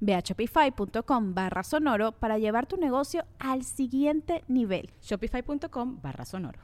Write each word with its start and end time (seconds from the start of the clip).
Ve 0.00 0.14
a 0.14 0.20
shopify.com 0.20 1.34
barra 1.34 1.62
sonoro 1.62 2.12
para 2.12 2.38
llevar 2.38 2.66
tu 2.66 2.76
negocio 2.76 3.24
al 3.38 3.64
siguiente 3.64 4.44
nivel. 4.48 4.90
Shopify.com 5.02 6.00
barra 6.02 6.24
sonoro. 6.24 6.60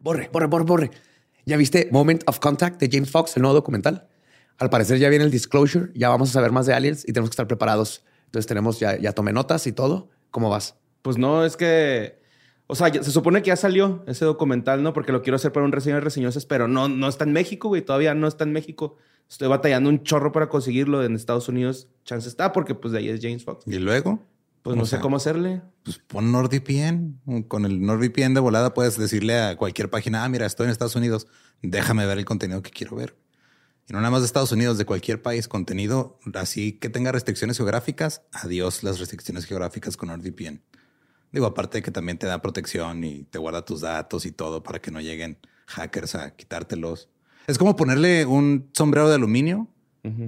Borre, 0.00 0.28
borre, 0.32 0.46
borre, 0.46 0.64
borre. 0.64 0.90
¿Ya 1.44 1.56
viste 1.56 1.88
Moment 1.92 2.22
of 2.26 2.40
Contact 2.40 2.80
de 2.80 2.88
James 2.90 3.10
Fox, 3.10 3.36
el 3.36 3.42
nuevo 3.42 3.54
documental? 3.54 4.08
Al 4.58 4.70
parecer 4.70 4.98
ya 4.98 5.08
viene 5.08 5.24
el 5.24 5.30
disclosure, 5.30 5.92
ya 5.94 6.08
vamos 6.08 6.30
a 6.30 6.32
saber 6.32 6.50
más 6.50 6.66
de 6.66 6.74
aliens 6.74 7.04
y 7.04 7.12
tenemos 7.12 7.30
que 7.30 7.34
estar 7.34 7.46
preparados. 7.46 8.04
Entonces 8.24 8.46
tenemos, 8.46 8.80
ya, 8.80 8.98
ya 8.98 9.12
tomé 9.12 9.32
notas 9.32 9.66
y 9.66 9.72
todo. 9.72 10.08
¿Cómo 10.30 10.50
vas? 10.50 10.76
Pues 11.02 11.18
no, 11.18 11.44
es 11.44 11.56
que... 11.56 12.20
O 12.68 12.74
sea, 12.74 12.92
se 12.92 13.10
supone 13.10 13.42
que 13.42 13.48
ya 13.48 13.56
salió 13.56 14.04
ese 14.06 14.24
documental, 14.24 14.82
¿no? 14.82 14.92
Porque 14.92 15.12
lo 15.12 15.22
quiero 15.22 15.36
hacer 15.36 15.52
para 15.52 15.64
un 15.64 15.72
reseño 15.72 15.96
de 15.96 16.00
reseñosas, 16.00 16.46
pero 16.46 16.66
no, 16.66 16.88
no 16.88 17.08
está 17.08 17.24
en 17.24 17.32
México, 17.32 17.68
güey. 17.68 17.82
Todavía 17.82 18.14
no 18.14 18.26
está 18.26 18.44
en 18.44 18.52
México. 18.52 18.96
Estoy 19.28 19.48
batallando 19.48 19.88
un 19.88 20.02
chorro 20.02 20.32
para 20.32 20.48
conseguirlo 20.48 21.04
en 21.04 21.14
Estados 21.14 21.48
Unidos. 21.48 21.88
Chance 22.04 22.28
está 22.28 22.52
porque 22.52 22.74
pues 22.74 22.92
de 22.92 22.98
ahí 22.98 23.08
es 23.08 23.20
James 23.22 23.44
Fox. 23.44 23.64
¿Y 23.66 23.78
luego? 23.78 24.20
Pues 24.62 24.76
no 24.76 24.84
sé 24.84 24.98
cómo 24.98 25.16
hacerle. 25.16 25.62
Pues 25.84 25.98
pon 25.98 26.32
NordVPN. 26.32 27.44
Con 27.46 27.64
el 27.64 27.80
NordVPN 27.80 28.34
de 28.34 28.40
volada 28.40 28.74
puedes 28.74 28.98
decirle 28.98 29.38
a 29.38 29.56
cualquier 29.56 29.88
página, 29.88 30.24
ah, 30.24 30.28
mira, 30.28 30.44
estoy 30.44 30.64
en 30.64 30.72
Estados 30.72 30.96
Unidos, 30.96 31.28
déjame 31.62 32.04
ver 32.04 32.18
el 32.18 32.24
contenido 32.24 32.62
que 32.62 32.70
quiero 32.70 32.96
ver. 32.96 33.14
Y 33.88 33.92
no 33.92 34.00
nada 34.00 34.10
más 34.10 34.22
de 34.22 34.26
Estados 34.26 34.50
Unidos, 34.50 34.76
de 34.78 34.84
cualquier 34.84 35.22
país, 35.22 35.46
contenido 35.46 36.18
así 36.34 36.72
que 36.72 36.88
tenga 36.88 37.12
restricciones 37.12 37.58
geográficas, 37.58 38.22
adiós 38.32 38.82
las 38.82 38.98
restricciones 38.98 39.44
geográficas 39.44 39.96
con 39.96 40.08
NordVPN. 40.08 40.60
Digo, 41.32 41.46
aparte 41.46 41.78
de 41.78 41.82
que 41.82 41.90
también 41.90 42.18
te 42.18 42.26
da 42.26 42.40
protección 42.40 43.04
y 43.04 43.24
te 43.24 43.38
guarda 43.38 43.64
tus 43.64 43.80
datos 43.80 44.26
y 44.26 44.32
todo 44.32 44.62
para 44.62 44.80
que 44.80 44.90
no 44.90 45.00
lleguen 45.00 45.38
hackers 45.66 46.14
a 46.14 46.34
quitártelos. 46.34 47.08
Es 47.46 47.58
como 47.58 47.76
ponerle 47.76 48.26
un 48.26 48.70
sombrero 48.72 49.08
de 49.08 49.16
aluminio 49.16 49.68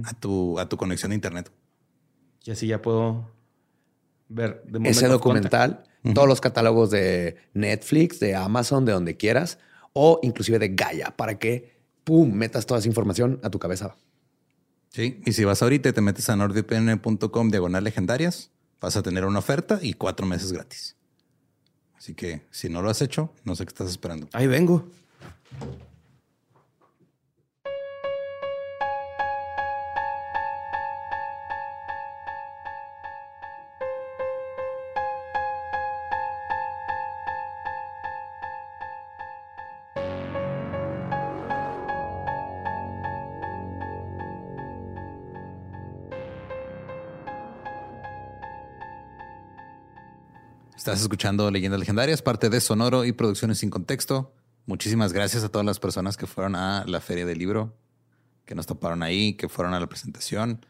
a, 0.03 0.13
tu, 0.13 0.59
a 0.59 0.67
tu 0.67 0.77
conexión 0.77 1.11
a 1.11 1.15
internet. 1.15 1.51
Y 2.43 2.51
así 2.51 2.67
ya 2.67 2.81
puedo 2.81 3.29
ver 4.27 4.63
de 4.65 4.89
ese 4.89 5.07
documental, 5.07 5.83
todos 6.13 6.27
los 6.27 6.41
catálogos 6.41 6.91
de 6.91 7.37
Netflix, 7.53 8.19
de 8.19 8.35
Amazon, 8.35 8.85
de 8.85 8.91
donde 8.91 9.17
quieras, 9.17 9.59
o 9.93 10.19
inclusive 10.23 10.59
de 10.59 10.69
Gaia, 10.69 11.15
para 11.15 11.39
que 11.39 11.79
pum, 12.03 12.31
metas 12.31 12.65
toda 12.65 12.79
esa 12.79 12.87
información 12.87 13.39
a 13.43 13.49
tu 13.49 13.59
cabeza. 13.59 13.95
Sí, 14.89 15.21
y 15.25 15.33
si 15.33 15.43
vas 15.43 15.61
ahorita 15.61 15.89
y 15.89 15.93
te 15.93 16.01
metes 16.01 16.29
a 16.29 16.35
nordvpn.com 16.35 17.51
diagonal 17.51 17.83
legendarias, 17.83 18.51
vas 18.79 18.95
a 18.95 19.01
tener 19.01 19.25
una 19.25 19.39
oferta 19.39 19.79
y 19.81 19.93
cuatro 19.93 20.25
meses 20.25 20.51
gratis. 20.51 20.95
Así 21.97 22.13
que 22.13 22.41
si 22.49 22.69
no 22.69 22.81
lo 22.81 22.89
has 22.89 23.01
hecho, 23.01 23.33
no 23.43 23.55
sé 23.55 23.65
qué 23.65 23.69
estás 23.69 23.89
esperando. 23.89 24.29
Ahí 24.33 24.47
vengo. 24.47 24.89
Estás 50.89 51.03
escuchando 51.03 51.51
Leyendas 51.51 51.79
Legendarias, 51.79 52.23
parte 52.23 52.49
de 52.49 52.59
Sonoro 52.59 53.05
y 53.05 53.11
Producciones 53.11 53.59
sin 53.59 53.69
Contexto. 53.69 54.33
Muchísimas 54.65 55.13
gracias 55.13 55.43
a 55.43 55.49
todas 55.49 55.63
las 55.63 55.79
personas 55.79 56.17
que 56.17 56.25
fueron 56.25 56.55
a 56.55 56.83
la 56.87 56.99
Feria 56.99 57.27
del 57.27 57.37
Libro, 57.37 57.75
que 58.43 58.55
nos 58.55 58.65
toparon 58.65 59.03
ahí, 59.03 59.35
que 59.35 59.49
fueron 59.49 59.75
a 59.75 59.79
la 59.79 59.85
presentación. 59.85 60.65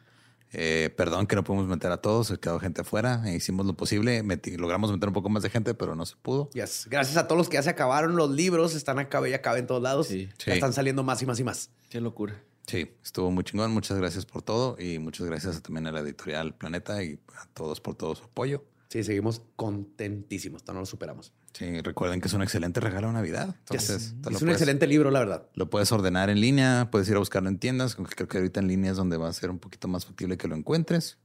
Eh, 0.51 0.93
perdón 0.97 1.25
que 1.25 1.37
no 1.37 1.45
pudimos 1.45 1.67
meter 1.67 1.89
a 1.93 2.01
todos, 2.01 2.27
se 2.27 2.37
quedó 2.37 2.59
gente 2.59 2.81
afuera. 2.81 3.23
E 3.27 3.35
hicimos 3.37 3.65
lo 3.65 3.77
posible, 3.77 4.21
logramos 4.57 4.91
meter 4.91 5.07
un 5.07 5.13
poco 5.13 5.29
más 5.29 5.41
de 5.41 5.49
gente, 5.49 5.73
pero 5.73 5.95
no 5.95 6.05
se 6.05 6.17
pudo. 6.17 6.49
Gracias 6.53 7.15
a 7.15 7.25
todos 7.25 7.37
los 7.37 7.47
que 7.47 7.53
ya 7.53 7.63
se 7.63 7.69
acabaron 7.69 8.17
los 8.17 8.29
libros, 8.29 8.75
están 8.75 8.99
acá 8.99 9.25
y 9.25 9.31
acá 9.31 9.57
en 9.57 9.67
todos 9.67 9.81
lados. 9.81 10.11
están 10.11 10.73
saliendo 10.73 11.01
más 11.01 11.21
y 11.21 11.27
más 11.27 11.39
y 11.39 11.45
más. 11.45 11.69
Qué 11.87 12.01
locura. 12.01 12.43
Sí, 12.67 12.91
estuvo 13.01 13.31
muy 13.31 13.45
chingón. 13.45 13.71
Muchas 13.71 13.97
gracias 13.97 14.25
por 14.25 14.41
todo 14.41 14.75
y 14.77 14.99
muchas 14.99 15.27
gracias 15.27 15.61
también 15.61 15.87
a 15.87 15.93
la 15.93 16.01
editorial 16.01 16.55
Planeta 16.55 17.01
y 17.05 17.21
a 17.37 17.45
todos 17.53 17.79
por 17.79 17.95
todo 17.95 18.15
su 18.15 18.25
apoyo. 18.25 18.65
Sí, 18.89 19.03
seguimos 19.03 19.43
contentísimos, 19.55 20.65
no 20.67 20.73
lo 20.73 20.85
superamos. 20.85 21.31
Sí, 21.53 21.79
recuerden 21.81 22.21
que 22.21 22.27
es 22.27 22.33
un 22.33 22.41
excelente 22.41 22.79
regalo 22.79 23.07
de 23.07 23.13
Navidad. 23.13 23.55
Entonces, 23.59 24.15
es 24.31 24.41
un 24.41 24.49
excelente 24.49 24.87
libro, 24.87 25.11
la 25.11 25.19
verdad. 25.19 25.47
Lo 25.53 25.69
puedes 25.69 25.91
ordenar 25.91 26.31
en 26.31 26.41
línea, 26.41 26.89
puedes 26.91 27.07
ir 27.07 27.15
a 27.15 27.19
buscarlo 27.19 27.49
en 27.49 27.59
tiendas, 27.59 27.95
aunque 27.97 28.15
creo 28.15 28.27
que 28.27 28.37
ahorita 28.37 28.59
en 28.59 28.67
línea 28.67 28.91
es 28.91 28.97
donde 28.97 29.17
va 29.17 29.29
a 29.29 29.33
ser 29.33 29.51
un 29.51 29.59
poquito 29.59 29.87
más 29.87 30.07
factible 30.07 30.37
que 30.37 30.47
lo 30.47 30.55
encuentres, 30.55 31.19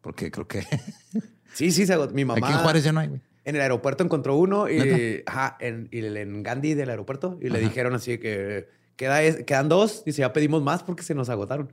porque 0.00 0.30
creo 0.30 0.46
que... 0.46 0.62
sí, 1.54 1.72
sí, 1.72 1.86
mi 2.12 2.24
mamá... 2.24 2.46
Aquí 2.46 2.56
en 2.56 2.62
Juárez 2.62 2.84
ya 2.84 2.92
no 2.92 3.00
hay, 3.00 3.08
güey. 3.08 3.20
En 3.44 3.56
el 3.56 3.62
aeropuerto 3.62 4.04
encontró 4.04 4.36
uno 4.36 4.68
y, 4.68 5.22
ajá, 5.26 5.56
en, 5.58 5.88
en 5.90 6.42
Gandhi 6.44 6.74
del 6.74 6.90
aeropuerto 6.90 7.38
y 7.40 7.48
le 7.48 7.58
dijeron 7.58 7.94
así 7.94 8.18
que 8.18 8.68
queda, 8.94 9.42
quedan 9.44 9.68
dos 9.70 10.02
y 10.04 10.12
ya 10.12 10.32
pedimos 10.34 10.62
más 10.62 10.82
porque 10.82 11.02
se 11.02 11.14
nos 11.14 11.30
agotaron. 11.30 11.72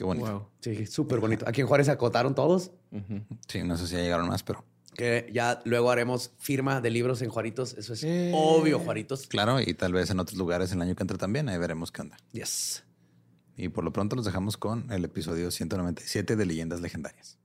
Qué 0.00 0.04
bonito. 0.04 0.50
Sí, 0.60 0.86
súper 0.86 1.20
bonito. 1.20 1.46
Aquí 1.46 1.60
en 1.60 1.66
Juárez 1.66 1.84
se 1.84 1.92
acotaron 1.92 2.34
todos. 2.34 2.70
Sí, 3.48 3.62
no 3.62 3.76
sé 3.76 3.86
si 3.86 3.96
ya 3.96 4.00
llegaron 4.00 4.28
más, 4.28 4.42
pero. 4.42 4.64
Que 4.94 5.28
ya 5.30 5.60
luego 5.66 5.90
haremos 5.90 6.32
firma 6.38 6.80
de 6.80 6.88
libros 6.88 7.20
en 7.20 7.28
Juaritos. 7.28 7.74
Eso 7.74 7.92
es 7.92 8.02
obvio, 8.32 8.78
Juaritos. 8.78 9.26
Claro, 9.26 9.60
y 9.60 9.74
tal 9.74 9.92
vez 9.92 10.08
en 10.08 10.18
otros 10.18 10.38
lugares 10.38 10.72
el 10.72 10.80
año 10.80 10.96
que 10.96 11.02
entra 11.02 11.18
también. 11.18 11.50
Ahí 11.50 11.58
veremos 11.58 11.92
qué 11.92 12.00
onda. 12.00 12.16
Yes. 12.32 12.82
Y 13.58 13.68
por 13.68 13.84
lo 13.84 13.92
pronto 13.92 14.16
los 14.16 14.24
dejamos 14.24 14.56
con 14.56 14.90
el 14.90 15.04
episodio 15.04 15.50
197 15.50 16.34
de 16.34 16.46
Leyendas 16.46 16.80
Legendarias. 16.80 17.36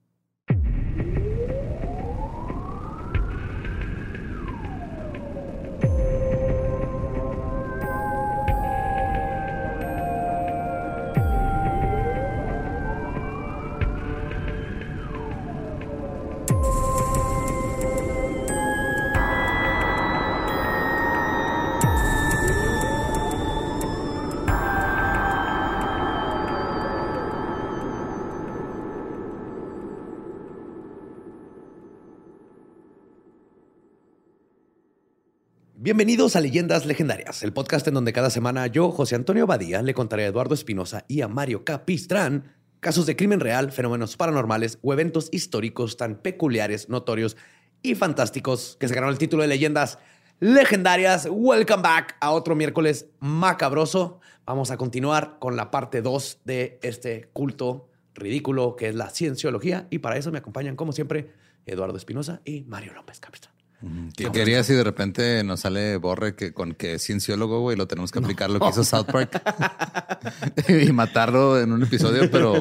Bienvenidos 35.85 36.35
a 36.35 36.41
Leyendas 36.41 36.87
Legendarias, 36.87 37.43
el 37.43 37.53
podcast 37.53 37.87
en 37.87 37.93
donde 37.93 38.11
cada 38.11 38.31
semana 38.31 38.65
yo, 38.65 38.89
José 38.89 39.13
Antonio 39.13 39.45
Badía, 39.45 39.83
le 39.83 39.93
contaré 39.93 40.23
a 40.23 40.29
Eduardo 40.29 40.55
Espinosa 40.55 41.05
y 41.07 41.21
a 41.21 41.27
Mario 41.27 41.63
Capistrán 41.63 42.55
casos 42.79 43.05
de 43.05 43.15
crimen 43.15 43.39
real, 43.39 43.71
fenómenos 43.71 44.17
paranormales 44.17 44.79
o 44.81 44.93
eventos 44.93 45.29
históricos 45.31 45.95
tan 45.95 46.15
peculiares, 46.23 46.89
notorios 46.89 47.37
y 47.83 47.93
fantásticos 47.93 48.77
que 48.79 48.87
se 48.87 48.95
ganaron 48.95 49.13
el 49.13 49.19
título 49.19 49.43
de 49.43 49.49
Leyendas 49.49 49.99
Legendarias. 50.39 51.27
Welcome 51.29 51.83
back 51.83 52.17
a 52.19 52.31
otro 52.31 52.55
miércoles 52.55 53.05
macabroso. 53.19 54.21
Vamos 54.43 54.71
a 54.71 54.77
continuar 54.77 55.37
con 55.37 55.55
la 55.55 55.69
parte 55.69 56.01
2 56.01 56.39
de 56.45 56.79
este 56.81 57.29
culto 57.31 57.91
ridículo 58.15 58.75
que 58.75 58.87
es 58.87 58.95
la 58.95 59.11
cienciología 59.11 59.85
y 59.91 59.99
para 59.99 60.17
eso 60.17 60.31
me 60.31 60.39
acompañan 60.39 60.77
como 60.77 60.93
siempre 60.93 61.31
Eduardo 61.67 61.95
Espinosa 61.95 62.41
y 62.43 62.63
Mario 62.63 62.95
López 62.95 63.19
Capistrán. 63.19 63.54
¿Qué 64.15 64.31
quería 64.31 64.63
si 64.63 64.73
de 64.73 64.83
repente 64.83 65.43
nos 65.43 65.59
sale 65.59 65.97
Borre 65.97 66.35
que 66.35 66.53
con 66.53 66.73
que 66.73 66.93
es 66.95 67.03
cienciólogo, 67.03 67.61
güey, 67.61 67.77
lo 67.77 67.87
tenemos 67.87 68.11
que 68.11 68.19
aplicar 68.19 68.49
lo 68.49 68.59
que 68.59 68.69
hizo 68.69 68.83
South 68.83 69.05
Park 69.11 69.41
y 70.67 70.91
matarlo 70.91 71.59
en 71.59 71.71
un 71.71 71.83
episodio, 71.83 72.31
pero 72.31 72.53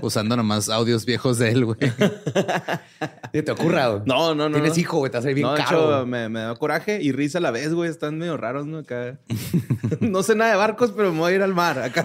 usando 0.00 0.36
nomás 0.36 0.68
audios 0.68 1.04
viejos 1.04 1.38
de 1.38 1.50
él, 1.50 1.64
güey. 1.66 1.78
¿Qué 3.32 3.42
te 3.42 3.52
ocurra? 3.52 4.02
No, 4.06 4.34
no, 4.34 4.48
no. 4.48 4.54
Tienes 4.60 4.76
hijo, 4.78 4.98
güey, 4.98 5.10
te 5.12 5.18
hace 5.18 5.34
bien 5.34 5.46
no, 5.46 5.54
caro. 5.54 5.98
hecho, 6.00 6.06
me, 6.06 6.28
me 6.28 6.40
da 6.40 6.54
coraje 6.56 7.00
y 7.00 7.12
risa 7.12 7.38
a 7.38 7.40
la 7.40 7.50
vez, 7.50 7.72
güey. 7.72 7.88
Están 7.90 8.18
medio 8.18 8.36
raros, 8.36 8.66
¿no? 8.66 8.78
Acá. 8.78 9.18
no 10.00 10.22
sé 10.22 10.34
nada 10.34 10.50
de 10.52 10.56
barcos, 10.56 10.92
pero 10.96 11.12
me 11.12 11.18
voy 11.18 11.32
a 11.32 11.36
ir 11.36 11.42
al 11.42 11.54
mar. 11.54 11.78
Acá. 11.78 12.04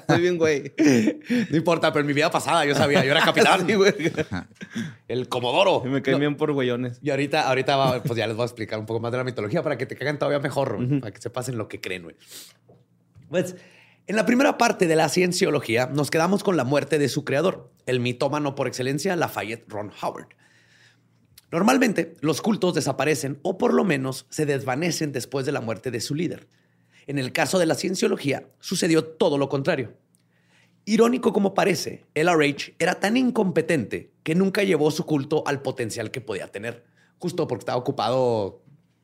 Estoy 0.00 0.20
bien, 0.20 0.36
güey. 0.36 0.74
No 1.50 1.56
importa, 1.56 1.92
pero 1.92 2.00
en 2.00 2.06
mi 2.08 2.12
vida 2.12 2.30
pasada 2.30 2.64
yo 2.64 2.74
sabía, 2.74 3.04
yo 3.04 3.10
era 3.12 3.24
capitán. 3.24 3.66
Sí, 3.66 3.74
güey. 3.74 3.94
El 5.08 5.28
Comodoro. 5.28 5.82
Y 5.84 5.88
me 5.88 6.02
caen 6.02 6.16
No, 6.16 6.20
bien 6.20 6.36
por 6.36 6.52
güeyones. 6.52 6.98
Y 7.02 7.10
ahorita, 7.10 7.48
ahorita 7.48 7.76
va- 7.76 7.99
pues 8.04 8.16
ya 8.16 8.26
les 8.26 8.36
voy 8.36 8.44
a 8.44 8.46
explicar 8.46 8.78
un 8.78 8.86
poco 8.86 9.00
más 9.00 9.12
de 9.12 9.18
la 9.18 9.24
mitología 9.24 9.62
para 9.62 9.78
que 9.78 9.86
te 9.86 9.96
caigan 9.96 10.18
todavía 10.18 10.38
mejor, 10.38 10.78
para 11.00 11.12
que 11.12 11.20
sepas 11.20 11.48
en 11.48 11.58
lo 11.58 11.68
que 11.68 11.80
creen, 11.80 12.02
güey. 12.04 12.16
Pues, 13.28 13.56
en 14.06 14.16
la 14.16 14.26
primera 14.26 14.58
parte 14.58 14.86
de 14.88 14.96
la 14.96 15.08
cienciología 15.08 15.86
nos 15.86 16.10
quedamos 16.10 16.42
con 16.42 16.56
la 16.56 16.64
muerte 16.64 16.98
de 16.98 17.08
su 17.08 17.24
creador, 17.24 17.70
el 17.86 18.00
mitómano 18.00 18.54
por 18.54 18.66
excelencia, 18.66 19.14
Lafayette 19.14 19.68
Ron 19.68 19.92
Howard. 20.02 20.28
Normalmente, 21.52 22.14
los 22.20 22.42
cultos 22.42 22.74
desaparecen 22.74 23.38
o 23.42 23.58
por 23.58 23.74
lo 23.74 23.84
menos 23.84 24.26
se 24.30 24.46
desvanecen 24.46 25.12
después 25.12 25.46
de 25.46 25.52
la 25.52 25.60
muerte 25.60 25.90
de 25.90 26.00
su 26.00 26.14
líder. 26.14 26.48
En 27.06 27.18
el 27.18 27.32
caso 27.32 27.58
de 27.58 27.66
la 27.66 27.74
cienciología, 27.74 28.48
sucedió 28.60 29.04
todo 29.04 29.36
lo 29.36 29.48
contrario. 29.48 29.94
Irónico 30.84 31.32
como 31.32 31.54
parece, 31.54 32.06
LRH 32.14 32.74
era 32.78 33.00
tan 33.00 33.16
incompetente 33.16 34.12
que 34.22 34.34
nunca 34.34 34.62
llevó 34.62 34.90
su 34.90 35.06
culto 35.06 35.42
al 35.46 35.62
potencial 35.62 36.10
que 36.10 36.20
podía 36.20 36.48
tener, 36.48 36.84
justo 37.20 37.46
porque 37.46 37.60
estaba 37.62 37.78
ocupado 37.78 38.62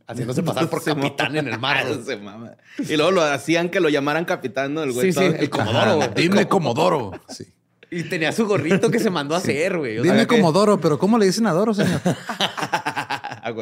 haciéndose 0.09 0.43
pasar 0.43 0.69
por 0.69 0.83
capitán 0.85 1.37
en 1.37 1.47
el 1.47 1.59
mar. 1.61 1.87
Se 2.05 2.17
mama. 2.17 2.57
Y 2.79 2.97
luego 2.97 3.13
lo 3.13 3.23
hacían 3.23 3.69
que 3.69 3.79
lo 3.79 3.89
llamaran 3.89 4.25
capitán, 4.25 4.75
¿no? 4.75 4.83
El 4.83 4.91
güey 4.93 5.13
Sí, 5.13 5.19
sí, 5.21 5.25
el 5.39 5.49
Comodoro. 5.49 6.09
Dime 6.17 6.49
Comodoro. 6.49 7.13
Sí. 7.29 7.47
Y 7.89 8.03
tenía 8.03 8.33
su 8.33 8.47
gorrito 8.49 8.91
que 8.91 8.99
se 8.99 9.11
mandó 9.11 9.37
a 9.37 9.39
hacer, 9.39 9.79
güey. 9.79 9.99
O 9.99 10.03
sea, 10.03 10.13
Dime 10.13 10.27
que- 10.27 10.35
Comodoro, 10.37 10.81
pero 10.81 10.99
¿cómo 10.99 11.19
le 11.19 11.27
dicen 11.27 11.47
a 11.47 11.53
Doro, 11.53 11.73
señor? 11.73 12.01
Ah. 12.05 13.53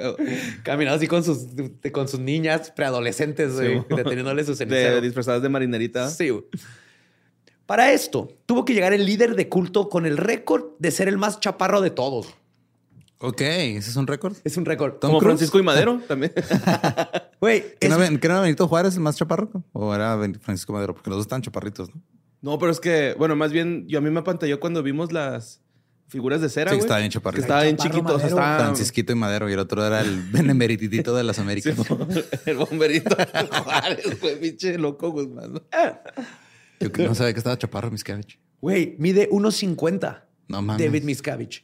Caminando 0.63 0.97
así 0.97 1.07
con 1.07 1.23
sus, 1.23 1.47
con 1.93 2.09
sus 2.09 2.21
niñas 2.21 2.71
preadolescentes, 2.71 3.55
güey, 3.55 3.81
Sí. 3.81 3.85
deteniéndole 3.95 4.43
sus 4.45 4.59
De 4.59 5.01
disfrazadas 5.03 5.43
de 5.43 5.49
marinerita. 5.51 6.09
Sí, 6.09 6.31
güey. 6.31 6.45
Para 7.67 7.93
esto, 7.93 8.29
tuvo 8.47 8.65
que 8.65 8.75
llegar 8.75 8.93
el 8.93 9.05
líder 9.07 9.37
de 9.37 9.49
culto 9.49 9.89
con 9.89 10.07
el 10.07 10.17
récord 10.17 10.65
de 10.79 10.91
ser 10.91 11.09
el 11.09 11.17
más 11.19 11.41
chaparro 11.41 11.81
de 11.81 11.91
todos. 11.91 12.35
Ok, 13.29 13.41
ese 13.41 13.91
es 13.91 13.97
un 13.97 14.07
récord. 14.07 14.37
Es 14.45 14.57
un 14.57 14.65
récord. 14.65 14.95
Tom 14.95 15.11
Como. 15.11 15.21
Francisco 15.21 15.59
y 15.59 15.63
Madero 15.63 16.01
también. 16.09 16.33
Güey, 17.41 17.63
¿Que 17.79 17.87
es- 17.89 17.91
no, 17.91 17.99
ven- 17.99 18.19
que 18.19 18.29
no 18.29 18.35
era 18.35 18.43
Benito 18.43 18.67
Juárez 18.69 18.95
el 18.95 19.01
más 19.01 19.17
chaparro? 19.17 19.51
¿O 19.73 19.95
era 19.95 20.17
Francisco 20.41 20.73
Madero? 20.73 20.95
Porque 20.95 21.11
los 21.11 21.19
dos 21.19 21.25
están 21.27 21.43
chaparritos, 21.43 21.95
¿no? 21.95 22.01
No, 22.41 22.59
pero 22.59 22.73
es 22.73 22.81
que, 22.81 23.15
bueno, 23.19 23.37
más 23.37 23.53
bien, 23.53 23.87
yo 23.89 23.99
a 23.99 24.01
mí 24.03 24.11
me 24.11 24.21
apantalló 24.21 24.61
cuando 24.61 24.83
vimos 24.83 25.13
las 25.13 25.61
figuras 26.09 26.41
de 26.41 26.49
cera, 26.49 26.71
Sí, 26.73 26.79
estaba 26.79 27.01
bien 27.01 27.11
chaparrito. 27.11 27.41
Que 27.41 27.43
estaba 27.43 27.63
bien 27.65 27.77
chiquito. 27.77 28.15
O 28.15 28.19
sea, 28.19 28.29
estaba... 28.29 28.59
Francisquito 28.61 29.13
y 29.13 29.17
Madero 29.17 29.49
y 29.51 29.55
el 29.55 29.59
otro 29.59 29.85
era 29.85 30.01
el 30.03 30.23
benemeritito 30.31 31.15
de 31.17 31.25
las 31.25 31.39
Américas. 31.39 31.75
el 32.47 32.57
bomberito 32.57 33.15
de 33.17 33.27
Juárez, 33.63 34.21
güey, 34.21 34.41
pinche 34.41 34.79
loco, 34.79 35.11
Guzmán. 35.11 35.61
Yo 36.81 36.93
que 36.93 37.05
no 37.07 37.15
sabía 37.15 37.33
que 37.33 37.39
estaba 37.39 37.59
chaparro 37.59 37.91
Miscavige. 37.91 38.39
güey, 38.61 38.95
mide 38.99 39.29
1.50. 39.31 40.23
No 40.49 40.63
mames. 40.63 40.85
David 40.85 41.05
Miscavige. 41.05 41.63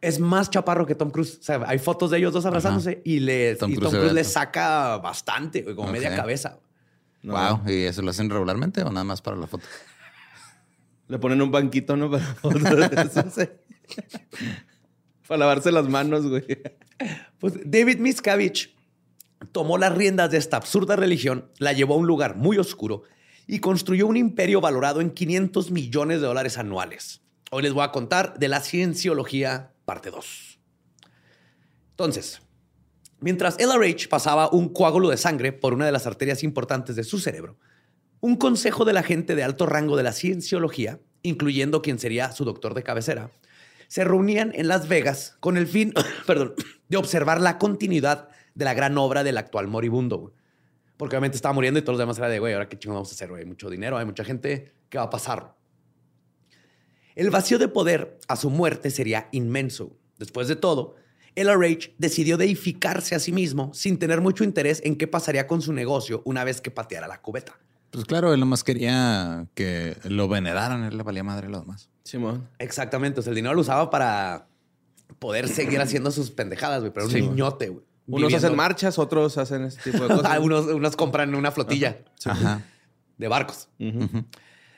Es 0.00 0.18
más 0.18 0.50
chaparro 0.50 0.86
que 0.86 0.94
Tom 0.94 1.10
Cruise. 1.10 1.38
O 1.40 1.42
sea, 1.42 1.62
hay 1.66 1.78
fotos 1.78 2.10
de 2.10 2.18
ellos 2.18 2.32
dos 2.32 2.46
abrazándose 2.46 3.02
y, 3.04 3.20
le, 3.20 3.56
Tom 3.56 3.70
y 3.70 3.74
Cruise 3.74 3.90
Tom 3.90 4.00
Cruise 4.00 4.14
le 4.14 4.24
saca 4.24 4.96
bastante, 4.98 5.62
güey, 5.62 5.74
como 5.74 5.92
media 5.92 6.14
cabeza. 6.16 6.58
No. 7.22 7.34
Wow. 7.34 7.70
¿Y 7.70 7.82
eso 7.82 8.00
lo 8.02 8.10
hacen 8.10 8.30
regularmente 8.30 8.82
o 8.82 8.90
nada 8.90 9.04
más 9.04 9.20
para 9.20 9.36
la 9.36 9.46
foto? 9.46 9.64
Le 11.08 11.18
ponen 11.18 11.42
un 11.42 11.50
banquito, 11.50 11.96
¿no? 11.96 12.10
Para, 12.42 13.30
Para 15.26 15.38
lavarse 15.38 15.72
las 15.72 15.88
manos, 15.88 16.26
güey. 16.26 16.44
Pues 17.38 17.54
David 17.64 17.98
Miscavige 17.98 18.70
tomó 19.52 19.78
las 19.78 19.94
riendas 19.94 20.30
de 20.30 20.38
esta 20.38 20.56
absurda 20.56 20.96
religión, 20.96 21.50
la 21.58 21.72
llevó 21.72 21.94
a 21.94 21.96
un 21.98 22.06
lugar 22.06 22.36
muy 22.36 22.58
oscuro 22.58 23.02
y 23.46 23.58
construyó 23.58 24.06
un 24.06 24.16
imperio 24.16 24.60
valorado 24.60 25.00
en 25.00 25.10
500 25.10 25.70
millones 25.70 26.20
de 26.20 26.26
dólares 26.26 26.58
anuales. 26.58 27.22
Hoy 27.50 27.62
les 27.64 27.72
voy 27.72 27.82
a 27.82 27.90
contar 27.90 28.38
de 28.38 28.46
la 28.46 28.60
cienciología 28.60 29.72
parte 29.90 30.12
2. 30.12 30.60
Entonces, 31.90 32.40
mientras 33.18 33.56
LRH 33.58 34.06
pasaba 34.08 34.48
un 34.48 34.68
coágulo 34.68 35.08
de 35.08 35.16
sangre 35.16 35.50
por 35.50 35.74
una 35.74 35.84
de 35.84 35.90
las 35.90 36.06
arterias 36.06 36.44
importantes 36.44 36.94
de 36.94 37.02
su 37.02 37.18
cerebro, 37.18 37.58
un 38.20 38.36
consejo 38.36 38.84
de 38.84 38.92
la 38.92 39.02
gente 39.02 39.34
de 39.34 39.42
alto 39.42 39.66
rango 39.66 39.96
de 39.96 40.04
la 40.04 40.12
cienciología, 40.12 41.00
incluyendo 41.22 41.82
quien 41.82 41.98
sería 41.98 42.30
su 42.30 42.44
doctor 42.44 42.74
de 42.74 42.84
cabecera, 42.84 43.32
se 43.88 44.04
reunían 44.04 44.52
en 44.54 44.68
Las 44.68 44.86
Vegas 44.86 45.36
con 45.40 45.56
el 45.56 45.66
fin, 45.66 45.92
perdón, 46.24 46.54
de 46.88 46.96
observar 46.96 47.40
la 47.40 47.58
continuidad 47.58 48.28
de 48.54 48.66
la 48.66 48.74
gran 48.74 48.96
obra 48.96 49.24
del 49.24 49.38
actual 49.38 49.66
moribundo. 49.66 50.32
Porque 50.98 51.16
obviamente 51.16 51.34
estaba 51.34 51.52
muriendo 51.52 51.80
y 51.80 51.82
todos 51.82 51.98
los 51.98 52.06
demás 52.06 52.18
era 52.18 52.28
de, 52.28 52.38
güey, 52.38 52.52
ahora 52.52 52.68
qué 52.68 52.78
chingo 52.78 52.94
vamos 52.94 53.10
a 53.10 53.14
hacer. 53.16 53.28
Hay 53.32 53.44
mucho 53.44 53.68
dinero, 53.68 53.98
hay 53.98 54.06
mucha 54.06 54.22
gente, 54.22 54.72
¿qué 54.88 54.98
va 54.98 55.04
a 55.04 55.10
pasar? 55.10 55.56
El 57.20 57.28
vacío 57.30 57.58
de 57.58 57.68
poder 57.68 58.18
a 58.28 58.36
su 58.36 58.48
muerte 58.48 58.90
sería 58.90 59.28
inmenso. 59.32 59.94
Después 60.18 60.48
de 60.48 60.56
todo, 60.56 60.94
LRH 61.36 61.94
decidió 61.98 62.38
deificarse 62.38 63.14
a 63.14 63.18
sí 63.18 63.30
mismo 63.30 63.74
sin 63.74 63.98
tener 63.98 64.22
mucho 64.22 64.42
interés 64.42 64.80
en 64.86 64.96
qué 64.96 65.06
pasaría 65.06 65.46
con 65.46 65.60
su 65.60 65.74
negocio 65.74 66.22
una 66.24 66.44
vez 66.44 66.62
que 66.62 66.70
pateara 66.70 67.08
la 67.08 67.20
cubeta. 67.20 67.58
Pues 67.90 68.06
claro, 68.06 68.32
él 68.32 68.40
nomás 68.40 68.64
quería 68.64 69.46
que 69.54 69.98
lo 70.04 70.28
veneraran. 70.28 70.82
Él 70.84 70.96
le 70.96 71.02
valía 71.02 71.22
madre 71.22 71.50
lo 71.50 71.60
demás. 71.60 71.90
Simón. 72.04 72.48
Exactamente. 72.58 73.20
O 73.20 73.22
sea, 73.22 73.32
el 73.32 73.36
dinero 73.36 73.54
lo 73.54 73.60
usaba 73.60 73.90
para 73.90 74.46
poder 75.18 75.46
seguir 75.48 75.78
haciendo 75.82 76.10
sus 76.12 76.30
pendejadas, 76.30 76.80
güey. 76.80 76.90
Pero 76.90 77.06
era 77.10 77.18
un 77.22 77.30
niñote, 77.32 77.68
güey. 77.68 77.84
Unos 78.06 78.28
Viviendo- 78.28 78.46
hacen 78.46 78.56
marchas, 78.56 78.98
otros 78.98 79.36
hacen 79.36 79.64
este 79.64 79.90
tipo 79.90 80.04
de 80.04 80.08
cosas. 80.16 80.24
Ah, 80.32 80.40
unos, 80.40 80.66
unos 80.68 80.96
compran 80.96 81.34
una 81.34 81.50
flotilla 81.52 81.98
Ajá. 82.24 82.62
de 83.18 83.28
barcos. 83.28 83.68
Ujú. 83.78 84.24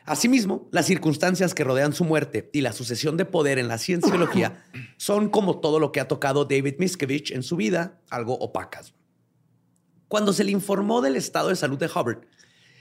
Asimismo, 0.04 0.68
las 0.72 0.86
circunstancias 0.86 1.54
que 1.54 1.64
rodean 1.64 1.92
su 1.92 2.04
muerte 2.04 2.50
y 2.52 2.60
la 2.60 2.72
sucesión 2.72 3.16
de 3.16 3.24
poder 3.24 3.58
en 3.58 3.68
la 3.68 3.78
cienciología 3.78 4.64
son 4.96 5.28
como 5.28 5.60
todo 5.60 5.78
lo 5.78 5.92
que 5.92 6.00
ha 6.00 6.08
tocado 6.08 6.44
David 6.44 6.76
Miscavige 6.78 7.34
en 7.34 7.42
su 7.42 7.56
vida, 7.56 8.00
algo 8.10 8.34
opacas. 8.34 8.94
Cuando 10.08 10.32
se 10.32 10.44
le 10.44 10.50
informó 10.50 11.00
del 11.00 11.16
estado 11.16 11.48
de 11.48 11.56
salud 11.56 11.78
de 11.78 11.86
Hubbard, 11.86 12.26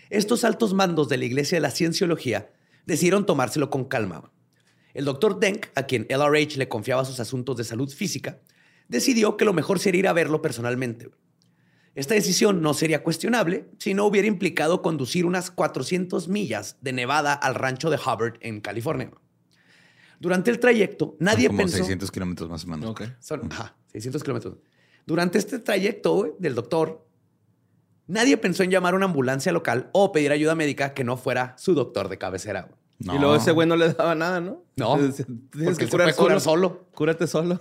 estos 0.10 0.44
altos 0.44 0.74
mandos 0.74 1.08
de 1.10 1.18
la 1.18 1.26
Iglesia 1.26 1.56
de 1.56 1.62
la 1.62 1.72
Cienciología 1.72 2.52
decidieron 2.86 3.26
tomárselo 3.26 3.70
con 3.70 3.86
calma. 3.86 4.32
El 4.94 5.06
doctor 5.06 5.40
Denk, 5.40 5.68
a 5.76 5.84
quien 5.84 6.08
LRH 6.10 6.58
le 6.58 6.68
confiaba 6.68 7.06
sus 7.06 7.20
asuntos 7.20 7.56
de 7.56 7.64
salud 7.64 7.90
física, 7.90 8.42
decidió 8.90 9.38
que 9.38 9.46
lo 9.46 9.54
mejor 9.54 9.80
sería 9.80 10.00
ir 10.00 10.08
a 10.08 10.14
verlo 10.14 10.42
personalmente. 10.42 11.10
Esta 11.94 12.14
decisión 12.14 12.62
no 12.62 12.74
sería 12.74 13.04
cuestionable 13.04 13.70
si 13.78 13.94
no 13.94 14.06
hubiera 14.06 14.28
implicado 14.28 14.82
conducir 14.82 15.26
unas 15.26 15.52
400 15.52 16.30
millas 16.30 16.78
de 16.82 16.94
Nevada 16.94 17.34
al 17.34 17.56
rancho 17.56 17.90
de 17.90 17.98
Hubbard 17.98 18.36
en 18.42 18.62
California. 18.62 19.12
Durante 20.20 20.52
el 20.52 20.60
trayecto, 20.60 21.16
nadie 21.20 21.48
Son 21.48 21.58
como 21.58 21.58
pensó... 21.64 21.78
600 21.78 22.12
kilómetros 22.12 22.50
más 22.50 22.64
o 22.64 22.68
menos. 22.68 22.90
Ok. 22.92 23.02
Son 23.20 23.52
ajá, 23.52 23.76
600 23.92 24.24
kilómetros. 24.24 24.58
Durante 25.06 25.38
este 25.38 25.60
trayecto 25.60 26.36
del 26.40 26.56
doctor, 26.56 27.06
nadie 28.08 28.38
pensó 28.38 28.64
en 28.64 28.70
llamar 28.72 28.94
a 28.94 28.98
una 28.98 29.08
ambulancia 29.08 29.52
local 29.52 29.90
o 29.94 30.12
pedir 30.12 30.32
ayuda 30.32 30.56
médica 30.56 30.94
que 30.94 31.04
no 31.04 31.18
fuera 31.18 31.56
su 31.58 31.74
doctor 31.74 32.08
de 32.08 32.18
cabecera. 32.18 32.70
No. 33.00 33.16
Y 33.16 33.20
luego 33.20 33.36
ese 33.36 33.52
güey 33.52 33.68
no 33.68 33.76
le 33.76 33.94
daba 33.94 34.14
nada, 34.14 34.40
¿no? 34.40 34.64
No, 34.78 34.96
Tienes 34.96 35.26
porque 35.26 35.76
que 35.78 35.86
se 35.86 35.90
curar 35.90 36.08
puede 36.08 36.16
curar 36.16 36.40
solo. 36.40 36.70
solo. 36.70 36.88
Cúrate 36.94 37.28
solo. 37.28 37.60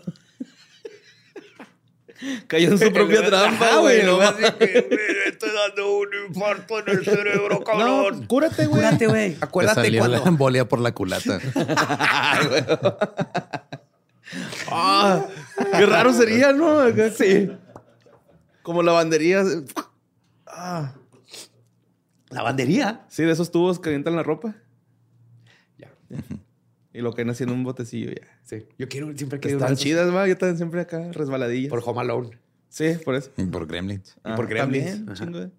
Cayó 2.46 2.72
en 2.72 2.78
su 2.78 2.92
propia 3.00 3.24
trampa, 3.26 3.76
güey. 3.78 4.02
No, 4.04 4.16
güey, 4.16 4.28
mames. 4.30 4.44
así 4.50 4.58
que, 4.58 4.88
"Me 4.90 5.28
estoy 5.30 5.50
dando 5.50 5.98
un 5.98 6.08
infarto 6.28 6.78
en 6.80 6.88
el 6.98 7.04
cerebro, 7.04 7.48
No, 7.58 7.64
cabrón. 7.64 8.26
cúrate, 8.26 8.66
güey. 8.66 8.82
Cúrate, 8.82 9.06
güey. 9.06 9.34
Te 9.34 9.44
Acuérdate 9.44 9.80
salió 9.82 10.02
la 10.06 10.18
cuando... 10.18 10.28
embolia 10.30 10.68
por 10.68 10.80
la 10.80 10.92
culata. 10.92 11.38
Ah, 14.70 15.26
qué 15.76 15.86
raro 15.86 16.12
sería, 16.12 16.52
¿no? 16.52 16.80
Sí. 17.16 17.50
Como 18.62 18.82
lavandería. 18.82 19.42
Ah, 20.46 20.94
Lavandería. 22.28 23.04
sí, 23.08 23.24
de 23.24 23.32
esos 23.32 23.50
tubos 23.50 23.80
que 23.80 23.88
avientan 23.88 24.14
la 24.14 24.22
ropa. 24.22 24.54
Ya, 25.78 25.88
Y 27.00 27.02
lo 27.02 27.14
caen 27.14 27.30
haciendo 27.30 27.54
un 27.54 27.64
botecillo 27.64 28.11
ya. 28.11 28.28
sí. 28.45 28.66
Yo 28.78 28.87
quiero 28.87 29.16
siempre 29.16 29.40
Que 29.40 29.49
están 29.52 29.75
chidas, 29.75 30.14
va. 30.14 30.28
Yo 30.28 30.37
también 30.37 30.59
siempre 30.59 30.83
acá, 30.83 31.11
resbaladillas. 31.12 31.71
por 31.71 31.83
Home 31.83 32.00
Alone. 32.02 32.38
Sí, 32.69 32.90
por 33.02 33.14
eso. 33.14 33.30
por 33.50 33.66
Gremlins. 33.66 34.16
Y 34.23 34.37
por 34.37 34.47
Gremlins. 34.47 34.97
también, 35.07 35.14
chingo 35.16 35.40
de- 35.40 35.50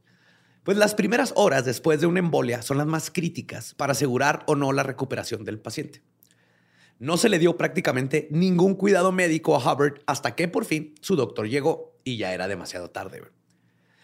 Pues 0.64 0.78
las 0.78 0.94
primeras 0.94 1.34
horas 1.36 1.66
después 1.66 2.00
de 2.00 2.06
una 2.06 2.20
embolia 2.20 2.62
son 2.62 2.78
las 2.78 2.86
más 2.86 3.10
críticas 3.10 3.74
para 3.74 3.94
asegurar 3.94 4.44
o 4.46 4.56
no 4.56 4.72
la 4.72 4.84
recuperación 4.84 5.44
del 5.44 5.58
paciente. 5.60 6.04
No 7.00 7.18
se 7.18 7.30
le 7.30 7.40
dio 7.40 7.58
prácticamente 7.58 8.28
ningún 8.30 8.76
cuidado 8.76 9.12
médico 9.12 9.56
a 9.56 9.74
Hubbard 9.74 9.96
hasta 10.06 10.36
que 10.36 10.48
por 10.48 10.66
fin 10.66 10.94
su 11.02 11.16
doctor 11.16 11.50
llegó 11.50 12.00
y 12.04 12.18
ya 12.18 12.34
era 12.36 12.48
demasiado 12.48 12.92
tarde. 12.92 13.24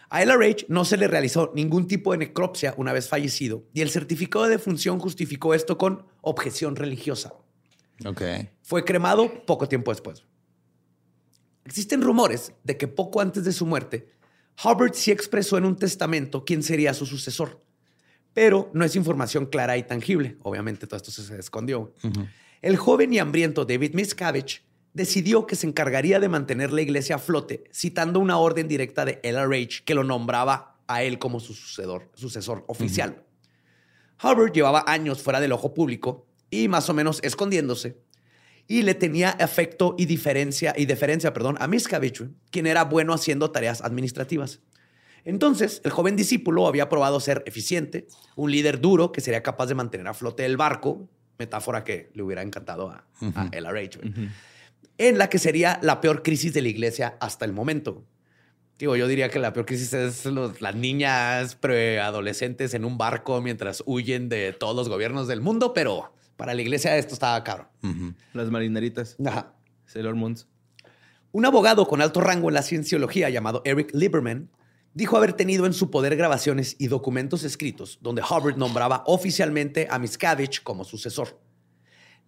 A 0.09 0.23
LRH 0.23 0.67
no 0.69 0.85
se 0.85 0.97
le 0.97 1.07
realizó 1.07 1.51
ningún 1.53 1.87
tipo 1.87 2.11
de 2.11 2.19
necropsia 2.19 2.73
una 2.77 2.93
vez 2.93 3.09
fallecido 3.09 3.65
y 3.73 3.81
el 3.81 3.89
certificado 3.89 4.45
de 4.45 4.51
defunción 4.51 4.99
justificó 4.99 5.53
esto 5.53 5.77
con 5.77 6.05
objeción 6.21 6.75
religiosa. 6.75 7.33
Ok. 8.05 8.21
Fue 8.61 8.85
cremado 8.85 9.45
poco 9.45 9.67
tiempo 9.67 9.91
después. 9.91 10.23
Existen 11.65 12.01
rumores 12.01 12.53
de 12.63 12.77
que 12.77 12.87
poco 12.87 13.19
antes 13.19 13.43
de 13.43 13.51
su 13.51 13.65
muerte, 13.65 14.07
Hubbard 14.63 14.93
sí 14.93 15.11
expresó 15.11 15.57
en 15.57 15.65
un 15.65 15.75
testamento 15.75 16.45
quién 16.45 16.63
sería 16.63 16.93
su 16.93 17.05
sucesor, 17.05 17.61
pero 18.33 18.71
no 18.73 18.85
es 18.85 18.95
información 18.95 19.45
clara 19.47 19.77
y 19.77 19.83
tangible. 19.83 20.37
Obviamente 20.43 20.87
todo 20.87 20.97
esto 20.97 21.11
se 21.11 21.37
escondió. 21.37 21.93
El 22.61 22.77
joven 22.77 23.13
y 23.13 23.19
hambriento 23.19 23.65
David 23.65 23.93
Miscavige 23.93 24.61
decidió 24.97 25.45
que 25.45 25.55
se 25.55 25.67
encargaría 25.67 26.19
de 26.19 26.27
mantener 26.27 26.73
la 26.73 26.81
iglesia 26.81 27.15
a 27.15 27.19
flote, 27.19 27.63
citando 27.71 28.19
una 28.19 28.39
orden 28.39 28.67
directa 28.67 29.05
de 29.05 29.21
LRH 29.23 29.83
que 29.85 29.93
lo 29.93 30.03
nombraba 30.03 30.75
a 30.87 31.03
él 31.03 31.19
como 31.19 31.39
su 31.39 31.53
sucesor, 31.53 32.09
sucesor 32.15 32.65
oficial. 32.67 33.23
Hubbard 34.21 34.51
llevaba 34.51 34.83
años 34.87 35.21
fuera 35.21 35.39
del 35.39 35.51
ojo 35.51 35.75
público 35.75 36.25
y 36.49 36.67
más 36.67 36.89
o 36.89 36.95
menos 36.95 37.19
escondiéndose, 37.23 38.01
y 38.67 38.81
le 38.81 38.95
tenía 38.95 39.29
afecto 39.29 39.95
y 39.99 40.05
diferencia 40.05 40.73
y 40.75 40.87
deferencia, 40.87 41.31
perdón, 41.31 41.57
a 41.59 41.67
Miscavige, 41.67 42.29
quien 42.49 42.65
era 42.65 42.83
bueno 42.83 43.13
haciendo 43.13 43.51
tareas 43.51 43.81
administrativas. 43.81 44.61
Entonces, 45.23 45.79
el 45.85 45.91
joven 45.91 46.15
discípulo 46.15 46.67
había 46.67 46.89
probado 46.89 47.19
ser 47.19 47.43
eficiente, 47.45 48.07
un 48.35 48.51
líder 48.51 48.81
duro 48.81 49.11
que 49.11 49.21
sería 49.21 49.43
capaz 49.43 49.67
de 49.67 49.75
mantener 49.75 50.07
a 50.07 50.13
flote 50.13 50.43
el 50.45 50.57
barco, 50.57 51.07
metáfora 51.37 51.83
que 51.83 52.09
le 52.15 52.23
hubiera 52.23 52.41
encantado 52.41 52.89
a, 52.89 53.05
a 53.35 53.49
LRH, 53.51 53.99
en 54.97 55.17
la 55.17 55.29
que 55.29 55.39
sería 55.39 55.79
la 55.81 56.01
peor 56.01 56.23
crisis 56.23 56.53
de 56.53 56.61
la 56.61 56.67
iglesia 56.69 57.17
hasta 57.19 57.45
el 57.45 57.53
momento. 57.53 58.03
Digo, 58.79 58.95
yo 58.95 59.07
diría 59.07 59.29
que 59.29 59.39
la 59.39 59.53
peor 59.53 59.65
crisis 59.65 59.93
es 59.93 60.25
los- 60.25 60.61
las 60.61 60.75
niñas 60.75 61.55
preadolescentes 61.55 62.73
en 62.73 62.85
un 62.85 62.97
barco 62.97 63.41
mientras 63.41 63.81
huyen 63.85 64.29
de 64.29 64.53
todos 64.53 64.75
los 64.75 64.89
gobiernos 64.89 65.27
del 65.27 65.41
mundo, 65.41 65.73
pero 65.73 66.13
para 66.35 66.53
la 66.53 66.61
iglesia 66.61 66.95
esto 66.97 67.13
estaba 67.15 67.43
caro. 67.43 67.69
Las 68.33 68.51
marineritas. 68.51 69.15
Ajá. 69.25 69.53
Sailor 69.85 70.15
Moons. 70.15 70.47
Un 71.31 71.45
abogado 71.45 71.87
con 71.87 72.01
alto 72.01 72.21
rango 72.21 72.49
en 72.49 72.53
la 72.53 72.61
cienciología 72.61 73.29
llamado 73.29 73.61
Eric 73.65 73.91
Lieberman 73.93 74.49
dijo 74.93 75.17
haber 75.17 75.33
tenido 75.33 75.65
en 75.65 75.73
su 75.73 75.89
poder 75.91 76.15
grabaciones 76.15 76.75
y 76.79 76.87
documentos 76.87 77.43
escritos 77.43 77.99
donde 78.01 78.21
Hubbard 78.21 78.57
nombraba 78.57 79.03
oficialmente 79.07 79.87
a 79.89 79.97
Miscavige 79.99 80.61
como 80.63 80.83
sucesor. 80.83 81.39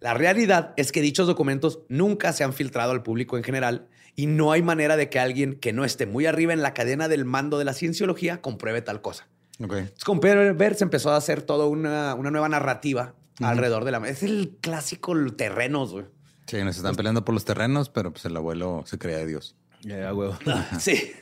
La 0.00 0.14
realidad 0.14 0.72
es 0.76 0.92
que 0.92 1.02
dichos 1.02 1.26
documentos 1.26 1.80
nunca 1.88 2.32
se 2.32 2.42
han 2.42 2.52
filtrado 2.52 2.92
al 2.92 3.02
público 3.02 3.36
en 3.36 3.44
general 3.44 3.88
y 4.16 4.26
no 4.26 4.52
hay 4.52 4.62
manera 4.62 4.96
de 4.96 5.08
que 5.10 5.18
alguien 5.18 5.54
que 5.54 5.72
no 5.72 5.84
esté 5.84 6.06
muy 6.06 6.26
arriba 6.26 6.52
en 6.52 6.62
la 6.62 6.74
cadena 6.74 7.08
del 7.08 7.24
mando 7.24 7.58
de 7.58 7.64
la 7.64 7.74
cienciología 7.74 8.40
compruebe 8.40 8.82
tal 8.82 9.02
cosa. 9.02 9.28
Ok. 9.62 9.72
Entonces, 9.72 10.04
con 10.04 10.20
Pedro 10.20 10.54
Ver 10.54 10.74
se 10.74 10.84
empezó 10.84 11.10
a 11.10 11.16
hacer 11.16 11.42
toda 11.42 11.66
una, 11.66 12.14
una 12.14 12.30
nueva 12.30 12.48
narrativa 12.48 13.14
alrededor 13.40 13.84
de 13.84 13.90
la... 13.92 13.98
Es 14.08 14.22
el 14.22 14.56
clásico 14.60 15.14
terrenos, 15.36 15.92
güey. 15.92 16.06
Sí, 16.46 16.62
nos 16.64 16.76
están 16.76 16.96
peleando 16.96 17.24
por 17.24 17.34
los 17.34 17.44
terrenos, 17.44 17.90
pero 17.90 18.10
pues 18.12 18.24
el 18.24 18.36
abuelo 18.36 18.82
se 18.86 18.98
creía 18.98 19.24
Dios. 19.24 19.54
Ya, 19.82 20.12
huevo. 20.12 20.36
Sí. 20.80 21.12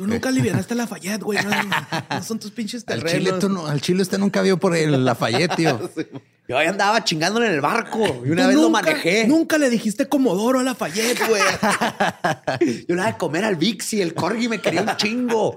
Tú 0.00 0.06
nunca 0.06 0.30
alivianaste 0.30 0.72
a 0.72 0.76
Lafayette, 0.78 1.22
güey. 1.22 1.38
No, 1.44 1.50
no 2.08 2.22
son 2.22 2.38
tus 2.38 2.50
pinches 2.52 2.84
Al 2.88 3.00
terrenos. 3.02 3.12
chile, 3.12 3.32
tú 3.38 3.48
no- 3.50 3.66
al 3.66 3.82
chile 3.82 4.00
usted 4.00 4.16
nunca 4.16 4.40
vio 4.40 4.56
por 4.58 4.74
el 4.74 5.04
Lafayette, 5.04 5.56
tío. 5.56 5.78
Yo 6.48 6.56
ahí 6.56 6.66
andaba 6.66 7.04
chingándole 7.04 7.48
en 7.48 7.52
el 7.52 7.60
barco 7.60 7.98
y 8.24 8.30
una 8.30 8.44
Tú 8.44 8.48
vez 8.48 8.56
lo 8.56 8.62
nunca- 8.62 8.82
manejé. 8.82 9.26
Nunca 9.28 9.58
le 9.58 9.68
dijiste 9.68 10.08
Comodoro 10.08 10.58
a 10.58 10.62
Lafayette, 10.62 11.20
güey. 11.28 11.42
Yo 12.88 12.94
le 12.94 12.96
daba 12.96 13.12
de 13.12 13.18
comer 13.18 13.44
al 13.44 13.56
Vixi, 13.56 14.00
el 14.00 14.14
corgi 14.14 14.48
me 14.48 14.58
quería 14.58 14.80
un 14.82 14.96
chingo. 14.96 15.54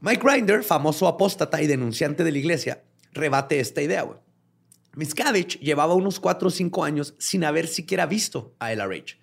Mike 0.00 0.22
Grinder, 0.22 0.62
famoso 0.62 1.08
apóstata 1.08 1.60
y 1.62 1.66
denunciante 1.66 2.24
de 2.24 2.32
la 2.32 2.38
iglesia, 2.38 2.82
rebate 3.12 3.58
esta 3.58 3.80
idea. 3.82 4.02
güey. 4.02 4.18
Miscavige 4.94 5.58
llevaba 5.60 5.94
unos 5.94 6.20
4 6.20 6.48
o 6.48 6.50
5 6.50 6.84
años 6.84 7.14
sin 7.18 7.44
haber 7.44 7.66
siquiera 7.68 8.06
visto 8.06 8.54
a 8.58 8.70
LRH. 8.72 9.17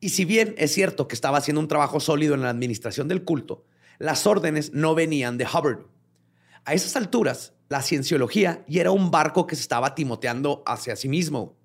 Y 0.00 0.10
si 0.10 0.24
bien 0.24 0.54
es 0.58 0.72
cierto 0.72 1.08
que 1.08 1.14
estaba 1.14 1.38
haciendo 1.38 1.60
un 1.60 1.68
trabajo 1.68 2.00
sólido 2.00 2.34
en 2.34 2.42
la 2.42 2.50
administración 2.50 3.08
del 3.08 3.24
culto, 3.24 3.64
las 3.98 4.26
órdenes 4.26 4.72
no 4.72 4.94
venían 4.94 5.38
de 5.38 5.44
Hubbard. 5.46 5.80
A 6.64 6.74
esas 6.74 6.96
alturas, 6.96 7.54
la 7.68 7.80
cienciología 7.82 8.64
ya 8.68 8.80
era 8.82 8.90
un 8.90 9.10
barco 9.10 9.46
que 9.46 9.56
se 9.56 9.62
estaba 9.62 9.94
timoteando 9.94 10.62
hacia 10.66 10.96
sí 10.96 11.08
mismo. 11.08 11.56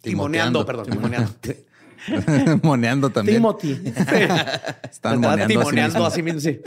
Timoneando, 0.00 0.64
Timoteando. 0.64 0.66
perdón, 0.66 0.90
timoneando. 0.90 2.60
moneando 2.62 3.10
también. 3.10 3.36
Timothy. 3.38 3.72
Están 3.86 4.76
Estaba 4.90 5.14
moneando. 5.16 5.30
a 5.30 5.36
sí 5.38 5.46
timoneando 5.48 5.94
mismos. 5.98 6.12
así 6.12 6.22
mismo, 6.22 6.40
sí. 6.40 6.60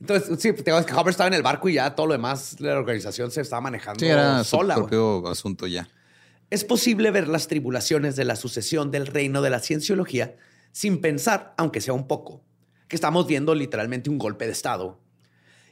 Entonces, 0.00 0.38
sí, 0.40 0.52
te 0.52 0.62
digo, 0.62 0.78
es 0.78 0.86
que 0.86 0.92
Hubbard 0.92 1.08
estaba 1.10 1.26
en 1.28 1.34
el 1.34 1.42
barco 1.42 1.68
y 1.68 1.74
ya 1.74 1.94
todo 1.94 2.06
lo 2.06 2.12
demás 2.12 2.56
de 2.56 2.68
la 2.68 2.78
organización 2.78 3.30
se 3.32 3.40
estaba 3.40 3.60
manejando 3.62 3.98
Sí, 4.00 4.06
era 4.06 4.44
su 4.44 4.50
sola. 4.50 4.74
güey. 4.76 4.86
propio 4.88 5.28
asunto 5.28 5.66
ya. 5.66 5.88
Es 6.50 6.64
posible 6.64 7.10
ver 7.10 7.28
las 7.28 7.46
tribulaciones 7.46 8.16
de 8.16 8.24
la 8.24 8.36
sucesión 8.36 8.90
del 8.90 9.06
reino 9.06 9.42
de 9.42 9.50
la 9.50 9.60
cienciología 9.60 10.36
sin 10.72 11.00
pensar, 11.00 11.54
aunque 11.58 11.80
sea 11.80 11.94
un 11.94 12.06
poco, 12.06 12.42
que 12.88 12.96
estamos 12.96 13.26
viendo 13.26 13.54
literalmente 13.54 14.08
un 14.10 14.18
golpe 14.18 14.46
de 14.46 14.52
Estado. 14.52 14.98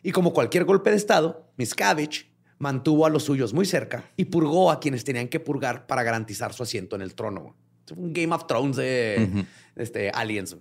Y 0.02 0.12
como 0.12 0.32
cualquier 0.32 0.64
golpe 0.64 0.90
de 0.90 0.96
Estado, 0.96 1.50
Miscavige 1.56 2.26
mantuvo 2.58 3.06
a 3.06 3.10
los 3.10 3.24
suyos 3.24 3.52
muy 3.54 3.66
cerca 3.66 4.10
y 4.16 4.26
purgó 4.26 4.70
a 4.70 4.80
quienes 4.80 5.04
tenían 5.04 5.28
que 5.28 5.40
purgar 5.40 5.86
para 5.86 6.02
garantizar 6.02 6.52
su 6.52 6.62
asiento 6.62 6.96
en 6.96 7.02
el 7.02 7.14
trono. 7.14 7.56
Un 7.96 8.12
Game 8.12 8.34
of 8.34 8.46
Thrones 8.46 8.76
de 8.76 9.28
Ujú. 9.30 9.46
este, 9.76 10.10
Aliens. 10.10 10.56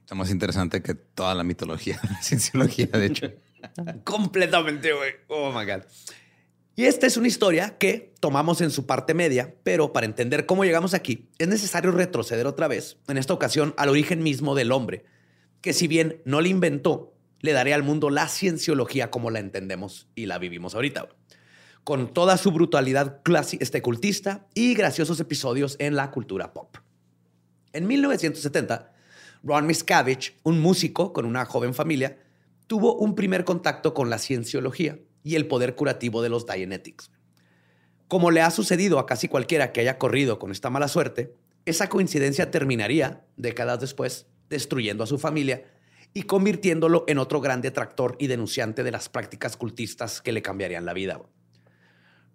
Está 0.00 0.14
más 0.14 0.30
interesante 0.30 0.82
que 0.82 0.94
toda 0.94 1.34
la 1.34 1.42
mitología, 1.44 2.00
la 2.10 2.22
cienciología, 2.22 2.86
de 2.86 3.06
hecho. 3.06 3.32
Completamente, 4.04 4.92
güey. 4.92 5.12
Oh 5.28 5.50
my 5.52 5.64
God. 5.64 5.82
Y 6.78 6.84
esta 6.84 7.06
es 7.06 7.16
una 7.16 7.26
historia 7.26 7.78
que 7.78 8.12
tomamos 8.20 8.60
en 8.60 8.70
su 8.70 8.84
parte 8.84 9.14
media, 9.14 9.54
pero 9.62 9.94
para 9.94 10.04
entender 10.04 10.44
cómo 10.44 10.62
llegamos 10.62 10.92
aquí, 10.92 11.30
es 11.38 11.48
necesario 11.48 11.90
retroceder 11.90 12.46
otra 12.46 12.68
vez, 12.68 12.98
en 13.08 13.16
esta 13.16 13.32
ocasión 13.32 13.72
al 13.78 13.88
origen 13.88 14.22
mismo 14.22 14.54
del 14.54 14.72
hombre, 14.72 15.06
que 15.62 15.72
si 15.72 15.88
bien 15.88 16.20
no 16.26 16.42
la 16.42 16.48
inventó, 16.48 17.14
le 17.40 17.54
daría 17.54 17.76
al 17.76 17.82
mundo 17.82 18.10
la 18.10 18.28
cienciología 18.28 19.10
como 19.10 19.30
la 19.30 19.38
entendemos 19.38 20.06
y 20.14 20.26
la 20.26 20.36
vivimos 20.36 20.74
ahorita. 20.74 21.08
Con 21.82 22.12
toda 22.12 22.36
su 22.36 22.52
brutalidad 22.52 23.22
este, 23.58 23.80
cultista 23.80 24.46
y 24.52 24.74
graciosos 24.74 25.18
episodios 25.18 25.76
en 25.78 25.96
la 25.96 26.10
cultura 26.10 26.52
pop. 26.52 26.76
En 27.72 27.86
1970, 27.86 28.92
Ron 29.42 29.66
Miscavige, 29.66 30.34
un 30.42 30.60
músico 30.60 31.14
con 31.14 31.24
una 31.24 31.46
joven 31.46 31.72
familia, 31.72 32.18
tuvo 32.66 32.96
un 32.96 33.14
primer 33.14 33.44
contacto 33.44 33.94
con 33.94 34.10
la 34.10 34.18
cienciología 34.18 34.98
y 35.26 35.34
el 35.34 35.48
poder 35.48 35.74
curativo 35.74 36.22
de 36.22 36.28
los 36.28 36.46
Dianetics. 36.46 37.10
Como 38.06 38.30
le 38.30 38.42
ha 38.42 38.52
sucedido 38.52 39.00
a 39.00 39.06
casi 39.06 39.26
cualquiera 39.26 39.72
que 39.72 39.80
haya 39.80 39.98
corrido 39.98 40.38
con 40.38 40.52
esta 40.52 40.70
mala 40.70 40.86
suerte, 40.86 41.34
esa 41.64 41.88
coincidencia 41.88 42.52
terminaría, 42.52 43.24
décadas 43.36 43.80
después, 43.80 44.28
destruyendo 44.48 45.02
a 45.02 45.08
su 45.08 45.18
familia 45.18 45.64
y 46.14 46.22
convirtiéndolo 46.22 47.04
en 47.08 47.18
otro 47.18 47.40
gran 47.40 47.60
detractor 47.60 48.16
y 48.20 48.28
denunciante 48.28 48.84
de 48.84 48.92
las 48.92 49.08
prácticas 49.08 49.56
cultistas 49.56 50.22
que 50.22 50.30
le 50.30 50.42
cambiarían 50.42 50.86
la 50.86 50.94
vida. 50.94 51.20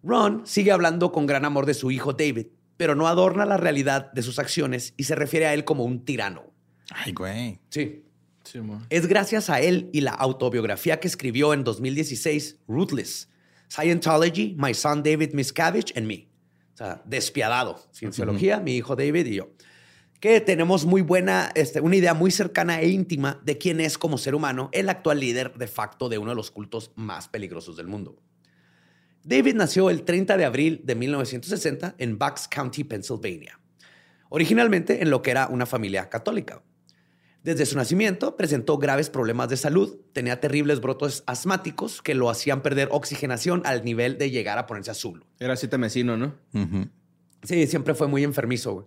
Ron 0.04 0.46
sigue 0.46 0.74
hablando 0.74 1.14
con 1.14 1.26
gran 1.26 1.46
amor 1.46 1.66
de 1.66 1.76
su 1.76 1.92
hijo 1.92 2.12
David, 2.12 2.48
pero 2.76 2.96
no 2.96 3.08
adorna 3.08 3.46
la 3.46 3.56
realidad 3.56 4.12
de 4.12 4.22
sus 4.22 4.38
acciones 4.38 4.94
y 4.98 5.06
se 5.06 5.16
refiere 5.16 5.46
a 5.48 5.54
él 5.54 5.64
como 5.64 5.86
un 5.86 6.04
tirano. 6.04 6.44
Ay, 6.90 7.14
güey. 7.14 7.62
Sí, 7.70 8.04
Sí, 8.52 8.60
es 8.90 9.08
gracias 9.08 9.50
a 9.50 9.62
él 9.62 9.90
y 9.94 10.02
la 10.02 10.12
autobiografía 10.12 11.00
que 11.00 11.08
escribió 11.08 11.54
en 11.54 11.64
2016, 11.64 12.58
Ruthless, 12.68 13.30
Scientology, 13.70 14.58
My 14.58 14.74
Son 14.74 15.02
David 15.02 15.32
Miscavige 15.32 15.94
and 15.96 16.06
Me. 16.06 16.28
O 16.74 16.78
sea, 16.78 17.02
despiadado. 17.06 17.82
Cienciología, 17.94 18.60
mi 18.60 18.76
hijo 18.76 18.98
David 18.98 19.26
y 19.28 19.36
yo. 19.36 19.52
Que 20.20 20.42
tenemos 20.42 20.86
muy 20.86 21.02
buena, 21.02 21.50
este, 21.56 21.80
una 21.80 21.96
idea 21.96 22.14
muy 22.14 22.30
cercana 22.30 22.82
e 22.82 22.90
íntima 22.90 23.40
de 23.46 23.58
quién 23.58 23.80
es 23.80 23.98
como 23.98 24.18
ser 24.18 24.36
humano 24.36 24.70
el 24.74 24.90
actual 24.90 25.22
líder 25.22 25.54
de 25.54 25.68
facto 25.68 26.10
de 26.10 26.18
uno 26.18 26.32
de 26.32 26.36
los 26.36 26.52
cultos 26.52 26.92
más 26.96 27.30
peligrosos 27.30 27.78
del 27.78 27.88
mundo. 27.88 28.22
David 29.24 29.56
nació 29.56 29.90
el 29.90 30.04
30 30.04 30.36
de 30.36 30.44
abril 30.44 30.82
de 30.84 30.96
1960 30.96 31.96
en 31.98 32.18
Bucks 32.18 32.50
County, 32.50 32.84
Pennsylvania. 32.84 33.58
Originalmente 34.28 35.02
en 35.02 35.10
lo 35.10 35.22
que 35.22 35.32
era 35.32 35.48
una 35.48 35.66
familia 35.66 36.10
católica. 36.10 36.62
Desde 37.44 37.66
su 37.66 37.76
nacimiento 37.76 38.38
presentó 38.38 38.78
graves 38.78 39.10
problemas 39.10 39.50
de 39.50 39.58
salud, 39.58 39.98
tenía 40.14 40.40
terribles 40.40 40.80
brotes 40.80 41.24
asmáticos 41.26 42.02
que 42.04 42.14
lo 42.14 42.30
hacían 42.30 42.62
perder 42.62 42.90
oxigenación 42.92 43.64
al 43.66 43.84
nivel 43.84 44.20
de 44.20 44.30
llegar 44.30 44.60
a 44.60 44.68
ponerse 44.68 44.92
azul. 44.92 45.26
Era 45.40 45.54
así 45.54 45.68
temecino, 45.68 46.18
¿no? 46.18 46.36
Sí, 47.44 47.66
siempre 47.66 47.96
fue 47.96 48.08
muy 48.08 48.24
enfermizo. 48.24 48.74
güey. 48.74 48.86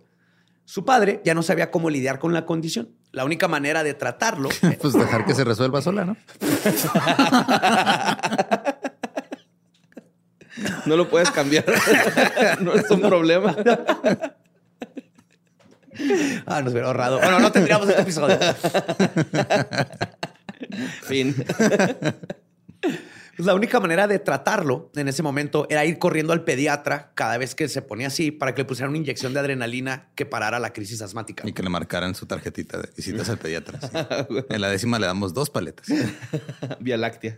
Su 0.63 0.85
padre 0.85 1.21
ya 1.25 1.35
no 1.35 1.43
sabía 1.43 1.69
cómo 1.69 1.89
lidiar 1.89 2.17
con 2.17 2.33
la 2.33 2.45
condición. 2.45 2.89
La 3.11 3.25
única 3.25 3.47
manera 3.47 3.83
de 3.83 3.93
tratarlo 3.93 4.49
Pues 4.81 4.93
dejar 4.93 5.25
que 5.25 5.35
se 5.35 5.43
resuelva 5.43 5.81
sola, 5.81 6.05
¿no? 6.05 6.17
No 10.85 10.95
lo 10.95 11.09
puedes 11.09 11.31
cambiar. 11.31 11.65
no 12.61 12.73
es 12.73 12.89
un 12.89 13.01
problema. 13.01 13.55
Ah, 16.45 16.61
nos 16.61 16.73
hubiera 16.73 16.87
ahorrado. 16.87 17.19
Bueno, 17.19 17.39
no 17.39 17.51
tendríamos 17.51 17.89
este 17.89 18.01
episodio. 18.01 18.37
Fin. 21.03 21.35
Pues 23.35 23.45
la 23.45 23.53
única 23.53 23.81
manera 23.81 24.07
de 24.07 24.19
tratarlo 24.19 24.91
en 24.95 25.09
ese 25.09 25.21
momento 25.21 25.67
era 25.69 25.83
ir 25.83 25.97
corriendo 25.97 26.31
al 26.31 26.45
pediatra 26.45 27.11
cada 27.15 27.37
vez 27.37 27.53
que 27.53 27.67
se 27.67 27.81
ponía 27.81 28.07
así 28.07 28.31
para 28.31 28.55
que 28.55 28.61
le 28.61 28.65
pusieran 28.65 28.91
una 28.91 28.99
inyección 28.99 29.33
de 29.33 29.41
adrenalina 29.41 30.07
que 30.15 30.25
parara 30.25 30.57
la 30.59 30.71
crisis 30.71 31.01
asmática. 31.01 31.43
Y 31.45 31.51
que 31.51 31.61
le 31.61 31.69
marcaran 31.69 32.15
su 32.15 32.27
tarjetita 32.27 32.77
de 32.77 32.89
visitas 32.95 33.27
al 33.29 33.37
pediatra. 33.37 33.79
sí. 33.81 33.89
En 34.49 34.61
la 34.61 34.69
décima 34.69 34.99
le 34.99 35.07
damos 35.07 35.33
dos 35.33 35.49
paletas. 35.49 35.87
Vía 36.79 36.97
Láctea. 36.97 37.37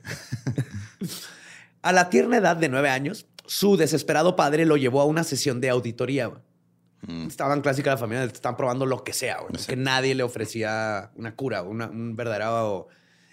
A 1.82 1.92
la 1.92 2.10
tierna 2.10 2.38
edad 2.38 2.58
de 2.58 2.70
nueve 2.70 2.90
años, 2.90 3.26
su 3.48 3.78
desesperado 3.78 4.36
padre 4.36 4.66
lo 4.66 4.78
llevó 4.78 5.02
a 5.02 5.06
una 5.06 5.24
sesión 5.24 5.62
de 5.62 5.70
auditoría. 5.70 6.32
Güey. 7.02 7.28
Estaban 7.28 7.62
clásica 7.62 7.92
la 7.92 7.98
familia, 7.98 8.24
estaban 8.24 8.58
probando 8.58 8.86
lo 8.86 9.04
que 9.04 9.14
sea, 9.14 9.40
güey, 9.42 9.54
que 9.66 9.76
nadie 9.76 10.16
le 10.16 10.24
ofrecía 10.24 11.12
una 11.16 11.36
cura, 11.36 11.62
una- 11.64 11.88
un 11.88 12.16
verdadero 12.16 12.88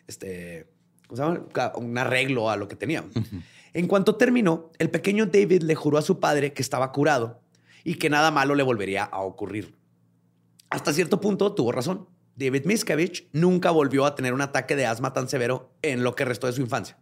este, 0.06 0.66
¿cómo 1.06 1.16
se 1.16 1.22
llama? 1.22 1.46
Ca- 1.52 1.72
un 1.76 1.96
arreglo 1.96 2.50
a 2.50 2.56
lo 2.56 2.68
que 2.68 2.76
tenía. 2.76 3.04
En 3.72 3.88
cuanto 3.88 4.16
terminó, 4.16 4.70
el 4.78 4.90
pequeño 4.90 5.26
David 5.26 5.62
le 5.62 5.74
juró 5.74 5.98
a 5.98 6.02
su 6.02 6.20
padre 6.20 6.52
que 6.52 6.62
estaba 6.62 6.92
curado 6.92 7.40
y 7.82 7.96
que 7.96 8.10
nada 8.10 8.30
malo 8.30 8.54
le 8.54 8.62
volvería 8.62 9.04
a 9.04 9.20
ocurrir. 9.20 9.74
Hasta 10.70 10.92
cierto 10.92 11.20
punto 11.20 11.54
tuvo 11.54 11.72
razón. 11.72 12.08
David 12.36 12.64
Miscavige 12.66 13.28
nunca 13.32 13.70
volvió 13.70 14.04
a 14.06 14.14
tener 14.14 14.34
un 14.34 14.40
ataque 14.40 14.74
de 14.76 14.86
asma 14.86 15.12
tan 15.12 15.28
severo 15.28 15.72
en 15.82 16.02
lo 16.02 16.14
que 16.16 16.24
restó 16.24 16.46
de 16.48 16.52
su 16.52 16.60
infancia. 16.60 16.98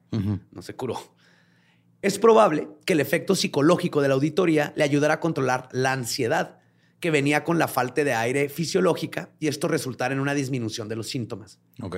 No 0.50 0.62
se 0.62 0.74
curó. 0.76 0.98
Es 2.02 2.18
probable 2.18 2.68
que 2.84 2.94
el 2.94 3.00
efecto 3.00 3.34
psicológico 3.36 4.02
de 4.02 4.08
la 4.08 4.14
auditoría 4.14 4.72
le 4.76 4.82
ayudara 4.84 5.14
a 5.14 5.20
controlar 5.20 5.68
la 5.72 5.92
ansiedad 5.92 6.58
que 6.98 7.10
venía 7.10 7.44
con 7.44 7.58
la 7.58 7.68
falta 7.68 8.02
de 8.04 8.12
aire 8.14 8.48
fisiológica 8.48 9.30
y 9.38 9.48
esto 9.48 9.68
resultara 9.68 10.12
en 10.14 10.20
una 10.20 10.34
disminución 10.34 10.88
de 10.88 10.96
los 10.96 11.08
síntomas. 11.08 11.58
Ok. 11.80 11.96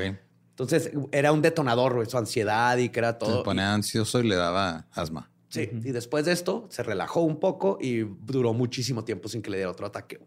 Entonces 0.50 0.90
era 1.10 1.32
un 1.32 1.42
detonador, 1.42 2.06
su 2.08 2.16
ansiedad 2.18 2.76
y 2.78 2.90
que 2.90 3.00
era 3.00 3.12
Se 3.12 3.18
todo. 3.18 3.42
ponía 3.42 3.72
ansioso 3.74 4.20
y 4.20 4.28
le 4.28 4.36
daba 4.36 4.86
asma. 4.92 5.30
Sí, 5.48 5.70
y 5.72 5.92
después 5.92 6.24
de 6.24 6.32
esto 6.32 6.66
se 6.70 6.82
relajó 6.82 7.20
un 7.20 7.38
poco 7.40 7.78
y 7.80 8.00
duró 8.00 8.52
muchísimo 8.54 9.04
tiempo 9.04 9.28
sin 9.28 9.40
que 9.40 9.50
le 9.50 9.56
diera 9.58 9.70
otro 9.70 9.86
ataque. 9.86 10.20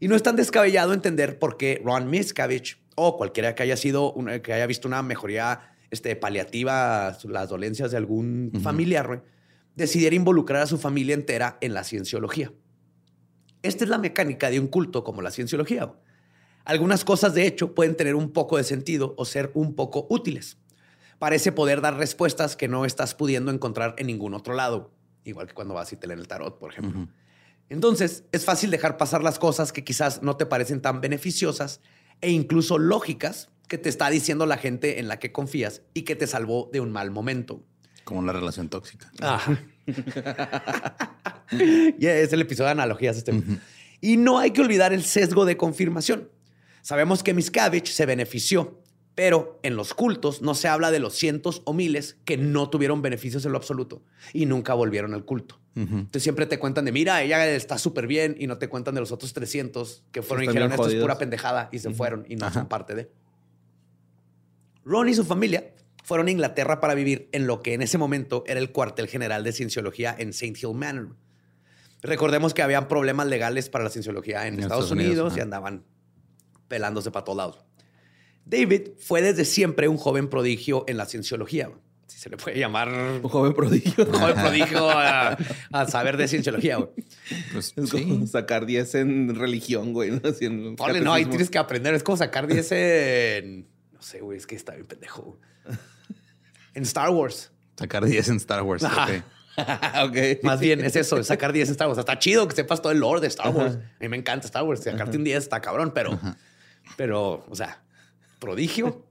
Y 0.00 0.08
no 0.08 0.14
es 0.16 0.22
tan 0.22 0.36
descabellado 0.36 0.92
entender 0.92 1.38
por 1.38 1.56
qué 1.56 1.80
Ron 1.84 2.08
Miscavige 2.08 2.76
o 2.94 3.16
cualquiera 3.16 3.54
que 3.54 3.62
haya 3.64 3.76
sido, 3.76 4.12
una- 4.12 4.40
que 4.40 4.52
haya 4.52 4.66
visto 4.66 4.86
una 4.88 5.02
mejoría 5.02 5.72
este, 5.90 6.16
paliativa 6.16 7.16
las 7.24 7.48
dolencias 7.48 7.90
de 7.90 7.96
algún 7.96 8.52
familiar, 8.62 9.06
güey, 9.06 9.20
decidiera 9.74 10.16
involucrar 10.16 10.62
a 10.62 10.66
su 10.66 10.78
familia 10.78 11.14
entera 11.14 11.58
en 11.60 11.74
la 11.74 11.84
cienciología. 11.84 12.52
Esta 13.62 13.84
es 13.84 13.90
la 13.90 13.98
mecánica 13.98 14.50
de 14.50 14.60
un 14.60 14.68
culto 14.68 15.04
como 15.04 15.22
la 15.22 15.30
cienciología. 15.30 15.84
güey. 15.84 15.98
Algunas 16.64 17.04
cosas, 17.04 17.32
de 17.32 17.46
hecho, 17.46 17.74
pueden 17.74 17.96
tener 17.96 18.14
un 18.14 18.32
poco 18.32 18.58
de 18.58 18.64
sentido 18.64 19.14
o 19.16 19.24
ser 19.24 19.50
un 19.54 19.74
poco 19.74 20.06
útiles. 20.10 20.58
Parece 21.18 21.50
poder 21.50 21.80
dar 21.80 21.96
respuestas 21.96 22.56
que 22.56 22.68
no 22.68 22.84
estás 22.84 23.14
pudiendo 23.14 23.50
encontrar 23.50 23.94
en 23.98 24.06
ningún 24.06 24.34
otro 24.34 24.54
lado, 24.54 24.92
igual 25.24 25.46
que 25.46 25.54
cuando 25.54 25.74
vas 25.74 25.92
y 25.92 25.96
te 25.96 26.06
leen 26.06 26.18
el 26.18 26.28
tarot, 26.28 26.58
por 26.58 26.72
ejemplo. 26.72 27.08
Entonces, 27.70 28.24
es 28.32 28.44
fácil 28.44 28.70
dejar 28.70 28.96
pasar 28.96 29.22
las 29.22 29.38
cosas 29.38 29.72
que 29.72 29.82
quizás 29.82 30.22
no 30.22 30.36
te 30.36 30.46
parecen 30.46 30.82
tan 30.82 31.00
beneficiosas 31.00 31.80
e 32.20 32.30
incluso 32.30 32.78
lógicas 32.78 33.50
que 33.68 33.78
te 33.78 33.88
está 33.88 34.10
diciendo 34.10 34.46
la 34.46 34.56
gente 34.56 34.98
en 34.98 35.08
la 35.08 35.18
que 35.18 35.30
confías 35.30 35.82
y 35.94 36.02
que 36.02 36.16
te 36.16 36.26
salvó 36.26 36.70
de 36.72 36.80
un 36.80 36.90
mal 36.90 37.10
momento. 37.10 37.62
Como 38.04 38.20
una 38.20 38.32
relación 38.32 38.68
tóxica. 38.68 39.12
Ajá. 39.20 39.62
Ya 41.98 42.14
es 42.14 42.30
el 42.34 42.42
episodio 42.42 42.66
de 42.66 42.72
analogías 42.72 43.16
este. 43.16 43.32
Y 44.02 44.18
no 44.18 44.38
hay 44.38 44.50
que 44.50 44.60
olvidar 44.60 44.92
el 44.92 45.02
sesgo 45.02 45.46
de 45.46 45.56
confirmación. 45.56 46.28
Sabemos 46.82 47.22
que 47.22 47.32
Miscavige 47.32 47.86
se 47.86 48.04
benefició, 48.04 48.82
pero 49.14 49.58
en 49.62 49.74
los 49.74 49.94
cultos 49.94 50.42
no 50.42 50.54
se 50.54 50.68
habla 50.68 50.90
de 50.90 51.00
los 51.00 51.14
cientos 51.14 51.62
o 51.64 51.72
miles 51.72 52.18
que 52.26 52.36
no 52.36 52.68
tuvieron 52.68 53.00
beneficios 53.00 53.46
en 53.46 53.52
lo 53.52 53.58
absoluto 53.58 54.02
y 54.34 54.44
nunca 54.44 54.74
volvieron 54.74 55.14
al 55.14 55.24
culto. 55.24 55.58
Entonces 55.74 56.22
siempre 56.22 56.44
te 56.46 56.58
cuentan 56.58 56.84
de, 56.84 56.92
mira, 56.92 57.22
ella 57.22 57.48
está 57.48 57.78
súper 57.78 58.06
bien 58.06 58.36
y 58.38 58.46
no 58.46 58.58
te 58.58 58.68
cuentan 58.68 58.94
de 58.94 59.00
los 59.00 59.12
otros 59.12 59.32
300 59.32 60.04
que 60.10 60.22
fueron 60.22 60.44
y 60.44 60.48
dijeron, 60.48 60.70
esto 60.70 60.82
es 60.82 60.86
jodidos". 60.88 61.04
pura 61.04 61.18
pendejada 61.18 61.68
y 61.72 61.78
se 61.78 61.90
fueron 61.90 62.26
y 62.28 62.36
no 62.36 62.52
son 62.52 62.68
parte 62.68 62.94
de. 62.94 63.10
Ron 64.88 65.08
y 65.08 65.14
su 65.14 65.24
familia 65.24 65.74
fueron 66.02 66.28
a 66.28 66.30
Inglaterra 66.30 66.80
para 66.80 66.94
vivir 66.94 67.28
en 67.32 67.46
lo 67.46 67.60
que 67.60 67.74
en 67.74 67.82
ese 67.82 67.98
momento 67.98 68.42
era 68.46 68.58
el 68.60 68.72
cuartel 68.72 69.06
general 69.08 69.44
de 69.44 69.52
cienciología 69.52 70.14
en 70.18 70.30
St. 70.30 70.58
Hill 70.62 70.74
Manor. 70.74 71.16
Recordemos 72.00 72.54
que 72.54 72.62
habían 72.62 72.88
problemas 72.88 73.26
legales 73.26 73.68
para 73.68 73.84
la 73.84 73.90
cienciología 73.90 74.46
en, 74.46 74.54
En 74.54 74.60
Estados, 74.60 74.84
Estados 74.84 74.90
Unidos, 74.92 75.10
Unidos, 75.32 75.36
y 75.36 75.40
andaban 75.40 75.84
pelándose 76.68 77.10
para 77.10 77.24
todos 77.24 77.36
lados. 77.36 77.58
David 78.46 78.90
fue 78.98 79.20
desde 79.20 79.44
siempre 79.44 79.88
un 79.88 79.98
joven 79.98 80.28
prodigio 80.30 80.84
en 80.88 80.96
la 80.96 81.04
cienciología, 81.04 81.70
si 82.06 82.18
se 82.18 82.30
le 82.30 82.38
puede 82.38 82.58
llamar 82.58 82.88
Un 83.22 83.28
joven 83.28 83.52
prodigio. 83.52 84.06
un 84.06 84.12
joven 84.12 84.34
prodigio 84.36 84.88
a, 84.90 85.36
a 85.72 85.86
saber 85.88 86.16
de 86.16 86.28
cienciología. 86.28 86.76
güey. 86.76 86.88
Pues 87.52 87.74
Es 87.76 87.90
sí. 87.90 88.02
como 88.04 88.26
sacar 88.26 88.64
10 88.64 88.94
en 88.94 89.34
religión, 89.34 89.92
güey. 89.92 90.12
¿no? 90.12 90.20
Así 90.24 90.46
en 90.46 90.76
Ponle, 90.76 91.02
no, 91.02 91.12
ahí 91.12 91.26
tienes 91.26 91.50
que 91.50 91.58
aprender. 91.58 91.92
Es 91.94 92.02
como 92.02 92.16
sacar 92.16 92.46
10 92.46 92.72
en. 92.72 93.66
No 93.98 94.02
sé, 94.04 94.20
güey, 94.20 94.38
es 94.38 94.46
que 94.46 94.54
está 94.54 94.74
bien 94.74 94.86
pendejo. 94.86 95.38
En 96.74 96.84
Star 96.84 97.10
Wars. 97.10 97.50
Sacar 97.76 98.04
10 98.04 98.28
en 98.28 98.36
Star 98.36 98.62
Wars. 98.62 98.84
Ajá. 98.84 99.08
ok. 100.04 100.06
ok. 100.08 100.44
Más 100.44 100.60
bien 100.60 100.84
es 100.84 100.94
eso, 100.94 101.20
sacar 101.24 101.52
10 101.52 101.70
en 101.70 101.72
Star 101.72 101.88
Wars. 101.88 101.98
Está 101.98 102.20
chido 102.20 102.46
que 102.46 102.54
sepas 102.54 102.80
todo 102.80 102.92
el 102.92 103.00
lore 103.00 103.20
de 103.20 103.26
Star 103.26 103.48
Wars. 103.50 103.74
A 103.76 103.98
mí 103.98 104.08
me 104.08 104.16
encanta 104.16 104.46
Star 104.46 104.62
Wars. 104.62 104.84
Sacarte 104.84 105.16
un 105.16 105.24
10 105.24 105.38
está 105.42 105.60
cabrón, 105.60 105.90
pero, 105.92 106.20
pero, 106.96 107.44
o 107.48 107.54
sea, 107.56 107.82
prodigio. 108.38 109.04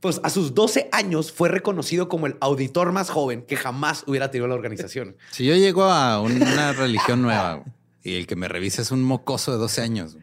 Pues 0.00 0.20
a 0.24 0.30
sus 0.30 0.54
12 0.54 0.88
años 0.90 1.30
fue 1.30 1.48
reconocido 1.48 2.08
como 2.08 2.26
el 2.26 2.36
auditor 2.40 2.90
más 2.90 3.10
joven 3.10 3.42
que 3.42 3.56
jamás 3.56 4.02
hubiera 4.08 4.32
tenido 4.32 4.48
la 4.48 4.56
organización. 4.56 5.16
Si 5.30 5.44
yo 5.44 5.54
llego 5.54 5.84
a 5.84 6.20
una 6.20 6.72
religión 6.72 7.22
nueva 7.22 7.62
y 8.02 8.16
el 8.16 8.26
que 8.26 8.34
me 8.34 8.48
revisa 8.48 8.82
es 8.82 8.90
un 8.90 9.04
mocoso 9.04 9.52
de 9.52 9.58
12 9.58 9.82
años, 9.82 10.16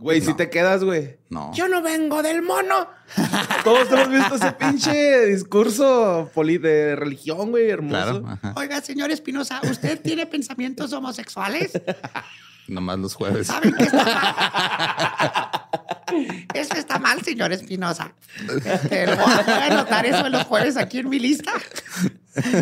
güey, 0.00 0.20
si 0.20 0.34
te 0.34 0.50
quedas, 0.50 0.82
güey. 0.82 1.16
no. 1.28 1.52
no 1.68 1.82
vengo 1.82 2.22
del 2.22 2.42
mono. 2.42 2.88
Todos 3.64 3.90
hemos 3.92 4.08
visto 4.10 4.34
ese 4.36 4.52
pinche 4.52 5.26
discurso 5.26 6.30
poli 6.34 6.58
de 6.58 6.96
religión, 6.96 7.50
güey, 7.50 7.70
hermoso. 7.70 8.22
Claro. 8.22 8.54
Oiga, 8.56 8.80
señor 8.80 9.10
Espinosa, 9.10 9.60
¿usted 9.70 10.00
tiene 10.00 10.26
pensamientos 10.26 10.92
homosexuales? 10.92 11.72
nomás 12.70 12.98
los 12.98 13.14
jueves. 13.14 13.46
¿Saben 13.48 13.72
que 13.74 13.84
está 13.84 15.68
Eso 16.54 16.74
está 16.74 16.98
mal, 16.98 17.22
señor 17.22 17.52
Espinosa. 17.52 18.12
Este, 18.64 19.06
lo 19.06 19.16
voy 19.16 19.24
a 19.24 19.66
anotar 19.66 20.06
eso 20.06 20.26
en 20.26 20.32
los 20.32 20.44
jueves 20.44 20.76
aquí 20.76 20.98
en 20.98 21.08
mi 21.08 21.18
lista. 21.18 21.52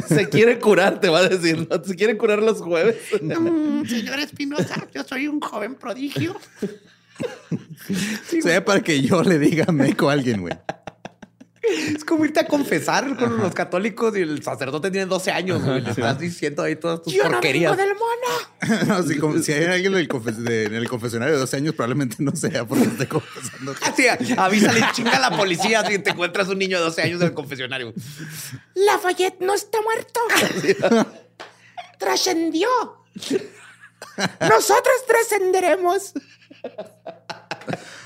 Se 0.09 0.29
quiere 0.29 0.59
curar, 0.59 1.01
te 1.01 1.09
va 1.09 1.19
a 1.21 1.29
decir, 1.29 1.69
¿no? 1.69 1.85
Se 1.85 1.95
quiere 1.95 2.17
curar 2.17 2.43
los 2.43 2.61
jueves. 2.61 2.97
Mm, 3.21 3.85
señor 3.85 4.19
Espinosa, 4.19 4.87
yo 4.95 5.05
soy 5.05 5.29
un 5.29 5.41
joven 5.41 5.75
prodigio. 5.75 6.37
Sea 8.43 8.65
para 8.65 8.81
que 8.83 9.01
yo 9.03 9.23
le 9.23 9.39
diga 9.39 9.67
meco 9.73 10.11
a 10.11 10.13
alguien, 10.13 10.41
güey. 10.43 10.55
Es 11.95 12.03
como 12.05 12.25
irte 12.25 12.41
a 12.41 12.47
confesar 12.47 13.15
con 13.19 13.37
los 13.39 13.53
católicos 13.55 14.17
y 14.17 14.21
el 14.23 14.43
sacerdote 14.43 14.91
tiene 14.91 15.05
12 15.07 15.31
años. 15.33 15.63
güey. 15.63 15.83
Le 15.83 15.91
estás 15.91 16.19
diciendo 16.19 16.63
ahí 16.63 16.77
todas 16.77 17.03
tus 17.03 17.13
Yo 17.13 17.25
no 17.25 17.31
porquerías. 17.33 17.77
vengo 17.77 17.89
del 17.91 17.99
mono. 17.99 18.87
No, 18.87 19.03
si, 19.03 19.19
como- 19.19 19.39
si 19.39 19.53
hay 19.53 19.65
alguien 19.65 19.93
en 19.93 19.99
el, 19.99 20.09
confes- 20.09 20.37
de- 20.37 20.65
en 20.65 20.75
el 20.75 20.89
confesionario 20.89 21.35
de 21.35 21.41
12 21.41 21.57
años, 21.57 21.75
probablemente 21.75 22.17
no 22.21 22.35
sea 22.37 22.65
porque 22.67 22.85
esté 22.85 23.07
confesando. 23.07 23.75
Así, 23.83 24.07
avísale, 24.37 24.83
chinga 24.95 25.17
a 25.17 25.31
la 25.31 25.37
policía 25.37 25.85
si 25.87 25.99
te 25.99 26.11
encuentras 26.11 26.49
un 26.49 26.59
niño 26.59 26.79
de 26.79 26.85
12 26.85 27.03
años 27.03 27.21
en 27.21 27.29
el 27.29 27.35
confesionario. 27.35 27.93
Lafayette 28.75 29.41
no 29.41 29.53
está 29.55 29.79
muerto. 29.83 30.21
Trascendió. 31.99 32.69
Nosotros 34.41 34.95
trascenderemos. 35.07 36.13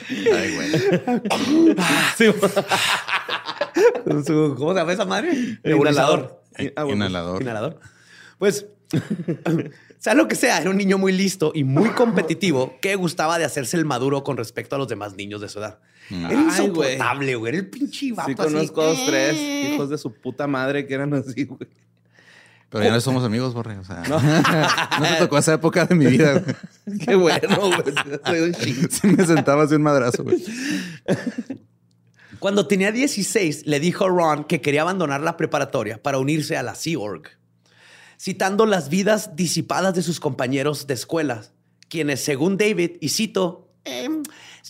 Ay, 0.09 0.55
güey. 0.55 0.71
Su- 4.25 4.55
¿Cómo 4.57 4.73
se 4.73 4.79
llama 4.81 4.93
esa 4.93 5.05
madre? 5.05 5.59
Inhalador. 5.65 6.43
Ah, 6.77 6.85
bueno. 6.85 6.97
Inhalador. 7.07 7.43
Inhalador. 7.43 7.81
Pues, 8.38 8.67
sea 9.99 10.15
lo 10.15 10.29
que 10.29 10.35
sea, 10.35 10.59
era 10.59 10.69
un 10.71 10.77
niño 10.77 10.99
muy 10.99 11.12
listo 11.12 11.53
y 11.55 11.65
muy 11.65 11.91
competitivo 11.91 12.77
que 12.81 12.97
gustaba 12.97 13.38
de 13.38 13.45
hacerse 13.45 13.77
el 13.77 13.85
maduro 13.85 14.23
con 14.25 14.37
respecto 14.37 14.77
a 14.77 14.79
los 14.79 14.88
demás 14.88 15.15
niños 15.15 15.41
de 15.41 15.49
su 15.49 15.59
edad. 15.61 15.79
Era 16.11 16.29
Ay, 16.29 16.35
güey. 16.35 16.93
insoportable, 16.93 17.35
güey. 17.37 17.49
Era 17.55 17.59
el 17.59 17.71
pinche 17.71 18.12
vato 18.12 18.29
Sí, 18.29 18.35
así. 18.38 18.53
conozco 18.53 18.85
dos, 18.85 19.07
tres 19.07 19.35
Eh. 19.37 19.71
hijos 19.75 19.88
de 19.88 19.97
su 19.99 20.12
puta 20.12 20.47
madre 20.47 20.87
que 20.87 20.95
eran 20.95 21.15
así, 21.15 21.45
güey. 21.45 21.69
Pero 22.73 22.85
ya 22.85 22.91
no 22.91 23.01
somos 23.03 23.23
amigos, 23.23 23.53
Borre. 23.53 23.79
O 23.79 23.85
sea, 23.85 24.03
no, 24.09 24.19
te 25.07 25.15
tocó 25.19 25.37
esa 25.37 25.53
época 25.55 25.85
de 25.85 25.95
mi 25.95 26.07
vida. 26.07 26.43
Qué 27.05 27.15
bueno, 27.15 27.57
güey. 28.25 28.55
Sí 28.91 29.07
me 29.07 29.27
sentaba 29.27 29.65
así 29.65 29.75
un 29.75 29.83
madrazo, 29.83 30.25
güey. 30.25 30.43
Cuando 32.39 32.67
tenía 32.67 32.91
16, 32.91 33.67
le 33.67 33.79
dijo 33.79 34.07
a 34.07 34.09
Ron 34.09 34.45
que 34.45 34.63
quería 34.63 34.83
abandonar 34.83 35.21
la 35.21 35.37
preparatoria 35.37 36.03
para 36.03 36.19
unirse 36.19 36.57
a 36.57 36.63
la 36.63 36.75
Sea 36.75 36.99
Org. 36.99 37.29
Citando 38.19 38.67
las 38.67 38.89
vidas 38.89 39.37
disipadas 39.37 39.95
de 39.95 40.03
sus 40.03 40.19
compañeros 40.19 40.87
de 40.87 40.95
escuelas, 40.95 41.53
quienes 41.89 42.25
según 42.25 42.57
David, 42.57 42.93
y 43.01 43.11
cito, 43.11 43.73
Em, 43.85 44.23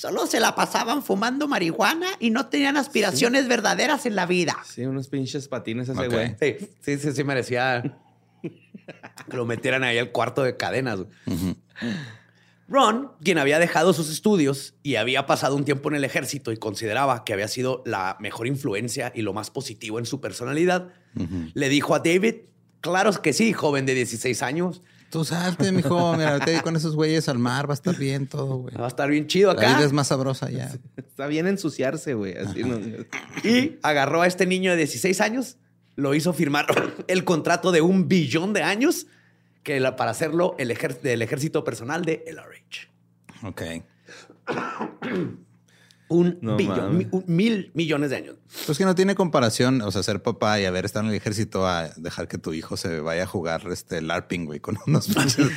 solo 0.03 0.27
se 0.27 0.41
la 0.41 0.57
pasaban 0.57 1.05
fumando 1.05 1.47
marihuana 1.47 2.09
y 2.19 2.31
no 2.31 2.47
tenían 2.47 2.77
aspiraciones 2.77 3.47
verdaderas 3.47 4.05
en 4.05 4.17
la 4.17 4.27
vida. 4.27 4.57
Sí, 4.65 4.85
unos 4.85 5.07
pinches 5.07 5.47
patines 5.47 5.88
ese 5.88 6.09
güey. 6.09 6.35
sí, 6.41 6.57
sí, 6.81 6.99
sí, 6.99 7.12
sí 7.12 7.23
merecía 7.23 8.01
que 8.43 9.37
lo 9.37 9.47
metieran 9.47 9.85
ahí 9.85 9.99
al 9.99 10.11
cuarto 10.11 10.43
de 10.43 10.57
cadenas. 10.57 10.99
Ron, 12.67 13.12
quien 13.23 13.38
había 13.38 13.61
dejado 13.61 13.93
sus 13.93 14.11
estudios 14.11 14.75
y 14.83 14.97
había 14.97 15.25
pasado 15.27 15.55
un 15.55 15.65
tiempo 15.65 15.88
en 15.88 15.95
el 15.95 16.03
ejército 16.03 16.51
y 16.51 16.57
consideraba 16.57 17.23
que 17.23 17.33
había 17.33 17.47
sido 17.47 17.85
la 17.87 18.17
mejor 18.19 18.49
influencia 18.49 19.12
y 19.15 19.23
lo 19.23 19.33
más 19.33 19.51
positivo 19.51 20.01
en 20.01 20.07
su 20.07 20.21
personalidad, 20.21 20.88
le 21.55 21.69
dijo 21.69 21.95
a 21.95 22.01
David, 22.01 22.35
claro 22.81 23.12
que 23.23 23.33
sí, 23.33 23.53
joven 23.53 23.87
de 23.87 23.95
16 23.95 24.43
años, 24.43 24.83
Tú 25.12 25.27
salte, 25.27 25.70
mijo. 25.72 26.16
Mira, 26.16 26.40
con 26.62 26.75
esos 26.75 26.96
güeyes 26.96 27.29
al 27.29 27.38
mar. 27.38 27.68
Va 27.68 27.75
a 27.75 27.75
estar 27.75 27.94
bien 27.96 28.27
todo, 28.27 28.57
güey. 28.57 28.75
va 28.75 28.87
a 28.87 28.88
estar 28.88 29.11
bien 29.11 29.27
chido 29.27 29.53
La 29.53 29.61
acá. 29.61 29.77
vida 29.77 29.85
es 29.87 29.92
más 29.92 30.07
sabrosa 30.09 30.51
ya. 30.51 30.72
Está 30.96 31.27
bien 31.27 31.46
ensuciarse, 31.46 32.14
güey. 32.14 32.35
Así 32.38 32.64
no. 32.64 32.81
Y 33.44 33.79
agarró 33.83 34.22
a 34.22 34.27
este 34.27 34.46
niño 34.46 34.70
de 34.70 34.79
16 34.79 35.20
años, 35.20 35.59
lo 35.96 36.14
hizo 36.14 36.33
firmar 36.33 36.64
el 37.09 37.25
contrato 37.25 37.72
de 37.72 37.83
un 37.83 38.09
billón 38.09 38.55
de 38.55 38.62
años 38.62 39.07
que 39.62 39.81
la- 39.81 39.96
para 39.96 40.12
hacerlo 40.12 40.57
el 40.59 40.75
del 41.03 41.20
ejército 41.20 41.62
personal 41.62 42.07
de 42.07 42.25
LRH. 42.27 42.88
Ok. 43.46 43.62
Un 46.12 46.38
No 46.42 46.57
billón, 46.57 46.98
mi- 46.98 47.07
un 47.11 47.25
mil 47.27 47.70
millones 47.75 48.11
de 48.11 48.16
años. 48.16 48.37
Pues 48.66 48.77
que 48.79 48.85
no 48.85 48.94
tiene 48.94 49.14
comparación, 49.14 49.81
o 49.83 49.90
sea, 49.90 50.03
ser 50.03 50.22
papá 50.22 50.61
y 50.61 50.64
haber 50.66 50.85
estado 50.85 51.05
en 51.07 51.11
el 51.11 51.16
ejército 51.16 51.66
a 51.66 51.88
dejar 51.96 52.29
que 52.29 52.37
tu 52.38 52.53
hijo 52.53 52.77
se 52.77 53.01
vaya 53.01 53.22
a 53.22 53.27
jugar 53.27 53.62
este 53.72 54.03
LARPing, 54.03 54.44
güey, 54.44 54.61
con 54.61 54.79
unos 54.87 55.07
pinches. 55.14 55.48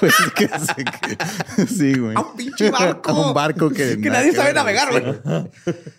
Pues, 0.00 0.14
que 0.36 0.48
sé 0.48 0.84
que- 0.84 1.66
Sí, 1.66 1.94
güey. 1.98 2.14
A 2.16 2.20
un 2.20 2.36
pinche 2.36 2.70
barco. 2.70 3.10
A 3.10 3.28
un 3.28 3.34
barco 3.34 3.70
que, 3.70 3.96
nadie 3.96 4.32
sabe 4.32 4.52
navegar, 4.52 4.90
güey. 4.90 5.48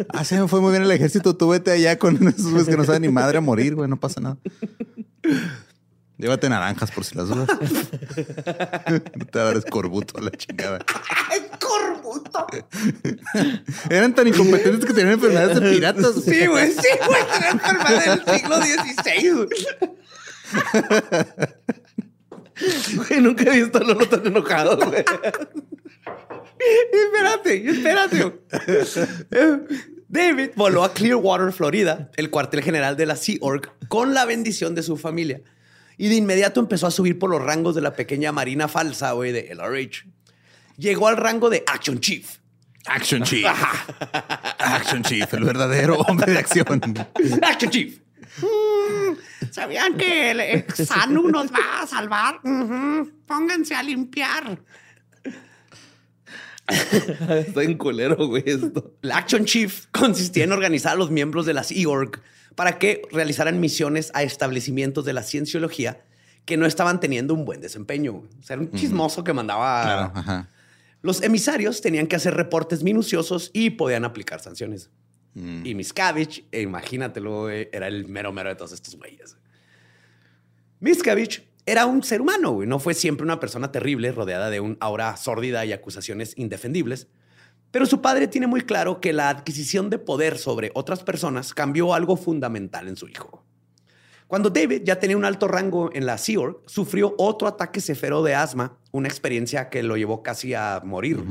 Ah, 0.10 0.24
sí, 0.24 0.36
me 0.36 0.48
fue 0.48 0.62
muy 0.62 0.72
bien 0.72 0.84
el 0.84 0.92
ejército. 0.92 1.36
Tú 1.36 1.50
vete 1.50 1.72
allá 1.72 1.98
con 1.98 2.16
esos 2.28 2.46
güeyes 2.52 2.68
que 2.70 2.78
no 2.78 2.84
saben 2.86 3.02
ni 3.02 3.10
madre 3.10 3.38
a 3.40 3.42
morir, 3.42 3.76
güey. 3.76 3.90
No 3.90 4.00
pasa 4.00 4.22
nada. 4.22 4.38
Llévate 6.18 6.48
naranjas 6.48 6.92
por 6.92 7.04
si 7.04 7.16
las 7.16 7.28
dudas. 7.30 7.48
no 9.16 9.26
te 9.26 9.40
va 9.40 9.42
a 9.42 9.46
dar 9.46 9.58
escorbuto 9.58 10.20
a 10.20 10.22
la 10.22 10.32
chingada. 10.32 10.80
¡Ay, 11.32 11.42
corbuto! 11.60 12.46
Eran 13.90 14.14
tan 14.14 14.28
incompetentes 14.28 14.86
que 14.86 14.94
tenían 14.94 15.14
enfermedades 15.14 15.60
de 15.60 15.72
piratas. 15.72 16.14
güey. 16.24 16.40
Sí, 16.40 16.48
güey, 16.48 16.72
sí, 16.72 16.88
güey. 17.08 17.22
Era 17.38 17.50
enfermedad 17.50 18.22
del 18.22 18.36
siglo 18.40 18.58
XVI. 18.62 19.48
Güey, 22.96 23.22
nunca 23.22 23.44
he 23.52 23.62
visto 23.62 23.80
a 23.80 23.82
Lolo 23.82 24.08
tan 24.08 24.26
enojado, 24.28 24.78
güey. 24.78 25.04
espérate, 26.94 27.70
espérate. 27.70 28.40
David 30.08 30.52
voló 30.56 30.84
a 30.84 30.94
Clearwater, 30.94 31.52
Florida, 31.52 32.12
el 32.16 32.30
cuartel 32.30 32.62
general 32.62 32.96
de 32.96 33.08
la 33.08 33.16
Sea 33.16 33.38
Org, 33.42 33.72
con 33.88 34.14
la 34.14 34.26
bendición 34.26 34.76
de 34.76 34.84
su 34.84 34.96
familia. 34.96 35.42
Y 35.98 36.10
de 36.10 36.16
inmediato 36.16 36.60
empezó 36.60 36.88
a 36.88 36.92
subir 36.92 37.20
por 37.20 37.30
los 37.30 37.42
rangos 37.42 37.76
de 37.76 37.82
la 37.82 37.94
pequeña 37.94 38.32
marina 38.32 38.68
falsa, 38.68 39.12
güey, 39.12 39.32
de 39.32 39.54
LRH. 39.54 40.06
Llegó 40.78 41.08
al 41.08 41.18
rango 41.18 41.50
de 41.50 41.64
Action 41.68 42.00
Chief. 42.00 42.38
Action 42.86 43.24
Chief. 43.24 43.46
Action 44.60 45.04
Chief, 45.04 45.34
el 45.34 45.44
verdadero 45.44 45.98
hombre 46.00 46.32
de 46.32 46.40
acción. 46.40 46.82
Action 47.42 47.72
Chief. 47.72 48.00
¿Sabían 49.52 49.96
que 49.96 50.32
el 50.32 50.66
Sanu 50.74 51.30
nos 51.30 51.52
va 51.52 51.82
a 51.82 51.88
salvar? 51.88 52.42
Pónganse 53.28 53.76
a 53.76 53.84
limpiar. 53.84 54.60
Está 56.68 57.62
en 57.62 57.78
culero, 57.78 58.28
güey, 58.28 58.44
esto. 58.46 58.96
La 59.02 59.18
Action 59.18 59.46
Chief 59.46 59.86
consistía 59.92 60.46
en 60.46 60.54
organizar 60.54 60.94
a 60.94 60.96
los 60.96 61.12
miembros 61.12 61.46
de 61.46 61.54
la 61.54 61.64
Sea 61.64 61.88
Org 61.88 62.22
para 62.56 62.80
que 62.80 63.02
realizaran 63.12 63.60
misiones 63.60 64.12
a 64.14 64.24
establecimientos 64.24 65.06
de 65.06 65.14
la 65.14 65.24
cienciología 65.24 66.04
que 66.46 66.58
no 66.58 66.66
estaban 66.66 67.00
teniendo 67.00 67.34
un 67.34 67.46
buen 67.46 67.62
desempeño. 67.62 68.16
O 68.40 68.44
sea, 68.44 68.56
era 68.56 68.64
un 68.64 68.72
chismoso 68.72 69.24
que 69.24 69.34
mandaba. 69.34 69.84
Claro, 69.84 70.12
ajá. 70.16 70.50
Los 71.02 71.22
emisarios 71.22 71.82
tenían 71.82 72.08
que 72.08 72.16
hacer 72.16 72.34
reportes 72.34 72.84
minuciosos 72.84 73.52
y 73.54 73.72
podían 73.72 74.06
aplicar 74.06 74.40
sanciones. 74.40 74.90
Y 75.36 75.74
Miscavige, 75.74 76.46
eh, 76.52 76.62
imagínatelo, 76.62 77.50
era 77.50 77.88
el 77.88 78.08
mero 78.08 78.32
mero 78.32 78.50
de 78.50 78.56
todos 78.56 78.72
estos 78.72 78.96
güeyes. 78.96 79.36
Miscavige 80.80 81.48
era 81.66 81.88
un 81.88 82.04
ser 82.04 82.22
humano, 82.22 82.52
güey. 82.52 82.68
No 82.68 82.78
fue 82.78 82.94
siempre 82.94 83.26
una 83.26 83.40
persona 83.40 83.72
terrible, 83.72 84.12
rodeada 84.12 84.50
de 84.50 84.60
un 84.60 84.78
aura 84.80 85.18
sórdida 85.18 85.66
y 85.66 85.74
acusaciones 85.74 86.34
indefendibles. 86.38 87.08
Pero 87.74 87.88
su 87.88 88.02
padre 88.02 88.28
tiene 88.28 88.46
muy 88.46 88.62
claro 88.62 89.02
que 89.02 89.14
la 89.14 89.30
adquisición 89.30 89.90
de 89.90 89.98
poder 89.98 90.38
sobre 90.38 90.70
otras 90.76 91.04
personas 91.04 91.56
cambió 91.56 91.96
algo 91.96 92.16
fundamental 92.16 92.88
en 92.88 92.96
su 92.96 93.08
hijo. 93.08 93.44
Cuando 94.28 94.52
David 94.52 94.84
ya 94.84 95.00
tenía 95.00 95.18
un 95.18 95.26
alto 95.26 95.48
rango 95.48 95.90
en 95.92 96.06
la 96.06 96.20
Sea 96.20 96.40
Org, 96.40 96.62
sufrió 96.68 97.16
otro 97.18 97.48
ataque 97.48 97.82
severo 97.82 98.22
de 98.22 98.36
asma, 98.36 98.78
una 98.92 99.08
experiencia 99.08 99.72
que 99.72 99.82
lo 99.82 99.98
llevó 99.98 100.22
casi 100.22 100.54
a 100.54 100.84
morir. 100.86 101.26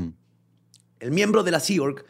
El 0.99 1.11
miembro 1.11 1.43
de 1.43 1.51
la 1.51 1.61
Sea 1.61 1.81
Org 1.81 2.03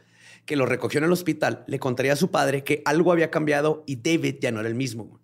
que 0.47 0.55
lo 0.55 0.65
recogió 0.65 0.97
en 0.97 1.03
el 1.03 1.11
hospital 1.11 1.63
le 1.67 1.77
contaría 1.77 2.13
a 2.13 2.15
su 2.15 2.31
padre 2.31 2.63
que 2.63 2.81
algo 2.85 3.11
había 3.11 3.29
cambiado 3.29 3.83
y 3.85 3.97
David 3.97 4.37
ya 4.41 4.51
no 4.51 4.61
era 4.61 4.69
el 4.69 4.73
mismo. 4.73 5.19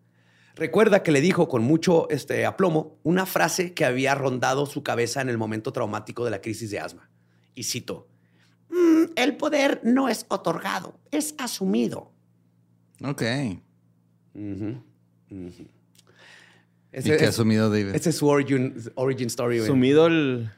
Recuerda 0.54 1.02
que 1.02 1.12
le 1.12 1.22
dijo 1.22 1.48
con 1.48 1.64
mucho 1.64 2.08
este, 2.12 2.46
aplomo 2.46 3.00
una 3.02 3.26
frase 3.26 3.74
que 3.74 3.86
había 3.86 4.14
rondado 4.14 4.68
su 4.68 4.84
cabeza 4.84 5.20
en 5.20 5.30
el 5.30 5.40
momento 5.40 5.74
traumático 5.74 6.26
de 6.26 6.30
la 6.30 6.42
crisis 6.42 6.70
de 6.70 6.80
asma. 6.80 7.10
Y 7.56 7.64
cito, 7.64 8.08
el 9.16 9.36
poder 9.38 9.82
no 9.84 10.10
es 10.10 10.26
otorgado, 10.30 11.00
es 11.12 11.36
asumido. 11.38 12.12
Ok. 13.04 13.24
Ujú. 14.36 14.84
¿Y 15.30 15.68
Ese, 16.92 17.10
qué 17.18 17.26
ha 17.26 17.30
es, 17.30 17.36
asumido 17.36 17.70
David? 17.70 17.94
ese 17.96 18.10
es 18.10 18.18
su 18.18 18.28
origin, 18.28 18.74
origin 18.96 19.28
story. 19.28 19.58
güey. 19.58 19.68
Sumido 19.68 20.08
el. 20.08 20.50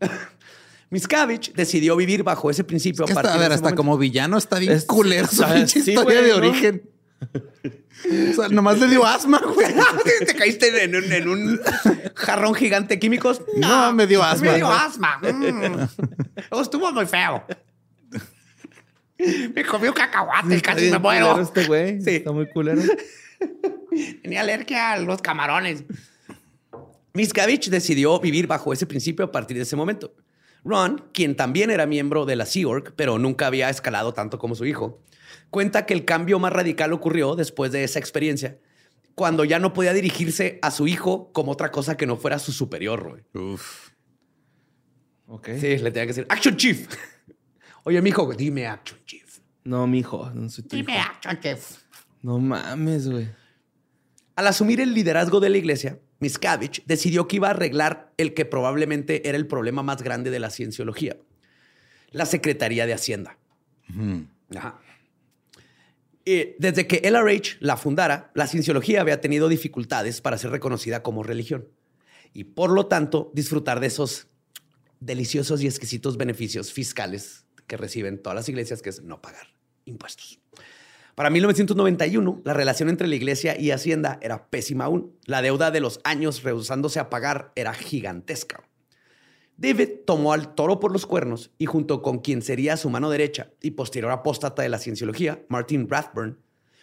Miscavige 0.90 1.52
decidió 1.54 1.96
vivir 1.96 2.22
bajo 2.22 2.50
ese 2.50 2.62
principio. 2.62 3.04
Es 3.04 3.08
que 3.08 3.12
a 3.12 3.22
partir 3.22 3.30
a 3.32 3.34
ver, 3.34 3.40
de 3.40 3.46
ese 3.46 3.54
hasta 3.54 3.64
momento. 3.70 3.76
como 3.82 3.98
villano 3.98 4.38
está 4.38 4.58
bien 4.58 4.72
Es- 4.72 4.84
culero 4.84 5.26
su 5.30 5.42
sí, 5.66 5.78
historia 5.78 6.02
güey, 6.02 6.22
de 6.22 6.28
¿no? 6.30 6.36
origen. 6.36 6.90
O 8.30 8.34
sea, 8.34 8.48
nomás 8.48 8.78
le 8.78 8.88
dio 8.88 9.04
asma, 9.04 9.40
güey. 9.54 9.66
Te 10.26 10.34
caíste 10.34 10.84
en 10.84 10.96
un, 10.96 11.12
en 11.12 11.28
un 11.28 11.60
jarrón 12.14 12.54
gigante 12.54 12.94
de 12.94 13.00
químicos. 13.00 13.40
No, 13.56 13.92
me 13.92 14.06
dio 14.06 14.22
asma. 14.22 14.50
Me 14.50 14.56
dio 14.56 14.68
asma. 14.68 15.18
Mm. 15.22 15.88
Oh, 16.50 16.60
Estuvo 16.60 16.90
muy 16.92 17.06
feo. 17.06 17.44
Me 19.54 19.64
comí 19.64 19.88
un 19.88 19.94
cacahuate, 19.94 20.56
Está 20.56 20.74
casi 20.74 20.90
me 20.90 20.98
muero. 20.98 21.40
Este 21.40 21.64
güey. 21.64 22.00
Sí. 22.00 22.16
Está 22.16 22.32
muy 22.32 22.48
culero. 22.48 22.82
Tenía 24.22 24.40
alergia 24.40 24.92
a 24.92 24.98
los 24.98 25.22
camarones. 25.22 25.84
Miscavige 27.12 27.70
decidió 27.70 28.18
vivir 28.18 28.46
bajo 28.46 28.72
ese 28.72 28.86
principio 28.86 29.24
a 29.24 29.32
partir 29.32 29.56
de 29.56 29.62
ese 29.62 29.76
momento. 29.76 30.14
Ron, 30.64 31.04
quien 31.12 31.36
también 31.36 31.70
era 31.70 31.86
miembro 31.86 32.24
de 32.24 32.36
la 32.36 32.46
Sea 32.46 32.66
Org, 32.66 32.94
pero 32.96 33.18
nunca 33.18 33.46
había 33.46 33.68
escalado 33.68 34.14
tanto 34.14 34.38
como 34.38 34.54
su 34.54 34.64
hijo, 34.64 35.00
cuenta 35.54 35.86
que 35.86 35.94
el 35.94 36.04
cambio 36.04 36.40
más 36.40 36.52
radical 36.52 36.92
ocurrió 36.92 37.36
después 37.36 37.70
de 37.70 37.84
esa 37.84 38.00
experiencia, 38.00 38.58
cuando 39.14 39.44
ya 39.44 39.60
no 39.60 39.72
podía 39.72 39.92
dirigirse 39.92 40.58
a 40.62 40.72
su 40.72 40.88
hijo 40.88 41.30
como 41.32 41.52
otra 41.52 41.70
cosa 41.70 41.96
que 41.96 42.06
no 42.06 42.16
fuera 42.16 42.40
su 42.40 42.50
superior. 42.50 43.08
güey. 43.08 43.52
Uf. 43.52 43.90
Ok. 45.28 45.50
Sí, 45.60 45.78
le 45.78 45.92
tenía 45.92 46.02
que 46.02 46.06
decir, 46.08 46.26
Action 46.28 46.56
Chief. 46.56 46.88
Oye, 47.84 48.02
mijo, 48.02 48.34
dime 48.34 48.66
Action 48.66 48.98
Chief. 49.06 49.38
No, 49.62 49.86
mijo. 49.86 50.28
No 50.34 50.48
soy 50.48 50.64
tu 50.64 50.74
hijo. 50.74 50.86
Dime, 50.88 50.98
Action 50.98 51.38
Chief. 51.38 51.78
No 52.20 52.40
mames, 52.40 53.08
güey. 53.08 53.28
Al 54.34 54.48
asumir 54.48 54.80
el 54.80 54.92
liderazgo 54.92 55.38
de 55.38 55.50
la 55.50 55.58
iglesia, 55.58 56.00
Miscavige 56.18 56.82
decidió 56.84 57.28
que 57.28 57.36
iba 57.36 57.46
a 57.46 57.50
arreglar 57.52 58.12
el 58.16 58.34
que 58.34 58.44
probablemente 58.44 59.28
era 59.28 59.38
el 59.38 59.46
problema 59.46 59.84
más 59.84 60.02
grande 60.02 60.32
de 60.32 60.40
la 60.40 60.50
cienciología, 60.50 61.16
la 62.10 62.26
Secretaría 62.26 62.86
de 62.86 62.94
Hacienda. 62.94 63.38
Ajá. 64.56 64.80
Eh, 66.26 66.56
desde 66.58 66.86
que 66.86 67.02
LRH 67.04 67.58
la 67.60 67.76
fundara, 67.76 68.30
la 68.34 68.46
cienciología 68.46 69.00
había 69.00 69.20
tenido 69.20 69.48
dificultades 69.48 70.20
para 70.20 70.38
ser 70.38 70.50
reconocida 70.50 71.02
como 71.02 71.22
religión 71.22 71.68
y 72.32 72.44
por 72.44 72.70
lo 72.70 72.86
tanto 72.86 73.30
disfrutar 73.34 73.80
de 73.80 73.88
esos 73.88 74.26
deliciosos 75.00 75.62
y 75.62 75.66
exquisitos 75.66 76.16
beneficios 76.16 76.72
fiscales 76.72 77.44
que 77.66 77.76
reciben 77.76 78.22
todas 78.22 78.36
las 78.36 78.48
iglesias, 78.48 78.82
que 78.82 78.90
es 78.90 79.02
no 79.02 79.20
pagar 79.20 79.48
impuestos. 79.84 80.40
Para 81.14 81.30
1991, 81.30 82.42
la 82.44 82.54
relación 82.54 82.88
entre 82.88 83.06
la 83.06 83.14
iglesia 83.14 83.58
y 83.58 83.70
Hacienda 83.70 84.18
era 84.20 84.48
pésima 84.48 84.86
aún. 84.86 85.16
La 85.26 85.42
deuda 85.42 85.70
de 85.70 85.80
los 85.80 86.00
años 86.02 86.42
rehusándose 86.42 86.98
a 86.98 87.08
pagar 87.08 87.52
era 87.54 87.72
gigantesca. 87.72 88.64
David 89.56 89.88
tomó 90.06 90.32
al 90.32 90.54
toro 90.54 90.80
por 90.80 90.92
los 90.92 91.06
cuernos 91.06 91.50
y 91.58 91.66
junto 91.66 92.02
con 92.02 92.18
quien 92.18 92.42
sería 92.42 92.76
su 92.76 92.90
mano 92.90 93.08
derecha 93.10 93.50
y 93.60 93.72
posterior 93.72 94.10
apóstata 94.10 94.62
de 94.62 94.68
la 94.68 94.78
cienciología, 94.78 95.42
Martin 95.48 95.88
Rathburn, 95.88 96.38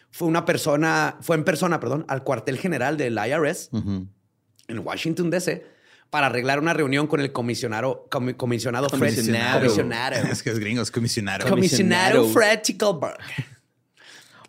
fue 0.09 0.27
una 0.27 0.45
persona, 0.45 1.17
fue 1.21 1.35
en 1.35 1.43
persona, 1.43 1.79
perdón, 1.79 2.05
al 2.07 2.23
cuartel 2.23 2.57
general 2.57 2.97
del 2.97 3.17
IRS 3.17 3.69
en 3.73 4.79
Washington, 4.79 5.29
D.C., 5.29 5.65
para 6.09 6.27
arreglar 6.27 6.59
una 6.59 6.73
reunión 6.73 7.07
con 7.07 7.21
el 7.21 7.31
comisionado, 7.31 8.05
comi- 8.11 8.35
comisionado 8.35 8.89
Fred. 8.89 8.99
Comisionado. 9.15 9.59
Comisionado. 9.61 10.15
Es 10.31 10.43
que 10.43 10.49
es 10.49 10.59
gringo, 10.59 10.81
es 10.81 10.91
comisionado. 10.91 11.47
Comisionado. 11.49 12.27
Fred 12.27 12.59
Tickelberg. 12.61 13.17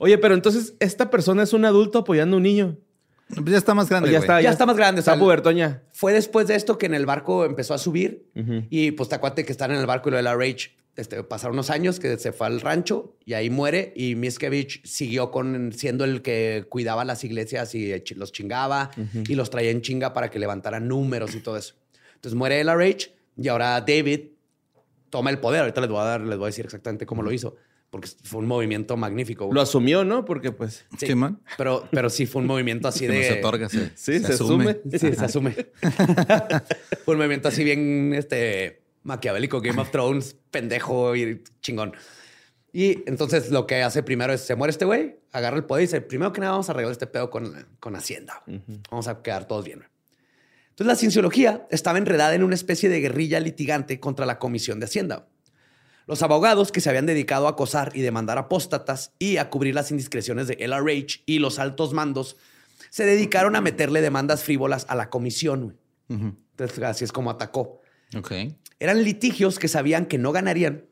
Oye, 0.00 0.18
pero 0.18 0.35
entonces 0.35 0.74
esta 0.80 1.08
persona 1.11 1.44
es 1.44 1.52
un 1.52 1.64
adulto 1.64 1.98
apoyando 2.00 2.35
a 2.35 2.38
un 2.38 2.42
niño. 2.42 2.76
Pues 3.28 3.46
ya 3.46 3.58
está 3.58 3.74
más 3.74 3.88
grande, 3.88 4.11
ya 4.11 4.18
está, 4.18 4.40
Ya 4.40 4.50
está 4.50 4.66
más 4.66 4.76
grande, 4.76 4.98
o 4.98 5.00
Está 5.00 5.12
sea, 5.12 5.20
pubertoña. 5.20 5.82
Fue 5.92 6.12
después 6.12 6.46
de 6.46 6.54
esto 6.54 6.76
que 6.78 6.87
en 6.87 6.94
el 6.94 7.06
barco 7.06 7.44
empezó 7.44 7.74
a 7.74 7.78
subir 7.78 8.26
y 8.68 8.90
pues 8.92 9.08
te 9.08 9.14
acuérdate 9.14 9.44
que 9.44 9.52
están 9.52 9.70
en 9.70 9.78
el 9.78 9.87
barco 9.87 10.08
y 10.08 10.12
lo 10.12 10.16
de 10.18 10.22
la 10.22 10.35
Rage. 10.35 10.76
Este, 10.94 11.22
pasaron 11.24 11.54
unos 11.54 11.70
años 11.70 11.98
que 11.98 12.18
se 12.18 12.32
fue 12.32 12.46
al 12.46 12.61
rancho 12.61 13.16
y 13.24 13.32
ahí 13.32 13.48
muere 13.48 13.94
y 13.96 14.14
Miskevich 14.14 14.85
siguió 14.85 15.30
con 15.30 15.72
siendo 15.72 16.04
el 16.04 16.20
que 16.20 16.66
cuidaba 16.68 17.06
las 17.06 17.24
iglesias 17.24 17.74
y 17.74 17.98
los 18.14 18.30
chingaba 18.30 18.90
y 19.26 19.35
los 19.35 19.48
traía 19.48 19.70
en 19.70 19.80
chinga 19.80 20.12
para 20.12 20.28
que 20.28 20.38
levantaran 20.38 20.87
números 20.87 21.35
y 21.35 21.40
todo 21.40 21.56
eso. 21.56 21.76
Entonces 22.16 22.37
muere 22.37 22.62
la 22.62 22.74
Rage 22.74 23.14
y 23.38 23.48
ahora 23.48 23.80
David 23.80 24.32
toma 25.08 25.30
el 25.30 25.38
poder. 25.38 25.61
Ahorita 25.62 25.80
les 25.80 25.88
voy 25.88 26.00
a 26.00 26.04
dar, 26.04 26.20
les 26.20 26.37
voy 26.37 26.44
a 26.44 26.48
decir 26.48 26.66
exactamente 26.66 27.06
cómo 27.06 27.22
lo 27.22 27.32
hizo 27.32 27.56
porque 27.92 28.09
fue 28.22 28.40
un 28.40 28.46
movimiento 28.46 28.96
magnífico. 28.96 29.44
güey. 29.44 29.55
Lo 29.55 29.61
asumió, 29.61 30.02
¿no? 30.02 30.24
Porque 30.24 30.50
pues... 30.50 30.87
Sí, 30.98 31.09
Simón. 31.09 31.42
pero, 31.59 31.87
pero 31.90 32.09
sí 32.09 32.24
fue 32.24 32.40
un 32.40 32.48
movimiento 32.48 32.88
así 32.88 33.07
de... 33.07 33.18
no 33.18 33.22
se 33.22 33.38
otorga, 33.38 33.68
se, 33.68 33.90
Sí, 33.94 34.18
se 34.18 34.33
asume. 34.33 34.81
Sí, 34.90 34.98
se 34.98 35.22
asume. 35.22 35.52
Fue 37.05 37.12
un 37.12 37.18
movimiento 37.18 37.48
así 37.48 37.62
bien 37.62 38.14
este, 38.14 38.81
maquiavélico, 39.02 39.61
Game 39.61 39.78
of 39.78 39.90
Thrones, 39.90 40.37
pendejo 40.50 41.14
y 41.14 41.44
chingón. 41.61 41.92
Y 42.72 43.07
entonces 43.07 43.50
lo 43.50 43.66
que 43.66 43.83
hace 43.83 44.02
primero 44.02 44.33
es, 44.33 44.40
se 44.40 44.55
muere 44.55 44.70
este 44.70 44.87
güey, 44.87 45.18
agarra 45.31 45.59
el 45.59 45.64
poder 45.64 45.83
y 45.83 45.87
dice, 45.87 46.00
primero 46.00 46.33
que 46.33 46.40
nada 46.40 46.52
vamos 46.52 46.70
a 46.70 46.72
arreglar 46.72 46.92
este 46.92 47.07
pedo 47.07 47.28
con, 47.28 47.66
con 47.78 47.94
Hacienda. 47.94 48.42
Vamos 48.90 49.07
a 49.07 49.20
quedar 49.20 49.46
todos 49.46 49.66
bien. 49.66 49.85
Entonces 50.70 50.87
la 50.87 50.96
cienciología 50.96 51.66
estaba 51.70 51.98
enredada 51.98 52.35
en 52.35 52.42
una 52.42 52.55
especie 52.55 52.88
de 52.88 53.00
guerrilla 53.00 53.38
litigante 53.38 54.00
contra 54.00 54.24
la 54.24 54.38
Comisión 54.38 54.81
de 54.81 54.87
Hacienda. 54.87 55.26
Los 56.06 56.22
abogados 56.22 56.72
que 56.72 56.80
se 56.80 56.88
habían 56.88 57.06
dedicado 57.06 57.46
a 57.46 57.50
acosar 57.50 57.92
y 57.94 58.00
demandar 58.00 58.38
apóstatas 58.38 59.12
y 59.18 59.36
a 59.36 59.50
cubrir 59.50 59.74
las 59.74 59.90
indiscreciones 59.90 60.48
de 60.48 60.56
LRH 60.60 61.22
y 61.26 61.38
los 61.38 61.58
altos 61.58 61.92
mandos 61.92 62.36
se 62.90 63.04
dedicaron 63.06 63.56
a 63.56 63.60
meterle 63.60 64.00
demandas 64.00 64.42
frívolas 64.44 64.84
a 64.88 64.94
la 64.96 65.10
comisión. 65.10 65.78
Entonces, 66.08 66.82
así 66.82 67.04
es 67.04 67.12
como 67.12 67.30
atacó. 67.30 67.80
Ok. 68.16 68.32
Eran 68.80 69.02
litigios 69.04 69.58
que 69.58 69.68
sabían 69.68 70.06
que 70.06 70.18
no 70.18 70.32
ganarían, 70.32 70.84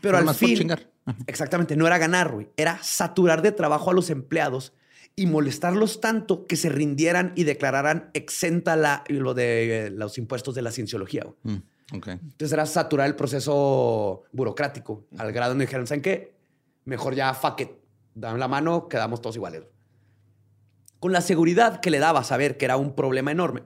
pero 0.00 0.18
Nada 0.18 0.30
al 0.30 0.36
fin. 0.36 0.56
chingar. 0.56 0.90
Exactamente, 1.26 1.76
no 1.76 1.86
era 1.86 1.98
ganar, 1.98 2.32
güey. 2.32 2.48
Era 2.56 2.78
saturar 2.82 3.42
de 3.42 3.52
trabajo 3.52 3.90
a 3.90 3.94
los 3.94 4.08
empleados 4.08 4.72
y 5.16 5.26
molestarlos 5.26 6.00
tanto 6.00 6.46
que 6.46 6.56
se 6.56 6.70
rindieran 6.70 7.32
y 7.36 7.44
declararan 7.44 8.10
exenta 8.14 8.74
la, 8.76 9.04
lo 9.08 9.34
de 9.34 9.86
eh, 9.86 9.90
los 9.90 10.16
impuestos 10.16 10.54
de 10.54 10.62
la 10.62 10.70
cienciología. 10.70 11.24
güey. 11.24 11.56
Mm, 11.56 11.62
Entonces 11.92 12.52
era 12.52 12.66
saturar 12.66 13.06
el 13.06 13.14
proceso 13.16 14.22
burocrático 14.32 15.06
al 15.18 15.32
grado 15.32 15.50
donde 15.50 15.66
dijeron, 15.66 15.86
¿saben 15.86 16.02
qué? 16.02 16.34
Mejor 16.84 17.14
ya 17.14 17.32
fuck 17.34 17.60
it. 17.60 17.70
Dan 18.14 18.38
la 18.38 18.48
mano, 18.48 18.88
quedamos 18.88 19.20
todos 19.20 19.36
iguales. 19.36 19.62
Con 21.00 21.12
la 21.12 21.20
seguridad 21.20 21.80
que 21.80 21.90
le 21.90 21.98
daba 21.98 22.24
saber 22.24 22.56
que 22.56 22.64
era 22.64 22.76
un 22.76 22.94
problema 22.94 23.30
enorme, 23.30 23.62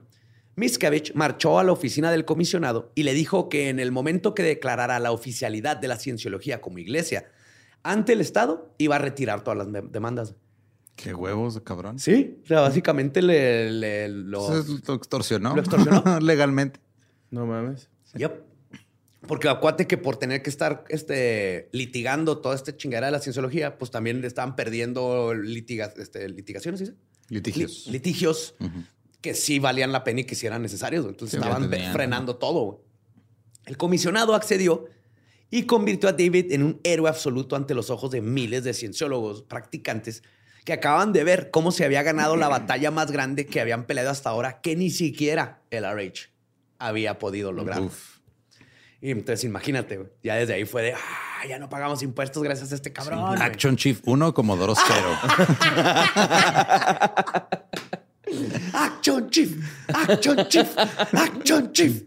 Miscavige 0.55 1.13
marchó 1.15 1.57
a 1.59 1.63
la 1.63 1.71
oficina 1.71 2.11
del 2.11 2.25
comisionado 2.25 2.91
y 2.95 3.03
le 3.03 3.13
dijo 3.13 3.47
que 3.47 3.69
en 3.69 3.79
el 3.79 3.91
momento 3.93 4.33
que 4.33 4.43
declarara 4.43 4.99
la 4.99 5.11
oficialidad 5.13 5.77
de 5.77 5.87
la 5.87 5.95
cienciología 5.95 6.59
como 6.59 6.79
iglesia 6.79 7.31
ante 7.83 8.11
el 8.11 8.19
Estado, 8.19 8.73
iba 8.77 8.97
a 8.97 8.99
retirar 8.99 9.41
todas 9.41 9.57
las 9.59 9.67
dem- 9.69 9.89
demandas. 9.89 10.35
Qué 10.97 11.13
huevos, 11.13 11.61
cabrón. 11.63 11.97
Sí, 11.97 12.41
o 12.43 12.47
sea, 12.47 12.59
básicamente 12.59 13.21
le, 13.21 13.71
le- 13.71 14.09
lo... 14.09 14.45
Entonces, 14.53 14.85
lo 14.85 14.93
extorsionó. 14.95 15.55
¿Lo 15.55 15.61
extorsionó? 15.61 16.19
Legalmente. 16.19 16.81
No 17.31 17.45
mames. 17.45 17.89
Yep. 18.15 18.43
Porque 19.27 19.49
acuérdate 19.49 19.85
que 19.85 19.97
por 19.97 20.17
tener 20.17 20.41
que 20.41 20.49
estar 20.49 20.85
este, 20.89 21.69
litigando 21.73 22.37
toda 22.39 22.55
esta 22.55 22.75
chingadera 22.75 23.07
de 23.07 23.11
la 23.11 23.19
cienciología, 23.19 23.77
pues 23.77 23.91
también 23.91 24.21
le 24.21 24.27
estaban 24.27 24.55
perdiendo 24.55 25.33
litiga- 25.33 25.93
este, 25.97 26.27
litigaciones, 26.29 26.79
¿sí? 26.79 26.93
Litigios. 27.27 27.85
Li- 27.87 27.91
litigios 27.93 28.55
que 29.21 29.33
sí 29.33 29.59
valían 29.59 29.91
la 29.91 30.03
pena 30.03 30.21
y 30.21 30.23
que 30.23 30.35
sí 30.35 30.47
eran 30.47 30.61
necesarios. 30.61 31.05
Entonces 31.05 31.39
Sí, 31.39 31.45
estaban 31.45 31.69
frenando 31.91 32.37
todo. 32.37 32.83
El 33.65 33.77
comisionado 33.77 34.33
accedió 34.33 34.85
y 35.51 35.63
convirtió 35.63 36.07
a 36.09 36.13
David 36.13 36.51
en 36.53 36.63
un 36.63 36.79
héroe 36.83 37.09
absoluto 37.09 37.55
ante 37.55 37.75
los 37.75 37.89
ojos 37.89 38.11
de 38.11 38.21
miles 38.21 38.63
de 38.63 38.73
cienciólogos 38.73 39.43
practicantes 39.43 40.23
que 40.63 40.73
acaban 40.73 41.11
de 41.13 41.23
ver 41.23 41.51
cómo 41.51 41.71
se 41.71 41.83
había 41.85 42.03
ganado 42.03 42.35
la 42.37 42.47
batalla 42.47 42.89
más 42.89 43.11
grande 43.11 43.45
que 43.45 43.59
habían 43.59 43.85
peleado 43.85 44.09
hasta 44.11 44.29
ahora, 44.29 44.61
que 44.61 44.75
ni 44.75 44.89
siquiera 44.89 45.61
el 45.71 45.83
RH 45.83 46.29
había 46.79 47.19
podido 47.19 47.51
lograr. 47.51 47.81
Uf. 47.81 48.17
Y 49.01 49.11
entonces 49.11 49.43
imagínate, 49.45 50.11
ya 50.23 50.35
desde 50.35 50.55
ahí 50.55 50.65
fue 50.65 50.81
de, 50.81 50.93
ah, 50.93 51.45
ya 51.47 51.57
no 51.57 51.69
pagamos 51.69 52.03
impuestos 52.03 52.43
gracias 52.43 52.71
a 52.71 52.75
este 52.75 52.91
cabrón. 52.91 53.27
güey". 53.27 53.41
Action 53.41 53.77
Chief 53.77 54.01
1, 54.03 54.33
Comodoro 54.33 54.73
0. 54.75 55.19
Action 58.73 59.29
Chief, 59.29 59.55
Action 59.87 60.47
Chief, 60.47 60.77
Action 60.77 61.71
Chief. 61.71 62.03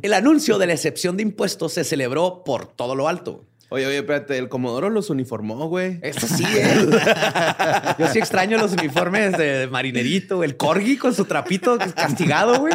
El 0.00 0.14
anuncio 0.14 0.58
de 0.58 0.66
la 0.66 0.72
excepción 0.72 1.16
de 1.16 1.22
impuestos 1.22 1.74
se 1.74 1.84
celebró 1.84 2.42
por 2.44 2.66
todo 2.66 2.94
lo 2.94 3.08
alto. 3.08 3.44
Oye, 3.72 3.86
oye, 3.86 3.98
espérate, 3.98 4.36
el 4.36 4.48
Comodoro 4.50 4.90
los 4.90 5.08
uniformó, 5.08 5.66
güey. 5.68 5.98
Eso 6.02 6.26
sí, 6.26 6.44
¿eh? 6.46 6.74
Yo 7.98 8.06
sí 8.08 8.18
extraño 8.18 8.58
los 8.58 8.72
uniformes 8.72 9.36
de 9.38 9.66
marinerito, 9.70 10.44
el 10.44 10.58
corgi 10.58 10.98
con 10.98 11.14
su 11.14 11.24
trapito 11.24 11.78
castigado, 11.94 12.60
güey. 12.60 12.74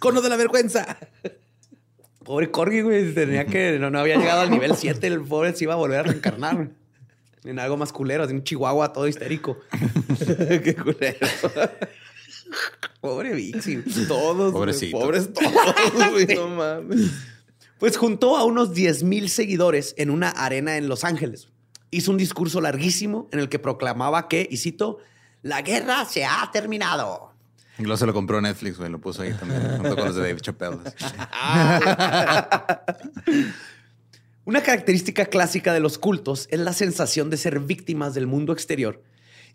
Cono 0.00 0.20
de 0.20 0.28
la 0.28 0.36
vergüenza. 0.36 0.98
Pobre 2.24 2.50
corgi, 2.50 2.80
güey. 2.80 3.14
Tenía 3.14 3.46
que... 3.46 3.78
No, 3.78 3.88
no 3.88 4.00
había 4.00 4.16
llegado 4.16 4.40
al 4.40 4.50
nivel 4.50 4.74
7. 4.74 5.06
El 5.06 5.20
pobre 5.20 5.54
se 5.54 5.62
iba 5.62 5.74
a 5.74 5.76
volver 5.76 6.00
a 6.00 6.02
reencarnar. 6.02 6.56
güey. 6.56 6.68
En 7.44 7.60
algo 7.60 7.76
más 7.76 7.92
culero, 7.92 8.24
así 8.24 8.32
un 8.34 8.42
chihuahua 8.42 8.92
todo 8.92 9.06
histérico. 9.06 9.58
Qué 10.64 10.74
culero. 10.74 11.18
Pobre 13.00 13.32
Vixi. 13.34 13.76
Todos. 14.08 14.50
güey, 14.50 14.52
Pobrecito. 14.52 14.98
Pobres 14.98 15.32
todos, 15.32 16.10
güey. 16.10 16.26
No 16.34 16.48
mames. 16.48 17.12
Pues 17.78 17.96
juntó 17.96 18.36
a 18.36 18.44
unos 18.44 18.72
10 18.72 19.02
mil 19.02 19.28
seguidores 19.28 19.94
en 19.98 20.10
una 20.10 20.30
arena 20.30 20.76
en 20.76 20.88
Los 20.88 21.04
Ángeles. 21.04 21.48
Hizo 21.90 22.10
un 22.10 22.16
discurso 22.16 22.60
larguísimo 22.60 23.28
en 23.32 23.38
el 23.38 23.48
que 23.48 23.58
proclamaba 23.58 24.28
que, 24.28 24.48
y 24.50 24.56
cito, 24.56 24.98
la 25.42 25.62
guerra 25.62 26.04
se 26.06 26.24
ha 26.24 26.48
terminado. 26.52 27.32
Luego 27.78 27.96
se 27.98 28.06
lo 28.06 28.14
compró 28.14 28.40
Netflix, 28.40 28.78
güey. 28.78 28.90
Lo 28.90 28.98
puso 28.98 29.22
ahí 29.22 29.34
también, 29.34 29.60
junto 29.78 29.94
con 29.94 30.06
los 30.06 30.16
de 30.16 30.22
Dave 30.22 30.40
Chappelle. 30.40 30.78
Una 34.46 34.62
característica 34.62 35.26
clásica 35.26 35.74
de 35.74 35.80
los 35.80 35.98
cultos 35.98 36.48
es 36.50 36.60
la 36.60 36.72
sensación 36.72 37.30
de 37.30 37.36
ser 37.36 37.60
víctimas 37.60 38.14
del 38.14 38.26
mundo 38.26 38.52
exterior. 38.52 39.02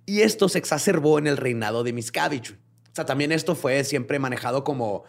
Y 0.06 0.22
esto 0.22 0.50
se 0.50 0.60
exacerbó 0.60 1.18
en 1.18 1.28
el 1.28 1.38
reinado 1.38 1.84
de 1.84 1.94
Miscavige. 1.94 2.54
O 2.54 2.96
sea, 2.96 3.06
también 3.06 3.32
esto 3.32 3.56
fue 3.56 3.84
siempre 3.84 4.20
manejado 4.20 4.64
como 4.64 5.06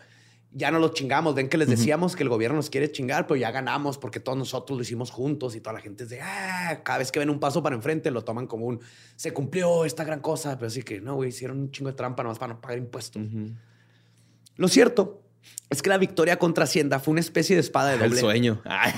ya 0.55 0.71
no 0.71 0.79
los 0.79 0.93
chingamos. 0.93 1.35
Ven 1.35 1.49
que 1.49 1.57
les 1.57 1.69
decíamos 1.69 2.17
que 2.17 2.23
el 2.23 2.29
gobierno 2.29 2.57
nos 2.57 2.71
quiere 2.71 2.91
chingar, 2.91 3.27
pero 3.27 3.37
ya 3.37 3.51
ganamos 3.51 3.99
porque 3.99 4.21
todos 4.21 4.37
nosotros 4.37 4.77
lo 4.77 4.83
hicimos 4.83 5.11
juntos 5.11 5.57
y 5.57 5.61
toda 5.61 5.75
la 5.75 5.81
gente 5.81 6.05
es 6.05 6.11
de 6.11 6.21
ah, 6.21 6.81
cada 6.83 6.99
vez 6.99 7.11
que 7.11 7.19
ven 7.19 7.31
un 7.31 7.41
paso 7.41 7.63
para 7.63 7.75
enfrente 7.75 8.11
lo 8.11 8.23
toman 8.23 8.47
como 8.47 8.67
un 8.67 8.81
se 9.17 9.33
cumplió 9.33 9.85
esta 9.85 10.05
gran 10.05 10.21
cosa. 10.21 10.59
Pero 10.59 10.71
sí 10.71 10.83
que 10.83 11.01
no, 11.01 11.17
güey, 11.17 11.31
hicieron 11.31 11.59
un 11.59 11.71
chingo 11.71 11.91
de 11.91 11.97
trampa 11.97 12.23
nomás 12.23 12.39
para 12.39 12.55
no 12.55 12.61
pagar 12.61 12.79
impuestos. 12.79 13.23
Lo 14.57 14.69
cierto 14.69 15.22
es 15.71 15.81
que 15.81 15.89
la 15.89 15.97
victoria 15.99 16.39
contra 16.39 16.65
Hacienda 16.65 17.01
fue 17.01 17.13
una 17.13 17.21
especie 17.21 17.57
de 17.57 17.61
espada 17.61 17.91
de 17.91 17.99
doble. 17.99 18.15
El 18.15 18.19
sueño. 18.21 18.63
Ay, 18.67 18.93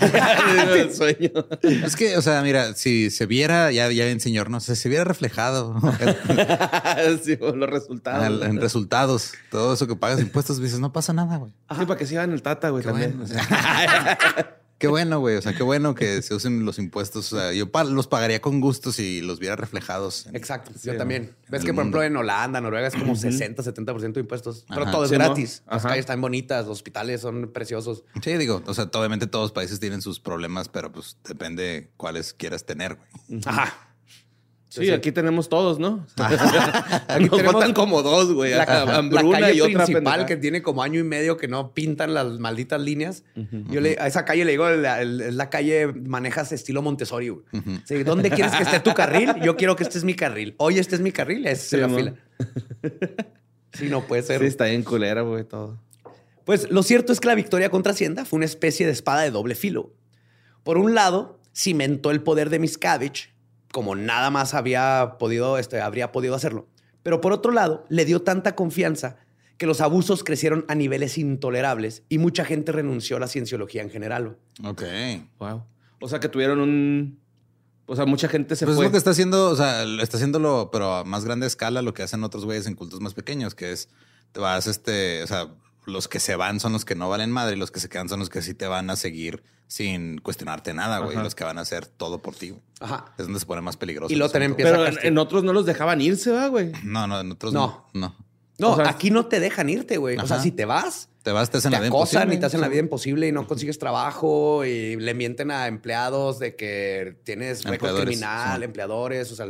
el 0.77 0.93
sueño. 0.95 1.31
Es 1.63 1.95
que, 1.95 2.17
o 2.17 2.23
sea, 2.23 2.43
mira, 2.43 2.75
si 2.75 3.11
se 3.11 3.27
viera, 3.27 3.71
ya, 3.71 3.91
ya 3.93 4.05
ven, 4.05 4.19
señor, 4.21 4.51
no 4.51 4.59
sé, 4.61 4.75
se 4.75 4.89
viera 4.89 5.05
reflejado 5.05 5.81
sí, 7.23 7.37
los 7.41 7.71
resultados. 7.71 8.43
en, 8.43 8.51
en 8.51 8.61
resultados, 8.61 9.33
todo 9.51 9.75
eso 9.75 9.87
que 9.87 9.95
pagas 9.97 10.21
impuestos, 10.21 10.61
dices, 10.61 10.81
no 10.81 10.93
pasa 10.93 11.13
nada, 11.13 11.37
güey. 11.37 11.53
Sí, 11.79 11.87
para 11.87 11.97
que 11.99 12.07
sigan 12.07 12.33
el 12.33 12.43
tata, 12.43 12.71
güey, 12.71 12.83
Qué 12.83 12.89
también. 12.91 13.19
bueno, 13.19 13.25
o 13.25 13.27
sea, 13.29 14.57
qué 14.79 14.89
bueno, 14.89 15.21
güey. 15.21 15.37
O 15.37 15.43
sea, 15.43 15.55
qué 15.55 15.63
bueno 15.63 15.95
que 15.95 16.21
se 16.23 16.35
usen 16.35 16.65
los 16.65 16.79
impuestos. 16.79 17.33
O 17.33 17.39
sea, 17.39 17.53
yo 17.53 17.71
pa- 17.71 17.85
los 17.85 18.07
pagaría 18.07 18.41
con 18.41 18.61
gusto 18.61 18.93
si 18.93 19.21
los 19.21 19.39
viera 19.39 19.57
reflejados. 19.57 20.27
en- 20.27 20.37
Exacto, 20.37 20.73
Sí, 20.75 20.87
yo 20.89 20.97
también. 20.97 21.35
Ves 21.49 21.65
que, 21.65 21.73
por 21.73 21.83
ejemplo, 21.83 22.03
en 22.03 22.17
Holanda, 22.17 22.61
Noruega 22.61 22.89
es 22.89 22.95
como 22.95 23.17
60, 23.17 23.63
70% 23.63 24.15
de 24.15 24.21
impuestos. 24.21 24.65
Pero 24.69 24.91
todo 24.91 25.05
es 25.05 25.11
Sí, 25.11 25.17
¿no? 25.19 25.25
gratis. 25.25 25.63
Las 25.71 25.83
calles 25.83 26.01
están 26.01 26.21
bonitas, 26.21 26.67
los 26.67 26.79
hospitales 26.79 27.21
son 27.21 27.51
preciosos. 27.53 28.05
Sí, 28.23 28.37
digo, 28.37 28.63
o 28.67 28.75
sea, 28.75 28.91
obviamente 28.93 29.27
todos 29.27 29.45
los 29.45 29.53
países 29.53 29.81
tienen 29.81 30.03
sus 30.03 30.21
problemas, 30.21 30.69
pero 30.69 30.91
pues 30.93 31.17
depende 31.27 31.91
cuáles 31.97 32.35
quieras 32.35 32.65
tener, 32.65 32.97
güey. 33.29 33.41
Ajá. 33.47 33.75
Sí, 34.83 34.91
aquí 34.91 35.13
tenemos 35.13 35.49
todos, 35.49 35.79
¿no? 35.79 36.05
Aquí 36.17 37.25
Nos 37.27 37.37
tenemos 37.37 37.53
faltan 37.53 37.73
como 37.75 38.03
dos, 38.03 38.33
güey. 38.33 38.51
La, 38.53 38.65
la 38.65 38.97
Hambruna 38.97 39.39
calle 39.41 39.55
y 39.57 39.61
otra 39.61 39.85
principal 39.85 40.03
pendejada. 40.03 40.27
que 40.27 40.37
tiene 40.37 40.63
como 40.63 40.83
año 40.83 40.99
y 40.99 41.05
medio 41.05 41.37
que 41.37 41.47
no 41.49 41.73
pintan 41.73 42.13
las 42.13 42.39
malditas 42.41 42.81
líneas. 42.81 43.23
Yo 43.71 43.81
le, 43.81 43.97
a 44.01 44.07
esa 44.09 44.25
calle 44.25 44.45
le 44.45 44.51
digo, 44.53 44.69
la, 44.71 45.05
la 45.05 45.51
calle 45.51 45.87
manejas 45.87 46.51
estilo 46.53 46.83
Montessori. 46.83 47.29
güey. 47.29 47.45
Sí, 47.85 48.03
¿Dónde 48.03 48.31
quieres 48.31 48.53
que 48.55 48.65
esté 48.65 48.81
tu 48.81 48.95
carril? 48.95 49.33
Yo 49.43 49.57
quiero 49.57 49.77
que 49.77 49.85
este 49.85 49.99
es 49.99 50.05
mi 50.05 50.15
carril. 50.15 50.55
Hoy 50.59 50.79
este 50.79 50.97
es 50.97 51.01
mi 51.01 51.13
carril, 51.13 51.47
esa 51.47 51.77
es 51.77 51.83
la 51.83 51.89
fila. 51.89 52.15
Sí, 53.73 53.89
no 53.89 54.07
puede 54.07 54.23
ser. 54.23 54.41
Sí, 54.41 54.47
está 54.47 54.67
bien 54.67 54.83
culera, 54.83 55.23
güey, 55.23 55.45
todo. 55.45 55.79
Pues 56.45 56.71
lo 56.71 56.83
cierto 56.83 57.13
es 57.13 57.21
que 57.21 57.29
la 57.29 57.35
victoria 57.35 57.71
contra 57.71 57.93
Hacienda 57.93 58.25
fue 58.25 58.37
una 58.37 58.47
especie 58.47 58.87
de 58.87 58.93
espada 58.93 59.23
de 59.23 59.31
doble 59.31 59.55
filo. 59.55 59.93
Por 60.63 60.79
un 60.79 60.95
lado, 60.95 61.41
cimentó 61.55 62.11
el 62.11 62.23
poder 62.23 62.51
de 62.51 62.59
Miscavige, 62.59 63.31
como 63.75 63.97
nada 63.97 64.31
más 64.31 64.55
había 64.55 65.17
podido, 65.19 65.59
este, 65.59 65.81
habría 65.81 66.13
podido 66.13 66.37
hacerlo. 66.37 66.69
Pero 67.03 67.21
por 67.21 67.33
otro 67.33 67.51
lado, 67.51 67.85
le 67.89 68.05
dio 68.05 68.23
tanta 68.23 68.55
confianza 68.55 69.17
que 69.59 69.67
los 69.67 69.81
abusos 69.81 70.23
crecieron 70.23 70.65
a 70.69 70.77
niveles 70.77 71.19
intolerables 71.19 72.05
y 72.09 72.19
mucha 72.19 72.45
gente 72.45 72.71
renunció 72.71 73.17
a 73.17 73.21
la 73.21 73.27
cienciología 73.27 73.83
en 73.83 73.91
general. 73.91 74.39
Ok. 74.63 74.85
Wow. 75.41 75.65
O 76.01 76.07
sea, 76.07 76.21
que 76.21 76.29
tuvieron 76.29 76.61
un... 76.61 77.19
O 77.87 77.97
sea, 77.97 78.07
mucha 78.07 78.29
gente 78.29 78.55
se 78.55 78.65
Pues 78.65 78.79
es 78.79 78.85
lo 78.85 78.93
que 78.93 78.97
está 78.97 79.11
haciendo, 79.11 79.51
o 79.51 79.57
sea, 79.57 79.85
lo 79.85 80.05
está 80.05 80.19
haciéndolo, 80.19 80.71
pero 80.71 80.95
a 80.95 81.05
más 81.05 81.25
grande 81.25 81.49
escala, 81.49 81.83
lo 81.83 81.95
que 81.95 82.05
hacen 82.05 82.23
otros 82.23 82.45
güeyes 82.45 82.69
en 82.69 82.77
cultos 82.77 83.01
más 83.01 83.15
pequeños, 83.15 83.57
que 83.57 83.73
es, 83.73 83.89
te 84.31 84.39
vas, 84.39 84.69
este, 84.69 85.25
o 85.25 85.27
sea, 85.27 85.49
los 85.87 86.09
que 86.09 86.21
se 86.21 86.37
van 86.37 86.61
son 86.61 86.73
los 86.73 86.85
que 86.85 86.95
no 86.95 87.09
valen 87.09 87.31
madre 87.31 87.57
y 87.57 87.59
los 87.59 87.71
que 87.71 87.81
se 87.81 87.89
quedan 87.89 88.09
son 88.09 88.21
los 88.21 88.31
que 88.31 88.43
sí 88.43 88.55
te 88.55 88.67
van 88.67 88.91
a 88.91 88.97
seguir 88.97 89.43
sin 89.67 90.19
cuestionarte 90.19 90.73
nada, 90.75 90.99
güey. 90.99 91.17
Los 91.17 91.35
que 91.35 91.45
van 91.45 91.59
a 91.59 91.63
hacer 91.63 91.87
todo 91.87 92.21
por 92.21 92.35
ti. 92.37 92.51
güey. 92.51 92.63
Ajá. 92.81 93.07
Es 93.19 93.25
donde 93.27 93.41
se 93.41 93.47
pone 93.47 93.61
más 93.63 93.77
peligroso. 93.77 94.13
Y 94.13 94.17
te 94.31 94.39
asunto, 94.39 94.45
empieza 94.63 94.73
Pero 94.73 94.85
a 94.85 95.03
en, 95.03 95.19
otros 95.19 95.43
no 95.45 95.53
los 95.53 95.67
dejaban 95.67 96.01
irse, 96.01 96.31
va, 96.31 96.49
güey. 96.49 96.73
No, 96.85 97.07
no, 97.07 97.21
en 97.21 97.33
otros 97.33 97.53
No. 97.53 97.87
no. 97.95 98.01
No. 98.09 98.25
No, 98.57 98.71
O 98.75 98.77
sea- 98.77 98.89
aquí 98.89 99.11
no 99.11 99.27
te 99.27 99.41
dejan 99.41 99.69
irte, 99.69 99.97
güey. 99.97 100.17
O 100.17 100.27
sea, 100.29 100.39
si 100.39 100.53
te 100.53 100.65
vas, 100.65 101.09
Te 101.25 101.33
vas, 101.33 101.51
te 101.51 101.57
hacen 101.59 101.71
te 101.73 101.77
la 101.77 101.81
vida 101.81 101.89
acosan 101.89 102.23
imposible. 102.23 102.35
y 102.37 102.39
te 102.41 102.47
hacen 102.47 102.61
la 102.61 102.69
vida 102.69 102.81
imposible 102.81 103.27
y 103.29 103.33
no 103.33 103.49
consigues 103.49 103.79
trabajo 103.81 104.65
y 104.65 104.95
le 104.97 105.13
mienten 105.15 105.51
a 105.51 105.67
empleados 105.67 106.39
de 106.39 106.55
que 106.55 107.17
tienes 107.25 107.65
récord 107.65 108.01
criminal, 108.03 108.59
sí. 108.61 108.65
empleadores, 108.65 109.33
o 109.33 109.35
sea, 109.35 109.47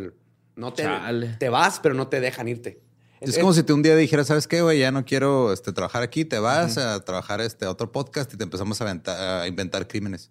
no 0.57 0.73
te, 0.73 0.85
Chale. 0.85 1.37
te 1.39 1.49
vas, 1.51 1.81
pero 1.81 1.95
no 1.95 2.07
te 2.09 2.21
dejan 2.21 2.49
irte. 2.49 2.81
Es 3.25 3.39
como 3.39 3.53
si 3.53 3.63
tú 3.63 3.75
un 3.75 3.83
día 3.83 3.97
dijeras, 3.97 4.27
¿sabes 4.27 4.47
qué, 4.47 4.63
güey? 4.63 4.79
Ya 4.81 4.91
no 4.93 5.05
quiero 5.05 5.53
este, 5.53 5.73
trabajar 5.73 6.03
aquí, 6.03 6.25
te 6.25 6.39
vas 6.39 6.79
a 6.79 7.01
trabajar 7.05 7.41
este, 7.41 7.65
a 7.65 7.71
otro 7.71 7.91
podcast 7.93 8.33
y 8.33 8.37
te 8.37 8.45
empezamos 8.45 8.81
a, 8.81 8.85
aventar- 8.85 9.43
a 9.43 9.47
inventar 9.49 9.87
crímenes. 9.89 10.31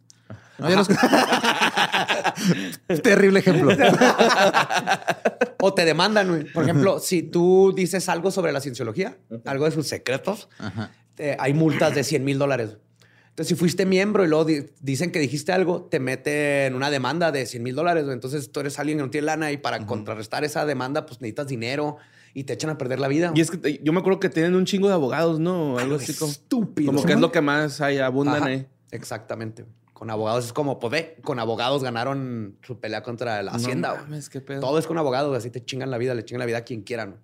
No, 0.57 0.69
ya 0.69 0.75
los- 0.75 0.87
Terrible 3.03 3.39
ejemplo. 3.39 3.75
O 5.61 5.73
te 5.73 5.85
demandan, 5.85 6.27
güey. 6.29 6.43
Por 6.51 6.63
ejemplo, 6.63 6.99
si 6.99 7.23
tú 7.23 7.73
dices 7.75 8.09
algo 8.09 8.31
sobre 8.31 8.51
la 8.51 8.61
cienciología, 8.61 9.17
algo 9.45 9.65
de 9.65 9.71
sus 9.71 9.87
secretos, 9.87 10.49
eh, 11.17 11.35
hay 11.39 11.53
multas 11.53 11.95
de 11.95 12.03
100 12.03 12.23
mil 12.23 12.37
dólares. 12.37 12.77
Entonces, 13.29 13.47
si 13.47 13.55
fuiste 13.55 13.85
miembro 13.87 14.23
y 14.23 14.27
luego 14.27 14.45
di- 14.45 14.65
dicen 14.81 15.11
que 15.11 15.17
dijiste 15.19 15.51
algo, 15.51 15.85
te 15.89 15.99
meten 15.99 16.75
una 16.75 16.91
demanda 16.91 17.31
de 17.31 17.47
100 17.47 17.63
mil 17.63 17.73
dólares. 17.75 18.05
Entonces, 18.07 18.51
tú 18.51 18.59
eres 18.59 18.77
alguien 18.77 18.99
que 18.99 19.03
no 19.05 19.09
tiene 19.09 19.25
lana 19.25 19.51
y 19.51 19.57
para 19.57 19.83
contrarrestar 19.87 20.43
esa 20.43 20.65
demanda, 20.67 21.05
pues 21.07 21.19
necesitas 21.19 21.47
dinero 21.47 21.97
y 22.33 22.43
te 22.45 22.53
echan 22.53 22.69
a 22.71 22.77
perder 22.77 22.99
la 22.99 23.07
vida. 23.07 23.31
Y 23.35 23.41
es 23.41 23.51
que 23.51 23.57
te- 23.57 23.79
yo 23.83 23.93
me 23.93 23.99
acuerdo 23.99 24.19
que 24.19 24.29
tienen 24.29 24.55
un 24.55 24.65
chingo 24.65 24.87
de 24.87 24.93
abogados, 24.93 25.39
¿no? 25.39 25.77
Algo 25.77 25.95
así 25.95 26.13
como... 26.15 26.31
estúpido. 26.31 26.91
Como 26.91 27.03
que 27.05 27.13
es 27.13 27.19
lo 27.19 27.31
que 27.31 27.41
más 27.41 27.79
hay, 27.81 27.99
abundan 27.99 28.35
Ajá, 28.37 28.45
ahí. 28.47 28.67
Exactamente. 28.91 29.65
Con 29.93 30.09
abogados 30.09 30.45
es 30.45 30.53
como, 30.53 30.79
pues 30.79 30.91
ve, 30.91 31.17
con 31.23 31.39
abogados 31.39 31.83
ganaron 31.83 32.57
su 32.63 32.79
pelea 32.79 33.03
contra 33.03 33.41
la 33.43 33.51
Hacienda. 33.51 33.89
No 33.89 33.93
güey. 33.95 34.05
mames, 34.05 34.29
qué 34.29 34.41
pedo. 34.41 34.59
Todo 34.59 34.77
es 34.79 34.87
con 34.87 34.97
abogados, 34.97 35.37
así 35.37 35.49
te 35.49 35.63
chingan 35.63 35.91
la 35.91 35.97
vida, 35.97 36.13
le 36.15 36.25
chingan 36.25 36.39
la 36.39 36.45
vida 36.45 36.57
a 36.57 36.61
quien 36.63 36.81
quieran. 36.81 37.17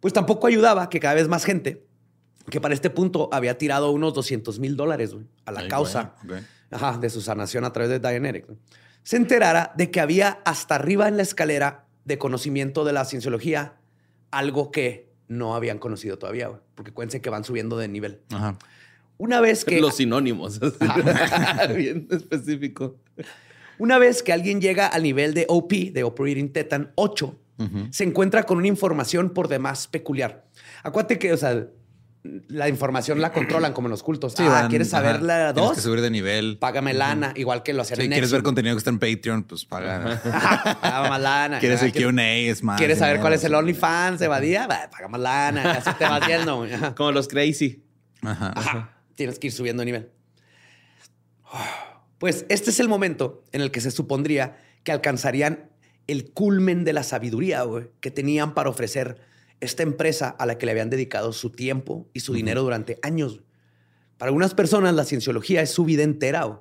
Pues 0.00 0.14
tampoco 0.14 0.46
ayudaba 0.46 0.88
que 0.88 1.00
cada 1.00 1.14
vez 1.14 1.28
más 1.28 1.44
gente, 1.44 1.84
que 2.50 2.60
para 2.60 2.74
este 2.74 2.90
punto 2.90 3.28
había 3.32 3.58
tirado 3.58 3.90
unos 3.90 4.14
200 4.14 4.58
mil 4.58 4.76
dólares 4.76 5.12
güey, 5.14 5.26
a 5.44 5.52
la 5.52 5.60
Ay, 5.60 5.68
causa 5.68 6.14
güey, 6.24 6.40
ok. 6.40 6.46
ajá, 6.72 6.98
de 6.98 7.10
su 7.10 7.20
sanación 7.20 7.64
a 7.64 7.72
través 7.72 7.90
de 7.90 7.98
Dianetics, 8.00 8.48
se 9.04 9.16
enterara 9.16 9.72
de 9.76 9.90
que 9.90 10.00
había 10.00 10.40
hasta 10.44 10.74
arriba 10.76 11.06
en 11.08 11.16
la 11.16 11.22
escalera 11.22 11.84
de 12.04 12.18
conocimiento 12.18 12.84
de 12.84 12.92
la 12.94 13.04
cienciología 13.04 13.74
algo 14.32 14.72
que 14.72 15.12
no 15.28 15.54
habían 15.54 15.78
conocido 15.78 16.18
todavía, 16.18 16.48
güey, 16.48 16.60
porque 16.74 16.92
cuéntense 16.92 17.22
que 17.22 17.30
van 17.30 17.44
subiendo 17.44 17.78
de 17.78 17.86
nivel. 17.88 18.20
Ajá. 18.30 18.58
Una 19.18 19.40
vez 19.40 19.64
que 19.64 19.80
Los 19.80 19.96
sinónimos. 19.96 20.58
Bien 21.76 22.08
específico. 22.10 22.96
Una 23.78 23.98
vez 23.98 24.22
que 24.22 24.32
alguien 24.32 24.60
llega 24.60 24.88
al 24.88 25.04
nivel 25.04 25.32
de 25.34 25.46
OP, 25.48 25.72
de 25.92 26.02
Operating 26.02 26.52
Tetan 26.52 26.90
8, 26.96 27.38
se 27.90 28.02
encuentra 28.02 28.42
con 28.42 28.58
una 28.58 28.66
información 28.66 29.30
por 29.30 29.46
demás 29.46 29.86
peculiar. 29.86 30.44
Acuérdate 30.82 31.20
que, 31.20 31.32
o 31.32 31.36
sea, 31.36 31.68
la 32.22 32.68
información 32.68 33.20
la 33.20 33.32
controlan 33.32 33.72
como 33.72 33.88
en 33.88 33.90
los 33.90 34.02
cultos. 34.02 34.34
Sí, 34.36 34.44
ah, 34.46 34.48
van- 34.48 34.68
¿quieres 34.70 34.90
saber 34.90 35.16
ajá. 35.16 35.24
la 35.24 35.52
Tienes 35.54 35.70
2? 35.70 35.74
que 35.76 35.80
subir 35.82 36.00
de 36.00 36.10
nivel. 36.10 36.56
Págame 36.58 36.94
lana, 36.94 37.32
igual 37.36 37.62
que 37.64 37.72
lo 37.72 37.82
hacían 37.82 37.98
Si 37.98 38.04
en 38.04 38.12
quieres 38.12 38.30
ver 38.30 38.42
contenido 38.44 38.74
que 38.76 38.78
está 38.78 38.90
en 38.90 38.98
Patreon, 39.00 39.42
pues 39.44 39.64
paga. 39.64 40.20
Paga 40.80 41.08
más 41.08 41.20
lana. 41.20 41.58
¿Quieres 41.58 41.82
el 41.82 41.92
Q&A? 41.92 42.34
Es 42.36 42.62
más. 42.62 42.78
¿Quieres 42.78 42.98
saber 42.98 43.20
cuál 43.20 43.32
es 43.32 43.42
el 43.44 43.50
sí. 43.50 43.56
OnlyFans 43.56 44.20
de 44.20 44.28
Badía? 44.28 44.66
Va, 44.68 44.88
Paga 44.90 45.08
más 45.08 45.20
lana. 45.20 45.72
Así 45.72 45.90
te 45.98 46.04
vas 46.04 46.26
yendo. 46.26 46.64
Como 46.96 47.10
los 47.10 47.26
crazy. 47.26 47.82
Ajá. 48.22 48.52
Ajá. 48.54 48.96
Tienes 49.16 49.38
que 49.40 49.48
ir 49.48 49.52
subiendo 49.52 49.80
de 49.80 49.86
nivel. 49.86 50.10
Pues 52.18 52.46
este 52.48 52.70
es 52.70 52.78
el 52.78 52.88
momento 52.88 53.42
en 53.50 53.62
el 53.62 53.72
que 53.72 53.80
se 53.80 53.90
supondría 53.90 54.56
que 54.84 54.92
alcanzarían 54.92 55.70
el 56.06 56.30
culmen 56.30 56.84
de 56.84 56.92
la 56.92 57.02
sabiduría 57.02 57.62
güey, 57.62 57.86
que 58.00 58.12
tenían 58.12 58.54
para 58.54 58.70
ofrecer 58.70 59.18
esta 59.62 59.82
empresa 59.82 60.28
a 60.28 60.44
la 60.46 60.58
que 60.58 60.66
le 60.66 60.72
habían 60.72 60.90
dedicado 60.90 61.32
su 61.32 61.50
tiempo 61.50 62.08
y 62.12 62.20
su 62.20 62.34
dinero 62.34 62.62
durante 62.62 62.98
años. 63.02 63.40
Para 64.18 64.28
algunas 64.28 64.54
personas 64.54 64.94
la 64.94 65.04
cienciología 65.04 65.62
es 65.62 65.70
su 65.70 65.84
vida 65.84 66.02
entera. 66.02 66.44
güey. 66.44 66.58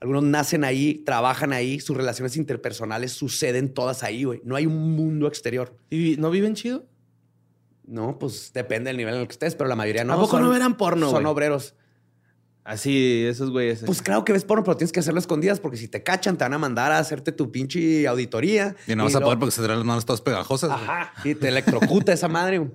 Algunos 0.00 0.24
nacen 0.24 0.64
ahí, 0.64 1.02
trabajan 1.06 1.52
ahí, 1.52 1.78
sus 1.80 1.96
relaciones 1.96 2.36
interpersonales 2.36 3.12
suceden 3.12 3.72
todas 3.72 4.02
ahí. 4.02 4.24
güey. 4.24 4.40
No 4.44 4.56
hay 4.56 4.66
un 4.66 4.92
mundo 4.96 5.26
exterior. 5.28 5.76
¿Y 5.90 6.16
no 6.18 6.30
viven 6.30 6.54
chido? 6.54 6.86
No, 7.84 8.18
pues 8.18 8.52
depende 8.52 8.88
del 8.90 8.96
nivel 8.96 9.14
en 9.14 9.20
el 9.22 9.26
que 9.26 9.32
estés, 9.32 9.54
pero 9.54 9.68
la 9.68 9.76
mayoría 9.76 10.04
no. 10.04 10.12
¿A 10.14 10.16
poco 10.16 10.32
son- 10.32 10.42
no 10.42 10.50
verán 10.50 10.76
porno, 10.76 11.06
Son 11.10 11.22
güey? 11.22 11.32
obreros. 11.32 11.74
Así, 12.64 13.24
esos 13.26 13.50
güeyes. 13.50 13.82
Pues 13.84 14.02
claro 14.02 14.24
que 14.24 14.32
ves 14.32 14.44
porno, 14.44 14.62
pero 14.62 14.76
tienes 14.76 14.92
que 14.92 15.00
hacerlo 15.00 15.18
escondidas 15.18 15.58
porque 15.58 15.76
si 15.76 15.88
te 15.88 16.02
cachan 16.04 16.36
te 16.38 16.44
van 16.44 16.54
a 16.54 16.58
mandar 16.58 16.92
a 16.92 16.98
hacerte 16.98 17.32
tu 17.32 17.50
pinche 17.50 18.06
auditoría. 18.06 18.76
Y 18.86 18.94
no 18.94 19.02
vas 19.04 19.14
a 19.16 19.20
poder 19.20 19.38
porque 19.38 19.50
se 19.52 19.62
traen 19.62 19.78
las 19.80 19.86
manos 19.86 20.06
todas 20.06 20.20
pegajosas. 20.20 20.70
güey. 20.70 20.82
Ajá. 20.82 21.12
Y 21.24 21.34
te 21.34 21.48
electrocuta 21.48 22.12
esa 22.12 22.28
madre. 22.28 22.70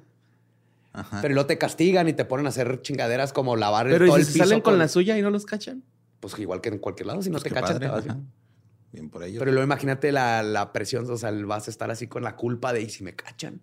Ajá. 0.92 1.20
Pero 1.22 1.34
luego 1.36 1.48
te 1.48 1.58
castigan 1.58 2.10
y 2.10 2.14
te 2.14 2.26
ponen 2.26 2.48
a 2.48 2.50
hacer 2.50 2.82
chingaderas 2.82 3.32
como 3.32 3.56
lavar 3.56 3.88
el- 3.88 3.94
Pero 3.94 4.06
¿y 4.06 4.10
todo 4.10 4.18
si 4.18 4.22
el 4.24 4.28
piso. 4.28 4.40
salen 4.40 4.62
con 4.62 4.78
la 4.78 4.88
suya 4.90 5.18
y 5.18 5.22
no 5.22 5.30
los 5.30 5.46
cachan? 5.46 5.84
Pues 6.20 6.38
igual 6.40 6.60
que 6.60 6.70
en 6.70 6.80
cualquier 6.80 7.08
lado, 7.08 7.22
si 7.22 7.30
no 7.30 7.34
Pues 7.36 7.44
te 7.44 7.50
qué 7.50 7.56
cachan, 7.56 7.76
padre, 7.78 7.86
te 7.88 7.92
vas. 7.94 8.06
ajá. 8.08 8.18
Bien 8.92 9.10
por 9.10 9.24
ello. 9.24 9.40
Pero 9.40 9.52
luego 9.52 9.64
imagínate 9.66 10.12
la, 10.12 10.42
la 10.44 10.74
presión, 10.74 11.10
o 11.10 11.18
sea, 11.18 11.32
vas 11.46 11.68
a 11.68 11.72
estar 11.72 11.92
así 11.92 12.08
con 12.08 12.24
la 12.24 12.36
culpa 12.36 12.74
de, 12.74 12.82
¿y 12.82 12.90
si 12.90 13.04
me 13.04 13.14
cachan? 13.16 13.56